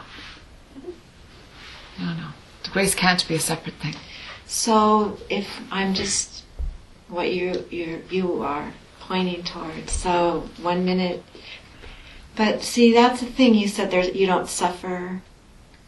No, 1.99 2.13
no. 2.15 2.29
The 2.65 2.71
grace 2.71 2.95
can't 2.95 3.27
be 3.29 3.35
a 3.37 3.41
separate 3.41 3.77
thing. 3.77 3.95
So 4.47 5.19
if 5.31 5.61
I'm 5.71 5.95
just 5.95 6.45
what 7.09 7.33
you 7.33 7.65
you 7.71 8.03
you 8.11 8.43
are 8.43 8.73
pointing 9.01 9.43
towards, 9.45 9.93
so 9.93 10.49
one 10.61 10.85
minute. 10.85 11.23
But 12.37 12.63
see, 12.63 12.93
that's 12.93 13.21
the 13.21 13.27
thing. 13.27 13.55
You 13.55 13.69
said 13.69 13.91
there's 13.91 14.15
you 14.15 14.27
don't 14.27 14.49
suffer, 14.49 15.23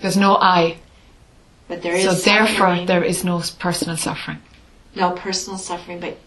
There's 0.01 0.17
no 0.17 0.37
I. 0.37 0.77
but 1.69 1.83
there 1.83 1.95
is. 1.95 2.05
So 2.05 2.13
therefore, 2.15 2.57
suffering. 2.57 2.87
there 2.87 3.03
is 3.03 3.25
no 3.25 3.43
personal 3.59 3.97
suffering. 3.97 4.39
no 4.95 5.11
personal 5.13 5.59
suffering, 5.59 6.01
but 6.01 6.19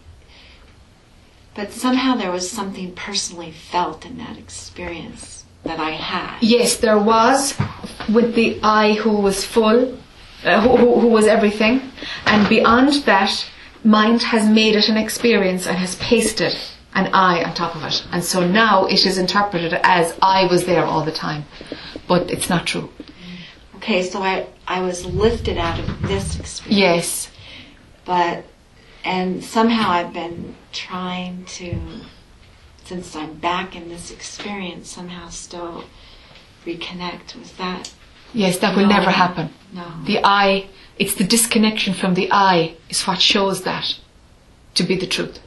but 1.58 1.72
somehow 1.72 2.14
there 2.14 2.30
was 2.30 2.48
something 2.48 2.92
personally 2.92 3.50
felt 3.50 4.06
in 4.06 4.16
that 4.16 4.38
experience 4.38 5.44
that 5.64 5.80
I 5.80 5.90
had. 5.90 6.38
Yes, 6.40 6.76
there 6.76 7.00
was 7.00 7.58
with 8.14 8.36
the 8.36 8.60
I 8.62 8.92
who 8.92 9.10
was 9.10 9.44
full, 9.44 9.98
uh, 10.44 10.60
who, 10.60 10.76
who, 10.76 11.00
who 11.00 11.08
was 11.08 11.26
everything, 11.26 11.82
and 12.26 12.48
beyond 12.48 12.92
that, 13.06 13.44
mind 13.82 14.22
has 14.22 14.48
made 14.48 14.76
it 14.76 14.88
an 14.88 14.96
experience 14.96 15.66
and 15.66 15.76
has 15.76 15.96
pasted 15.96 16.56
an 16.94 17.10
I 17.12 17.42
on 17.42 17.54
top 17.54 17.74
of 17.74 17.82
it, 17.82 18.06
and 18.12 18.22
so 18.22 18.46
now 18.46 18.86
it 18.86 19.04
is 19.04 19.18
interpreted 19.18 19.72
as 19.82 20.16
I 20.22 20.46
was 20.46 20.64
there 20.64 20.84
all 20.84 21.04
the 21.04 21.18
time, 21.26 21.44
but 22.06 22.30
it's 22.30 22.48
not 22.48 22.68
true. 22.68 22.88
Okay, 23.78 24.04
so 24.04 24.22
I 24.22 24.46
I 24.68 24.80
was 24.82 25.04
lifted 25.04 25.58
out 25.58 25.80
of 25.80 26.02
this 26.02 26.38
experience. 26.38 26.78
Yes, 26.78 27.30
but 28.04 28.44
and 29.04 29.42
somehow 29.42 29.90
I've 29.90 30.12
been 30.12 30.54
trying 30.72 31.44
to 31.44 31.78
since 32.84 33.14
I'm 33.14 33.34
back 33.34 33.76
in 33.76 33.88
this 33.88 34.10
experience 34.10 34.88
somehow 34.90 35.28
still 35.28 35.84
reconnect 36.64 37.34
with 37.36 37.56
that 37.58 37.92
yes, 38.32 38.58
that 38.58 38.76
will 38.76 38.86
No. 38.86 38.96
never 38.96 39.10
happen. 39.10 39.50
no 39.72 39.84
The 40.04 40.20
I, 40.24 40.68
it's 40.98 41.14
the 41.14 41.24
disconnection 41.24 41.94
from 41.94 42.14
the 42.14 42.28
I 42.30 42.76
is 42.88 43.06
what 43.06 43.20
shows 43.20 43.62
that 43.62 43.98
to 44.74 44.82
be 44.84 44.96
the 44.96 45.06
truth. 45.06 45.38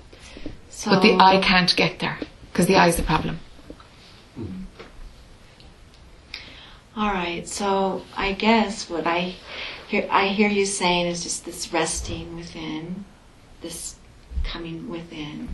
so 0.69 0.91
But 0.91 1.01
the 1.01 1.15
I 1.15 1.39
can't 1.39 1.73
get 1.75 1.99
there 1.99 2.17
because 2.51 2.67
the 2.67 2.75
I 2.75 2.87
is 2.87 2.95
the 2.95 3.03
problem. 3.03 3.39
Hmm. 4.35 4.63
All 6.95 7.11
right. 7.11 7.47
So 7.47 8.03
I 8.15 8.33
guess 8.33 8.89
what 8.89 9.05
I 9.07 9.35
hear 9.87 10.07
I 10.11 10.27
hear 10.27 10.49
you 10.49 10.65
saying 10.65 11.07
is 11.07 11.23
just 11.23 11.45
this 11.45 11.71
resting 11.73 12.35
within, 12.35 13.05
this 13.61 13.95
coming 14.43 14.89
within. 14.89 15.49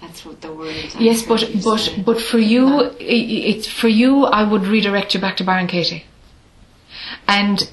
That's 0.00 0.24
what 0.26 0.40
the 0.42 0.52
words. 0.52 0.94
I 0.96 1.00
Yes, 1.00 1.22
but 1.22 1.48
but 1.64 1.78
say. 1.78 2.02
but 2.02 2.20
for 2.20 2.38
you, 2.38 2.90
it's 3.00 3.66
for 3.66 3.88
you. 3.88 4.24
I 4.24 4.42
would 4.44 4.66
redirect 4.66 5.14
you 5.14 5.20
back 5.20 5.36
to 5.38 5.44
Byron 5.44 5.66
Katie. 5.66 6.04
And 7.26 7.70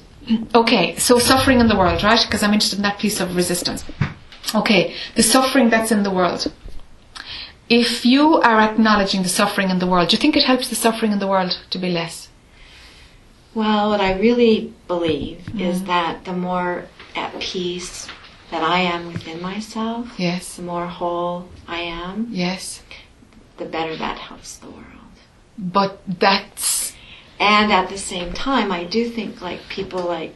okay, 0.54 0.96
so 0.96 1.18
suffering 1.18 1.60
in 1.60 1.68
the 1.68 1.76
world, 1.76 2.02
right? 2.02 2.20
Because 2.24 2.42
I'm 2.42 2.52
interested 2.54 2.78
in 2.78 2.82
that 2.84 2.98
piece 2.98 3.20
of 3.20 3.36
resistance. 3.36 3.84
Okay, 4.54 4.94
the 5.14 5.22
suffering 5.22 5.68
that's 5.70 5.92
in 5.92 6.02
the 6.04 6.10
world. 6.10 6.50
If 7.68 8.04
you 8.04 8.36
are 8.40 8.60
acknowledging 8.60 9.22
the 9.22 9.28
suffering 9.28 9.70
in 9.70 9.78
the 9.78 9.86
world, 9.86 10.08
do 10.08 10.16
you 10.16 10.20
think 10.20 10.36
it 10.36 10.44
helps 10.44 10.68
the 10.68 10.74
suffering 10.74 11.12
in 11.12 11.18
the 11.18 11.26
world 11.28 11.58
to 11.70 11.78
be 11.78 11.90
less? 11.90 12.28
Well, 13.54 13.90
what 13.90 14.00
I 14.00 14.18
really 14.18 14.72
believe 14.88 15.38
Mm-hmm. 15.46 15.60
is 15.60 15.84
that 15.84 16.24
the 16.24 16.32
more 16.32 16.86
at 17.14 17.38
peace 17.40 18.08
that 18.52 18.62
I 18.62 18.80
am 18.80 19.12
within 19.12 19.40
myself, 19.40 20.12
Yes. 20.18 20.56
the 20.56 20.62
more 20.62 20.86
whole 20.86 21.48
I 21.66 21.80
am, 21.80 22.28
Yes. 22.30 22.82
the 23.56 23.64
better 23.64 23.96
that 23.96 24.18
helps 24.18 24.58
the 24.58 24.68
world. 24.68 25.14
But 25.58 26.00
that's 26.06 26.92
And 27.40 27.72
at 27.72 27.88
the 27.88 27.98
same 27.98 28.32
time, 28.34 28.70
I 28.70 28.84
do 28.84 29.08
think 29.08 29.40
like 29.40 29.68
people 29.68 30.04
like 30.04 30.34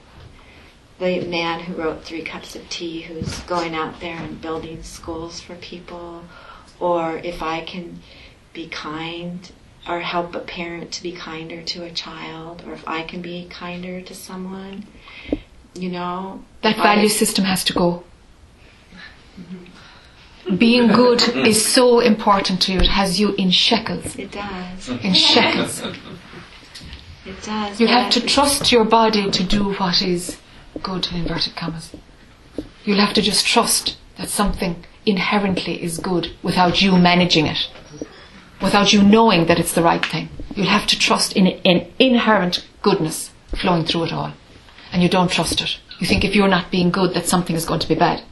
the 0.98 1.20
man 1.20 1.60
who 1.60 1.74
wrote 1.74 2.02
Three 2.04 2.22
Cups 2.22 2.56
of 2.56 2.68
Tea, 2.68 3.02
who's 3.02 3.38
going 3.40 3.74
out 3.76 4.00
there 4.00 4.16
and 4.16 4.40
building 4.40 4.82
schools 4.82 5.40
for 5.40 5.54
people, 5.56 6.24
or 6.80 7.18
if 7.18 7.42
I 7.42 7.60
can 7.60 8.00
be 8.52 8.66
kind 8.66 9.52
or 9.86 10.00
help 10.00 10.34
a 10.34 10.40
parent 10.40 10.90
to 10.92 11.02
be 11.02 11.12
kinder 11.12 11.62
to 11.62 11.84
a 11.84 11.92
child, 11.92 12.64
or 12.66 12.72
if 12.72 12.82
I 12.88 13.02
can 13.04 13.22
be 13.22 13.46
kinder 13.48 14.00
to 14.00 14.14
someone, 14.14 14.86
you 15.76 15.90
know. 15.90 16.42
that 16.62 16.76
value 16.76 17.04
I- 17.04 17.08
system 17.22 17.44
has 17.44 17.64
to 17.64 17.72
go. 17.72 18.02
Being 20.58 20.86
good 20.88 21.18
mm. 21.18 21.46
is 21.46 21.66
so 21.66 21.98
important 21.98 22.62
to 22.62 22.72
you. 22.72 22.78
It 22.78 22.86
has 22.86 23.18
you 23.18 23.34
in 23.34 23.50
shekels. 23.50 24.16
It 24.16 24.30
does. 24.30 24.88
In 24.88 25.12
shekels. 25.12 25.82
It 27.26 27.42
does. 27.42 27.80
You'll 27.80 27.90
have 27.90 28.12
to 28.12 28.20
trust 28.20 28.70
your 28.70 28.84
body 28.84 29.28
to 29.28 29.42
do 29.42 29.72
what 29.74 30.00
is 30.00 30.38
good 30.82 31.08
in 31.08 31.22
inverted 31.22 31.56
commas. 31.56 31.94
You'll 32.84 33.04
have 33.04 33.14
to 33.14 33.22
just 33.22 33.44
trust 33.44 33.96
that 34.18 34.28
something 34.28 34.84
inherently 35.04 35.82
is 35.82 35.98
good 35.98 36.30
without 36.42 36.80
you 36.80 36.96
managing 36.96 37.46
it, 37.46 37.68
without 38.62 38.92
you 38.92 39.02
knowing 39.02 39.46
that 39.46 39.58
it's 39.58 39.72
the 39.72 39.82
right 39.82 40.04
thing. 40.06 40.28
You'll 40.54 40.66
have 40.66 40.86
to 40.86 40.98
trust 40.98 41.32
in 41.32 41.48
an 41.48 41.86
inherent 41.98 42.64
goodness 42.82 43.30
flowing 43.54 43.84
through 43.84 44.04
it 44.04 44.12
all. 44.12 44.32
And 44.96 45.02
you 45.02 45.10
don't 45.10 45.30
trust 45.30 45.60
it. 45.60 45.76
You 45.98 46.06
think 46.06 46.24
if 46.24 46.34
you're 46.34 46.48
not 46.48 46.70
being 46.70 46.90
good, 46.90 47.12
that 47.12 47.26
something 47.26 47.54
is 47.54 47.66
going 47.66 47.80
to 47.80 47.86
be 47.86 47.94
bad. 47.94 48.22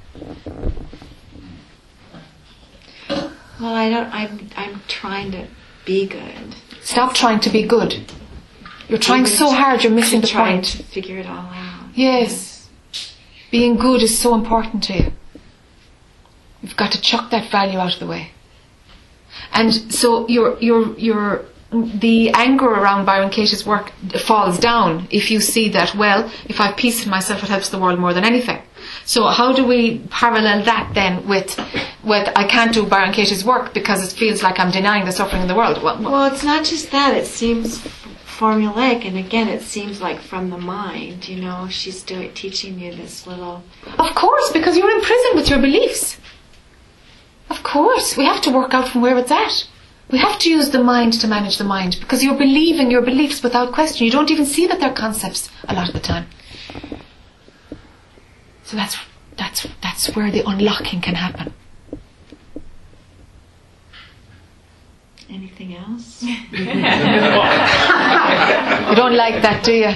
Well, 3.11 3.75
I 3.75 3.91
don't. 3.91 4.11
I'm. 4.11 4.49
I'm 4.57 4.81
trying 4.89 5.31
to 5.33 5.47
be 5.85 6.07
good. 6.07 6.55
Stop 6.81 7.13
trying 7.13 7.41
to 7.41 7.51
be 7.51 7.67
good. 7.67 8.11
You're 8.89 8.99
trying 8.99 9.27
so 9.27 9.51
hard, 9.51 9.85
you're 9.85 9.93
missing 9.93 10.23
the 10.23 10.27
trying 10.27 10.63
point. 10.63 10.65
to 10.69 10.83
figure 10.85 11.19
it 11.19 11.27
all 11.27 11.51
out. 11.53 11.91
Yes. 11.95 12.67
Being 13.51 13.77
good 13.77 14.03
is 14.03 14.19
so 14.19 14.35
important 14.35 14.85
to 14.85 14.95
you. 14.95 15.13
You've 16.63 16.79
got 16.79 16.93
to 16.93 17.01
chuck 17.03 17.31
that 17.31 17.51
value 17.51 17.79
out 17.79 17.93
of 17.93 18.01
the 18.01 18.07
way. 18.07 18.31
And 19.53 19.93
so 19.93 20.27
you're 20.29 20.59
you're 20.61 20.99
your 20.99 20.99
your 20.99 21.45
the 21.83 22.31
anger 22.31 22.67
around 22.67 23.05
Byron 23.05 23.31
Katie's 23.31 23.67
work 23.67 23.93
falls 24.19 24.59
down 24.59 25.09
if 25.11 25.31
you 25.31 25.41
see 25.41 25.69
that, 25.71 25.95
well, 25.95 26.31
if 26.47 26.61
I 26.61 26.73
peace 26.73 27.05
in 27.05 27.11
myself 27.11 27.43
it 27.43 27.49
helps 27.49 27.69
the 27.69 27.79
world 27.79 27.99
more 27.99 28.15
than 28.15 28.25
anything. 28.25 28.61
So 29.05 29.27
how 29.27 29.53
do 29.53 29.67
we 29.67 29.99
parallel 30.11 30.63
that 30.65 30.93
then 30.95 31.27
with 31.27 31.59
with 32.03 32.29
I 32.37 32.47
can't 32.47 32.73
do 32.73 32.87
Byron 32.87 33.13
Katie's 33.13 33.45
work 33.45 33.75
because 33.75 34.03
it 34.07 34.17
feels 34.17 34.43
like 34.43 34.59
I'm 34.61 34.71
denying 34.71 35.05
the 35.05 35.13
suffering 35.13 35.43
in 35.43 35.49
the 35.49 35.55
world? 35.55 35.83
Well, 35.83 36.01
well, 36.03 36.13
Well, 36.13 36.33
it's 36.33 36.45
not 36.45 36.65
just 36.65 36.91
that. 36.93 37.15
It 37.15 37.27
seems 37.27 37.79
formulaic, 38.39 39.05
and 39.07 39.17
again, 39.17 39.49
it 39.49 39.63
seems 39.63 40.01
like 40.01 40.21
from 40.21 40.51
the 40.51 40.59
mind. 40.59 41.29
You 41.29 41.41
know, 41.41 41.69
she's 41.71 42.03
doing 42.03 42.33
teaching 42.35 42.79
you 42.79 42.95
this 42.95 43.27
little. 43.27 43.63
Of 43.99 44.15
course, 44.15 44.51
because 44.53 44.77
you're 44.77 44.91
in 44.91 45.01
prison 45.03 45.31
with 45.35 45.49
your 45.49 45.61
beliefs. 45.61 46.19
Of 47.51 47.63
course, 47.63 48.17
we 48.17 48.25
have 48.25 48.41
to 48.43 48.51
work 48.51 48.75
out 48.75 48.89
from 48.89 49.03
where 49.03 49.17
it's 49.19 49.31
at. 49.31 49.69
We 50.11 50.19
have 50.19 50.39
to 50.41 50.51
use 50.51 50.71
the 50.71 50.83
mind 50.83 51.15
to 51.21 51.27
manage 51.27 51.57
the 51.59 51.65
mind 51.65 51.97
because 52.01 52.23
you're 52.23 52.37
believing 52.39 52.91
your 52.91 53.03
beliefs 53.03 53.43
without 53.43 53.73
question. 53.73 54.05
You 54.05 54.13
don't 54.13 54.31
even 54.31 54.47
see 54.47 54.67
that 54.67 54.79
they're 54.81 54.93
concepts 54.93 55.49
a 55.69 55.75
lot 55.75 55.89
of 55.89 55.95
the 55.95 56.01
time. 56.01 56.27
So 58.65 58.77
that's 58.77 58.97
that's 59.37 59.67
that's 59.83 60.15
where 60.15 60.31
the 60.31 60.43
unlocking 60.47 61.01
can 61.01 61.15
happen. 61.15 61.53
Anything 65.29 65.75
else? 65.77 66.23
You 68.85 68.95
don't 68.97 69.17
like 69.17 69.43
that, 69.43 69.65
do 69.65 69.73
you? 69.73 69.93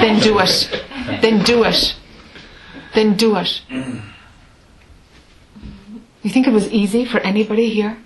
then 0.00 0.20
do 0.20 0.38
it. 0.38 0.84
Then 1.20 1.42
do 1.44 1.64
it. 1.64 1.94
Then 2.94 3.16
do 3.16 3.36
it. 3.36 3.62
You 6.22 6.30
think 6.30 6.46
it 6.48 6.52
was 6.52 6.68
easy 6.72 7.04
for 7.04 7.18
anybody 7.20 7.68
here? 7.68 7.98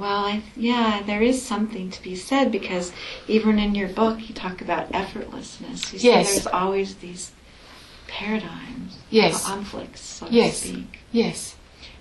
Well, 0.00 0.24
I, 0.24 0.42
yeah, 0.56 1.02
there 1.04 1.20
is 1.20 1.42
something 1.42 1.90
to 1.90 2.02
be 2.02 2.16
said 2.16 2.50
because 2.50 2.90
even 3.28 3.58
in 3.58 3.74
your 3.74 3.88
book, 3.88 4.26
you 4.28 4.34
talk 4.34 4.62
about 4.62 4.90
effortlessness. 4.92 5.92
You 5.92 5.98
say 5.98 6.08
Yes. 6.08 6.32
there's 6.32 6.46
always 6.46 6.94
these 6.96 7.32
paradigms, 8.08 8.96
Yes. 9.10 9.44
conflicts, 9.44 10.00
so 10.00 10.26
Yes. 10.30 10.62
to 10.62 10.68
speak. 10.68 11.00
Yes. 11.12 11.54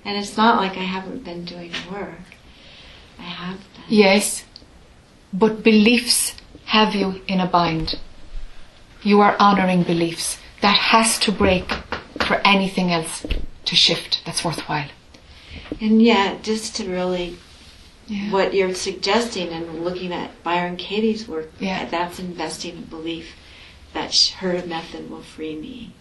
And 0.05 0.17
it's 0.17 0.37
not 0.37 0.61
like 0.61 0.77
I 0.77 0.83
haven't 0.95 1.25
been 1.25 1.43
doing 1.43 1.73
work. 1.91 2.21
I 3.19 3.23
have 3.23 3.59
been. 3.73 3.83
Yes. 3.89 4.45
But 5.33 5.61
beliefs 5.61 6.35
have 6.67 6.95
you 6.95 7.21
in 7.27 7.41
a 7.41 7.45
bind. 7.47 7.99
You 9.03 9.19
are 9.19 9.35
honoring 9.39 9.83
beliefs. 9.83 10.37
That 10.61 10.77
has 10.93 11.19
to 11.19 11.33
break 11.33 11.73
for 12.25 12.35
anything 12.45 12.93
else 12.93 13.25
to 13.65 13.75
shift 13.75 14.21
that's 14.25 14.45
worthwhile. 14.45 14.87
And 15.81 16.01
yet, 16.01 16.43
just 16.43 16.77
to 16.77 16.89
really, 16.89 17.37
Yeah. 18.09 18.31
what 18.31 18.53
you're 18.55 18.73
suggesting 18.73 19.49
and 19.49 19.83
looking 19.85 20.11
at 20.11 20.31
Byron 20.43 20.77
Katie's 20.77 21.27
work, 21.27 21.51
Yeah. 21.59 21.83
Uh, 21.83 21.89
that's 21.89 22.19
investing 22.19 22.75
in 22.77 22.83
belief 22.83 23.35
that 23.93 24.15
her 24.39 24.63
method 24.65 25.09
will 25.11 25.21
free 25.21 25.55
me. 25.55 25.93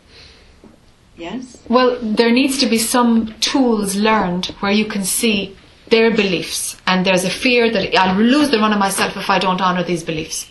Yes? 1.17 1.59
Well, 1.69 1.99
there 2.01 2.31
needs 2.33 2.59
to 2.59 2.67
be 2.67 2.79
some 2.79 3.35
tools 3.41 3.95
learned 3.97 4.47
where 4.61 4.73
you 4.73 4.87
can 4.87 5.05
see 5.05 5.57
their 5.89 6.11
beliefs, 6.11 6.77
and 6.87 7.05
there's 7.05 7.25
a 7.25 7.31
fear 7.31 7.71
that 7.71 7.95
I'll 7.99 8.17
lose 8.17 8.51
the 8.51 8.59
run 8.59 8.73
of 8.73 8.79
myself 8.79 9.17
if 9.17 9.29
I 9.29 9.39
don't 9.39 9.61
honour 9.61 9.83
these 9.83 10.05
beliefs. 10.05 10.51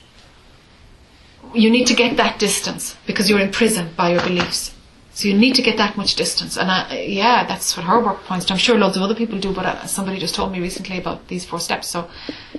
You 1.53 1.69
need 1.69 1.87
to 1.87 1.95
get 1.95 2.17
that 2.17 2.37
distance 2.39 2.95
because 3.07 3.29
you're 3.29 3.39
imprisoned 3.39 3.95
by 3.95 4.11
your 4.11 4.21
beliefs. 4.21 4.73
So 5.17 5.27
you 5.27 5.35
need 5.35 5.55
to 5.55 5.63
get 5.63 5.77
that 5.77 5.97
much 5.97 6.13
distance, 6.13 6.57
and 6.57 6.69
I, 6.69 6.99
yeah, 6.99 7.43
that's 7.47 7.75
what 7.75 7.87
her 7.87 7.99
work 7.99 8.23
points 8.25 8.45
to. 8.45 8.53
I'm 8.53 8.59
sure 8.59 8.77
loads 8.77 8.97
of 8.97 9.01
other 9.01 9.15
people 9.15 9.39
do, 9.39 9.51
but 9.51 9.65
uh, 9.65 9.87
somebody 9.87 10.19
just 10.19 10.35
told 10.35 10.51
me 10.51 10.59
recently 10.59 10.99
about 10.99 11.27
these 11.27 11.43
four 11.43 11.59
steps. 11.59 11.87
So 11.87 12.07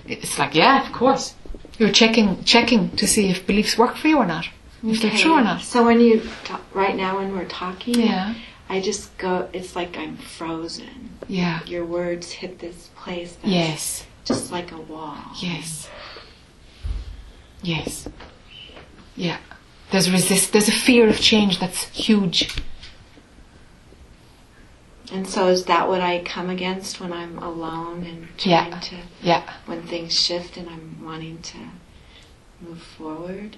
it's 0.09 0.37
like, 0.41 0.57
yeah, 0.57 0.85
of 0.85 0.93
course, 0.93 1.37
you're 1.79 1.93
checking 1.93 2.43
checking 2.43 2.91
to 2.97 3.07
see 3.07 3.31
if 3.31 3.47
beliefs 3.47 3.79
work 3.79 3.95
for 3.97 4.09
you 4.09 4.19
or 4.19 4.27
not, 4.27 4.49
if 4.83 5.01
they're 5.01 5.13
true 5.25 5.35
or 5.35 5.41
not. 5.41 5.61
So 5.63 5.85
when 5.87 6.01
you, 6.01 6.21
ta- 6.43 6.61
right 6.75 6.97
now 6.97 7.19
when 7.19 7.31
we're 7.33 7.45
talking, 7.63 7.95
Yeah. 8.01 8.35
I 8.69 8.81
just 8.81 9.17
go, 9.19 9.49
it's 9.53 9.77
like 9.77 9.97
I'm 9.97 10.17
frozen. 10.17 11.11
Yeah. 11.29 11.65
Your 11.65 11.85
words 11.87 12.33
hit 12.33 12.59
this 12.59 12.91
place 12.97 13.35
that's 13.37 13.47
Yes. 13.49 14.07
just 14.25 14.51
like 14.51 14.73
a 14.73 14.81
wall. 14.81 15.17
Yes. 15.41 15.89
Yes. 17.63 18.09
Yeah. 19.15 19.39
There's 19.91 20.11
resist. 20.11 20.53
There's 20.53 20.69
a 20.69 20.73
fear 20.73 21.09
of 21.09 21.21
change 21.21 21.59
that's 21.61 21.85
huge. 21.89 22.55
And 25.11 25.27
so 25.27 25.47
is 25.49 25.65
that 25.65 25.89
what 25.89 26.03
I 26.03 26.23
come 26.23 26.51
against 26.51 27.01
when 27.01 27.13
I'm 27.13 27.39
alone 27.39 28.05
and 28.05 28.29
Yeah. 28.39 28.69
trying 28.69 28.81
to, 28.81 28.97
Yeah. 29.23 29.43
when 29.65 29.83
things 29.83 30.19
shift 30.19 30.59
and 30.59 30.69
I'm 30.69 30.99
wanting 31.03 31.39
to 31.43 31.59
move 32.61 32.83
forward? 32.83 33.57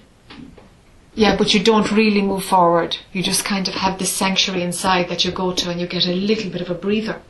Yeah, 1.13 1.35
but 1.35 1.53
you 1.53 1.59
don't 1.59 1.91
really 1.91 2.21
move 2.21 2.45
forward. 2.45 2.95
You 3.11 3.21
just 3.21 3.43
kind 3.43 3.67
of 3.67 3.73
have 3.75 3.99
this 3.99 4.13
sanctuary 4.13 4.63
inside 4.63 5.09
that 5.09 5.25
you 5.25 5.31
go 5.31 5.51
to, 5.51 5.69
and 5.69 5.81
you 5.81 5.87
get 5.87 6.07
a 6.07 6.13
little 6.13 6.49
bit 6.49 6.61
of 6.61 6.69
a 6.69 6.73
breather. 6.73 7.21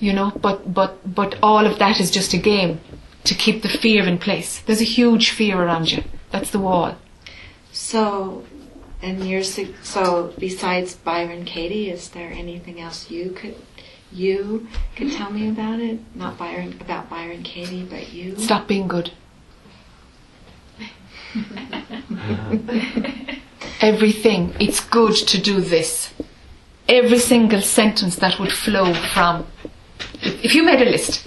You 0.00 0.12
know, 0.12 0.32
but 0.40 0.74
but 0.74 1.14
but 1.14 1.36
all 1.44 1.64
of 1.64 1.78
that 1.78 2.00
is 2.00 2.10
just 2.10 2.34
a 2.34 2.38
game 2.38 2.80
to 3.22 3.34
keep 3.34 3.62
the 3.62 3.68
fear 3.68 4.02
in 4.04 4.18
place. 4.18 4.58
There's 4.66 4.80
a 4.80 4.84
huge 4.98 5.30
fear 5.30 5.62
around 5.62 5.92
you. 5.92 6.02
That's 6.32 6.50
the 6.50 6.58
wall. 6.58 6.96
So, 7.72 8.44
and 9.00 9.26
you're, 9.26 9.42
so 9.42 10.32
besides 10.38 10.94
Byron 10.94 11.44
Katie, 11.44 11.90
is 11.90 12.10
there 12.10 12.30
anything 12.30 12.80
else 12.80 13.10
you 13.10 13.30
could 13.30 13.56
you 14.12 14.68
could 14.94 15.10
tell 15.12 15.30
me 15.30 15.48
about 15.48 15.80
it, 15.80 15.98
not 16.14 16.36
Byron 16.38 16.76
about 16.80 17.08
Byron 17.08 17.42
Katie, 17.42 17.84
but 17.84 18.12
you. 18.12 18.36
Stop 18.36 18.68
being 18.68 18.86
good. 18.86 19.10
Everything. 23.80 24.54
It's 24.60 24.80
good 24.84 25.14
to 25.14 25.40
do 25.40 25.62
this. 25.62 26.12
Every 26.88 27.18
single 27.18 27.62
sentence 27.62 28.16
that 28.16 28.38
would 28.38 28.52
flow 28.52 28.92
from. 28.92 29.46
If 30.20 30.54
you 30.54 30.62
made 30.62 30.82
a 30.82 30.90
list, 30.90 31.26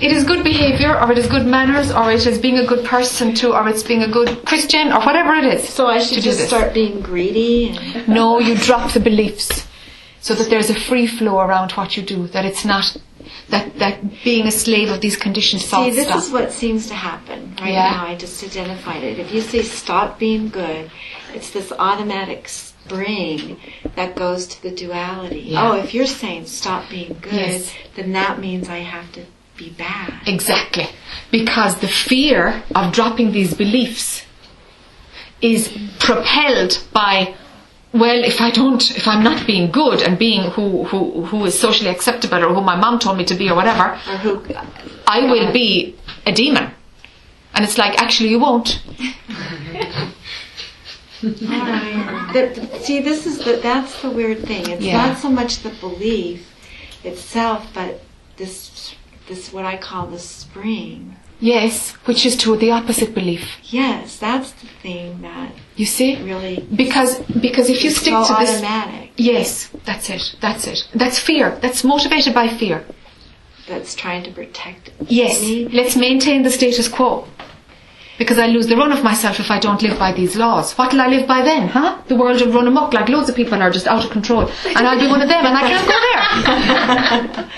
it 0.00 0.12
is 0.12 0.24
good 0.24 0.42
behavior, 0.44 0.98
or 1.00 1.10
it 1.12 1.18
is 1.18 1.26
good 1.26 1.46
manners, 1.46 1.90
or 1.90 2.10
it 2.12 2.26
is 2.26 2.38
being 2.38 2.58
a 2.58 2.66
good 2.66 2.84
person 2.84 3.34
too 3.34 3.52
or 3.54 3.68
it's 3.68 3.82
being 3.82 4.02
a 4.02 4.08
good 4.08 4.44
Christian, 4.44 4.92
or 4.92 5.00
whatever 5.00 5.34
it 5.34 5.44
is. 5.44 5.68
So 5.68 5.86
I 5.86 5.98
should 6.00 6.22
just 6.22 6.46
start 6.46 6.74
being 6.74 7.00
greedy 7.00 7.68
and 7.70 8.08
No, 8.18 8.38
you 8.38 8.54
drop 8.56 8.92
the 8.92 9.00
beliefs 9.00 9.66
so 10.20 10.34
that 10.34 10.50
there's 10.50 10.70
a 10.70 10.74
free 10.74 11.06
flow 11.06 11.38
around 11.38 11.72
what 11.72 11.96
you 11.96 12.02
do. 12.02 12.26
That 12.28 12.44
it's 12.44 12.64
not 12.64 12.96
that 13.48 13.78
that 13.78 14.00
being 14.24 14.46
a 14.46 14.50
slave 14.50 14.90
of 14.90 15.00
these 15.00 15.16
conditions. 15.16 15.64
See, 15.64 15.90
this 15.90 16.06
stop. 16.08 16.18
is 16.22 16.30
what 16.30 16.52
seems 16.52 16.88
to 16.88 16.94
happen 16.94 17.54
right 17.60 17.72
Yeah. 17.72 17.90
now. 17.90 18.06
I 18.06 18.14
just 18.16 18.42
identified 18.42 19.02
it. 19.02 19.18
If 19.18 19.32
you 19.32 19.40
say 19.40 19.62
stop 19.62 20.18
being 20.18 20.48
good, 20.48 20.90
it's 21.34 21.50
this 21.50 21.72
automatic 21.78 22.48
spring 22.48 23.56
that 23.94 24.14
goes 24.16 24.46
to 24.48 24.62
the 24.62 24.70
duality. 24.70 25.40
Yeah. 25.40 25.70
Oh, 25.70 25.72
if 25.76 25.94
you're 25.94 26.06
saying 26.06 26.46
stop 26.46 26.88
being 26.90 27.16
good, 27.20 27.32
Yes. 27.32 27.72
then 27.96 28.12
that 28.12 28.38
means 28.38 28.68
I 28.68 28.78
have 28.78 29.10
to 29.12 29.22
be 29.56 29.70
bad. 29.70 30.12
Exactly. 30.26 30.86
Because 31.30 31.80
the 31.80 31.88
fear 31.88 32.62
of 32.74 32.92
dropping 32.92 33.32
these 33.32 33.54
beliefs 33.54 34.22
is 35.42 35.68
propelled 35.98 36.82
by, 36.92 37.34
well, 37.92 38.22
if 38.24 38.40
I 38.40 38.50
don't, 38.50 38.82
if 38.96 39.06
I'm 39.06 39.22
not 39.22 39.46
being 39.46 39.70
good 39.70 40.02
and 40.02 40.18
being 40.18 40.50
who, 40.50 40.84
who, 40.84 41.24
who 41.26 41.44
is 41.44 41.58
socially 41.58 41.90
acceptable 41.90 42.42
or 42.44 42.54
who 42.54 42.60
my 42.60 42.76
mom 42.76 42.98
told 42.98 43.18
me 43.18 43.24
to 43.24 43.34
be 43.34 43.48
or 43.50 43.54
whatever, 43.54 43.92
Or 44.08 44.16
who 44.18 44.42
I 45.06 45.20
will 45.30 45.52
be 45.52 45.96
a 46.26 46.32
demon. 46.32 46.70
And 47.54 47.64
it's 47.64 47.78
like, 47.78 48.00
actually, 48.00 48.28
you 48.30 48.38
won't. 48.38 48.82
The- 51.22 51.32
the- 52.70 52.78
see, 52.80 53.00
this 53.00 53.26
is 53.26 53.38
the, 53.38 53.56
that's 53.62 54.02
the 54.02 54.10
weird 54.10 54.40
thing. 54.44 54.68
It's 54.68 54.82
Yeah. 54.82 55.06
not 55.08 55.18
so 55.18 55.28
much 55.30 55.62
the 55.62 55.70
belief 55.70 56.46
itself, 57.04 57.66
but 57.72 58.02
this 58.36 58.94
this 59.28 59.52
what 59.52 59.64
I 59.64 59.76
call 59.76 60.06
the 60.06 60.18
spring. 60.18 61.16
Yes, 61.38 61.90
which 62.06 62.24
is 62.24 62.34
to 62.38 62.56
the 62.56 62.70
opposite 62.70 63.14
belief. 63.14 63.44
Yes, 63.64 64.16
that's 64.18 64.52
the 64.52 64.66
thing 64.82 65.20
that 65.20 65.52
You 65.76 65.84
see? 65.84 66.16
really 66.22 66.66
Because 66.74 67.18
because 67.46 67.68
if 67.68 67.84
you 67.84 67.90
stick 67.90 68.14
so 68.14 68.26
to 68.26 68.34
this 68.40 68.50
automatic. 68.62 69.10
Yes, 69.18 69.68
that's 69.84 70.08
it. 70.08 70.34
That's 70.40 70.66
it. 70.66 70.88
That's 70.94 71.18
fear. 71.18 71.58
That's 71.60 71.84
motivated 71.84 72.32
by 72.34 72.48
fear. 72.48 72.84
That's 73.68 73.94
trying 73.94 74.22
to 74.24 74.30
protect 74.30 74.90
Yes, 75.08 75.40
me. 75.40 75.68
let's 75.68 75.94
maintain 75.96 76.42
the 76.42 76.50
status 76.50 76.88
quo. 76.88 77.26
Because 78.18 78.38
I 78.38 78.46
lose 78.46 78.66
the 78.66 78.76
run 78.78 78.92
of 78.92 79.04
myself 79.04 79.38
if 79.40 79.50
I 79.50 79.58
don't 79.60 79.82
live 79.82 79.98
by 79.98 80.10
these 80.12 80.36
laws. 80.36 80.72
What 80.78 80.90
will 80.92 81.02
I 81.02 81.08
live 81.08 81.26
by 81.28 81.42
then, 81.42 81.68
huh? 81.68 82.00
The 82.08 82.16
world 82.16 82.40
will 82.40 82.50
run 82.50 82.66
amok 82.66 82.94
like 82.94 83.10
loads 83.10 83.28
of 83.28 83.36
people 83.36 83.60
are 83.62 83.70
just 83.70 83.86
out 83.86 84.02
of 84.06 84.10
control. 84.10 84.48
And 84.64 84.86
I'll 84.86 84.98
be 84.98 85.06
one 85.06 85.20
of 85.20 85.28
them 85.28 85.44
and 85.44 85.54
I 85.54 85.68
can't 85.68 85.86
go 85.94 85.98
there. 87.34 87.50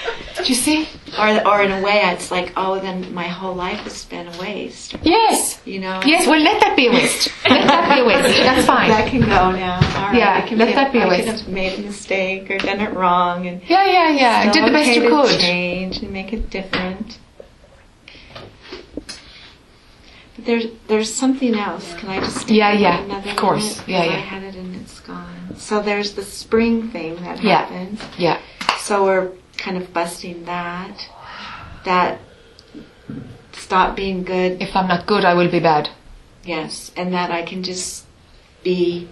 Do 0.42 0.42
you 0.48 0.54
see? 0.56 0.88
Or, 1.16 1.46
or 1.48 1.62
in 1.62 1.70
a 1.72 1.80
way, 1.82 2.00
it's 2.12 2.30
like, 2.30 2.52
oh, 2.56 2.78
then 2.80 3.14
my 3.14 3.28
whole 3.28 3.54
life 3.54 3.78
has 3.80 4.04
been 4.04 4.26
a 4.28 4.38
waste. 4.38 4.94
Yes. 5.02 5.60
You 5.64 5.80
know? 5.80 6.00
Yes, 6.04 6.26
well 6.26 6.40
let 6.40 6.60
that 6.60 6.76
be 6.76 6.86
a 6.88 6.90
waste. 6.90 7.30
Let 7.48 7.66
that 7.68 7.94
be 7.94 8.00
a 8.00 8.04
waste. 8.04 8.38
That's 8.42 8.66
fine. 8.66 8.88
That 8.90 9.08
can 9.10 9.20
go 9.20 9.50
now. 9.52 9.76
All 9.76 10.08
right, 10.08 10.16
Yeah, 10.16 10.46
can 10.46 10.58
let 10.58 10.74
that 10.74 10.92
be 10.92 10.98
a 10.98 11.02
I 11.04 11.08
waste. 11.08 11.26
could 11.28 11.38
have 11.40 11.48
made 11.48 11.78
a 11.78 11.82
mistake 11.82 12.50
or 12.50 12.58
done 12.58 12.80
it 12.80 12.92
wrong, 12.94 13.46
and 13.46 13.62
Yeah, 13.68 13.84
yeah, 13.86 14.10
yeah. 14.10 14.44
it's 14.48 14.56
Did 14.56 14.66
the 14.66 14.72
best 14.72 14.90
okay 14.90 14.94
you 14.96 15.02
to 15.02 15.08
could. 15.08 15.40
change 15.40 15.98
and 16.02 16.10
make 16.12 16.32
it 16.32 16.50
different. 16.50 17.18
But 20.36 20.44
there's 20.44 20.66
there's 20.86 21.12
something 21.12 21.54
else. 21.54 21.94
Can 21.94 22.10
I 22.10 22.20
just 22.20 22.48
Yeah, 22.50 22.72
yeah, 22.72 23.00
another 23.02 23.30
of 23.30 23.36
course. 23.36 23.86
minute? 23.86 23.88
Yeah, 23.88 24.04
'Cause 24.04 24.14
I 24.14 24.18
had 24.20 24.42
it 24.44 24.54
and 24.54 24.76
it's 24.76 25.00
gone. 25.00 25.56
So 25.56 25.80
there's 25.80 26.12
the 26.12 26.22
spring 26.22 26.88
thing 26.90 27.16
that 27.16 27.38
happens. 27.40 27.44
Yeah. 27.44 27.58
happened. 27.64 27.98
Yeah. 28.16 28.38
So 28.78 29.04
we're 29.04 29.28
kind 29.58 29.76
of 29.76 29.92
busting 29.92 30.44
that. 30.46 30.96
That 31.84 32.20
stop 33.52 33.96
being 33.96 34.24
good. 34.24 34.62
If 34.62 34.74
I'm 34.74 34.88
not 34.88 35.06
good, 35.06 35.24
I 35.24 35.34
will 35.34 35.50
be 35.50 35.60
bad. 35.60 35.90
Yes, 36.44 36.90
and 36.96 37.12
that 37.12 37.30
I 37.30 37.42
can 37.42 37.62
just 37.62 38.06
be, 38.64 39.08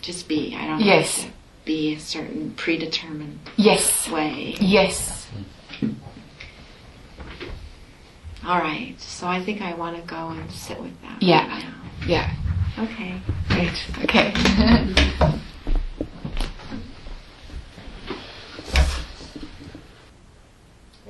just 0.00 0.26
be. 0.28 0.56
I 0.58 0.66
don't 0.66 0.80
Yes. 0.80 1.22
have 1.22 1.30
to 1.30 1.36
be 1.64 1.94
a 1.94 2.00
certain 2.00 2.52
predetermined 2.56 3.38
Yes. 3.56 4.08
way. 4.08 4.56
Yes. 4.60 5.28
All 8.44 8.58
right. 8.58 8.96
So 9.00 9.28
I 9.28 9.40
think 9.44 9.62
I 9.62 9.74
want 9.74 9.96
to 9.96 10.02
go 10.02 10.30
and 10.30 10.50
sit 10.50 10.80
with 10.80 11.00
that. 11.02 11.22
Yeah. 11.22 11.46
Right 11.46 11.64
Yeah. 12.08 12.30
Okay. 12.78 13.20
Great. 13.48 13.72
Okay. 14.04 14.34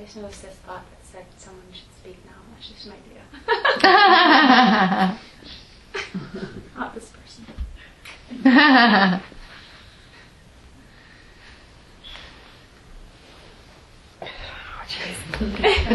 There's 0.03 0.17
no 0.17 0.23
this 0.27 0.57
thought 0.67 0.83
that 0.89 1.05
said 1.09 1.25
someone 1.37 1.63
should 1.71 1.87
speak 1.97 2.17
now. 2.25 2.33
That's 2.51 2.67
just 2.67 2.87
an 2.87 2.91
idea. 2.91 3.21
Not 6.77 6.93
this 6.93 7.09
person. 7.09 7.45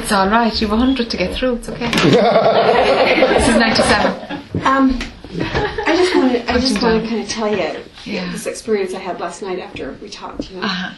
it's 0.00 0.12
all 0.12 0.28
right. 0.28 0.52
You 0.60 0.68
have 0.68 0.78
a 0.78 0.80
hundred 0.80 1.10
to 1.10 1.16
get 1.16 1.34
through. 1.36 1.56
It's 1.56 1.68
okay. 1.68 1.90
this 1.90 3.48
is 3.48 3.56
ninety-seven. 3.56 4.42
Um, 4.64 4.98
I 5.40 5.94
just 5.96 6.14
want 6.16 6.32
to. 6.32 6.50
I 6.50 6.54
Up 6.54 6.60
just 6.60 6.82
want 6.82 7.02
to 7.02 7.08
kind 7.08 7.22
of 7.22 7.28
tell 7.28 7.50
you 7.50 7.84
Yeah. 8.04 8.32
this 8.32 8.46
experience 8.46 8.94
I 8.94 9.00
had 9.00 9.20
last 9.20 9.42
night 9.42 9.58
after 9.58 9.92
we 10.00 10.08
talked. 10.08 10.50
You 10.50 10.56
know, 10.56 10.62
Uh-huh. 10.62 10.94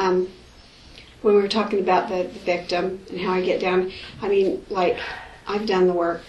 um, 0.00 0.28
when 1.22 1.34
we 1.34 1.40
were 1.42 1.48
talking 1.48 1.80
about 1.80 2.08
the, 2.08 2.24
the 2.24 2.38
victim 2.40 3.04
and 3.10 3.20
how 3.20 3.32
I 3.32 3.42
get 3.42 3.60
down. 3.60 3.92
I 4.20 4.28
mean, 4.28 4.64
like 4.68 4.98
I've 5.46 5.66
done 5.66 5.86
the 5.86 5.92
work 5.92 6.22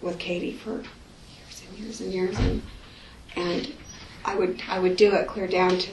with 0.00 0.18
Katie 0.18 0.52
for 0.52 0.72
years 0.72 1.62
and 1.68 1.78
years 1.78 2.00
and 2.00 2.12
years, 2.12 2.38
and 2.38 2.62
and 3.34 3.72
I 4.24 4.36
would 4.36 4.62
I 4.68 4.78
would 4.78 4.96
do 4.96 5.12
it 5.14 5.26
clear 5.26 5.46
down 5.46 5.78
to, 5.78 5.90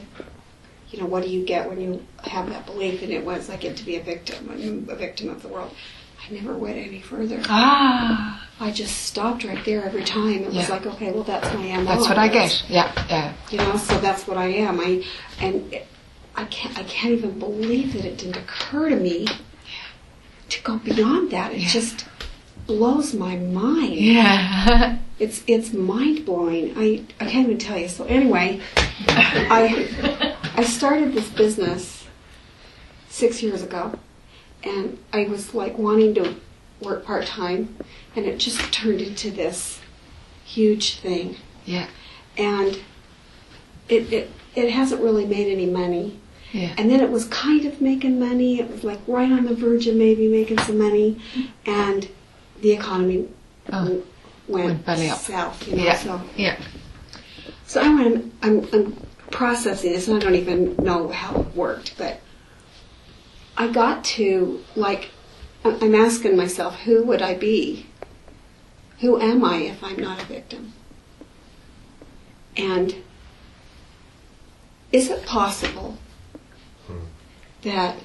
you 0.92 1.00
know, 1.00 1.06
what 1.06 1.24
do 1.24 1.30
you 1.30 1.46
get 1.46 1.68
when 1.70 1.82
you 1.82 2.06
have 2.24 2.50
that 2.50 2.66
belief? 2.66 3.02
And 3.02 3.12
it 3.12 3.26
was 3.26 3.50
I 3.50 3.58
get 3.58 3.78
to 3.78 3.86
be 3.86 3.96
a 3.96 4.04
victim, 4.04 4.50
I'm 4.52 4.90
a 4.90 4.96
victim 4.96 5.30
of 5.30 5.42
the 5.42 5.48
world. 5.48 5.74
I 6.26 6.34
never 6.34 6.56
went 6.56 6.78
any 6.78 7.02
further. 7.02 7.42
Ah, 7.48 8.48
I 8.58 8.72
just 8.72 8.96
stopped 9.04 9.44
right 9.44 9.64
there 9.66 9.84
every 9.84 10.06
time. 10.06 10.44
It 10.44 10.54
was 10.54 10.70
like, 10.70 10.86
okay, 10.86 11.12
well, 11.12 11.24
that's 11.24 11.54
my 11.54 11.76
MO. 11.76 11.84
that's 11.84 12.08
what 12.08 12.18
I 12.18 12.30
get. 12.30 12.64
Yeah, 12.70 12.94
yeah. 13.10 13.34
You 13.52 13.58
know, 13.58 13.76
so 13.76 13.98
that's 14.00 14.26
what 14.26 14.38
I 14.38 14.46
am. 14.46 14.80
I 14.80 15.04
and 15.42 15.74
it, 15.74 15.86
I 16.36 16.46
can't. 16.46 16.78
I 16.78 16.84
can't 16.84 17.14
even 17.14 17.38
believe 17.40 17.94
that 17.94 18.06
it 18.06 18.18
didn't 18.18 18.38
occur 18.38 18.90
to 18.90 18.96
me 18.96 19.28
to 20.50 20.64
go 20.64 20.78
beyond 20.78 21.32
that. 21.32 21.52
It 21.54 21.60
Yeah. 21.62 21.70
just 21.70 22.06
blows 22.66 23.14
my 23.14 23.36
mind. 23.36 23.96
Yeah. 23.96 24.98
It's 25.20 25.44
it's 25.48 25.74
mind 25.74 26.26
blowing. 26.26 26.74
I 26.78 27.04
I 27.20 27.26
can't 27.30 27.46
even 27.48 27.58
tell 27.60 27.78
you. 27.78 27.88
So 27.88 28.06
anyway, 28.06 28.62
I 29.08 29.88
I 30.56 30.64
started 30.64 31.14
this 31.14 31.30
business 31.30 32.06
six 33.10 33.44
years 33.44 33.62
ago, 33.62 33.94
and 34.64 34.98
I 35.14 35.26
was 35.26 35.54
like 35.54 35.78
wanting 35.78 36.16
to 36.16 36.36
work 36.82 37.06
part 37.06 37.26
time, 37.26 37.76
and 38.16 38.26
it 38.26 38.40
just 38.40 38.60
turned 38.74 39.02
into 39.02 39.30
this 39.32 39.80
huge 40.44 41.00
thing. 41.00 41.36
Yeah. 41.66 41.88
And 42.38 42.80
it 43.88 44.12
it 44.12 44.32
it 44.56 44.72
hasn't 44.72 45.02
really 45.02 45.26
made 45.26 45.52
any 45.52 45.66
money. 45.68 46.20
Yeah. 46.54 46.74
And 46.78 46.90
then 46.90 47.00
it 47.02 47.10
was 47.10 47.26
kind 47.26 47.66
of 47.66 47.82
making 47.82 48.20
money. 48.20 48.60
It 48.60 48.70
was 48.70 48.84
like 48.84 49.00
right 49.08 49.32
on 49.32 49.46
the 49.46 49.56
verge 49.56 49.88
of 49.88 49.96
maybe 49.96 50.28
making 50.28 50.60
some 50.60 50.78
money, 50.78 51.20
and 51.66 52.08
the 52.62 52.72
economy 52.72 53.28
Oh. 53.72 53.86
went, 53.86 54.66
Went 54.68 54.86
belly 54.86 55.10
up. 55.10 55.18
south. 55.18 55.68
You 55.68 55.78
know, 55.78 55.84
Yeah. 55.84 55.96
so 55.98 56.22
Yeah. 56.38 56.62
so 57.66 57.82
I'm, 57.82 58.00
I'm, 58.00 58.32
I'm, 58.44 58.68
I'm 58.72 58.98
processing 59.32 59.94
this, 59.94 60.08
and 60.08 60.16
I 60.18 60.20
don't 60.20 60.36
even 60.36 60.76
know 60.78 61.08
how 61.10 61.42
it 61.42 61.56
worked, 61.56 61.98
but 61.98 62.22
I 63.58 63.68
got 63.70 64.04
to, 64.18 64.64
like, 64.76 65.10
I'm 65.66 65.96
asking 65.96 66.36
myself, 66.38 66.76
who 66.82 67.04
would 67.04 67.22
I 67.22 67.34
be? 67.34 67.88
Who 69.00 69.20
am 69.20 69.44
I 69.44 69.58
if 69.58 69.84
I'm 69.84 69.98
not 69.98 70.22
a 70.22 70.26
victim? 70.26 70.74
And 72.56 72.96
is 74.92 75.10
it 75.10 75.26
possible 75.26 75.98
that 77.64 77.98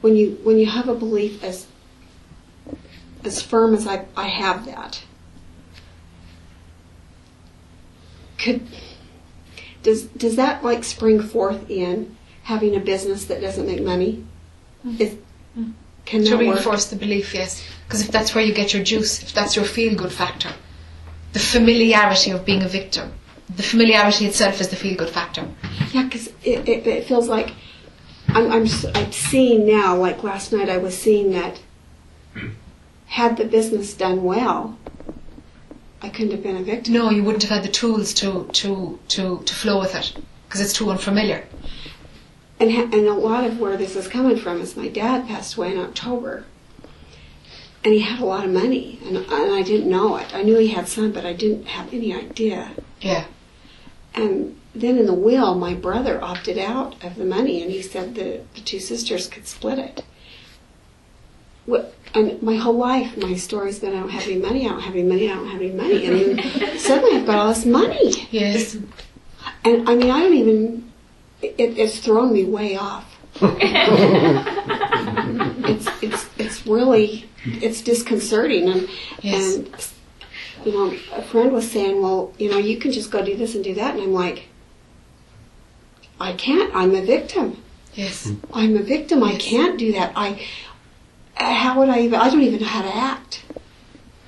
when 0.00 0.16
you 0.16 0.38
when 0.42 0.58
you 0.58 0.66
have 0.66 0.88
a 0.88 0.94
belief 0.94 1.42
as 1.42 1.66
as 3.24 3.40
firm 3.40 3.74
as 3.74 3.86
I, 3.86 4.04
I 4.16 4.28
have 4.28 4.66
that, 4.66 5.02
could 8.38 8.66
does 9.82 10.04
does 10.04 10.36
that 10.36 10.62
like 10.62 10.84
spring 10.84 11.20
forth 11.20 11.70
in 11.70 12.16
having 12.42 12.76
a 12.76 12.80
business 12.80 13.24
that 13.26 13.40
doesn't 13.40 13.66
make 13.66 13.82
money? 13.82 14.24
Mm. 14.86 15.00
Is, 15.00 15.16
mm. 15.58 15.72
can 16.04 16.24
to 16.24 16.30
that 16.30 16.36
work? 16.36 16.40
reinforce 16.40 16.86
the 16.86 16.96
belief, 16.96 17.34
yes. 17.34 17.64
Because 17.86 18.02
if 18.02 18.10
that's 18.10 18.34
where 18.34 18.44
you 18.44 18.52
get 18.52 18.74
your 18.74 18.84
juice, 18.84 19.22
if 19.22 19.32
that's 19.32 19.56
your 19.56 19.64
feel 19.64 19.94
good 19.96 20.12
factor, 20.12 20.52
the 21.32 21.38
familiarity 21.38 22.30
of 22.30 22.44
being 22.44 22.62
a 22.62 22.68
victim, 22.68 23.12
the 23.56 23.62
familiarity 23.62 24.26
itself 24.26 24.60
is 24.60 24.68
the 24.68 24.76
feel 24.76 24.96
good 24.96 25.10
factor. 25.10 25.46
Yeah, 25.92 26.04
because 26.04 26.28
it, 26.42 26.68
it, 26.68 26.86
it 26.86 27.04
feels 27.06 27.28
like 27.28 27.52
I'm, 28.34 28.50
I'm, 28.50 28.68
I'm 28.94 29.12
seeing 29.12 29.66
now, 29.66 29.96
like 29.96 30.22
last 30.22 30.52
night, 30.52 30.68
I 30.68 30.78
was 30.78 30.96
seeing 30.96 31.30
that 31.30 31.60
had 33.06 33.36
the 33.36 33.44
business 33.44 33.94
done 33.94 34.24
well, 34.24 34.76
I 36.02 36.08
couldn't 36.08 36.32
have 36.32 36.42
been 36.42 36.56
a 36.56 36.62
victim. 36.62 36.94
No, 36.94 37.10
you 37.10 37.22
wouldn't 37.22 37.44
have 37.44 37.52
had 37.52 37.64
the 37.64 37.72
tools 37.72 38.12
to, 38.14 38.48
to, 38.52 38.98
to, 39.08 39.42
to 39.44 39.54
flow 39.54 39.78
with 39.78 39.94
it 39.94 40.16
because 40.48 40.60
it's 40.60 40.72
too 40.72 40.90
unfamiliar. 40.90 41.46
And, 42.58 42.72
ha- 42.72 42.82
and 42.92 43.06
a 43.06 43.14
lot 43.14 43.44
of 43.44 43.60
where 43.60 43.76
this 43.76 43.96
is 43.96 44.08
coming 44.08 44.36
from 44.36 44.60
is 44.60 44.76
my 44.76 44.88
dad 44.88 45.26
passed 45.26 45.56
away 45.56 45.72
in 45.72 45.78
October. 45.78 46.44
And 47.84 47.92
he 47.92 48.00
had 48.00 48.20
a 48.20 48.24
lot 48.24 48.44
of 48.44 48.50
money, 48.50 48.98
and, 49.04 49.16
and 49.16 49.54
I 49.54 49.62
didn't 49.62 49.90
know 49.90 50.16
it. 50.16 50.34
I 50.34 50.42
knew 50.42 50.56
he 50.58 50.68
had 50.68 50.88
some, 50.88 51.12
but 51.12 51.26
I 51.26 51.34
didn't 51.34 51.66
have 51.66 51.92
any 51.92 52.14
idea. 52.14 52.70
Yeah. 53.00 53.26
And 54.14 54.58
then 54.74 54.98
in 54.98 55.06
the 55.06 55.14
will, 55.14 55.54
my 55.54 55.74
brother 55.74 56.20
opted 56.22 56.58
out 56.58 57.02
of 57.04 57.14
the 57.16 57.24
money, 57.24 57.62
and 57.62 57.70
he 57.70 57.80
said 57.82 58.14
the, 58.14 58.40
the 58.54 58.60
two 58.60 58.80
sisters 58.80 59.28
could 59.28 59.46
split 59.46 59.78
it. 59.78 60.02
What, 61.66 61.94
and 62.14 62.42
my 62.42 62.56
whole 62.56 62.76
life, 62.76 63.16
my 63.16 63.34
story's 63.36 63.78
been 63.78 63.94
I 63.94 64.00
don't 64.00 64.10
have 64.10 64.24
any 64.24 64.36
money, 64.38 64.66
I 64.66 64.70
don't 64.70 64.80
have 64.82 64.94
any 64.94 65.02
money, 65.04 65.30
I 65.30 65.34
don't 65.34 65.48
have 65.48 65.60
any 65.60 65.72
money. 65.72 66.06
And 66.06 66.38
then 66.38 66.78
suddenly 66.78 67.16
I've 67.18 67.26
got 67.26 67.36
all 67.38 67.48
this 67.48 67.64
money. 67.64 68.28
Yes. 68.30 68.74
And 69.64 69.88
I 69.88 69.94
mean, 69.94 70.10
I 70.10 70.20
don't 70.20 70.34
even, 70.34 70.92
it, 71.40 71.78
it's 71.78 71.98
thrown 72.00 72.32
me 72.32 72.44
way 72.44 72.76
off. 72.76 73.10
it's, 75.64 75.88
it's, 76.02 76.28
it's 76.38 76.66
really, 76.66 77.24
it's 77.44 77.80
disconcerting. 77.80 78.68
And, 78.68 78.88
Yes. 79.22 79.54
and, 79.56 79.74
you 80.66 80.72
know, 80.72 80.96
a 81.12 81.22
friend 81.22 81.52
was 81.52 81.70
saying, 81.70 82.00
well, 82.02 82.32
you 82.38 82.50
know, 82.50 82.58
you 82.58 82.76
can 82.78 82.92
just 82.92 83.10
go 83.10 83.24
do 83.24 83.36
this 83.36 83.54
and 83.54 83.64
do 83.64 83.74
that. 83.74 83.94
And 83.94 84.02
I'm 84.02 84.12
like, 84.12 84.48
I 86.20 86.32
can't. 86.32 86.74
I'm 86.74 86.94
a 86.94 87.02
victim. 87.02 87.62
Yes. 87.94 88.30
I'm 88.52 88.76
a 88.76 88.82
victim. 88.82 89.22
I 89.22 89.36
can't 89.36 89.78
do 89.78 89.92
that. 89.92 90.12
I, 90.16 90.40
how 91.36 91.78
would 91.78 91.88
I 91.88 92.00
even, 92.00 92.20
I 92.20 92.28
don't 92.30 92.42
even 92.42 92.60
know 92.60 92.66
how 92.66 92.82
to 92.82 92.94
act. 92.94 93.44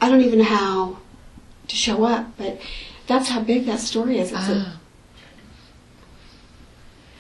I 0.00 0.08
don't 0.08 0.20
even 0.20 0.38
know 0.40 0.44
how 0.44 0.98
to 1.68 1.76
show 1.76 2.04
up. 2.04 2.36
But 2.36 2.60
that's 3.06 3.28
how 3.28 3.40
big 3.40 3.66
that 3.66 3.80
story 3.80 4.18
is. 4.18 4.30
It's 4.32 4.48
a, 4.48 4.64
Ah. 4.66 4.80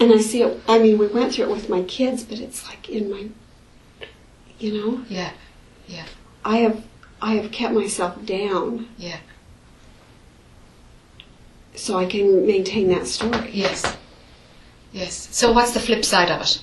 and 0.00 0.12
I 0.12 0.18
see 0.18 0.42
it, 0.42 0.60
I 0.68 0.78
mean, 0.78 0.98
we 0.98 1.06
went 1.06 1.34
through 1.34 1.46
it 1.46 1.50
with 1.50 1.68
my 1.68 1.82
kids, 1.82 2.22
but 2.22 2.38
it's 2.38 2.66
like 2.68 2.88
in 2.88 3.10
my, 3.10 3.28
you 4.58 4.72
know, 4.72 5.04
Yeah. 5.08 5.30
Yeah. 5.88 6.04
I 6.44 6.58
have, 6.58 6.84
I 7.22 7.34
have 7.36 7.50
kept 7.50 7.72
myself 7.74 8.24
down 8.24 8.88
Yeah. 8.98 9.18
so 11.74 11.98
I 11.98 12.06
can 12.06 12.46
maintain 12.46 12.88
that 12.88 13.06
story. 13.06 13.50
Yes. 13.52 13.96
Yes. 14.96 15.28
So 15.30 15.52
what's 15.52 15.72
the 15.72 15.80
flip 15.80 16.06
side 16.06 16.30
of 16.30 16.40
it? 16.40 16.62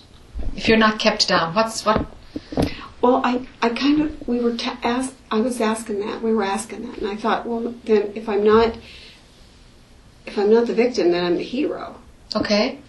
If 0.55 0.68
you're 0.68 0.77
not 0.77 0.97
kept 0.97 1.27
down, 1.27 1.53
what's 1.53 1.85
what? 1.85 2.07
Well, 2.99 3.22
I, 3.23 3.47
I 3.61 3.69
kind 3.69 4.01
of, 4.01 4.27
we 4.27 4.39
were 4.39 4.57
ta- 4.57 4.80
asked, 4.81 5.14
I 5.30 5.39
was 5.39 5.61
asking 5.61 5.99
that, 5.99 6.23
we 6.23 6.34
were 6.34 6.43
asking 6.43 6.88
that, 6.88 6.97
and 6.97 7.07
I 7.07 7.15
thought, 7.15 7.45
well, 7.45 7.76
then 7.84 8.11
if 8.15 8.27
I'm 8.27 8.43
not, 8.43 8.76
if 10.26 10.35
I'm 10.35 10.51
not 10.51 10.65
the 10.65 10.73
victim, 10.73 11.11
then 11.11 11.23
I'm 11.23 11.38
the 11.38 11.43
hero. 11.43 11.95
Okay. 12.35 12.80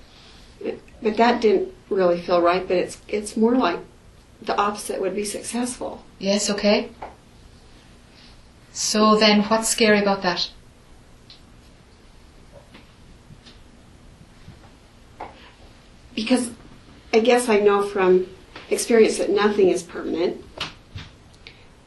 But 1.03 1.19
that 1.19 1.43
didn't 1.43 1.75
really 1.91 2.23
feel 2.23 2.41
right, 2.41 2.67
but 2.67 2.79
it's, 2.79 2.99
it's 3.07 3.37
more 3.37 3.55
like 3.55 3.81
the 4.41 4.57
opposite 4.57 4.99
would 4.99 5.15
be 5.15 5.27
successful. 5.27 6.03
Yes. 6.19 6.49
Okay. 6.49 6.89
So 8.73 9.17
then, 9.17 9.43
what's 9.43 9.69
scary 9.69 10.01
about 10.01 10.23
that? 10.23 10.49
Because 16.15 16.51
I 17.13 17.21
guess 17.21 17.49
I 17.49 17.59
know 17.61 17.87
from 17.87 18.27
experience 18.71 19.19
that 19.19 19.31
nothing 19.31 19.69
is 19.69 19.83
permanent. 19.83 20.45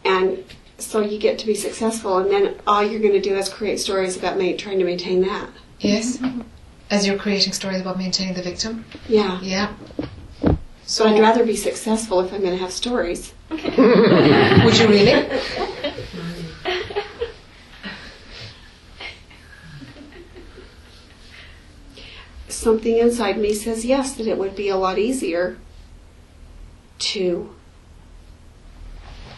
And 0.06 0.44
so 0.78 1.02
you 1.02 1.18
get 1.18 1.40
to 1.40 1.46
be 1.46 1.56
successful, 1.56 2.18
and 2.18 2.32
then 2.32 2.56
all 2.66 2.84
you're 2.84 3.00
going 3.00 3.14
to 3.14 3.22
do 3.22 3.36
is 3.36 3.50
create 3.50 3.80
stories 3.80 4.16
about 4.16 4.38
ma- 4.38 4.54
trying 4.58 4.80
to 4.80 4.86
maintain 4.86 5.22
that. 5.22 5.50
Yes. 5.80 6.18
Mm-hmm. 6.18 6.42
As 6.90 7.06
you're 7.06 7.18
creating 7.18 7.52
stories 7.54 7.82
about 7.82 7.98
maintaining 7.98 8.34
the 8.34 8.42
victim. 8.42 8.86
Yeah. 9.10 9.40
Yeah. 9.42 9.74
So 10.86 11.06
I'd 11.06 11.20
rather 11.20 11.46
be 11.46 11.58
successful 11.58 12.22
if 12.22 12.32
I'm 12.32 12.40
going 12.40 12.54
to 12.54 12.64
have 12.64 12.72
stories. 12.72 13.34
Would 13.50 13.60
you 13.62 14.88
really? 14.88 15.28
Something 22.68 22.98
inside 22.98 23.38
me 23.38 23.54
says 23.54 23.86
yes, 23.86 24.12
that 24.16 24.28
it 24.28 24.38
would 24.38 24.54
be 24.54 24.68
a 24.68 24.76
lot 24.76 25.00
easier 25.00 25.58
to 27.00 27.56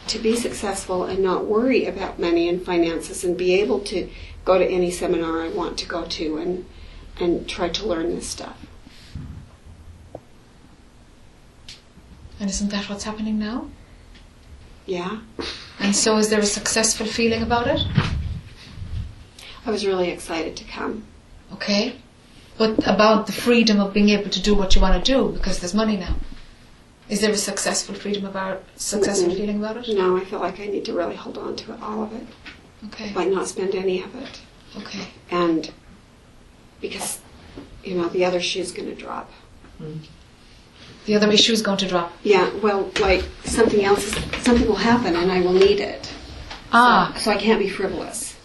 to 0.07 0.17
be 0.17 0.35
successful 0.35 1.03
and 1.03 1.21
not 1.21 1.45
worry 1.45 1.85
about 1.85 2.17
money 2.17 2.49
and 2.49 2.65
finances 2.65 3.23
and 3.23 3.37
be 3.37 3.53
able 3.53 3.81
to 3.81 4.09
go 4.45 4.57
to 4.57 4.65
any 4.65 4.89
seminar 4.89 5.43
I 5.43 5.49
want 5.49 5.77
to 5.77 5.85
go 5.85 6.05
to 6.05 6.37
and 6.37 6.65
and 7.19 7.47
try 7.47 7.69
to 7.69 7.85
learn 7.85 8.15
this 8.15 8.25
stuff. 8.25 8.65
And 12.39 12.49
isn't 12.49 12.69
that 12.69 12.89
what's 12.89 13.03
happening 13.03 13.37
now? 13.37 13.69
Yeah. 14.87 15.19
And 15.79 15.95
so, 15.95 16.17
is 16.17 16.31
there 16.31 16.39
a 16.39 16.47
successful 16.47 17.05
feeling 17.05 17.43
about 17.43 17.67
it? 17.67 17.81
I 19.67 19.69
was 19.69 19.85
really 19.85 20.09
excited 20.09 20.55
to 20.55 20.63
come. 20.63 21.03
Okay. 21.53 21.99
But 22.59 22.85
about 22.85 23.25
the 23.25 23.31
freedom 23.31 23.79
of 23.79 23.93
being 23.93 24.09
able 24.09 24.29
to 24.29 24.41
do 24.41 24.53
what 24.53 24.75
you 24.75 24.81
want 24.81 25.03
to 25.03 25.11
do 25.13 25.29
because 25.31 25.59
there's 25.59 25.73
money 25.73 25.95
now. 25.97 26.15
Is 27.07 27.21
there 27.21 27.31
a 27.31 27.37
successful 27.37 27.95
freedom 27.95 28.25
about 28.25 28.61
successful 28.75 29.29
Mm-mm. 29.31 29.37
feeling 29.37 29.57
about 29.63 29.77
it? 29.77 29.87
No, 29.95 30.17
I 30.17 30.25
feel 30.25 30.39
like 30.39 30.59
I 30.59 30.67
need 30.67 30.83
to 30.85 30.93
really 30.93 31.15
hold 31.15 31.37
on 31.37 31.55
to 31.55 31.73
it, 31.73 31.81
all 31.81 32.03
of 32.03 32.13
it. 32.13 32.27
Okay. 32.87 33.13
Like 33.13 33.29
not 33.29 33.47
spend 33.47 33.73
any 33.75 34.03
of 34.03 34.13
it. 34.13 34.41
Okay. 34.77 35.07
And 35.31 35.71
because, 36.81 37.19
you 37.83 37.95
know, 37.95 38.09
the 38.09 38.25
other 38.25 38.41
shoe's 38.41 38.71
going 38.73 38.89
to 38.89 38.95
drop. 38.95 39.31
The 41.05 41.15
other 41.15 41.31
issue 41.31 41.53
is 41.53 41.61
going 41.61 41.77
to 41.77 41.87
drop. 41.87 42.11
Yeah, 42.23 42.51
well, 42.61 42.91
like 42.99 43.23
something 43.45 43.83
else, 43.85 44.03
is, 44.05 44.13
something 44.43 44.67
will 44.67 44.75
happen 44.75 45.15
and 45.15 45.31
I 45.31 45.39
will 45.41 45.53
need 45.53 45.79
it. 45.79 46.11
Ah. 46.73 47.13
So, 47.15 47.21
so 47.21 47.31
I 47.31 47.37
can't 47.37 47.59
be 47.59 47.69
frivolous 47.69 48.35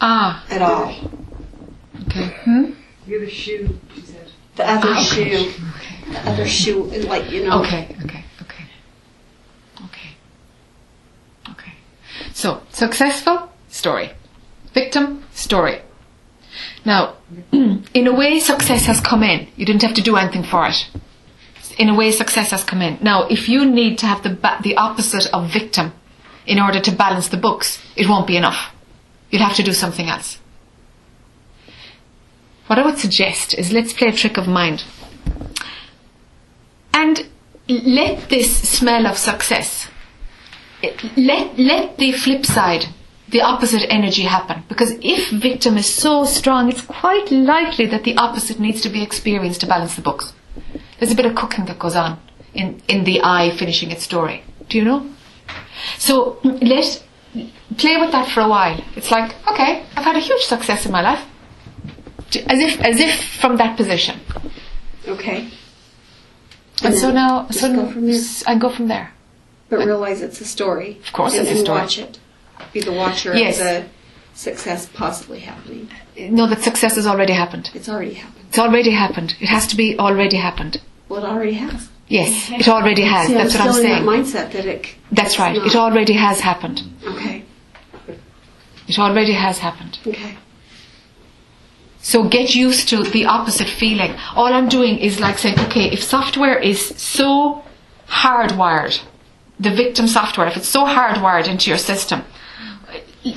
Ah. 0.00 0.44
at 0.50 0.60
all. 0.62 0.94
Okay. 2.06 2.28
Hmm? 2.44 2.72
The 3.06 3.16
other 3.16 3.28
shoe, 3.28 3.78
she 3.94 4.00
said. 4.02 4.28
The 4.56 4.68
other 4.68 4.88
Ah, 4.90 5.00
okay. 5.12 5.38
shoe, 5.38 5.52
the 6.12 6.30
other 6.30 6.46
shoe, 6.46 6.82
like, 7.08 7.30
you 7.30 7.44
know. 7.44 7.60
Okay. 7.60 7.94
Okay. 8.04 8.24
Okay. 8.42 8.64
Okay. 9.84 10.10
Okay. 11.50 11.72
So 12.32 12.62
successful 12.72 13.50
story, 13.68 14.10
victim 14.74 15.24
story. 15.32 15.80
Now, 16.84 17.14
in 17.52 18.06
a 18.06 18.14
way, 18.14 18.40
success 18.40 18.86
has 18.86 19.00
come 19.00 19.22
in. 19.22 19.48
You 19.56 19.66
didn't 19.66 19.82
have 19.82 19.94
to 19.94 20.02
do 20.02 20.16
anything 20.16 20.42
for 20.42 20.66
it. 20.66 20.88
In 21.78 21.88
a 21.90 21.94
way, 21.94 22.10
success 22.10 22.50
has 22.52 22.64
come 22.64 22.80
in. 22.80 22.96
Now, 23.02 23.24
if 23.28 23.48
you 23.48 23.66
need 23.66 23.98
to 23.98 24.06
have 24.06 24.22
the 24.22 24.30
ba- 24.30 24.58
the 24.62 24.76
opposite 24.76 25.26
of 25.34 25.50
victim 25.52 25.92
in 26.46 26.58
order 26.58 26.80
to 26.80 26.92
balance 26.92 27.28
the 27.28 27.36
books, 27.36 27.78
it 27.96 28.08
won't 28.08 28.26
be 28.26 28.36
enough. 28.36 28.72
You'll 29.30 29.42
have 29.42 29.56
to 29.56 29.62
do 29.62 29.72
something 29.74 30.08
else. 30.08 30.38
What 32.66 32.78
I 32.78 32.84
would 32.84 32.98
suggest 32.98 33.54
is 33.54 33.72
let's 33.72 33.92
play 33.92 34.08
a 34.08 34.12
trick 34.12 34.36
of 34.36 34.48
mind. 34.48 34.84
And 36.92 37.28
let 37.68 38.28
this 38.28 38.68
smell 38.68 39.06
of 39.06 39.18
success, 39.18 39.88
let, 41.16 41.58
let 41.58 41.98
the 41.98 42.12
flip 42.12 42.46
side, 42.46 42.86
the 43.28 43.42
opposite 43.42 43.86
energy 43.90 44.22
happen. 44.22 44.64
Because 44.68 44.92
if 45.02 45.30
victim 45.30 45.76
is 45.76 45.86
so 45.86 46.24
strong, 46.24 46.68
it's 46.68 46.80
quite 46.80 47.30
likely 47.30 47.86
that 47.86 48.04
the 48.04 48.16
opposite 48.16 48.58
needs 48.60 48.80
to 48.82 48.88
be 48.88 49.02
experienced 49.02 49.60
to 49.60 49.66
balance 49.66 49.96
the 49.96 50.02
books. 50.02 50.32
There's 50.98 51.12
a 51.12 51.16
bit 51.16 51.26
of 51.26 51.34
cooking 51.34 51.66
that 51.66 51.78
goes 51.78 51.94
on 51.94 52.18
in, 52.54 52.80
in 52.88 53.04
the 53.04 53.20
I 53.22 53.50
finishing 53.56 53.90
its 53.90 54.04
story. 54.04 54.42
Do 54.68 54.78
you 54.78 54.84
know? 54.84 55.10
So 55.98 56.38
let's 56.42 57.02
play 57.76 57.96
with 57.98 58.12
that 58.12 58.28
for 58.32 58.40
a 58.40 58.48
while. 58.48 58.82
It's 58.96 59.10
like, 59.10 59.34
okay, 59.48 59.84
I've 59.96 60.04
had 60.04 60.16
a 60.16 60.20
huge 60.20 60.42
success 60.42 60.86
in 60.86 60.92
my 60.92 61.02
life. 61.02 61.24
As 62.48 62.58
if, 62.60 62.80
as 62.80 62.98
if 63.00 63.22
from 63.40 63.56
that 63.56 63.76
position. 63.76 64.20
Okay. 65.06 65.48
And, 66.82 66.94
so 66.94 67.10
now, 67.10 67.48
so 67.50 67.72
go 67.74 67.90
from 67.90 68.06
there. 68.06 68.20
I 68.46 68.58
go 68.58 68.68
from 68.68 68.88
there. 68.88 69.12
But 69.68 69.78
realize 69.78 70.20
it's 70.22 70.40
a 70.40 70.44
story. 70.44 70.98
Of 71.06 71.12
course 71.12 71.32
and, 71.34 71.42
it's 71.42 71.50
a 71.50 71.54
and 71.54 71.60
story. 71.64 71.80
watch 71.80 71.98
it. 71.98 72.18
Be 72.72 72.80
the 72.80 72.92
watcher 72.92 73.34
Yes. 73.36 73.58
of 73.58 73.64
the 73.64 73.86
success 74.34 74.86
possibly 74.86 75.40
happening. 75.40 75.88
No, 76.18 76.46
that 76.46 76.62
success 76.62 76.96
has 76.96 77.06
already 77.06 77.32
happened. 77.32 77.70
It's 77.74 77.88
already 77.88 78.14
happened. 78.14 78.44
It's 78.48 78.58
already 78.58 78.90
happened. 78.90 79.36
It 79.40 79.46
has 79.46 79.66
to 79.68 79.76
be 79.76 79.98
already 79.98 80.36
happened. 80.36 80.80
Well, 81.08 81.24
it 81.24 81.28
already 81.28 81.54
has. 81.54 81.88
Yes, 82.08 82.50
it 82.52 82.68
already 82.68 83.02
has. 83.02 83.28
See, 83.28 83.34
That's 83.34 83.54
what 83.54 83.62
I'm 83.68 83.72
saying. 83.72 84.02
mindset 84.04 84.52
that 84.52 84.66
it. 84.66 84.94
That's 85.12 85.38
right. 85.38 85.56
not. 85.56 85.66
It 85.66 85.74
already 85.76 86.14
has 86.14 86.40
happened. 86.40 86.82
Okay. 87.04 87.44
It 88.88 88.98
already 88.98 89.32
has 89.32 89.58
happened. 89.58 89.98
Okay. 90.06 90.36
So 92.10 92.22
get 92.22 92.54
used 92.54 92.88
to 92.90 93.02
the 93.02 93.24
opposite 93.24 93.68
feeling. 93.68 94.14
All 94.36 94.52
I'm 94.52 94.68
doing 94.68 94.96
is 94.98 95.18
like 95.18 95.38
saying, 95.38 95.58
okay, 95.58 95.86
if 95.90 96.04
software 96.04 96.56
is 96.56 96.80
so 96.96 97.64
hardwired, 98.08 99.00
the 99.58 99.72
victim 99.74 100.06
software, 100.06 100.46
if 100.46 100.56
it's 100.56 100.68
so 100.68 100.84
hardwired 100.84 101.48
into 101.48 101.68
your 101.68 101.78
system, 101.78 102.22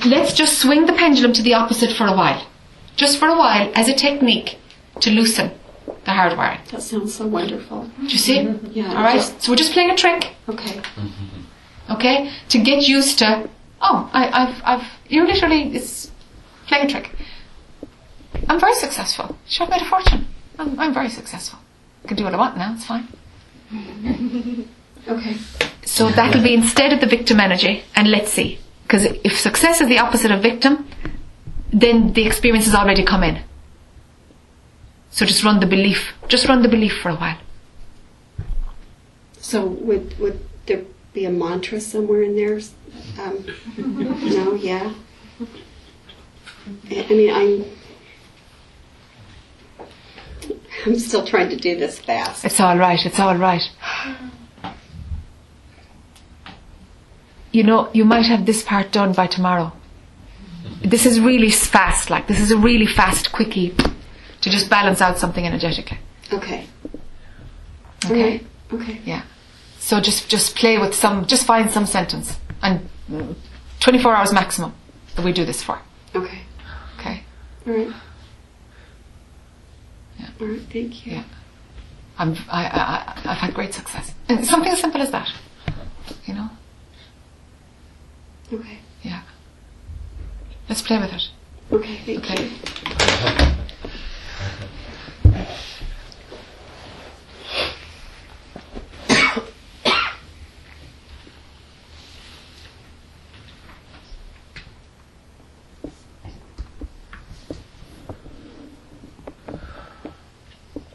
let's 0.06 0.32
just 0.34 0.60
swing 0.60 0.86
the 0.86 0.92
pendulum 0.92 1.32
to 1.32 1.42
the 1.42 1.54
opposite 1.54 1.92
for 1.96 2.06
a 2.06 2.14
while. 2.14 2.46
Just 2.94 3.18
for 3.18 3.26
a 3.26 3.36
while 3.36 3.72
as 3.74 3.88
a 3.88 3.94
technique 3.94 4.56
to 5.00 5.10
loosen 5.10 5.50
the 6.04 6.12
hardwiring. 6.12 6.64
That 6.70 6.82
sounds 6.82 7.12
so 7.12 7.26
wonderful. 7.26 7.90
Do 7.98 8.06
you 8.06 8.18
see? 8.18 8.38
Mm-hmm. 8.38 8.70
Yeah. 8.72 8.94
All 8.96 9.02
right. 9.02 9.20
So 9.20 9.50
we're 9.50 9.56
just 9.56 9.72
playing 9.72 9.90
a 9.90 9.96
trick. 9.96 10.36
Okay. 10.48 10.76
Mm-hmm. 10.78 11.94
Okay. 11.94 12.30
To 12.50 12.58
get 12.58 12.86
used 12.86 13.18
to. 13.18 13.50
Oh, 13.82 14.08
I, 14.12 14.22
I've, 14.40 14.62
I've. 14.64 14.86
You're 15.08 15.26
literally. 15.26 15.74
It's 15.74 16.12
playing 16.68 16.86
a 16.86 16.88
trick. 16.88 17.10
I'm 18.48 18.60
very 18.60 18.74
successful. 18.74 19.36
Sure, 19.46 19.66
I've 19.66 19.70
made 19.70 19.82
a 19.82 19.84
fortune. 19.84 20.26
I'm, 20.58 20.78
I'm 20.78 20.94
very 20.94 21.08
successful. 21.08 21.58
I 22.04 22.08
can 22.08 22.16
do 22.16 22.24
what 22.24 22.34
I 22.34 22.36
want 22.36 22.56
now. 22.56 22.74
It's 22.74 22.86
fine. 22.86 23.08
Okay. 25.08 25.36
So 25.84 26.10
that'll 26.10 26.42
be 26.42 26.54
instead 26.54 26.92
of 26.92 27.00
the 27.00 27.06
victim 27.06 27.40
energy, 27.40 27.84
and 27.94 28.10
let's 28.10 28.30
see. 28.30 28.58
Because 28.82 29.04
if 29.24 29.38
success 29.38 29.80
is 29.80 29.88
the 29.88 29.98
opposite 29.98 30.30
of 30.30 30.42
victim, 30.42 30.88
then 31.72 32.12
the 32.12 32.26
experience 32.26 32.66
has 32.66 32.74
already 32.74 33.04
come 33.04 33.22
in. 33.22 33.42
So 35.10 35.24
just 35.26 35.42
run 35.44 35.60
the 35.60 35.66
belief. 35.66 36.12
Just 36.28 36.48
run 36.48 36.62
the 36.62 36.68
belief 36.68 36.98
for 37.00 37.10
a 37.10 37.16
while. 37.16 37.38
So 39.38 39.66
would 39.66 40.18
would 40.18 40.40
there 40.66 40.82
be 41.12 41.24
a 41.24 41.30
mantra 41.30 41.80
somewhere 41.80 42.22
in 42.22 42.36
there? 42.36 42.60
Um, 43.18 43.46
no. 43.76 44.54
Yeah. 44.54 44.94
I 46.90 47.06
I 47.08 47.14
mean, 47.14 47.30
I'm. 47.32 47.79
I'm 50.86 50.98
still 50.98 51.26
trying 51.26 51.50
to 51.50 51.56
do 51.56 51.76
this 51.76 51.98
fast. 51.98 52.44
It's 52.44 52.60
all 52.60 52.76
right. 52.76 52.98
It's 53.04 53.18
all 53.18 53.36
right. 53.36 53.62
You 57.52 57.64
know, 57.64 57.90
you 57.92 58.04
might 58.04 58.26
have 58.26 58.46
this 58.46 58.62
part 58.62 58.92
done 58.92 59.12
by 59.12 59.26
tomorrow. 59.26 59.72
This 60.82 61.04
is 61.04 61.20
really 61.20 61.50
fast. 61.50 62.10
Like 62.10 62.26
this 62.28 62.40
is 62.40 62.50
a 62.50 62.56
really 62.56 62.86
fast 62.86 63.32
quickie 63.32 63.74
to 64.40 64.50
just 64.50 64.70
balance 64.70 65.00
out 65.00 65.18
something 65.18 65.46
energetically. 65.46 65.98
Okay. 66.32 66.66
Okay. 68.06 68.44
Okay. 68.72 69.00
Yeah. 69.04 69.22
So 69.78 70.00
just 70.00 70.28
just 70.28 70.56
play 70.56 70.78
with 70.78 70.94
some. 70.94 71.26
Just 71.26 71.44
find 71.44 71.70
some 71.70 71.86
sentence 71.86 72.38
and 72.62 72.88
mm, 73.10 73.34
24 73.80 74.14
hours 74.14 74.32
maximum 74.32 74.72
that 75.16 75.24
we 75.24 75.32
do 75.32 75.44
this 75.44 75.62
for. 75.62 75.80
Okay. 76.14 76.42
Okay. 76.98 77.24
All 77.66 77.72
right. 77.72 77.92
Yeah. 80.20 80.28
All 80.40 80.46
right. 80.46 80.60
Thank 80.72 81.06
you. 81.06 81.12
Yeah. 81.12 81.24
I'm, 82.18 82.36
I, 82.50 82.64
I, 82.64 82.68
I- 82.68 83.32
I've 83.32 83.38
had 83.38 83.54
great 83.54 83.72
success. 83.74 84.12
And 84.28 84.44
something 84.46 84.70
as 84.70 84.80
simple 84.80 85.00
as 85.00 85.10
that. 85.10 85.32
You 86.26 86.34
know? 86.34 86.50
Okay. 88.52 88.78
Yeah. 89.02 89.22
Let's 90.68 90.82
play 90.82 90.98
with 90.98 91.12
it. 91.12 91.28
Okay. 91.72 91.98
Thank 92.04 92.30
Okay. 92.30 92.48
you. 92.48 92.50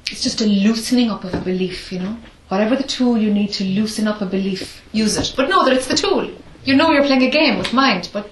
It's 0.01 0.11
just 0.25 0.41
a 0.41 0.45
loosening 0.47 1.11
up 1.11 1.23
of 1.23 1.35
a 1.35 1.39
belief, 1.39 1.91
you 1.91 1.99
know? 1.99 2.17
Whatever 2.47 2.75
the 2.75 2.83
tool 2.83 3.15
you 3.15 3.31
need 3.31 3.51
to 3.53 3.63
loosen 3.63 4.07
up 4.07 4.21
a 4.21 4.25
belief, 4.25 4.81
use 4.91 5.17
it. 5.17 5.33
But 5.37 5.49
know 5.49 5.63
that 5.63 5.73
it's 5.73 5.85
the 5.87 5.95
tool. 5.95 6.31
You 6.63 6.75
know 6.75 6.89
you're 6.91 7.03
playing 7.05 7.21
a 7.21 7.29
game 7.29 7.59
with 7.59 7.71
mind, 7.73 8.09
but 8.11 8.27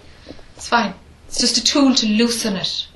it's 0.56 0.68
fine. 0.68 0.95
It's 1.28 1.40
just 1.40 1.57
a 1.60 1.64
tool 1.64 1.94
to 1.94 2.07
loosen 2.07 2.56
it. 2.56 2.88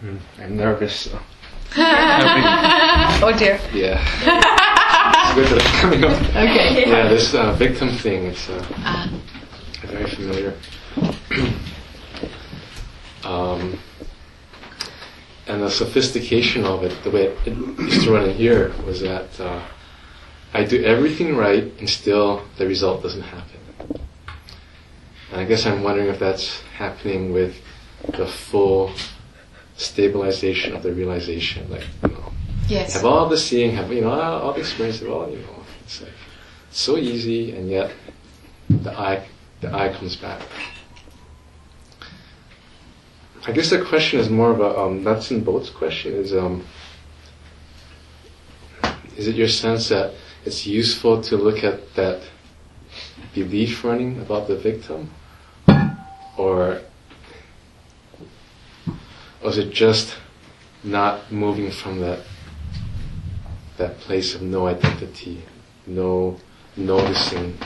Hmm, 0.00 0.16
I'm 0.38 0.56
nervous. 0.56 0.94
So. 1.10 1.18
oh 1.76 3.34
dear. 3.38 3.58
Yeah. 3.72 4.00
it's 4.02 5.34
good 5.34 5.46
that 5.48 5.58
it's 5.58 5.80
coming 5.80 6.04
up. 6.04 6.12
Okay. 6.30 6.90
Yeah, 6.90 7.08
this 7.08 7.34
uh, 7.34 7.52
victim 7.52 7.88
thing, 7.90 8.24
it's 8.26 8.48
uh, 8.48 8.64
Ah. 8.78 9.10
very 9.86 10.08
familiar. 10.10 10.54
um, 13.24 13.78
and 15.46 15.62
the 15.62 15.70
sophistication 15.70 16.64
of 16.64 16.84
it, 16.84 17.02
the 17.02 17.10
way 17.10 17.26
it 17.44 17.56
used 17.56 18.04
to 18.04 18.12
run 18.12 18.28
in 18.28 18.34
here, 18.36 18.72
was 18.86 19.00
that 19.00 19.40
uh, 19.40 19.62
I 20.52 20.64
do 20.64 20.82
everything 20.84 21.36
right 21.36 21.64
and 21.78 21.88
still 21.88 22.44
the 22.58 22.66
result 22.66 23.02
doesn't 23.02 23.22
happen. 23.22 23.60
And 25.30 25.40
I 25.40 25.44
guess 25.44 25.66
I'm 25.66 25.82
wondering 25.82 26.08
if 26.08 26.18
that's 26.18 26.60
happening 26.76 27.32
with 27.32 27.56
the 28.16 28.26
full 28.26 28.92
stabilization 29.76 30.74
of 30.74 30.82
the 30.82 30.92
realization, 30.92 31.70
like 31.70 31.86
you 32.02 32.08
know, 32.10 32.32
Yes. 32.68 32.94
have 32.94 33.04
all 33.04 33.28
the 33.28 33.36
seeing, 33.38 33.72
have 33.72 33.92
you 33.92 34.02
know 34.02 34.10
all 34.10 34.52
the 34.52 34.60
experience, 34.60 35.00
have 35.00 35.08
all 35.08 35.28
you 35.28 35.38
know. 35.38 35.64
It's 35.82 36.02
like 36.02 36.12
so 36.70 36.96
easy, 36.96 37.52
and 37.52 37.68
yet 37.68 37.92
the 38.68 38.92
I 38.96 39.26
the 39.60 39.74
I 39.74 39.92
comes 39.92 40.16
back. 40.16 40.42
I 43.46 43.52
guess 43.52 43.70
the 43.70 43.82
question 43.82 44.20
is 44.20 44.28
more 44.28 44.50
about 44.52 44.76
um, 44.76 45.02
nuts 45.02 45.30
and 45.30 45.42
bolts 45.42 45.70
question 45.70 46.12
is 46.12 46.34
um, 46.34 46.62
is 49.16 49.28
it 49.28 49.34
your 49.34 49.48
sense 49.48 49.88
that 49.88 50.12
it's 50.44 50.66
useful 50.66 51.22
to 51.22 51.36
look 51.36 51.64
at 51.64 51.94
that 51.94 52.22
belief 53.34 53.82
running 53.82 54.20
about 54.20 54.46
the 54.46 54.56
victim, 54.56 55.10
or 56.36 56.80
or 59.42 59.50
is 59.50 59.56
it 59.56 59.70
just 59.70 60.16
not 60.84 61.32
moving 61.32 61.70
from 61.70 62.00
that 62.00 62.20
that 63.78 63.98
place 64.00 64.34
of 64.34 64.42
no 64.42 64.66
identity, 64.66 65.42
no 65.86 66.36
noticing? 66.76 67.56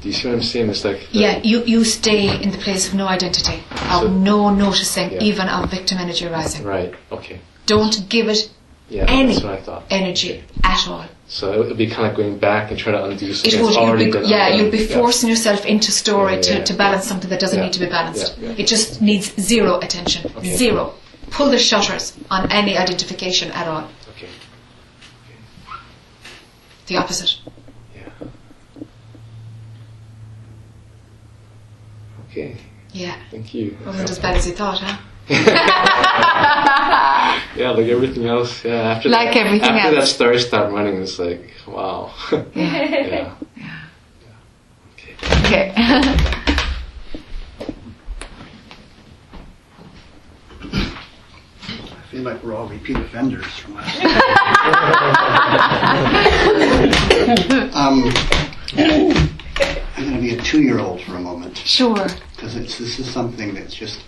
Do 0.00 0.08
you 0.08 0.14
see 0.14 0.28
what 0.28 0.34
I'm 0.34 0.42
saying? 0.42 0.70
It's 0.70 0.84
like 0.84 1.08
Yeah, 1.12 1.40
you, 1.42 1.62
you 1.64 1.84
stay 1.84 2.40
in 2.42 2.50
the 2.50 2.58
place 2.58 2.88
of 2.88 2.94
no 2.94 3.06
identity, 3.08 3.62
of 3.70 4.02
So- 4.02 4.08
no 4.08 4.50
noticing, 4.50 5.12
Yeah. 5.12 5.22
even 5.22 5.48
of 5.48 5.70
victim 5.70 5.98
energy 5.98 6.26
arising. 6.26 6.64
right. 6.64 6.92
Okay. 7.12 7.40
Don't 7.66 8.08
give 8.08 8.28
it 8.28 8.48
Yeah, 8.88 9.04
any 9.08 9.32
that's 9.34 9.44
what 9.44 9.52
I 9.54 9.60
thought. 9.60 9.82
energy 9.90 10.42
at 10.64 10.88
all. 10.88 11.04
So 11.28 11.52
it 11.52 11.58
would 11.58 11.76
be 11.76 11.88
kind 11.88 12.08
of 12.10 12.16
going 12.16 12.38
back 12.38 12.70
and 12.70 12.78
trying 12.78 12.96
to 12.96 13.04
undo 13.04 13.26
It 13.26 13.34
something 13.36 13.60
would, 13.60 13.66
that's 13.68 13.76
you'd 13.76 13.82
already 13.88 14.04
be, 14.06 14.12
been 14.12 14.24
yeah, 14.28 14.48
you'd 14.54 14.72
be 14.72 14.78
Yeah. 14.84 14.96
forcing 14.96 15.28
yourself 15.28 15.66
into 15.66 15.92
story 15.92 16.34
Yeah, 16.36 16.40
to, 16.40 16.52
yeah, 16.54 16.64
to 16.64 16.72
yeah. 16.72 16.78
balance 16.78 17.04
something 17.06 17.28
that 17.30 17.40
doesn't 17.40 17.58
Yeah, 17.58 17.64
need 17.64 17.74
to 17.74 17.80
be 17.80 17.86
balanced. 17.86 18.34
yeah, 18.40 18.48
yeah. 18.48 18.54
It 18.56 18.66
just 18.66 19.02
needs 19.02 19.32
zero 19.38 19.78
attention. 19.80 20.30
Okay. 20.36 20.56
Zero. 20.56 20.94
Pull 21.30 21.50
the 21.50 21.58
shutters 21.58 22.14
on 22.30 22.50
any 22.50 22.78
identification 22.78 23.50
at 23.52 23.66
all. 23.68 23.84
Okay. 24.16 24.28
The 26.86 26.96
opposite. 26.96 27.36
Okay. 32.38 32.56
Yeah. 32.92 33.16
Thank 33.30 33.52
you. 33.52 33.76
It 33.80 33.86
Wasn't 33.86 34.08
as 34.10 34.18
bad 34.20 34.36
as 34.36 34.46
you 34.46 34.54
thought, 34.54 34.78
huh? 34.80 34.96
Yeah, 37.56 37.70
like 37.70 37.86
everything 37.88 38.26
else. 38.26 38.64
Yeah, 38.64 38.74
after 38.94 39.08
Like 39.08 39.34
that, 39.34 39.46
everything 39.46 39.70
after 39.70 39.96
else. 39.96 40.08
that 40.08 40.14
story 40.14 40.38
stopped 40.38 40.72
running, 40.72 41.02
it's 41.02 41.18
like 41.18 41.52
wow. 41.66 42.12
yeah. 42.54 43.34
Okay. 44.94 45.14
Okay. 45.44 45.72
I 50.62 52.06
feel 52.10 52.22
like 52.22 52.42
we're 52.44 52.54
all 52.54 52.68
repeat 52.68 52.96
offenders 52.96 53.44
from 53.58 53.74
last 53.74 54.02
um, 57.74 58.04
I'm 59.60 60.04
going 60.04 60.14
to 60.16 60.20
be 60.20 60.34
a 60.34 60.42
two-year-old 60.42 61.00
for 61.02 61.16
a 61.16 61.20
moment 61.20 61.56
Sure. 61.58 62.06
because 62.36 62.54
this 62.54 62.98
is 62.98 63.10
something 63.10 63.54
that's 63.54 63.74
just 63.74 64.00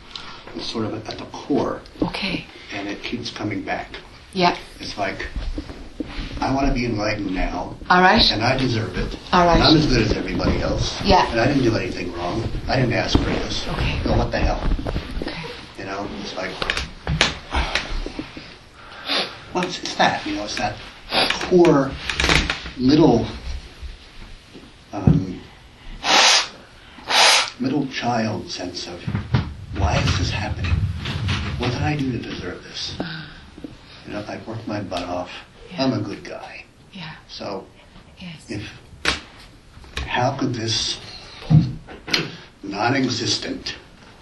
sort 0.60 0.84
of 0.84 0.94
at 1.08 1.18
the 1.18 1.24
core, 1.26 1.80
Okay. 2.02 2.46
and 2.72 2.88
it 2.88 3.02
keeps 3.02 3.30
coming 3.30 3.62
back. 3.62 3.88
Yeah. 4.32 4.56
It's 4.78 4.96
like 4.98 5.26
I 6.40 6.54
want 6.54 6.68
to 6.68 6.72
be 6.72 6.86
enlightened 6.86 7.34
now, 7.34 7.76
All 7.90 8.00
right. 8.00 8.30
and 8.32 8.42
I 8.42 8.56
deserve 8.56 8.96
it. 8.96 9.16
All 9.32 9.44
right. 9.44 9.54
And 9.56 9.62
I'm 9.64 9.76
as 9.76 9.86
good 9.86 10.02
as 10.02 10.12
everybody 10.12 10.60
else. 10.62 11.00
Yeah. 11.02 11.28
And 11.30 11.40
I 11.40 11.46
didn't 11.46 11.64
do 11.64 11.76
anything 11.76 12.12
wrong. 12.14 12.48
I 12.68 12.76
didn't 12.76 12.94
ask 12.94 13.18
for 13.18 13.24
this. 13.24 13.66
Okay. 13.68 14.00
So 14.04 14.16
what 14.16 14.30
the 14.30 14.38
hell? 14.38 14.60
Okay. 15.22 15.36
You 15.78 15.84
know, 15.84 16.08
it's 16.20 16.34
like, 16.36 16.50
well, 19.54 19.64
it's, 19.64 19.78
it's 19.80 19.94
that, 19.96 20.24
you 20.26 20.36
know, 20.36 20.44
it's 20.44 20.56
that 20.56 20.76
core 21.48 21.90
little, 22.78 23.26
um, 24.92 25.39
middle 27.58 27.86
child 27.88 28.50
sense 28.50 28.86
of 28.86 29.00
why 29.76 29.96
is 29.98 30.18
this 30.18 30.30
happening? 30.30 30.72
What 31.58 31.70
did 31.72 31.82
I 31.82 31.96
do 31.96 32.10
to 32.12 32.18
deserve 32.18 32.62
this? 32.64 32.96
You 34.06 34.12
know, 34.14 34.24
I 34.26 34.40
worked 34.46 34.66
my 34.66 34.80
butt 34.80 35.02
off. 35.04 35.30
I'm 35.78 35.92
a 35.92 36.00
good 36.00 36.24
guy. 36.24 36.64
Yeah. 36.92 37.12
So, 37.28 37.66
Yes. 38.18 38.50
if 38.50 38.62
how 40.06 40.36
could 40.36 40.52
this 40.54 40.98
non-existent 42.62 43.76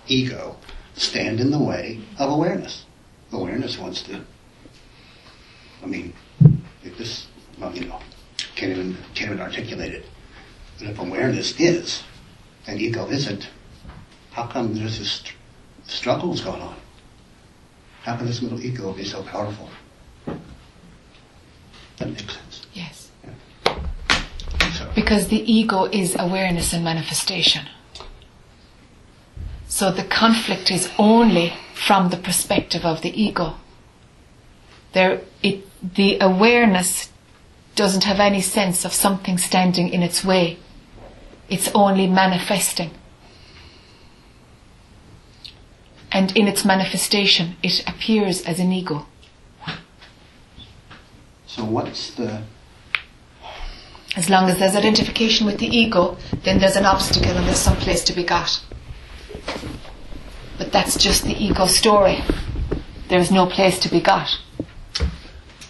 ego 0.06 0.56
stand 0.94 1.40
in 1.40 1.50
the 1.50 1.58
way 1.58 2.00
of 2.18 2.30
awareness? 2.30 2.84
Awareness 3.32 3.78
wants 3.78 4.02
to. 4.02 4.20
I 5.82 5.86
mean, 5.86 6.12
if 6.84 6.96
this, 6.98 7.26
well, 7.58 7.74
you 7.74 7.86
know, 7.86 7.98
can't 8.56 8.72
even 8.72 8.96
can't 9.14 9.30
even 9.32 9.40
articulate 9.40 9.92
it. 9.92 10.06
But 10.78 10.88
if 10.88 10.98
awareness 10.98 11.58
is, 11.58 12.02
and 12.66 12.80
ego 12.80 13.08
isn't, 13.08 13.48
how 14.32 14.46
come 14.46 14.74
there's 14.74 14.98
this 14.98 15.10
str- 15.10 15.34
struggles 15.86 16.40
going 16.40 16.62
on? 16.62 16.76
How 18.02 18.16
can 18.16 18.26
this 18.26 18.42
little 18.42 18.60
ego 18.60 18.92
be 18.92 19.04
so 19.04 19.22
powerful? 19.22 19.68
That 21.96 22.10
makes 22.10 22.34
sense. 22.34 22.66
Yes. 22.72 23.10
So, 23.64 24.90
Because 24.94 25.28
the 25.28 25.52
ego 25.52 25.84
is 25.84 26.14
awareness 26.18 26.72
and 26.72 26.84
manifestation. 26.84 27.66
So 29.66 29.90
the 29.90 30.04
conflict 30.04 30.70
is 30.70 30.90
only 30.98 31.52
from 31.74 32.10
the 32.10 32.16
perspective 32.16 32.84
of 32.84 33.02
the 33.02 33.10
ego. 33.20 33.54
There, 34.92 35.20
it, 35.42 35.66
the 35.82 36.18
awareness 36.20 37.10
doesn't 37.74 38.04
have 38.04 38.20
any 38.20 38.40
sense 38.40 38.84
of 38.84 38.92
something 38.92 39.38
standing 39.38 39.88
in 39.88 40.02
its 40.02 40.24
way. 40.24 40.58
It's 41.48 41.70
only 41.74 42.06
manifesting. 42.06 42.90
And 46.10 46.36
in 46.36 46.48
its 46.48 46.64
manifestation, 46.64 47.56
it 47.62 47.86
appears 47.86 48.42
as 48.42 48.58
an 48.58 48.72
ego. 48.72 49.06
so 51.46 51.64
what's 51.64 52.14
the 52.14 52.42
As 54.16 54.28
long 54.30 54.48
as 54.48 54.58
there's 54.58 54.74
identification 54.74 55.46
with 55.46 55.58
the 55.58 55.66
ego, 55.66 56.16
then 56.44 56.58
there's 56.58 56.76
an 56.76 56.86
obstacle 56.86 57.36
and 57.36 57.46
there's 57.46 57.58
some 57.58 57.76
place 57.76 58.02
to 58.04 58.12
be 58.14 58.24
got. 58.24 58.60
But 60.58 60.72
that's 60.72 60.96
just 60.96 61.24
the 61.24 61.34
ego 61.34 61.66
story. 61.66 62.18
There's 63.08 63.30
no 63.30 63.46
place 63.46 63.78
to 63.80 63.88
be 63.88 64.00
got. 64.00 64.28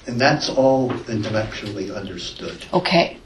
And 0.06 0.18
that's 0.18 0.48
all 0.48 0.90
intellectually 1.09 1.90
understood. 1.90 2.64
Okay. 2.72 3.18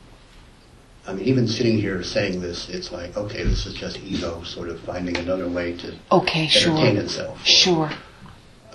I 1.06 1.12
mean, 1.14 1.24
even 1.26 1.48
sitting 1.48 1.78
here 1.78 2.02
saying 2.04 2.40
this, 2.40 2.68
it's 2.68 2.92
like, 2.92 3.16
okay, 3.16 3.42
this 3.42 3.66
is 3.66 3.74
just 3.74 3.98
ego 4.00 4.42
sort 4.44 4.68
of 4.68 4.78
finding 4.80 5.16
another 5.16 5.48
way 5.48 5.76
to 5.78 5.98
Okay, 6.12 6.46
sure. 6.46 6.72
entertain 6.72 6.96
itself. 6.96 7.44
Sure. 7.44 7.90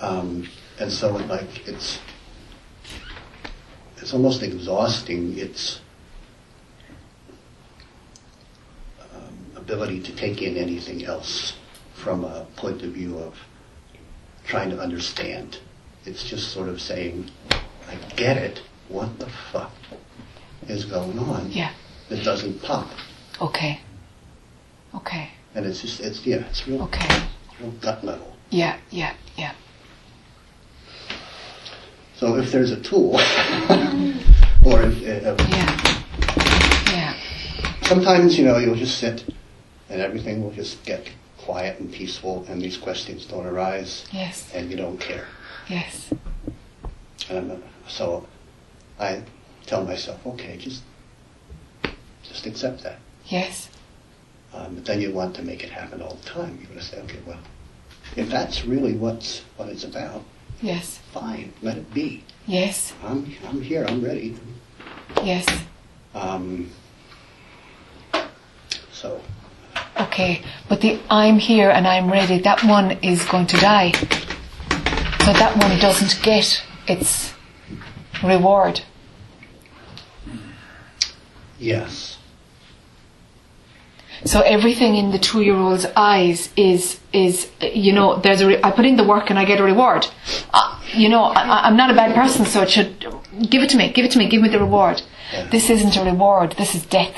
Um, 0.00 0.46
and 0.78 0.92
so, 0.92 1.16
it, 1.16 1.26
like, 1.26 1.66
it's 1.66 1.98
it's 3.96 4.12
almost 4.12 4.42
exhausting 4.42 5.36
its 5.38 5.80
um, 9.12 9.34
ability 9.56 10.00
to 10.00 10.14
take 10.14 10.42
in 10.42 10.56
anything 10.56 11.04
else 11.04 11.54
from 11.94 12.24
a 12.24 12.46
point 12.56 12.82
of 12.82 12.92
view 12.92 13.18
of 13.18 13.34
trying 14.44 14.70
to 14.70 14.78
understand. 14.78 15.58
It's 16.04 16.24
just 16.24 16.52
sort 16.52 16.68
of 16.68 16.80
saying, 16.80 17.30
I 17.50 17.96
get 18.16 18.36
it. 18.36 18.62
What 18.88 19.18
the 19.18 19.28
fuck 19.52 19.72
is 20.68 20.84
going 20.84 21.18
on? 21.18 21.50
Yeah. 21.50 21.72
It 22.10 22.24
doesn't 22.24 22.62
pop. 22.62 22.88
Okay. 23.40 23.80
Okay. 24.94 25.30
And 25.54 25.66
it's 25.66 25.82
just, 25.82 26.00
it's, 26.00 26.24
yeah, 26.26 26.36
it's 26.48 26.66
real, 26.66 26.82
Okay. 26.84 27.22
real 27.60 27.70
gut 27.72 28.04
level. 28.04 28.36
Yeah, 28.50 28.76
yeah, 28.90 29.14
yeah. 29.36 29.52
So 32.16 32.36
if 32.36 32.50
there's 32.50 32.70
a 32.72 32.80
tool, 32.80 33.14
or 34.64 34.82
if, 34.82 35.26
uh, 35.26 35.36
Yeah. 36.90 37.14
sometimes 37.82 38.38
you 38.38 38.44
know 38.44 38.58
you'll 38.58 38.74
just 38.74 38.98
sit, 38.98 39.24
and 39.88 40.00
everything 40.00 40.42
will 40.42 40.50
just 40.52 40.82
get 40.84 41.08
quiet 41.38 41.78
and 41.78 41.92
peaceful, 41.92 42.44
and 42.48 42.60
these 42.60 42.76
questions 42.76 43.24
don't 43.26 43.46
arise, 43.46 44.04
Yes. 44.12 44.50
and 44.54 44.70
you 44.70 44.76
don't 44.76 44.98
care. 44.98 45.26
Yes. 45.68 46.10
And 47.30 47.52
I'm, 47.52 47.62
so 47.86 48.26
I 48.98 49.22
tell 49.66 49.84
myself, 49.84 50.26
okay, 50.26 50.56
just 50.56 50.82
just 52.28 52.46
accept 52.46 52.82
that. 52.84 52.98
Yes. 53.26 53.68
Um, 54.54 54.74
but 54.76 54.84
then 54.84 55.00
you 55.00 55.12
want 55.12 55.34
to 55.36 55.42
make 55.42 55.62
it 55.62 55.70
happen 55.70 56.00
all 56.02 56.14
the 56.14 56.28
time. 56.28 56.58
You 56.62 56.68
want 56.68 56.80
to 56.80 56.86
say, 56.86 57.00
okay, 57.02 57.18
well, 57.26 57.38
if 58.16 58.28
that's 58.30 58.64
really 58.64 58.94
what's 58.94 59.42
what 59.56 59.68
it's 59.68 59.84
about, 59.84 60.22
Yes. 60.62 60.98
fine, 61.12 61.52
let 61.62 61.76
it 61.76 61.92
be. 61.94 62.24
Yes. 62.46 62.92
I'm 63.04 63.32
I'm 63.46 63.60
here. 63.62 63.84
I'm 63.86 64.02
ready. 64.04 64.36
Yes. 65.22 65.46
Um, 66.14 66.70
so 68.92 69.20
Okay. 70.00 70.42
But 70.68 70.80
the 70.80 70.98
I'm 71.10 71.38
here 71.38 71.70
and 71.70 71.86
I'm 71.86 72.10
ready, 72.10 72.38
that 72.40 72.62
one 72.64 72.92
is 73.02 73.24
going 73.26 73.46
to 73.48 73.56
die. 73.58 73.92
So 73.92 75.32
that 75.34 75.56
one 75.56 75.78
doesn't 75.78 76.22
get 76.22 76.62
its 76.86 77.34
reward. 78.24 78.80
yes, 81.58 82.17
So 84.24 84.40
everything 84.40 84.96
in 84.96 85.10
the 85.12 85.18
two-year-old's 85.18 85.86
eyes 85.96 86.50
is 86.56 86.98
is 87.12 87.50
you 87.60 87.92
know 87.92 88.16
there's 88.16 88.40
a 88.40 88.46
re- 88.48 88.60
I 88.62 88.70
put 88.72 88.84
in 88.84 88.96
the 88.96 89.04
work 89.04 89.30
and 89.30 89.38
I 89.38 89.44
get 89.44 89.60
a 89.60 89.62
reward. 89.64 90.06
Uh, 90.52 90.80
you 90.94 91.08
know 91.08 91.22
I, 91.24 91.66
I'm 91.66 91.76
not 91.76 91.90
a 91.90 91.94
bad 91.94 92.14
person, 92.14 92.44
so 92.44 92.62
it 92.62 92.70
should 92.70 93.00
give 93.48 93.62
it 93.62 93.70
to 93.70 93.76
me, 93.76 93.92
give 93.92 94.04
it 94.04 94.10
to 94.12 94.18
me, 94.18 94.28
give 94.28 94.42
me 94.42 94.48
the 94.48 94.58
reward. 94.58 95.02
This 95.50 95.70
isn't 95.70 95.96
a 95.96 96.04
reward. 96.04 96.54
This 96.58 96.74
is 96.74 96.84
death. 96.86 97.14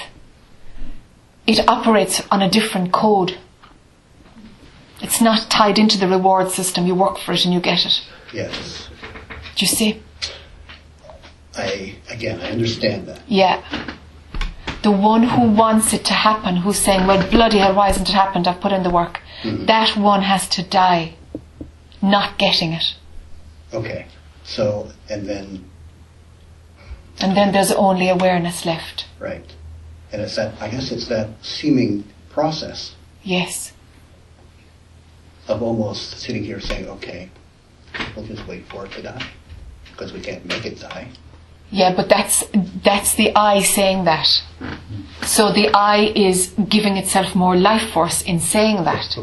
It 1.47 1.67
operates 1.69 2.23
on 2.31 2.43
a 2.43 2.51
different 2.51 2.93
code. 2.93 3.39
It's 5.01 5.21
not 5.21 5.49
tied 5.51 5.79
into 5.79 5.97
the 5.99 6.07
reward 6.09 6.51
system. 6.51 6.87
You 6.87 6.95
work 6.95 7.19
for 7.19 7.33
it 7.33 7.45
and 7.45 7.55
you 7.55 7.61
get 7.61 7.87
it. 7.87 8.03
yes. 8.33 8.89
Do 9.57 9.65
you 9.65 9.69
see? 9.69 10.03
I 11.57 11.97
again 12.09 12.41
I 12.41 12.51
understand 12.51 13.09
that. 13.09 13.21
Yeah. 13.27 13.63
The 14.82 14.90
one 14.90 15.23
who 15.24 15.51
wants 15.51 15.93
it 15.93 16.05
to 16.07 16.12
happen, 16.15 16.57
who's 16.57 16.78
saying, 16.78 17.07
well, 17.07 17.28
bloody 17.31 17.59
hell, 17.59 17.74
why 17.74 17.89
hasn't 17.89 18.09
it 18.09 18.12
happened? 18.15 18.48
I've 18.48 18.61
put 18.61 18.73
in 18.73 18.82
the 18.82 18.90
work. 18.90 19.20
Mm-hmm. 19.43 19.66
That 19.66 19.97
one 19.97 20.23
has 20.23 20.48
to 20.51 20.62
die 20.62 21.15
not 22.02 22.39
getting 22.39 22.73
it. 22.73 22.94
Okay, 23.74 24.07
so 24.43 24.90
and 25.11 25.27
then 25.28 25.65
And 27.20 27.36
then 27.36 27.52
there's 27.52 27.70
only 27.73 28.09
awareness 28.09 28.65
left. 28.65 29.07
right, 29.19 29.44
and 30.12 30.23
it's 30.23 30.36
that 30.36 30.61
I 30.62 30.69
guess 30.70 30.90
it's 30.90 31.09
that 31.09 31.28
seeming 31.43 32.05
process 32.31 32.94
Yes. 33.23 33.73
of 35.47 35.62
almost 35.62 36.19
sitting 36.20 36.43
here 36.44 36.59
saying, 36.61 36.89
okay, 36.89 37.28
we'll 38.16 38.27
just 38.27 38.47
wait 38.48 38.66
for 38.69 38.86
it 38.86 38.93
to 38.93 39.02
die 39.02 39.27
because 39.93 40.12
we 40.15 40.20
can't 40.20 40.44
make 40.47 40.65
it 40.65 40.81
die. 40.81 41.09
Yeah, 41.71 41.95
but 41.95 42.09
that's 42.09 42.45
that's 42.85 43.15
the 43.15 43.35
I 43.37 43.63
saying 43.63 44.05
that. 44.05 44.27
So 45.23 45.53
the 45.53 45.71
I 45.73 46.13
is 46.17 46.49
giving 46.69 46.97
itself 46.97 47.35
more 47.35 47.57
life 47.57 47.91
force 47.91 48.23
in 48.23 48.41
saying 48.41 48.85
that. 48.85 49.15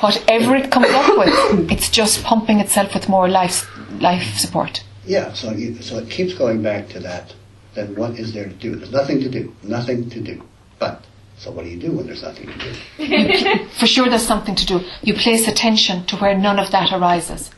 Whatever 0.00 0.56
it 0.56 0.70
comes 0.70 0.86
up 0.90 1.18
with, 1.18 1.70
it's 1.70 1.88
just 1.90 2.24
pumping 2.24 2.60
itself 2.60 2.94
with 2.94 3.08
more 3.08 3.28
life 3.28 3.66
life 4.00 4.36
support. 4.36 4.82
Yeah, 5.06 5.32
so 5.32 5.52
you, 5.52 5.80
so 5.80 5.98
it 5.98 6.10
keeps 6.10 6.34
going 6.34 6.62
back 6.62 6.88
to 6.90 7.00
that. 7.00 7.34
Then 7.74 7.94
what 7.94 8.18
is 8.18 8.32
there 8.34 8.44
to 8.44 8.54
do? 8.54 8.76
There's 8.76 8.92
nothing 8.92 9.20
to 9.20 9.28
do. 9.28 9.54
Nothing 9.62 10.10
to 10.10 10.20
do. 10.20 10.42
But 10.78 11.04
so 11.38 11.52
what 11.52 11.64
do 11.64 11.70
you 11.70 11.78
do 11.78 11.92
when 11.92 12.06
there's 12.06 12.22
nothing 12.22 12.48
to 12.48 12.58
do? 12.58 13.68
For 13.78 13.86
sure, 13.86 14.08
there's 14.08 14.26
something 14.26 14.56
to 14.56 14.66
do. 14.66 14.80
You 15.02 15.14
place 15.14 15.46
attention 15.46 16.04
to 16.06 16.16
where 16.16 16.36
none 16.36 16.58
of 16.58 16.72
that 16.72 16.92
arises. 16.92 17.50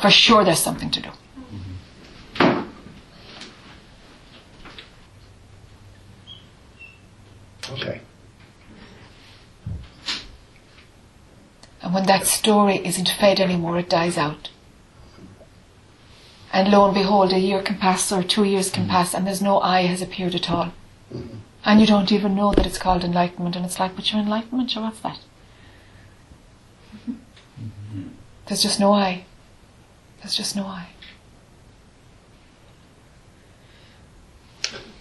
For 0.00 0.10
sure, 0.10 0.44
there's 0.44 0.58
something 0.58 0.90
to 0.90 1.02
do. 1.02 1.10
Okay. 7.70 8.00
And 11.82 11.94
when 11.94 12.06
that 12.06 12.26
story 12.26 12.84
isn't 12.84 13.08
fed 13.08 13.38
anymore, 13.38 13.78
it 13.78 13.88
dies 13.88 14.18
out. 14.18 14.50
And 16.52 16.70
lo 16.72 16.86
and 16.86 16.94
behold, 16.94 17.32
a 17.32 17.38
year 17.38 17.62
can 17.62 17.78
pass 17.78 18.10
or 18.10 18.24
two 18.24 18.44
years 18.44 18.70
can 18.70 18.84
mm-hmm. 18.84 18.92
pass, 18.92 19.14
and 19.14 19.26
there's 19.26 19.42
no 19.42 19.60
I 19.60 19.82
has 19.82 20.02
appeared 20.02 20.34
at 20.34 20.50
all. 20.50 20.72
Mm-hmm. 21.14 21.38
And 21.66 21.80
you 21.80 21.86
don't 21.86 22.12
even 22.12 22.36
know 22.36 22.52
that 22.52 22.64
it's 22.64 22.78
called 22.78 23.02
enlightenment, 23.02 23.56
and 23.56 23.64
it's 23.66 23.80
like, 23.80 23.96
but 23.96 24.12
your 24.12 24.22
enlightenment, 24.22 24.70
so 24.70 24.82
what's 24.82 25.00
that? 25.00 25.18
Mm-hmm. 26.94 28.02
There's 28.46 28.62
just 28.62 28.78
no 28.78 28.92
I. 28.92 29.24
There's 30.20 30.36
just 30.36 30.54
no 30.54 30.64
I. 30.64 30.90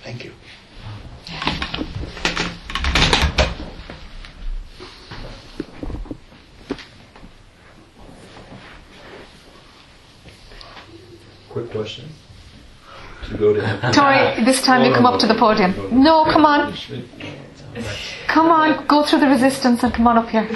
Thank 0.04 0.26
you. 0.26 0.34
Yeah. 1.28 1.86
Quick 11.50 11.70
question. 11.70 12.10
To 13.30 13.38
go 13.38 13.53
to 13.53 13.91
Tori, 13.91 14.43
this 14.43 14.61
time 14.61 14.85
you 14.85 14.93
come 14.93 15.06
up 15.06 15.19
to 15.19 15.27
the 15.27 15.35
podium. 15.35 15.73
No, 16.03 16.26
come 16.26 16.45
on. 16.45 16.73
Come 18.27 18.47
on, 18.47 18.85
go 18.88 19.03
through 19.03 19.19
the 19.19 19.27
resistance 19.27 19.84
and 19.84 19.93
come 19.93 20.07
on 20.07 20.18
up 20.18 20.30
here. 20.30 20.47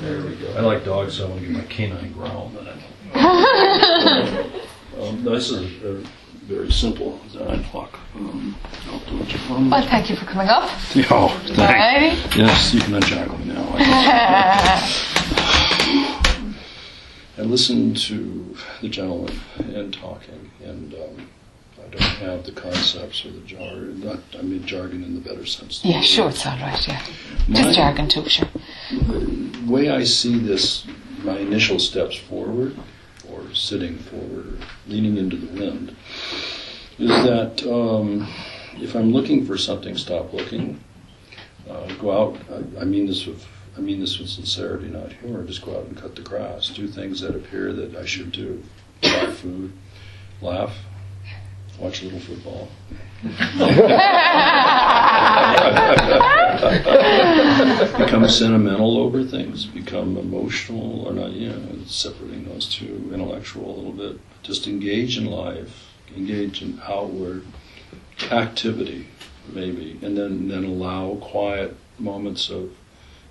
There 0.00 0.22
we 0.22 0.34
go. 0.36 0.52
I 0.56 0.60
like 0.60 0.84
dogs, 0.84 1.14
so 1.14 1.26
I 1.26 1.30
want 1.30 1.40
to 1.40 1.46
give 1.46 1.56
my 1.56 1.64
canine 1.64 2.12
growl. 2.12 2.52
But 2.54 2.68
I, 2.68 2.72
um, 5.00 5.24
this 5.24 5.50
is 5.50 5.82
a, 5.82 6.04
very 6.48 6.70
simple 6.72 7.20
nine 7.34 7.60
o'clock. 7.60 7.98
Um, 8.14 8.56
I'll 8.90 9.00
do 9.00 9.20
it 9.20 9.30
for 9.32 9.52
Well, 9.54 9.82
thank 9.88 10.08
you 10.08 10.16
for 10.16 10.24
coming 10.24 10.48
up. 10.48 10.70
Oh, 11.10 11.28
Alrighty. 11.44 12.14
thanks. 12.16 12.36
Yes, 12.36 12.72
you 12.72 12.80
can 12.80 12.94
unjackal 12.94 13.38
me 13.38 13.44
now. 13.52 13.68
I 17.38 17.42
listened 17.42 17.96
to 18.08 18.56
the 18.82 18.88
gentleman 18.88 19.38
and 19.58 19.94
talking, 19.94 20.50
and 20.64 20.92
um, 20.94 21.28
I 21.78 21.88
don't 21.88 22.02
have 22.02 22.44
the 22.44 22.52
concepts 22.52 23.24
or 23.24 23.30
the 23.30 23.40
jargon. 23.40 24.00
Not, 24.04 24.18
I 24.38 24.42
mean 24.42 24.66
jargon 24.66 25.04
in 25.04 25.14
the 25.14 25.20
better 25.20 25.46
sense. 25.46 25.84
Yeah, 25.84 26.00
sure, 26.00 26.30
it's 26.30 26.44
all 26.44 26.58
right, 26.58 26.88
yeah. 26.88 27.00
My- 27.46 27.62
Just 27.62 27.76
jargon 27.76 28.08
too, 28.08 28.28
sure. 28.28 28.48
The 28.90 29.64
way 29.72 29.88
I 29.90 30.02
see 30.04 30.38
this, 30.38 30.84
my 31.22 31.38
initial 31.38 31.78
steps 31.78 32.16
forward, 32.16 32.76
or 33.30 33.54
sitting 33.54 33.98
forward, 33.98 34.46
or 34.60 34.66
leaning 34.88 35.16
into 35.16 35.36
the 35.36 35.60
wind, 35.60 35.94
is 36.98 37.08
that 37.08 37.62
um, 37.70 38.26
if 38.78 38.96
I'm 38.96 39.12
looking 39.12 39.46
for 39.46 39.56
something, 39.56 39.96
stop 39.96 40.32
looking. 40.32 40.80
Uh, 41.70 41.86
go 42.00 42.10
out. 42.10 42.36
I, 42.50 42.80
I 42.80 42.84
mean 42.84 43.06
this 43.06 43.26
with 43.26 43.46
I 43.78 43.80
mean 43.80 44.00
this 44.00 44.18
with 44.18 44.28
sincerity, 44.28 44.88
not 44.88 45.12
humor. 45.12 45.44
Just 45.44 45.64
go 45.64 45.78
out 45.78 45.86
and 45.86 45.96
cut 45.96 46.16
the 46.16 46.22
grass. 46.22 46.68
Do 46.70 46.88
things 46.88 47.20
that 47.20 47.36
appear 47.36 47.72
that 47.72 47.94
I 47.94 48.04
should 48.04 48.32
do. 48.32 48.64
Buy 49.00 49.26
food. 49.26 49.72
Laugh. 50.42 50.76
Watch 51.78 52.02
a 52.02 52.06
little 52.06 52.18
football. 52.18 52.68
become 57.98 58.28
sentimental 58.28 58.98
over 58.98 59.22
things, 59.22 59.66
become 59.66 60.16
emotional, 60.16 61.06
or 61.06 61.12
not, 61.12 61.30
you 61.30 61.50
know, 61.50 61.84
separating 61.86 62.46
those 62.46 62.68
two, 62.68 63.10
intellectual 63.12 63.72
a 63.72 63.76
little 63.76 63.92
bit. 63.92 64.20
Just 64.42 64.66
engage 64.66 65.16
in 65.16 65.26
life, 65.26 65.92
engage 66.16 66.62
in 66.62 66.80
outward 66.84 67.44
activity, 68.32 69.06
maybe, 69.52 70.00
and 70.02 70.18
then, 70.18 70.48
then 70.48 70.64
allow 70.64 71.14
quiet 71.20 71.76
moments 72.00 72.50
of 72.50 72.72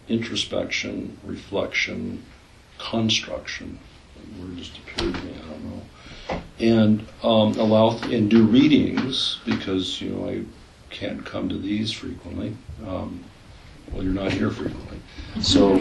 introspection, 0.10 1.18
reflection, 1.24 2.24
construction. 2.78 3.80
The 4.16 4.42
word 4.42 4.58
just 4.58 4.78
appeared 4.78 5.16
to 5.16 5.22
me, 5.24 5.34
I 5.36 5.50
don't 5.50 5.64
know. 5.66 6.42
And 6.60 7.08
um, 7.24 7.60
allow 7.60 7.98
and 8.00 8.30
do 8.30 8.44
readings 8.46 9.40
because 9.46 10.02
you 10.02 10.10
know 10.10 10.30
I 10.30 10.44
can't 10.90 11.26
come 11.26 11.50
to 11.50 11.58
these 11.58 11.92
frequently. 11.92 12.56
Um, 12.86 13.24
well, 13.92 14.04
you're 14.04 14.14
not 14.14 14.34
here 14.34 14.52
frequently, 14.52 15.00
so 15.42 15.76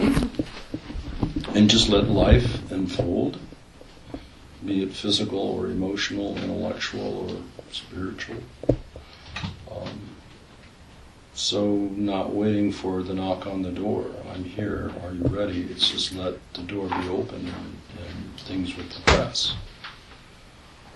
and 1.53 1.69
just 1.69 1.89
let 1.89 2.07
life 2.07 2.71
unfold, 2.71 3.39
be 4.65 4.83
it 4.83 4.93
physical 4.93 5.39
or 5.39 5.67
emotional, 5.67 6.37
intellectual 6.37 7.31
or 7.31 7.41
spiritual. 7.71 8.37
Um, 9.71 10.06
so 11.37 11.75
not 11.95 12.33
waiting 12.33 12.71
for 12.71 13.03
the 13.03 13.13
knock 13.13 13.45
on 13.45 13.61
the 13.61 13.69
door. 13.69 14.07
I'm 14.33 14.43
here. 14.43 14.91
Are 15.03 15.13
you 15.13 15.21
ready? 15.25 15.67
It's 15.69 15.87
just 15.87 16.15
let 16.15 16.33
the 16.53 16.63
door 16.63 16.87
be 16.87 17.07
open 17.09 17.47
and, 17.47 17.77
and 17.99 18.39
things 18.39 18.75
the 18.75 18.83
progress. 19.05 19.55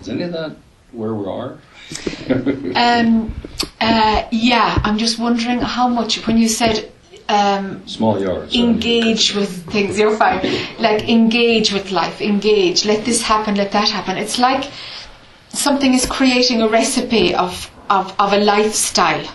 Is 0.00 0.08
any 0.08 0.24
of 0.24 0.32
that 0.32 0.56
where 0.90 1.14
we 1.14 1.26
are? 1.26 1.58
Um, 2.74 3.34
uh, 3.80 4.26
yeah, 4.32 4.80
I'm 4.82 4.98
just 4.98 5.18
wondering 5.18 5.60
how 5.60 5.86
much, 5.88 6.26
when 6.26 6.38
you 6.38 6.48
said 6.48 6.90
um, 7.28 7.86
Small 7.86 8.20
yards. 8.20 8.54
engage 8.54 9.34
with 9.34 9.70
things, 9.70 9.98
you're 9.98 10.16
fine. 10.16 10.40
Like 10.80 11.08
engage 11.08 11.72
with 11.72 11.92
life, 11.92 12.20
engage, 12.20 12.84
let 12.84 13.04
this 13.04 13.22
happen, 13.22 13.54
let 13.54 13.70
that 13.72 13.88
happen. 13.88 14.16
It's 14.16 14.38
like 14.38 14.70
something 15.50 15.94
is 15.94 16.06
creating 16.06 16.62
a 16.62 16.68
recipe 16.68 17.34
of, 17.34 17.70
of, 17.90 18.12
of 18.18 18.32
a 18.32 18.38
lifestyle. 18.38 19.26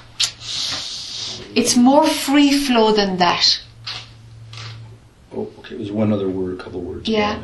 It's 1.56 1.76
more 1.76 2.06
free 2.08 2.58
flow 2.66 2.92
than 2.92 3.18
that. 3.18 3.62
Oh, 5.34 5.50
okay. 5.60 5.76
There's 5.76 5.92
one 5.92 6.12
other 6.14 6.30
word, 6.30 6.60
a 6.60 6.64
couple 6.64 6.82
words. 6.82 7.08
Yeah. 7.10 7.44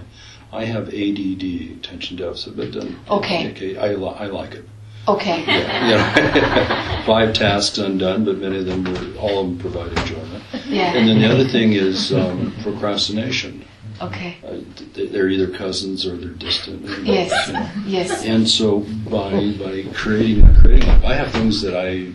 I 0.52 0.66
have 0.66 0.88
ADD, 0.90 1.44
attention 1.80 2.18
deficit, 2.18 2.56
but 2.56 2.74
then 2.74 3.00
Okay. 3.10 3.52
Okay, 3.52 3.78
I, 3.78 3.94
li- 3.96 4.16
I 4.18 4.26
like 4.28 4.54
it. 4.54 4.66
Okay. 5.08 5.44
Yeah. 5.46 7.04
Five 7.06 7.34
tasks 7.34 7.78
undone, 7.78 8.24
but 8.24 8.38
many 8.38 8.60
of 8.60 8.66
them 8.66 8.84
were, 8.86 9.20
all 9.20 9.40
of 9.42 9.48
them 9.48 9.58
provide 9.60 9.98
enjoyment. 9.98 10.44
Yeah. 10.66 10.94
And 10.94 11.08
then 11.10 11.20
the 11.20 11.28
other 11.30 11.46
thing 11.48 11.74
is 11.74 12.14
um, 12.14 12.54
procrastination. 12.62 13.66
Okay. 14.02 14.38
Uh, 14.46 14.60
they're 14.96 15.28
either 15.30 15.48
cousins 15.56 16.06
or 16.06 16.16
they're 16.18 16.30
distant. 16.30 16.82
Yes. 17.06 17.48
You 17.48 17.54
know. 17.54 17.70
Yes. 17.86 18.24
And 18.26 18.48
so 18.48 18.80
by 19.10 19.54
by 19.60 19.86
creating 19.94 20.54
creating, 20.56 20.90
I 20.90 21.14
have 21.16 21.32
things 21.32 21.62
that 21.62 21.76
I 21.76 22.12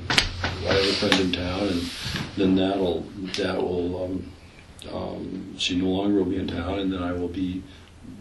I 0.68 0.74
have 0.74 0.84
a 0.84 0.92
friend 0.94 1.20
in 1.20 1.32
town, 1.32 1.62
and 1.68 1.90
then 2.36 2.54
that'll 2.56 3.00
that 3.36 3.56
will 3.56 4.04
um, 4.04 4.32
um, 4.92 5.54
she 5.58 5.76
no 5.76 5.86
longer 5.86 6.18
will 6.18 6.30
be 6.30 6.36
in 6.36 6.48
town, 6.48 6.78
and 6.78 6.92
then 6.92 7.02
I 7.02 7.12
will 7.12 7.28
be 7.28 7.62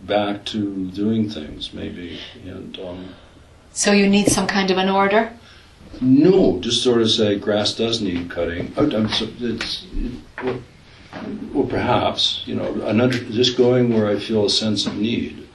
back 0.05 0.45
to 0.45 0.89
doing 0.91 1.29
things 1.29 1.73
maybe 1.73 2.19
and. 2.45 2.77
Um, 2.79 3.09
So 3.73 3.91
you 3.91 4.07
need 4.07 4.27
some 4.27 4.47
kind 4.47 4.71
of 4.71 4.77
an 4.77 4.89
order? 4.89 5.31
no, 6.01 6.59
just 6.59 6.83
sort 6.83 7.01
of 7.01 7.09
say 7.09 7.37
grass 7.39 7.73
does 7.73 8.01
need 8.01 8.29
cutting. 8.29 8.73
Oh, 8.77 8.85
I'm 8.85 9.07
it's, 9.39 9.85
well, 10.43 10.59
well, 11.53 11.67
perhaps 11.67 12.43
you 12.45 12.55
know, 12.55 12.81
an 12.83 13.01
under, 13.01 13.17
just 13.17 13.57
going 13.57 13.93
where 13.93 14.07
I 14.07 14.19
feel 14.19 14.45
a 14.45 14.49
sense 14.49 14.85
of 14.85 14.95
need. 14.95 15.47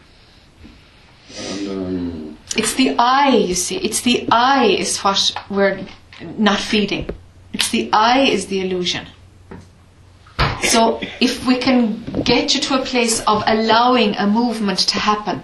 And, 1.39 1.69
um, 1.69 2.39
It's 2.57 2.75
the 2.75 2.95
I, 2.99 3.37
you 3.37 3.55
see. 3.55 3.77
It's 3.77 4.01
the 4.01 4.29
I 4.31 4.67
is 4.67 4.99
what 4.99 5.35
we're 5.51 5.87
not 6.39 6.61
feeding. 6.61 7.09
It's 7.53 7.69
the 7.71 7.91
I 7.93 8.21
is 8.21 8.47
the 8.47 8.61
illusion. 8.61 9.07
So 10.65 11.01
if 11.21 11.45
we 11.47 11.59
can 11.59 12.03
get 12.25 12.55
you 12.55 12.61
to 12.63 12.81
a 12.81 12.85
place 12.85 13.21
of 13.27 13.43
allowing 13.47 14.15
a 14.17 14.27
movement 14.27 14.79
to 14.91 14.99
happen, 14.99 15.43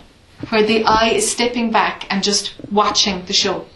where 0.50 0.62
the 0.62 0.84
I 0.84 1.10
is 1.10 1.30
stepping 1.30 1.70
back 1.72 2.06
and 2.10 2.22
just 2.22 2.54
watching 2.70 3.24
the 3.26 3.32
show. 3.32 3.66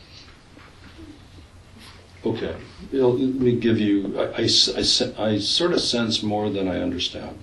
okay, 2.24 2.54
It'll- 2.92 3.18
let 3.18 3.34
me 3.40 3.56
give 3.56 3.78
you. 3.80 4.14
I, 4.18 4.42
I 4.42 4.48
I 4.78 5.28
I 5.32 5.38
sort 5.38 5.72
of 5.72 5.80
sense 5.80 6.22
more 6.22 6.50
than 6.50 6.68
I 6.68 6.80
understand. 6.80 7.36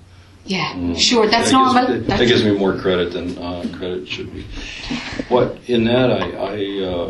Yeah, 0.46 0.74
Mm. 0.74 0.98
sure, 0.98 1.28
that's 1.28 1.52
that 1.52 1.58
normal. 1.58 1.88
Gives, 1.88 2.00
that, 2.00 2.08
That's- 2.08 2.30
gives 2.30 2.44
me 2.44 2.58
more 2.58 2.76
credit 2.78 3.12
than 3.12 3.38
uh, 3.38 3.66
credit 3.78 4.08
should 4.08 4.34
be. 4.34 4.46
What 5.28 5.58
in 5.68 5.84
that 5.86 6.10
I, 6.12 6.26
I 6.56 6.84
uh, 6.92 7.10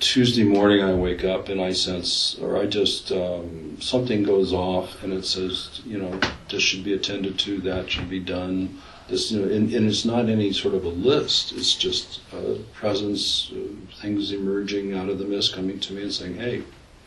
Tuesday 0.00 0.44
morning 0.44 0.82
I 0.82 0.92
wake 0.92 1.24
up 1.24 1.48
and 1.48 1.60
I 1.60 1.72
sense, 1.72 2.36
or 2.40 2.56
I 2.58 2.66
just 2.66 3.10
um, 3.12 3.78
something 3.80 4.22
goes 4.22 4.52
off 4.52 5.02
and 5.02 5.12
it 5.12 5.24
says, 5.24 5.80
you 5.86 5.98
know, 5.98 6.18
this 6.50 6.62
should 6.62 6.84
be 6.84 6.92
attended 6.92 7.38
to, 7.40 7.60
that 7.62 7.90
should 7.90 8.10
be 8.10 8.20
done. 8.20 8.80
This, 9.08 9.30
you 9.30 9.40
know, 9.40 9.52
and, 9.52 9.72
and 9.72 9.86
it's 9.86 10.04
not 10.04 10.28
any 10.28 10.52
sort 10.52 10.74
of 10.74 10.84
a 10.84 10.88
list. 10.88 11.52
It's 11.52 11.74
just 11.74 12.20
a 12.32 12.56
presence, 12.74 13.50
uh, 13.54 13.58
things 14.00 14.32
emerging 14.32 14.94
out 14.94 15.08
of 15.08 15.18
the 15.18 15.24
mist, 15.26 15.54
coming 15.54 15.78
to 15.80 15.92
me 15.92 16.02
and 16.02 16.12
saying, 16.12 16.36
"Hey, 16.36 16.62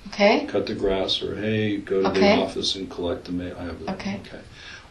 Okay. 0.09 0.45
cut 0.47 0.67
the 0.67 0.75
grass," 0.75 1.21
or 1.23 1.35
"Hey, 1.35 1.77
go 1.77 2.01
to 2.03 2.09
Okay. 2.09 2.19
the 2.35 2.41
office 2.43 2.75
and 2.75 2.89
collect 2.89 3.25
the 3.25 3.31
mail." 3.31 3.55
I 3.59 3.63
have 3.65 3.83
the, 3.83 3.91
Okay. 3.93 4.19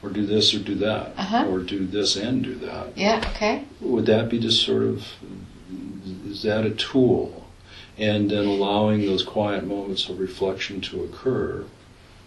or 0.03 0.11
do 0.11 0.27
this 0.27 0.53
or 0.53 0.59
do 0.59 0.75
that, 0.77 1.15
Uh-huh. 1.17 1.47
or 1.49 1.61
do 1.61 1.87
this 1.87 2.17
and 2.17 2.43
do 2.43 2.55
that. 2.57 2.89
Yeah, 2.97 3.23
okay. 3.35 3.65
Would 3.81 4.07
that 4.07 4.29
be 4.29 4.39
just 4.41 4.63
sort 4.65 4.83
of, 4.83 5.07
is 6.29 6.43
that 6.43 6.67
a 6.67 6.71
tool? 6.71 7.46
And 7.99 8.31
then 8.31 8.45
allowing 8.45 9.07
those 9.07 9.23
quiet 9.23 9.67
moments 9.67 10.09
of 10.09 10.19
reflection 10.21 10.81
to 10.83 11.05
occur. 11.05 11.65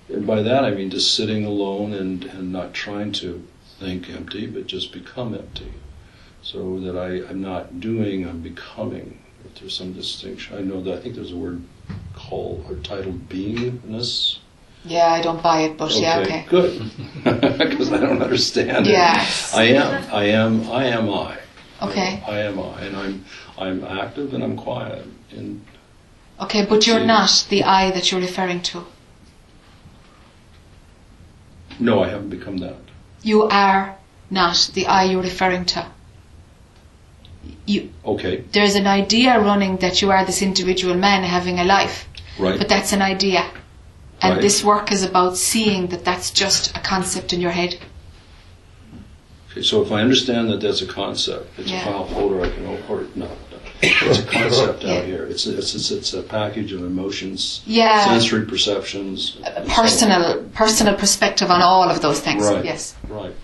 And 0.07 0.25
by 0.25 0.41
that 0.41 0.65
I 0.65 0.71
mean 0.71 0.89
just 0.89 1.13
sitting 1.13 1.45
alone 1.45 1.93
and, 1.93 2.23
and 2.25 2.51
not 2.51 2.73
trying 2.73 3.11
to 3.13 3.45
think 3.79 4.09
empty, 4.09 4.47
but 4.47 4.67
just 4.67 4.91
become 4.91 5.33
empty. 5.33 5.73
So 6.41 6.79
that 6.79 6.97
I, 6.97 7.29
I'm 7.29 7.41
not 7.41 7.79
doing, 7.79 8.27
I'm 8.27 8.41
becoming. 8.41 9.19
If 9.45 9.59
there's 9.59 9.75
some 9.77 9.93
distinction, 9.93 10.57
I 10.57 10.61
know 10.61 10.81
that 10.81 10.97
I 10.97 11.01
think 11.01 11.15
there's 11.15 11.31
a 11.31 11.37
word 11.37 11.61
called 12.13 12.65
or 12.69 12.75
titled 12.77 13.29
beingness. 13.29 14.39
Yeah, 14.85 15.11
I 15.11 15.21
don't 15.21 15.43
buy 15.43 15.61
it, 15.61 15.77
but 15.77 15.91
yeah, 15.91 16.19
okay. 16.19 16.45
Good, 16.49 16.91
because 17.23 17.91
I 17.91 17.99
don't 17.99 18.21
understand 18.21 18.85
Yes. 18.85 19.53
it. 19.53 19.57
I 19.57 19.63
am, 19.65 20.13
I 20.13 20.23
am, 20.25 20.71
I 20.71 20.85
am 20.85 21.09
I. 21.09 21.38
Okay. 21.81 22.21
I 22.27 22.39
am 22.39 22.59
I, 22.59 22.81
and 22.81 22.95
I'm, 22.95 23.25
I'm 23.57 23.83
active 23.83 24.33
and 24.33 24.43
I'm 24.43 24.57
quiet. 24.57 25.05
And 25.31 25.65
Okay, 26.41 26.65
but 26.65 26.85
you're 26.87 27.05
not 27.05 27.45
the 27.49 27.63
I 27.63 27.91
that 27.91 28.11
you're 28.11 28.21
referring 28.21 28.61
to. 28.63 28.85
no, 31.79 32.03
I 32.03 32.09
haven't 32.09 32.29
become 32.29 32.57
that. 32.57 32.75
You 33.23 33.43
are 33.43 33.95
not 34.29 34.71
the 34.73 34.85
I 34.87 35.03
you're 35.05 35.21
referring 35.21 35.65
to. 35.65 35.87
You, 37.65 37.89
Okay, 38.05 38.43
there's 38.51 38.75
an 38.75 38.87
idea 38.87 39.39
running 39.39 39.77
that 39.77 40.01
you 40.01 40.11
are 40.11 40.25
this 40.25 40.41
individual 40.41 40.95
man 40.95 41.23
having 41.23 41.59
a 41.59 41.63
life, 41.63 42.07
right. 42.37 42.57
but 42.57 42.67
that's 42.67 42.91
an 42.93 43.01
idea. 43.01 43.49
And 44.21 44.33
Right. 44.33 44.41
this 44.41 44.63
work 44.63 44.91
is 44.91 45.03
about 45.03 45.37
seeing 45.37 45.87
that 45.87 46.03
that's 46.03 46.31
just 46.31 46.75
a 46.75 46.79
concept 46.81 47.31
in 47.31 47.39
your 47.39 47.51
head. 47.51 47.77
Okay, 49.59 49.67
so 49.67 49.81
if 49.81 49.91
I 49.91 49.99
understand 50.01 50.49
that 50.51 50.61
that's 50.61 50.81
a 50.81 50.85
concept, 50.87 51.47
it's 51.59 51.69
Yeah. 51.69 51.81
a 51.81 51.85
file 51.85 52.05
folder 52.05 52.41
I 52.41 52.49
can 52.49 52.65
open, 52.65 52.83
or 52.87 53.01
no, 53.15 53.25
no, 53.25 53.31
it's 53.81 54.19
a 54.19 54.23
concept 54.23 54.83
Yeah. 54.83 54.93
out 54.99 55.03
here. 55.05 55.25
It's, 55.25 55.45
it's, 55.47 55.75
it's, 55.75 55.91
it's 55.91 56.13
a 56.13 56.21
package 56.23 56.71
of 56.71 56.81
emotions, 56.81 57.61
Yeah. 57.65 58.05
sensory 58.05 58.45
perceptions. 58.45 59.37
A 59.45 59.65
personal, 59.67 60.43
personal 60.53 60.95
perspective 60.95 61.51
on 61.51 61.61
all 61.61 61.89
of 61.89 62.01
those 62.01 62.21
things. 62.21 62.45
Right. 62.45 62.63
Yes. 62.63 62.95
Right. 63.09 63.35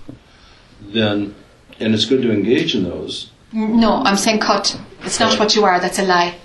Then, 0.82 1.36
and 1.82 1.94
it's 1.94 2.06
good 2.06 2.22
to 2.22 2.32
engage 2.32 2.76
in 2.76 2.84
those. 2.86 3.30
No, 3.52 4.02
I'm 4.06 4.16
saying 4.18 4.40
cut. 4.40 4.80
It's 5.04 5.20
not 5.20 5.38
what 5.38 5.54
you 5.56 5.66
are. 5.66 5.80
That's 5.82 6.00
a 6.00 6.04
lie. 6.04 6.36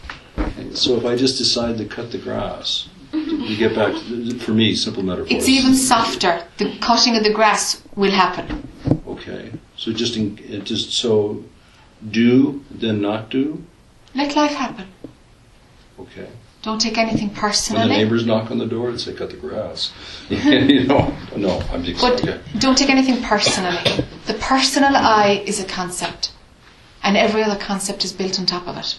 So 0.74 0.96
if 0.96 1.04
I 1.04 1.14
just 1.16 1.38
decide 1.38 1.78
to 1.78 1.84
cut 1.84 2.10
the 2.10 2.18
grass, 2.18 2.88
to 3.12 3.56
get 3.56 3.74
back, 3.76 3.92
to, 3.92 4.38
for 4.40 4.52
me, 4.52 4.74
simple 4.74 5.02
metaphors. 5.04 5.30
It's 5.32 5.48
even 5.48 5.74
softer. 5.74 6.44
The 6.58 6.76
cutting 6.80 7.16
of 7.16 7.22
the 7.22 7.32
grass 7.32 7.82
will 7.94 8.10
happen. 8.12 8.66
Okay. 9.20 9.52
So 9.76 9.92
just, 9.92 10.16
in, 10.16 10.64
just 10.64 10.92
so, 10.92 11.44
do 12.08 12.64
then 12.70 13.00
not 13.00 13.30
do. 13.30 13.62
Let 14.14 14.34
life 14.34 14.52
happen. 14.52 14.88
Okay. 15.98 16.28
Don't 16.62 16.80
take 16.80 16.98
anything 16.98 17.30
personally. 17.30 17.80
When 17.80 17.88
the 17.88 17.96
neighbors 17.96 18.26
knock 18.26 18.50
on 18.50 18.58
the 18.58 18.66
door 18.66 18.90
and 18.90 19.00
say, 19.00 19.14
cut 19.14 19.30
the 19.30 19.36
grass. 19.36 19.92
you 20.28 20.84
know, 20.84 21.14
no, 21.36 21.60
I'm 21.72 21.82
just, 21.82 22.00
But 22.00 22.22
okay. 22.22 22.40
don't 22.58 22.76
take 22.76 22.90
anything 22.90 23.22
personally. 23.22 23.78
The 24.26 24.34
personal 24.34 24.94
I 24.94 25.42
is 25.46 25.58
a 25.58 25.64
concept, 25.64 26.32
and 27.02 27.16
every 27.16 27.42
other 27.42 27.58
concept 27.58 28.04
is 28.04 28.12
built 28.12 28.38
on 28.38 28.46
top 28.46 28.68
of 28.68 28.76
it. 28.76 28.98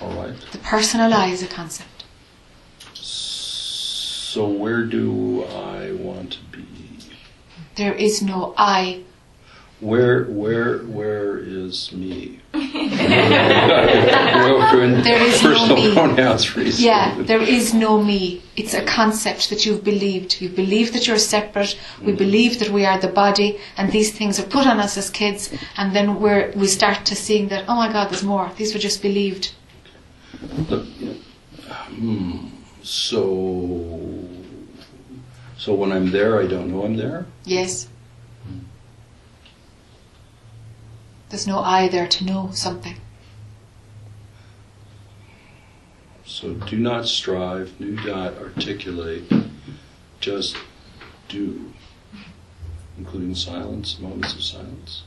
All 0.00 0.12
right. 0.12 0.34
The 0.52 0.58
personal 0.58 1.12
I 1.12 1.26
is 1.28 1.42
a 1.42 1.46
concept. 1.46 2.04
So 2.94 4.48
where 4.48 4.84
do 4.84 5.44
I 5.44 5.92
want 5.92 5.92
to 5.92 6.00
be? 6.00 6.03
There 7.76 7.94
is 7.94 8.22
no 8.22 8.54
I. 8.56 9.02
Where, 9.80 10.24
where, 10.24 10.78
where 10.78 11.38
is 11.38 11.92
me? 11.92 12.40
There 15.04 15.22
is 15.22 15.42
no 15.42 15.74
me. 15.74 15.92
pronouns 15.94 16.56
reason. 16.56 16.84
Yeah, 16.84 17.14
there 17.22 17.42
is 17.42 17.74
no 17.74 18.02
me. 18.02 18.42
It's 18.56 18.74
a 18.74 18.84
concept 18.84 19.50
that 19.50 19.66
you've 19.66 19.84
believed. 19.84 20.40
You 20.40 20.48
believe 20.48 20.92
that 20.92 21.06
you're 21.06 21.18
separate. 21.18 21.78
We 22.02 22.12
believe 22.12 22.58
that 22.60 22.70
we 22.70 22.84
are 22.86 22.98
the 22.98 23.08
body, 23.08 23.58
and 23.76 23.90
these 23.90 24.12
things 24.16 24.38
are 24.40 24.46
put 24.56 24.66
on 24.66 24.78
us 24.80 24.96
as 24.96 25.10
kids, 25.10 25.50
and 25.76 25.94
then 25.94 26.20
we're, 26.20 26.52
we 26.52 26.66
start 26.66 27.04
to 27.06 27.14
seeing 27.16 27.48
that, 27.48 27.64
oh 27.68 27.74
my 27.76 27.92
God, 27.92 28.10
there's 28.10 28.22
more. 28.22 28.50
These 28.56 28.74
were 28.74 28.80
just 28.80 29.02
believed. 29.02 29.52
The- 30.68 30.86
hmm, 31.98 32.48
so, 32.82 33.18
so 35.64 35.72
when 35.72 35.92
I'm 35.92 36.10
there, 36.10 36.38
I 36.42 36.46
don't 36.46 36.70
know 36.70 36.84
I'm 36.84 36.98
there. 36.98 37.24
Yes. 37.46 37.88
There's 41.30 41.46
no 41.46 41.60
I 41.60 41.88
there 41.88 42.06
to 42.06 42.24
know 42.26 42.50
something. 42.52 42.96
So 46.26 46.52
do 46.52 46.76
not 46.76 47.08
strive, 47.08 47.72
do 47.78 47.92
not 48.04 48.36
articulate, 48.36 49.24
just 50.20 50.54
do, 51.30 51.72
including 52.98 53.34
silence, 53.34 53.98
moments 53.98 54.34
of 54.34 54.42
silence. 54.42 55.04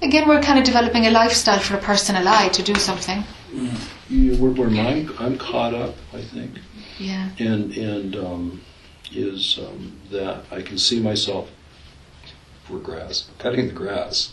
Again, 0.00 0.28
we're 0.28 0.40
kind 0.42 0.60
of 0.60 0.64
developing 0.64 1.06
a 1.06 1.10
lifestyle 1.10 1.58
for 1.58 1.74
a 1.74 1.80
personal 1.80 2.28
I 2.28 2.50
to 2.50 2.62
do 2.62 2.76
something. 2.76 3.24
Yeah, 4.08 4.36
where, 4.36 4.52
where 4.52 4.70
mine, 4.70 5.10
I'm 5.18 5.36
caught 5.38 5.74
up, 5.74 5.96
I 6.12 6.22
think, 6.22 6.52
Yeah. 7.00 7.30
and 7.40 7.76
and 7.76 8.14
um, 8.14 8.60
is 9.12 9.58
um, 9.58 9.98
that 10.10 10.44
I 10.50 10.62
can 10.62 10.78
see 10.78 11.00
myself 11.00 11.50
for 12.64 12.78
grass, 12.78 13.28
cutting 13.38 13.66
the 13.68 13.72
grass, 13.72 14.32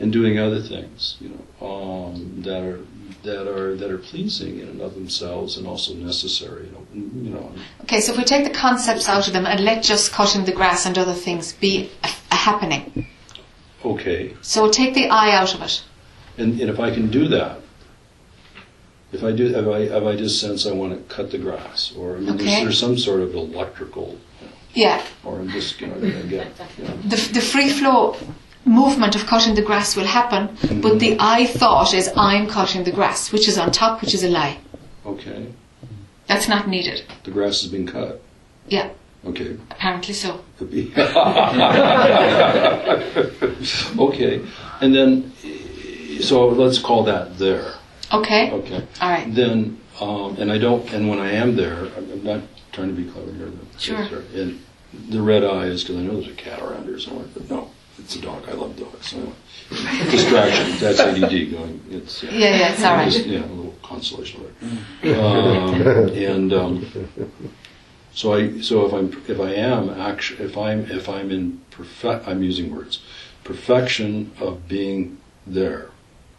and 0.00 0.12
doing 0.12 0.38
other 0.38 0.60
things, 0.60 1.16
you 1.20 1.30
know, 1.30 1.66
um, 1.66 2.42
that 2.42 2.62
are 2.62 2.80
that 3.24 3.46
are 3.48 3.76
that 3.76 3.90
are 3.90 3.98
pleasing 3.98 4.58
in 4.58 4.68
and 4.68 4.80
of 4.80 4.94
themselves 4.94 5.56
and 5.56 5.66
also 5.66 5.94
necessary. 5.94 6.66
You 6.66 6.72
know, 6.72 6.86
you 6.94 7.30
know 7.30 7.52
Okay, 7.82 8.00
so 8.00 8.12
if 8.12 8.18
we 8.18 8.24
take 8.24 8.44
the 8.44 8.50
concepts 8.58 9.08
out 9.08 9.26
of 9.26 9.32
them 9.32 9.46
and 9.46 9.60
let 9.60 9.82
just 9.82 10.12
cutting 10.12 10.44
the 10.44 10.52
grass 10.52 10.86
and 10.86 10.96
other 10.98 11.14
things 11.14 11.52
be 11.52 11.90
a, 12.04 12.08
a 12.32 12.34
happening. 12.36 13.06
okay, 13.84 14.34
So 14.42 14.70
take 14.70 14.94
the 14.94 15.08
I 15.08 15.34
out 15.36 15.54
of 15.54 15.62
it. 15.62 15.82
and, 16.38 16.60
and 16.60 16.70
if 16.70 16.80
I 16.80 16.90
can 16.92 17.10
do 17.10 17.28
that. 17.28 17.58
If 19.12 19.22
I 19.22 19.30
do, 19.32 19.46
if 19.54 19.66
I, 19.66 19.78
if 19.98 20.04
I 20.04 20.16
just 20.16 20.40
sense 20.40 20.66
I 20.66 20.72
want 20.72 20.92
to 20.94 21.14
cut 21.14 21.30
the 21.30 21.38
grass, 21.38 21.92
or 21.98 22.16
I 22.16 22.20
mean, 22.20 22.30
Okay. 22.30 22.44
there's, 22.44 22.60
there's 22.62 22.78
some 22.78 22.96
sort 22.96 23.20
of 23.20 23.34
electrical, 23.34 24.18
Yeah. 24.74 25.02
or 25.24 25.38
I'm 25.40 25.50
just, 25.50 25.78
you 25.80 25.88
know, 25.88 25.96
I 25.96 26.22
get, 26.22 26.46
you 26.78 26.84
know, 26.84 26.96
The, 27.04 27.16
the 27.34 27.40
free 27.42 27.68
flow 27.68 28.16
movement 28.64 29.14
of 29.14 29.26
cutting 29.26 29.54
the 29.54 29.62
grass 29.62 29.96
will 29.96 30.06
happen, 30.06 30.48
but 30.80 30.98
the 30.98 31.10
mm-hmm. 31.10 31.20
I 31.38 31.46
thought 31.46 31.92
is 31.92 32.10
I'm 32.16 32.46
cutting 32.46 32.84
the 32.84 32.92
grass, 32.92 33.32
which 33.32 33.48
is 33.48 33.58
on 33.58 33.70
top, 33.70 34.00
which 34.00 34.14
is 34.14 34.22
a 34.24 34.28
lie. 34.30 34.58
okay, 35.04 35.46
That's 36.26 36.48
not 36.48 36.66
needed. 36.68 37.02
the 37.24 37.30
grass 37.32 37.60
has 37.62 37.70
been 37.70 37.86
cut. 37.86 38.22
Yeah, 38.68 38.90
Okay, 39.26 39.56
apparently 39.70 40.14
so. 40.14 40.40
could 40.58 40.70
be. 40.76 40.90
okay, 43.98 44.40
and 44.80 44.94
then, 44.94 45.32
so 46.20 46.48
let's 46.48 46.78
call 46.78 47.02
that 47.04 47.38
there. 47.38 47.74
Okay. 48.12 48.50
Okay. 48.50 48.86
All 49.00 49.10
right. 49.10 49.34
Then, 49.34 49.78
um, 50.00 50.36
and 50.38 50.50
I 50.52 50.58
don't, 50.58 50.90
and 50.92 51.08
when 51.08 51.18
I 51.18 51.32
am 51.32 51.56
there, 51.56 51.86
I'm 51.96 52.10
I'm 52.12 52.24
not 52.24 52.40
trying 52.72 52.88
to 52.88 52.94
be 52.94 53.10
clever 53.10 53.32
here. 53.32 53.46
but- 53.46 53.80
Sure. 53.80 54.22
And 54.34 54.60
the 55.08 55.22
red 55.22 55.42
eye 55.44 55.66
is 55.66 55.82
because 55.82 55.96
I 55.96 56.02
know 56.02 56.14
there's 56.20 56.28
a 56.28 56.34
cat 56.36 56.60
around 56.60 56.84
here 56.84 56.98
somewhere, 56.98 57.26
but 57.34 57.48
no, 57.50 57.70
it's 57.98 58.16
a 58.16 58.20
dog. 58.20 58.46
I 58.48 58.52
love 58.52 58.76
dogs. 58.76 59.06
So 59.08 59.16
anyway. 59.16 59.32
Distraction. 60.10 60.78
That's 60.78 61.00
ADD 61.00 61.50
going. 61.50 61.80
It's 61.90 62.22
Yeah, 62.22 62.30
yeah, 62.32 62.72
it's 62.72 62.82
all 62.84 62.94
right. 62.96 63.10
just, 63.10 63.26
yeah, 63.26 63.44
a 63.44 63.46
little 63.46 63.74
consolation 63.82 64.42
there. 65.02 65.18
Um, 65.18 65.74
and 66.10 66.52
um, 66.52 66.86
so 68.12 68.34
I, 68.34 68.60
so 68.60 68.86
if 68.86 68.92
I'm, 68.92 69.22
if 69.28 69.40
I 69.40 69.52
am 69.54 69.88
actually, 69.90 70.44
if 70.44 70.58
I'm, 70.58 70.80
if 70.90 71.08
I'm 71.08 71.30
in 71.30 71.62
perfect, 71.70 72.28
I'm 72.28 72.42
using 72.42 72.74
words, 72.74 73.00
perfection 73.44 74.32
of 74.38 74.68
being 74.68 75.18
there. 75.46 75.88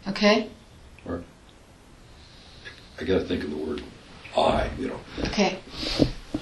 Okay. 0.08 0.48
I 3.00 3.04
got 3.04 3.18
to 3.18 3.24
think 3.24 3.44
of 3.44 3.50
the 3.50 3.56
word 3.56 3.82
I, 4.36 4.70
you 4.78 4.88
know. 4.88 5.00
Okay. 5.24 5.58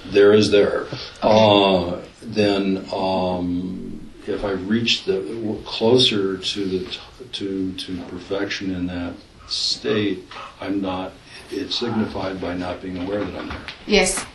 There 0.07 0.33
is 0.33 0.51
there. 0.51 0.87
Uh, 1.21 2.01
then, 2.21 2.87
um, 2.93 4.11
if 4.25 4.43
I 4.43 4.51
reach 4.51 5.05
the 5.05 5.59
closer 5.65 6.37
to 6.37 6.65
the 6.65 6.85
t- 6.85 6.99
to 7.33 7.73
to 7.73 8.01
perfection 8.03 8.73
in 8.73 8.87
that 8.87 9.13
state, 9.47 10.23
I'm 10.59 10.81
not. 10.81 11.13
It's 11.51 11.77
signified 11.77 12.41
by 12.41 12.55
not 12.55 12.81
being 12.81 12.97
aware 12.97 13.23
that 13.23 13.35
I'm 13.35 13.49
there. 13.49 13.65
Yes. 13.85 14.25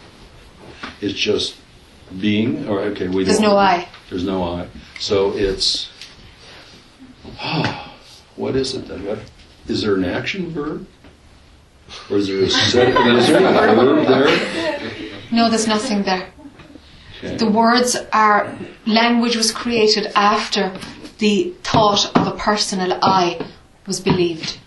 It's 1.00 1.18
just 1.18 1.56
being. 2.20 2.68
Or 2.68 2.80
okay, 2.80 3.08
we 3.08 3.24
There's 3.24 3.40
no 3.40 3.56
I. 3.56 3.88
There's 4.10 4.24
no 4.24 4.42
I. 4.42 4.68
So 4.98 5.32
it's. 5.34 5.90
what 8.36 8.56
is 8.56 8.74
it 8.74 8.86
then? 8.88 9.04
What 9.04 9.18
is 9.66 9.82
there 9.82 9.94
an 9.94 10.04
action 10.04 10.50
verb? 10.50 10.86
Or 12.10 12.16
is 12.18 12.28
there 12.28 12.42
a 12.42 12.50
set? 12.50 12.88
is 12.88 13.26
there 13.28 13.38
a 13.38 13.74
verb 13.74 14.06
there? 14.06 14.88
No, 15.30 15.48
there's 15.48 15.66
nothing 15.66 16.02
there. 16.02 16.28
Okay. 17.18 17.36
The 17.36 17.50
words 17.50 17.96
are 18.12 18.56
language 18.86 19.36
was 19.36 19.50
created 19.50 20.06
after 20.14 20.72
the 21.18 21.52
thought 21.62 22.16
of 22.16 22.26
a 22.26 22.36
personal 22.36 22.98
I 23.02 23.44
was 23.86 24.00
believed. 24.00 24.58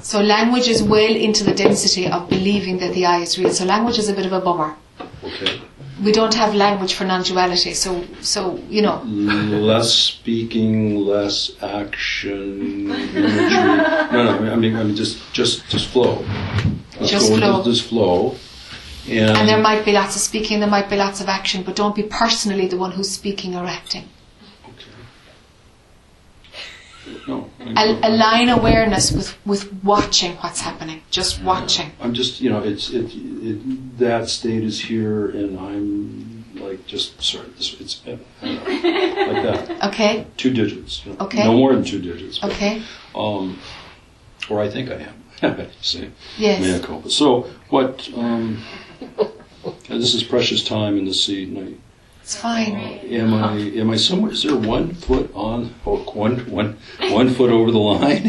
So 0.00 0.20
language 0.20 0.68
is 0.68 0.82
well 0.82 1.14
into 1.14 1.44
the 1.44 1.54
density 1.54 2.06
of 2.06 2.28
believing 2.28 2.78
that 2.78 2.94
the 2.94 3.06
I 3.06 3.18
is 3.18 3.38
real. 3.38 3.50
So 3.50 3.64
language 3.64 3.98
is 3.98 4.08
a 4.08 4.12
bit 4.12 4.26
of 4.26 4.32
a 4.32 4.40
bummer. 4.40 4.74
Okay. 5.22 5.60
We 6.02 6.12
don't 6.12 6.34
have 6.34 6.54
language 6.54 6.94
for 6.94 7.04
non-duality. 7.04 7.74
So, 7.74 8.04
so 8.20 8.58
you 8.68 8.82
know, 8.82 9.02
less 9.04 9.92
speaking, 9.92 10.96
less 10.96 11.50
action, 11.62 12.90
imagery. 12.90 13.76
No, 14.12 14.38
no. 14.40 14.52
I 14.52 14.56
mean, 14.56 14.76
I 14.76 14.84
mean, 14.84 14.96
just, 14.96 15.18
just, 15.32 15.68
just 15.68 15.88
flow. 15.88 16.24
Let's 16.98 17.10
Just 17.10 17.28
flow. 17.28 17.62
Just, 17.62 17.64
just 17.64 17.88
flow. 17.88 18.36
And, 19.08 19.36
and 19.38 19.48
there 19.48 19.58
might 19.58 19.84
be 19.84 19.92
lots 19.92 20.16
of 20.16 20.22
speaking, 20.22 20.60
there 20.60 20.68
might 20.68 20.90
be 20.90 20.96
lots 20.96 21.20
of 21.20 21.28
action, 21.28 21.62
but 21.62 21.76
don't 21.76 21.96
be 21.96 22.02
personally 22.02 22.66
the 22.66 22.76
one 22.76 22.92
who's 22.92 23.10
speaking 23.10 23.56
or 23.56 23.64
acting. 23.64 24.08
No, 27.26 27.50
Al- 27.76 27.98
align 28.02 28.48
awareness 28.48 29.12
with, 29.12 29.36
with 29.46 29.72
watching 29.84 30.32
what's 30.36 30.60
happening, 30.60 31.02
just 31.10 31.42
watching. 31.42 31.90
I'm 32.00 32.14
just, 32.14 32.40
you 32.40 32.50
know, 32.50 32.62
it's 32.62 32.90
it, 32.90 33.10
it 33.14 33.98
that 33.98 34.28
state 34.28 34.62
is 34.64 34.80
here, 34.80 35.28
and 35.30 35.58
I'm 35.58 36.44
like 36.56 36.86
just 36.86 37.22
sorry, 37.22 37.48
this, 37.56 37.76
it's 37.80 38.00
uh, 38.06 38.16
like 38.42 39.42
that. 39.42 39.78
Okay, 39.88 40.26
Two 40.36 40.52
digits. 40.52 41.04
you 41.06 41.12
know, 41.12 41.18
Okay. 41.26 41.44
No 41.44 41.54
more 41.56 41.74
than 41.74 41.84
two 41.84 42.00
digits. 42.00 42.38
but, 42.38 42.50
okay, 42.52 42.82
Um, 43.14 43.58
or 44.50 44.60
I 44.60 44.68
think 44.68 44.90
I 44.90 44.94
am. 45.08 45.14
Say, 45.82 46.10
Yes. 46.36 46.60
mea 46.60 46.84
culpa. 46.86 47.10
So 47.10 47.42
what? 47.70 48.08
Um, 48.16 48.62
this 49.88 50.14
is 50.14 50.22
precious 50.24 50.64
time 50.64 50.96
in 50.98 51.04
the 51.04 51.14
seat, 51.14 51.48
and 51.48 51.58
I, 51.58 51.72
it's 52.28 52.36
fine. 52.36 52.74
Am 52.74 53.32
I 53.32 53.56
am 53.80 53.88
I 53.88 53.96
somewhere? 53.96 54.32
Is 54.32 54.42
there 54.42 54.54
one 54.54 54.92
foot 54.92 55.30
on? 55.34 55.74
Oh, 55.86 55.96
one 56.12 56.40
one 56.50 56.76
one 57.10 57.30
foot 57.30 57.50
over 57.50 57.70
the 57.70 57.78
line? 57.78 58.24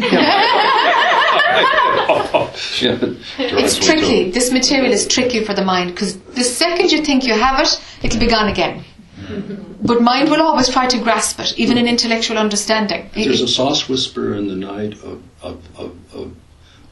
yeah, 2.80 2.96
It's 3.38 3.78
tricky. 3.78 4.30
This 4.30 4.50
material 4.52 4.90
is 4.90 5.06
tricky 5.06 5.44
for 5.44 5.52
the 5.52 5.62
mind 5.62 5.90
because 5.90 6.16
the 6.40 6.44
second 6.44 6.90
you 6.90 7.04
think 7.04 7.26
you 7.26 7.34
have 7.34 7.60
it, 7.60 7.78
it'll 8.02 8.18
be 8.18 8.26
gone 8.26 8.48
again. 8.48 8.84
Mm-hmm. 9.18 9.86
But 9.86 10.00
mind 10.00 10.30
will 10.30 10.40
always 10.40 10.70
try 10.70 10.86
to 10.86 10.98
grasp 10.98 11.38
it, 11.38 11.58
even 11.58 11.76
in 11.76 11.86
intellectual 11.86 12.38
understanding. 12.38 13.10
There's 13.12 13.42
a 13.42 13.48
sauce 13.48 13.86
whisper 13.86 14.32
in 14.32 14.48
the 14.48 14.56
night 14.56 14.94
of 15.04 15.22
of, 15.42 15.60
of, 15.78 15.94
of, 16.14 16.34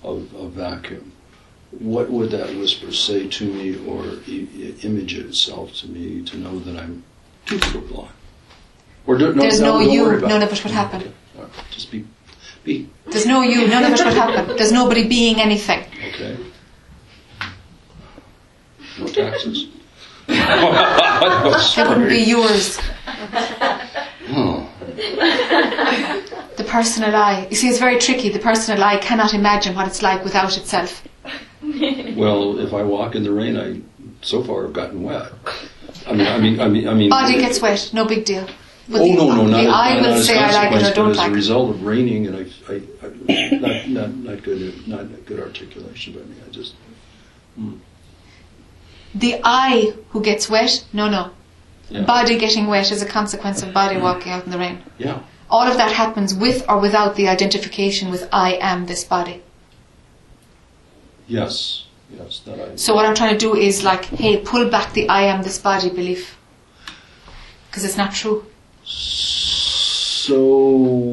of, 0.03 0.35
of 0.35 0.53
vacuum. 0.53 1.13
What 1.71 2.11
would 2.11 2.31
that 2.31 2.55
whisper 2.57 2.93
say 2.93 3.29
to 3.29 3.45
me, 3.45 3.77
or 3.87 4.03
I- 4.03 4.75
image 4.83 5.15
itself 5.19 5.75
to 5.81 5.89
me 5.89 6.23
to 6.25 6.37
know 6.39 6.59
that 6.61 6.77
I'm 6.79 7.05
two 7.47 7.59
foot 7.59 7.93
over? 7.93 8.09
Or 9.07 9.17
do, 9.19 9.35
no, 9.35 9.43
There's 9.43 9.61
no, 9.61 9.79
don't 9.81 9.91
you, 9.91 10.21
none 10.21 10.43
of 10.43 10.53
it 10.53 10.63
would 10.65 10.73
happen. 10.73 11.13
Right, 11.37 11.49
Just 11.71 11.91
be 11.91 12.05
be 12.65 12.89
There's 13.07 13.27
no 13.27 13.43
you, 13.43 13.67
none 13.69 13.85
of 13.85 13.93
it 13.99 14.05
would 14.05 14.15
happen. 14.15 14.57
There's 14.57 14.73
nobody 14.73 15.07
being 15.09 15.41
anything. 15.41 15.85
okay. 16.09 16.37
No 18.99 19.07
taxes. 19.07 19.69
They 20.29 21.83
wouldn't 21.89 22.09
be 22.11 22.19
yours. 22.21 22.79
The 26.57 26.65
personal 26.67 27.15
I. 27.15 27.47
You 27.51 27.57
see, 27.57 27.69
it's 27.69 27.79
very 27.79 27.99
tricky. 27.99 28.29
The 28.29 28.39
personal 28.41 28.83
I 28.85 28.99
cannot 28.99 29.33
imagine 29.33 29.75
what 29.75 29.87
it's 29.87 30.03
like 30.03 30.23
without 30.25 30.57
itself. 30.59 31.03
Well, 32.17 32.59
if 32.59 32.73
I 32.73 32.83
walk 32.83 33.15
in 33.15 33.23
the 33.23 33.33
rain, 33.33 33.57
I 33.57 33.81
so 34.23 34.43
far 34.43 34.63
have 34.63 34.73
gotten 34.73 35.03
wet. 35.03 35.33
I 36.07 36.13
mean, 36.13 36.27
I 36.27 36.39
mean, 36.39 36.61
I 36.61 36.69
mean, 36.69 36.89
I 36.89 36.95
mean. 36.95 37.11
Body 37.11 37.39
gets 37.39 37.61
wet, 37.61 37.91
no 37.93 38.05
big 38.07 38.25
deal. 38.25 38.47
But 38.89 39.03
oh 39.03 39.05
the, 39.05 39.15
no, 39.15 39.27
no, 39.35 39.47
not, 39.47 39.63
the 39.63 39.69
as- 39.69 39.75
I 39.75 39.95
not, 39.95 40.03
will 40.03 40.13
as 40.15 40.27
say 40.27 40.39
I 40.39 40.51
like 40.51 40.73
it 40.73 40.81
consequence, 40.81 40.89
or 40.89 40.95
don't 40.95 41.05
but 41.07 41.11
as 41.13 41.17
like 41.19 41.31
a 41.31 41.35
result 41.35 41.71
of 41.71 41.83
raining, 41.85 42.27
and 42.27 42.37
I, 42.37 42.73
I, 42.73 42.83
I 43.03 43.51
not, 43.59 43.89
not, 43.89 44.15
not 44.17 44.43
good, 44.43 44.89
not 44.89 45.27
good 45.27 45.41
articulation 45.41 46.15
by 46.15 46.21
me. 46.21 46.37
I 46.47 46.51
just. 46.51 46.75
hmm. 47.57 47.75
The 49.15 49.41
I 49.45 49.95
who 50.11 50.23
gets 50.23 50.49
wet, 50.49 50.85
no, 50.93 51.09
no. 51.09 51.31
Yeah. 51.91 52.05
Body 52.05 52.39
getting 52.39 52.67
wet 52.67 52.91
is 52.91 53.03
a 53.03 53.07
consequence 53.07 53.63
of 53.63 53.73
body 53.73 53.97
walking 53.99 54.33
out 54.33 54.45
in 54.45 54.51
the 54.51 54.59
rain. 54.59 54.83
Yeah. 54.99 55.21
All 55.51 55.67
of 55.67 55.79
that 55.79 55.93
happens 55.93 56.35
with 56.35 56.65
or 56.69 56.79
without 56.79 57.17
the 57.17 57.29
identification 57.29 58.11
with 58.11 58.29
I 58.33 58.59
am 58.61 58.87
this 58.87 59.05
body. 59.05 59.43
Yes. 61.29 61.85
Yes. 62.11 62.41
That 62.41 62.59
I. 62.59 62.77
So 62.77 62.95
what 62.95 63.05
I'm 63.07 63.15
trying 63.15 63.33
to 63.35 63.39
do 63.39 63.55
is 63.55 63.85
like, 63.85 64.07
hey, 64.07 64.39
pull 64.39 64.69
back 64.71 64.93
the 64.95 65.09
I 65.09 65.23
am 65.25 65.43
this 65.43 65.59
body 65.59 65.91
belief. 65.91 66.37
Because 67.69 67.85
it's 67.85 67.97
not 67.99 68.15
true. 68.15 68.45
So 70.29 71.13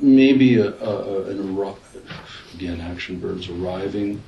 maybe 0.00 0.56
a, 0.56 0.68
a, 0.68 1.22
an 1.30 1.38
arri- 1.56 1.76
again 2.54 2.80
action 2.80 3.20
verbs 3.20 3.48
arriving 3.48 4.22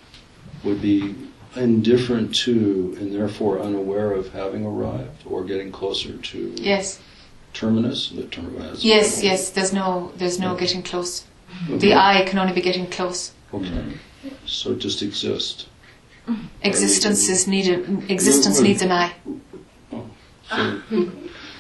would 0.63 0.81
be 0.81 1.15
indifferent 1.57 2.35
to 2.35 2.97
and 3.01 3.15
therefore 3.15 3.61
unaware 3.61 4.13
of 4.13 4.33
having 4.33 4.65
arrived 4.67 5.23
or 5.27 5.45
getting 5.45 5.71
closer 5.73 6.17
to 6.17 6.55
Yes. 6.57 7.01
terminus. 7.53 8.11
The 8.11 8.25
terminus. 8.25 8.85
Yes, 8.85 9.23
yes, 9.23 9.51
there's 9.51 9.73
no 9.73 10.13
there's 10.17 10.39
no 10.39 10.55
getting 10.57 10.83
close. 10.83 11.25
Okay. 11.69 11.79
The 11.79 11.95
I 11.95 12.25
can 12.27 12.39
only 12.39 12.53
be 12.53 12.61
getting 12.61 12.87
close. 12.87 13.33
Okay. 13.55 13.85
So 14.47 14.75
just 14.75 15.03
exist. 15.03 15.69
Existence 16.63 17.29
is 17.29 17.47
needed 17.47 18.11
existence 18.11 18.61
needs 18.61 18.83
an 18.83 18.91
I. 18.93 19.13
So, 20.51 20.81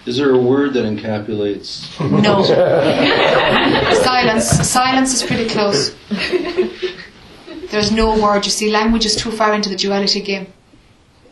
is 0.06 0.16
there 0.18 0.30
a 0.30 0.38
word 0.38 0.74
that 0.74 0.84
encapsulates? 0.84 1.70
No. 2.26 2.42
Silence. 4.10 4.46
Silence 4.68 5.14
is 5.14 5.22
pretty 5.22 5.48
close. 5.48 5.94
There's 7.70 7.90
no 7.92 8.06
word. 8.22 8.44
You 8.44 8.50
see, 8.50 8.70
language 8.70 9.06
is 9.06 9.16
too 9.16 9.30
far 9.30 9.54
into 9.54 9.68
the 9.68 9.76
duality 9.76 10.20
game. 10.20 10.46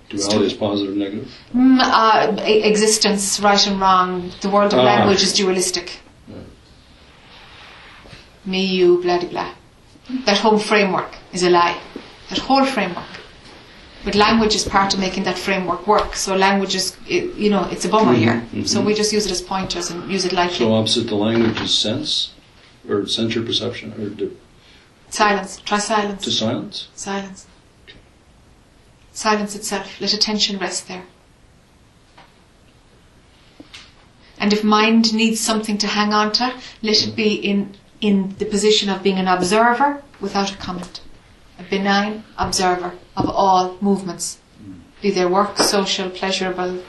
Duality 0.08 0.46
is 0.46 0.54
positive, 0.54 0.96
negative. 0.96 1.30
Mm, 1.54 1.78
uh, 1.80 2.42
existence, 2.44 3.40
right 3.40 3.66
and 3.66 3.80
wrong. 3.80 4.30
The 4.42 4.50
world 4.50 4.72
of 4.74 4.80
Ah. 4.80 4.84
language 4.84 5.22
is 5.22 5.32
dualistic. 5.32 6.00
Me, 8.44 8.64
you, 8.66 9.00
blah, 9.02 9.18
blah, 9.20 9.28
blah. 9.28 9.50
That 10.24 10.38
whole 10.38 10.58
framework 10.58 11.14
is 11.32 11.42
a 11.42 11.50
lie. 11.50 11.78
That 12.30 12.38
whole 12.38 12.64
framework. 12.64 13.04
But 14.04 14.14
language 14.16 14.54
is 14.56 14.64
part 14.64 14.92
of 14.94 15.00
making 15.00 15.22
that 15.24 15.38
framework 15.38 15.86
work. 15.86 16.16
So 16.16 16.34
language 16.36 16.74
is, 16.74 16.96
it, 17.08 17.34
you 17.36 17.50
know, 17.50 17.68
it's 17.70 17.84
a 17.84 17.88
bummer 17.88 18.14
here. 18.14 18.44
Mhm, 18.52 18.66
So 18.68 18.80
we 18.80 18.94
just 18.94 19.12
use 19.12 19.26
it 19.26 19.32
as 19.32 19.40
pointers 19.40 19.90
and 19.90 20.10
use 20.10 20.24
it 20.24 20.32
lightly. 20.32 20.56
So 20.58 20.74
opposite 20.74 21.06
the 21.06 21.14
language 21.14 21.60
is 21.60 21.76
sense, 21.78 22.30
or 22.88 23.06
sense 23.06 23.36
or 23.36 23.42
perception, 23.42 23.92
or 23.92 24.10
to, 24.18 24.36
Silence. 25.10 25.60
Try 25.64 25.78
silence. 25.78 26.24
to 26.24 26.30
silence. 26.32 26.88
Silence. 26.94 27.46
Silence 29.12 29.54
itself. 29.54 30.00
Let 30.00 30.12
attention 30.14 30.58
rest 30.58 30.88
there. 30.88 31.04
And 34.38 34.52
if 34.52 34.64
mind 34.64 35.14
needs 35.14 35.38
something 35.38 35.78
to 35.78 35.86
hang 35.86 36.12
on 36.12 36.32
to, 36.32 36.52
let 36.82 37.06
it 37.06 37.14
be 37.14 37.34
in, 37.34 37.76
in 38.02 38.34
the 38.38 38.44
position 38.44 38.90
of 38.90 39.02
being 39.02 39.16
an 39.16 39.28
observer 39.28 40.02
without 40.20 40.52
a 40.52 40.56
comment. 40.56 41.00
A 41.58 41.62
benign 41.62 42.24
observer 42.36 42.92
of 43.16 43.26
all 43.30 43.78
movements. 43.80 44.38
Be 45.00 45.10
they 45.10 45.24
work, 45.24 45.56
social, 45.58 46.10
pleasurable. 46.10 46.82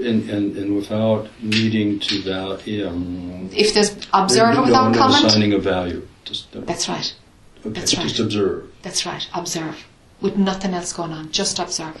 And, 0.00 0.28
and, 0.28 0.56
and 0.56 0.74
without 0.74 1.28
needing 1.40 2.00
to 2.00 2.22
value. 2.22 2.88
Um, 2.88 3.50
If 3.52 3.74
there's 3.74 3.94
observer 4.12 4.54
no, 4.54 4.62
without 4.62 4.92
no 4.92 4.98
comment, 4.98 5.26
assigning 5.26 5.52
a 5.52 5.58
value. 5.58 6.08
Just, 6.24 6.56
uh, 6.56 6.60
that's 6.60 6.88
right. 6.88 7.14
okay, 7.60 7.70
that's 7.70 7.96
right. 7.96 8.08
Just 8.08 8.18
observe. 8.18 8.72
That's 8.82 9.06
right. 9.06 9.28
Observe. 9.34 9.86
With 10.20 10.36
nothing 10.36 10.72
else 10.74 10.92
going 10.92 11.12
on. 11.12 11.30
Just 11.30 11.58
observe. 11.58 12.00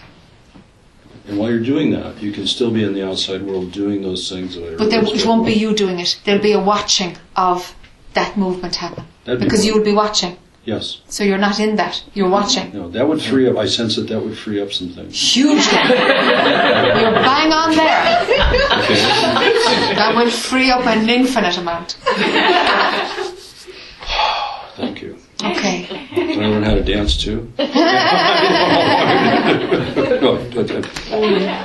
And 1.28 1.38
while 1.38 1.50
you're 1.50 1.60
doing 1.60 1.90
that, 1.90 2.20
you 2.22 2.32
can 2.32 2.46
still 2.46 2.70
be 2.70 2.82
in 2.82 2.94
the 2.94 3.06
outside 3.06 3.42
world 3.42 3.72
doing 3.72 4.02
those 4.02 4.28
things 4.28 4.54
that 4.54 4.74
I 4.74 4.76
But 4.76 4.90
there, 4.90 5.04
it 5.04 5.24
won't 5.24 5.46
be 5.46 5.52
you 5.52 5.74
doing 5.74 6.00
it. 6.00 6.20
There'll 6.24 6.42
be 6.42 6.52
a 6.52 6.60
watching 6.60 7.16
of 7.36 7.74
that 8.14 8.36
movement 8.36 8.76
happen. 8.76 9.04
That'd 9.24 9.40
because 9.40 9.60
one. 9.60 9.66
you 9.66 9.76
will 9.76 9.84
be 9.84 9.92
watching. 9.92 10.36
Yes. 10.64 11.00
So 11.08 11.24
you're 11.24 11.38
not 11.38 11.58
in 11.58 11.74
that. 11.76 12.04
You're 12.14 12.28
watching. 12.28 12.72
No, 12.72 12.88
that 12.90 13.08
would 13.08 13.20
free 13.20 13.48
up. 13.48 13.56
I 13.56 13.66
sense 13.66 13.96
that 13.96 14.06
that 14.08 14.22
would 14.22 14.38
free 14.38 14.60
up 14.60 14.72
some 14.72 14.90
things. 14.90 15.20
Hugely. 15.20 15.56
you're 15.56 17.12
bang 17.26 17.52
on 17.52 17.74
there. 17.74 18.22
Okay. 18.78 18.94
That 19.96 20.14
will 20.14 20.30
free 20.30 20.70
up 20.70 20.86
an 20.86 21.08
infinite 21.08 21.58
amount. 21.58 21.92
Thank 24.76 25.02
you. 25.02 25.18
Okay. 25.42 25.86
Can 26.14 26.42
I 26.42 26.46
learn 26.46 26.62
how 26.62 26.74
to 26.74 26.84
dance 26.84 27.16
too? 27.16 27.52
no, 27.58 27.66
but, 30.54 30.70
uh, 30.70 30.82
All 31.12 31.20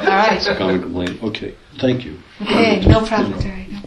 right. 0.08 0.42
Common 0.58 0.82
complaint. 0.82 1.24
Okay. 1.24 1.54
Thank 1.78 2.04
you. 2.04 2.18
Okay, 2.42 2.80
no 2.86 3.06
problem, 3.06 3.40
Terry. 3.40 3.68
No 3.70 3.82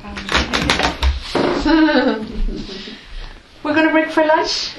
problem. 1.65 2.37
We're 3.63 3.75
going 3.75 3.87
to 3.87 3.93
break 3.93 4.11
for 4.11 4.25
lunch. 4.25 4.75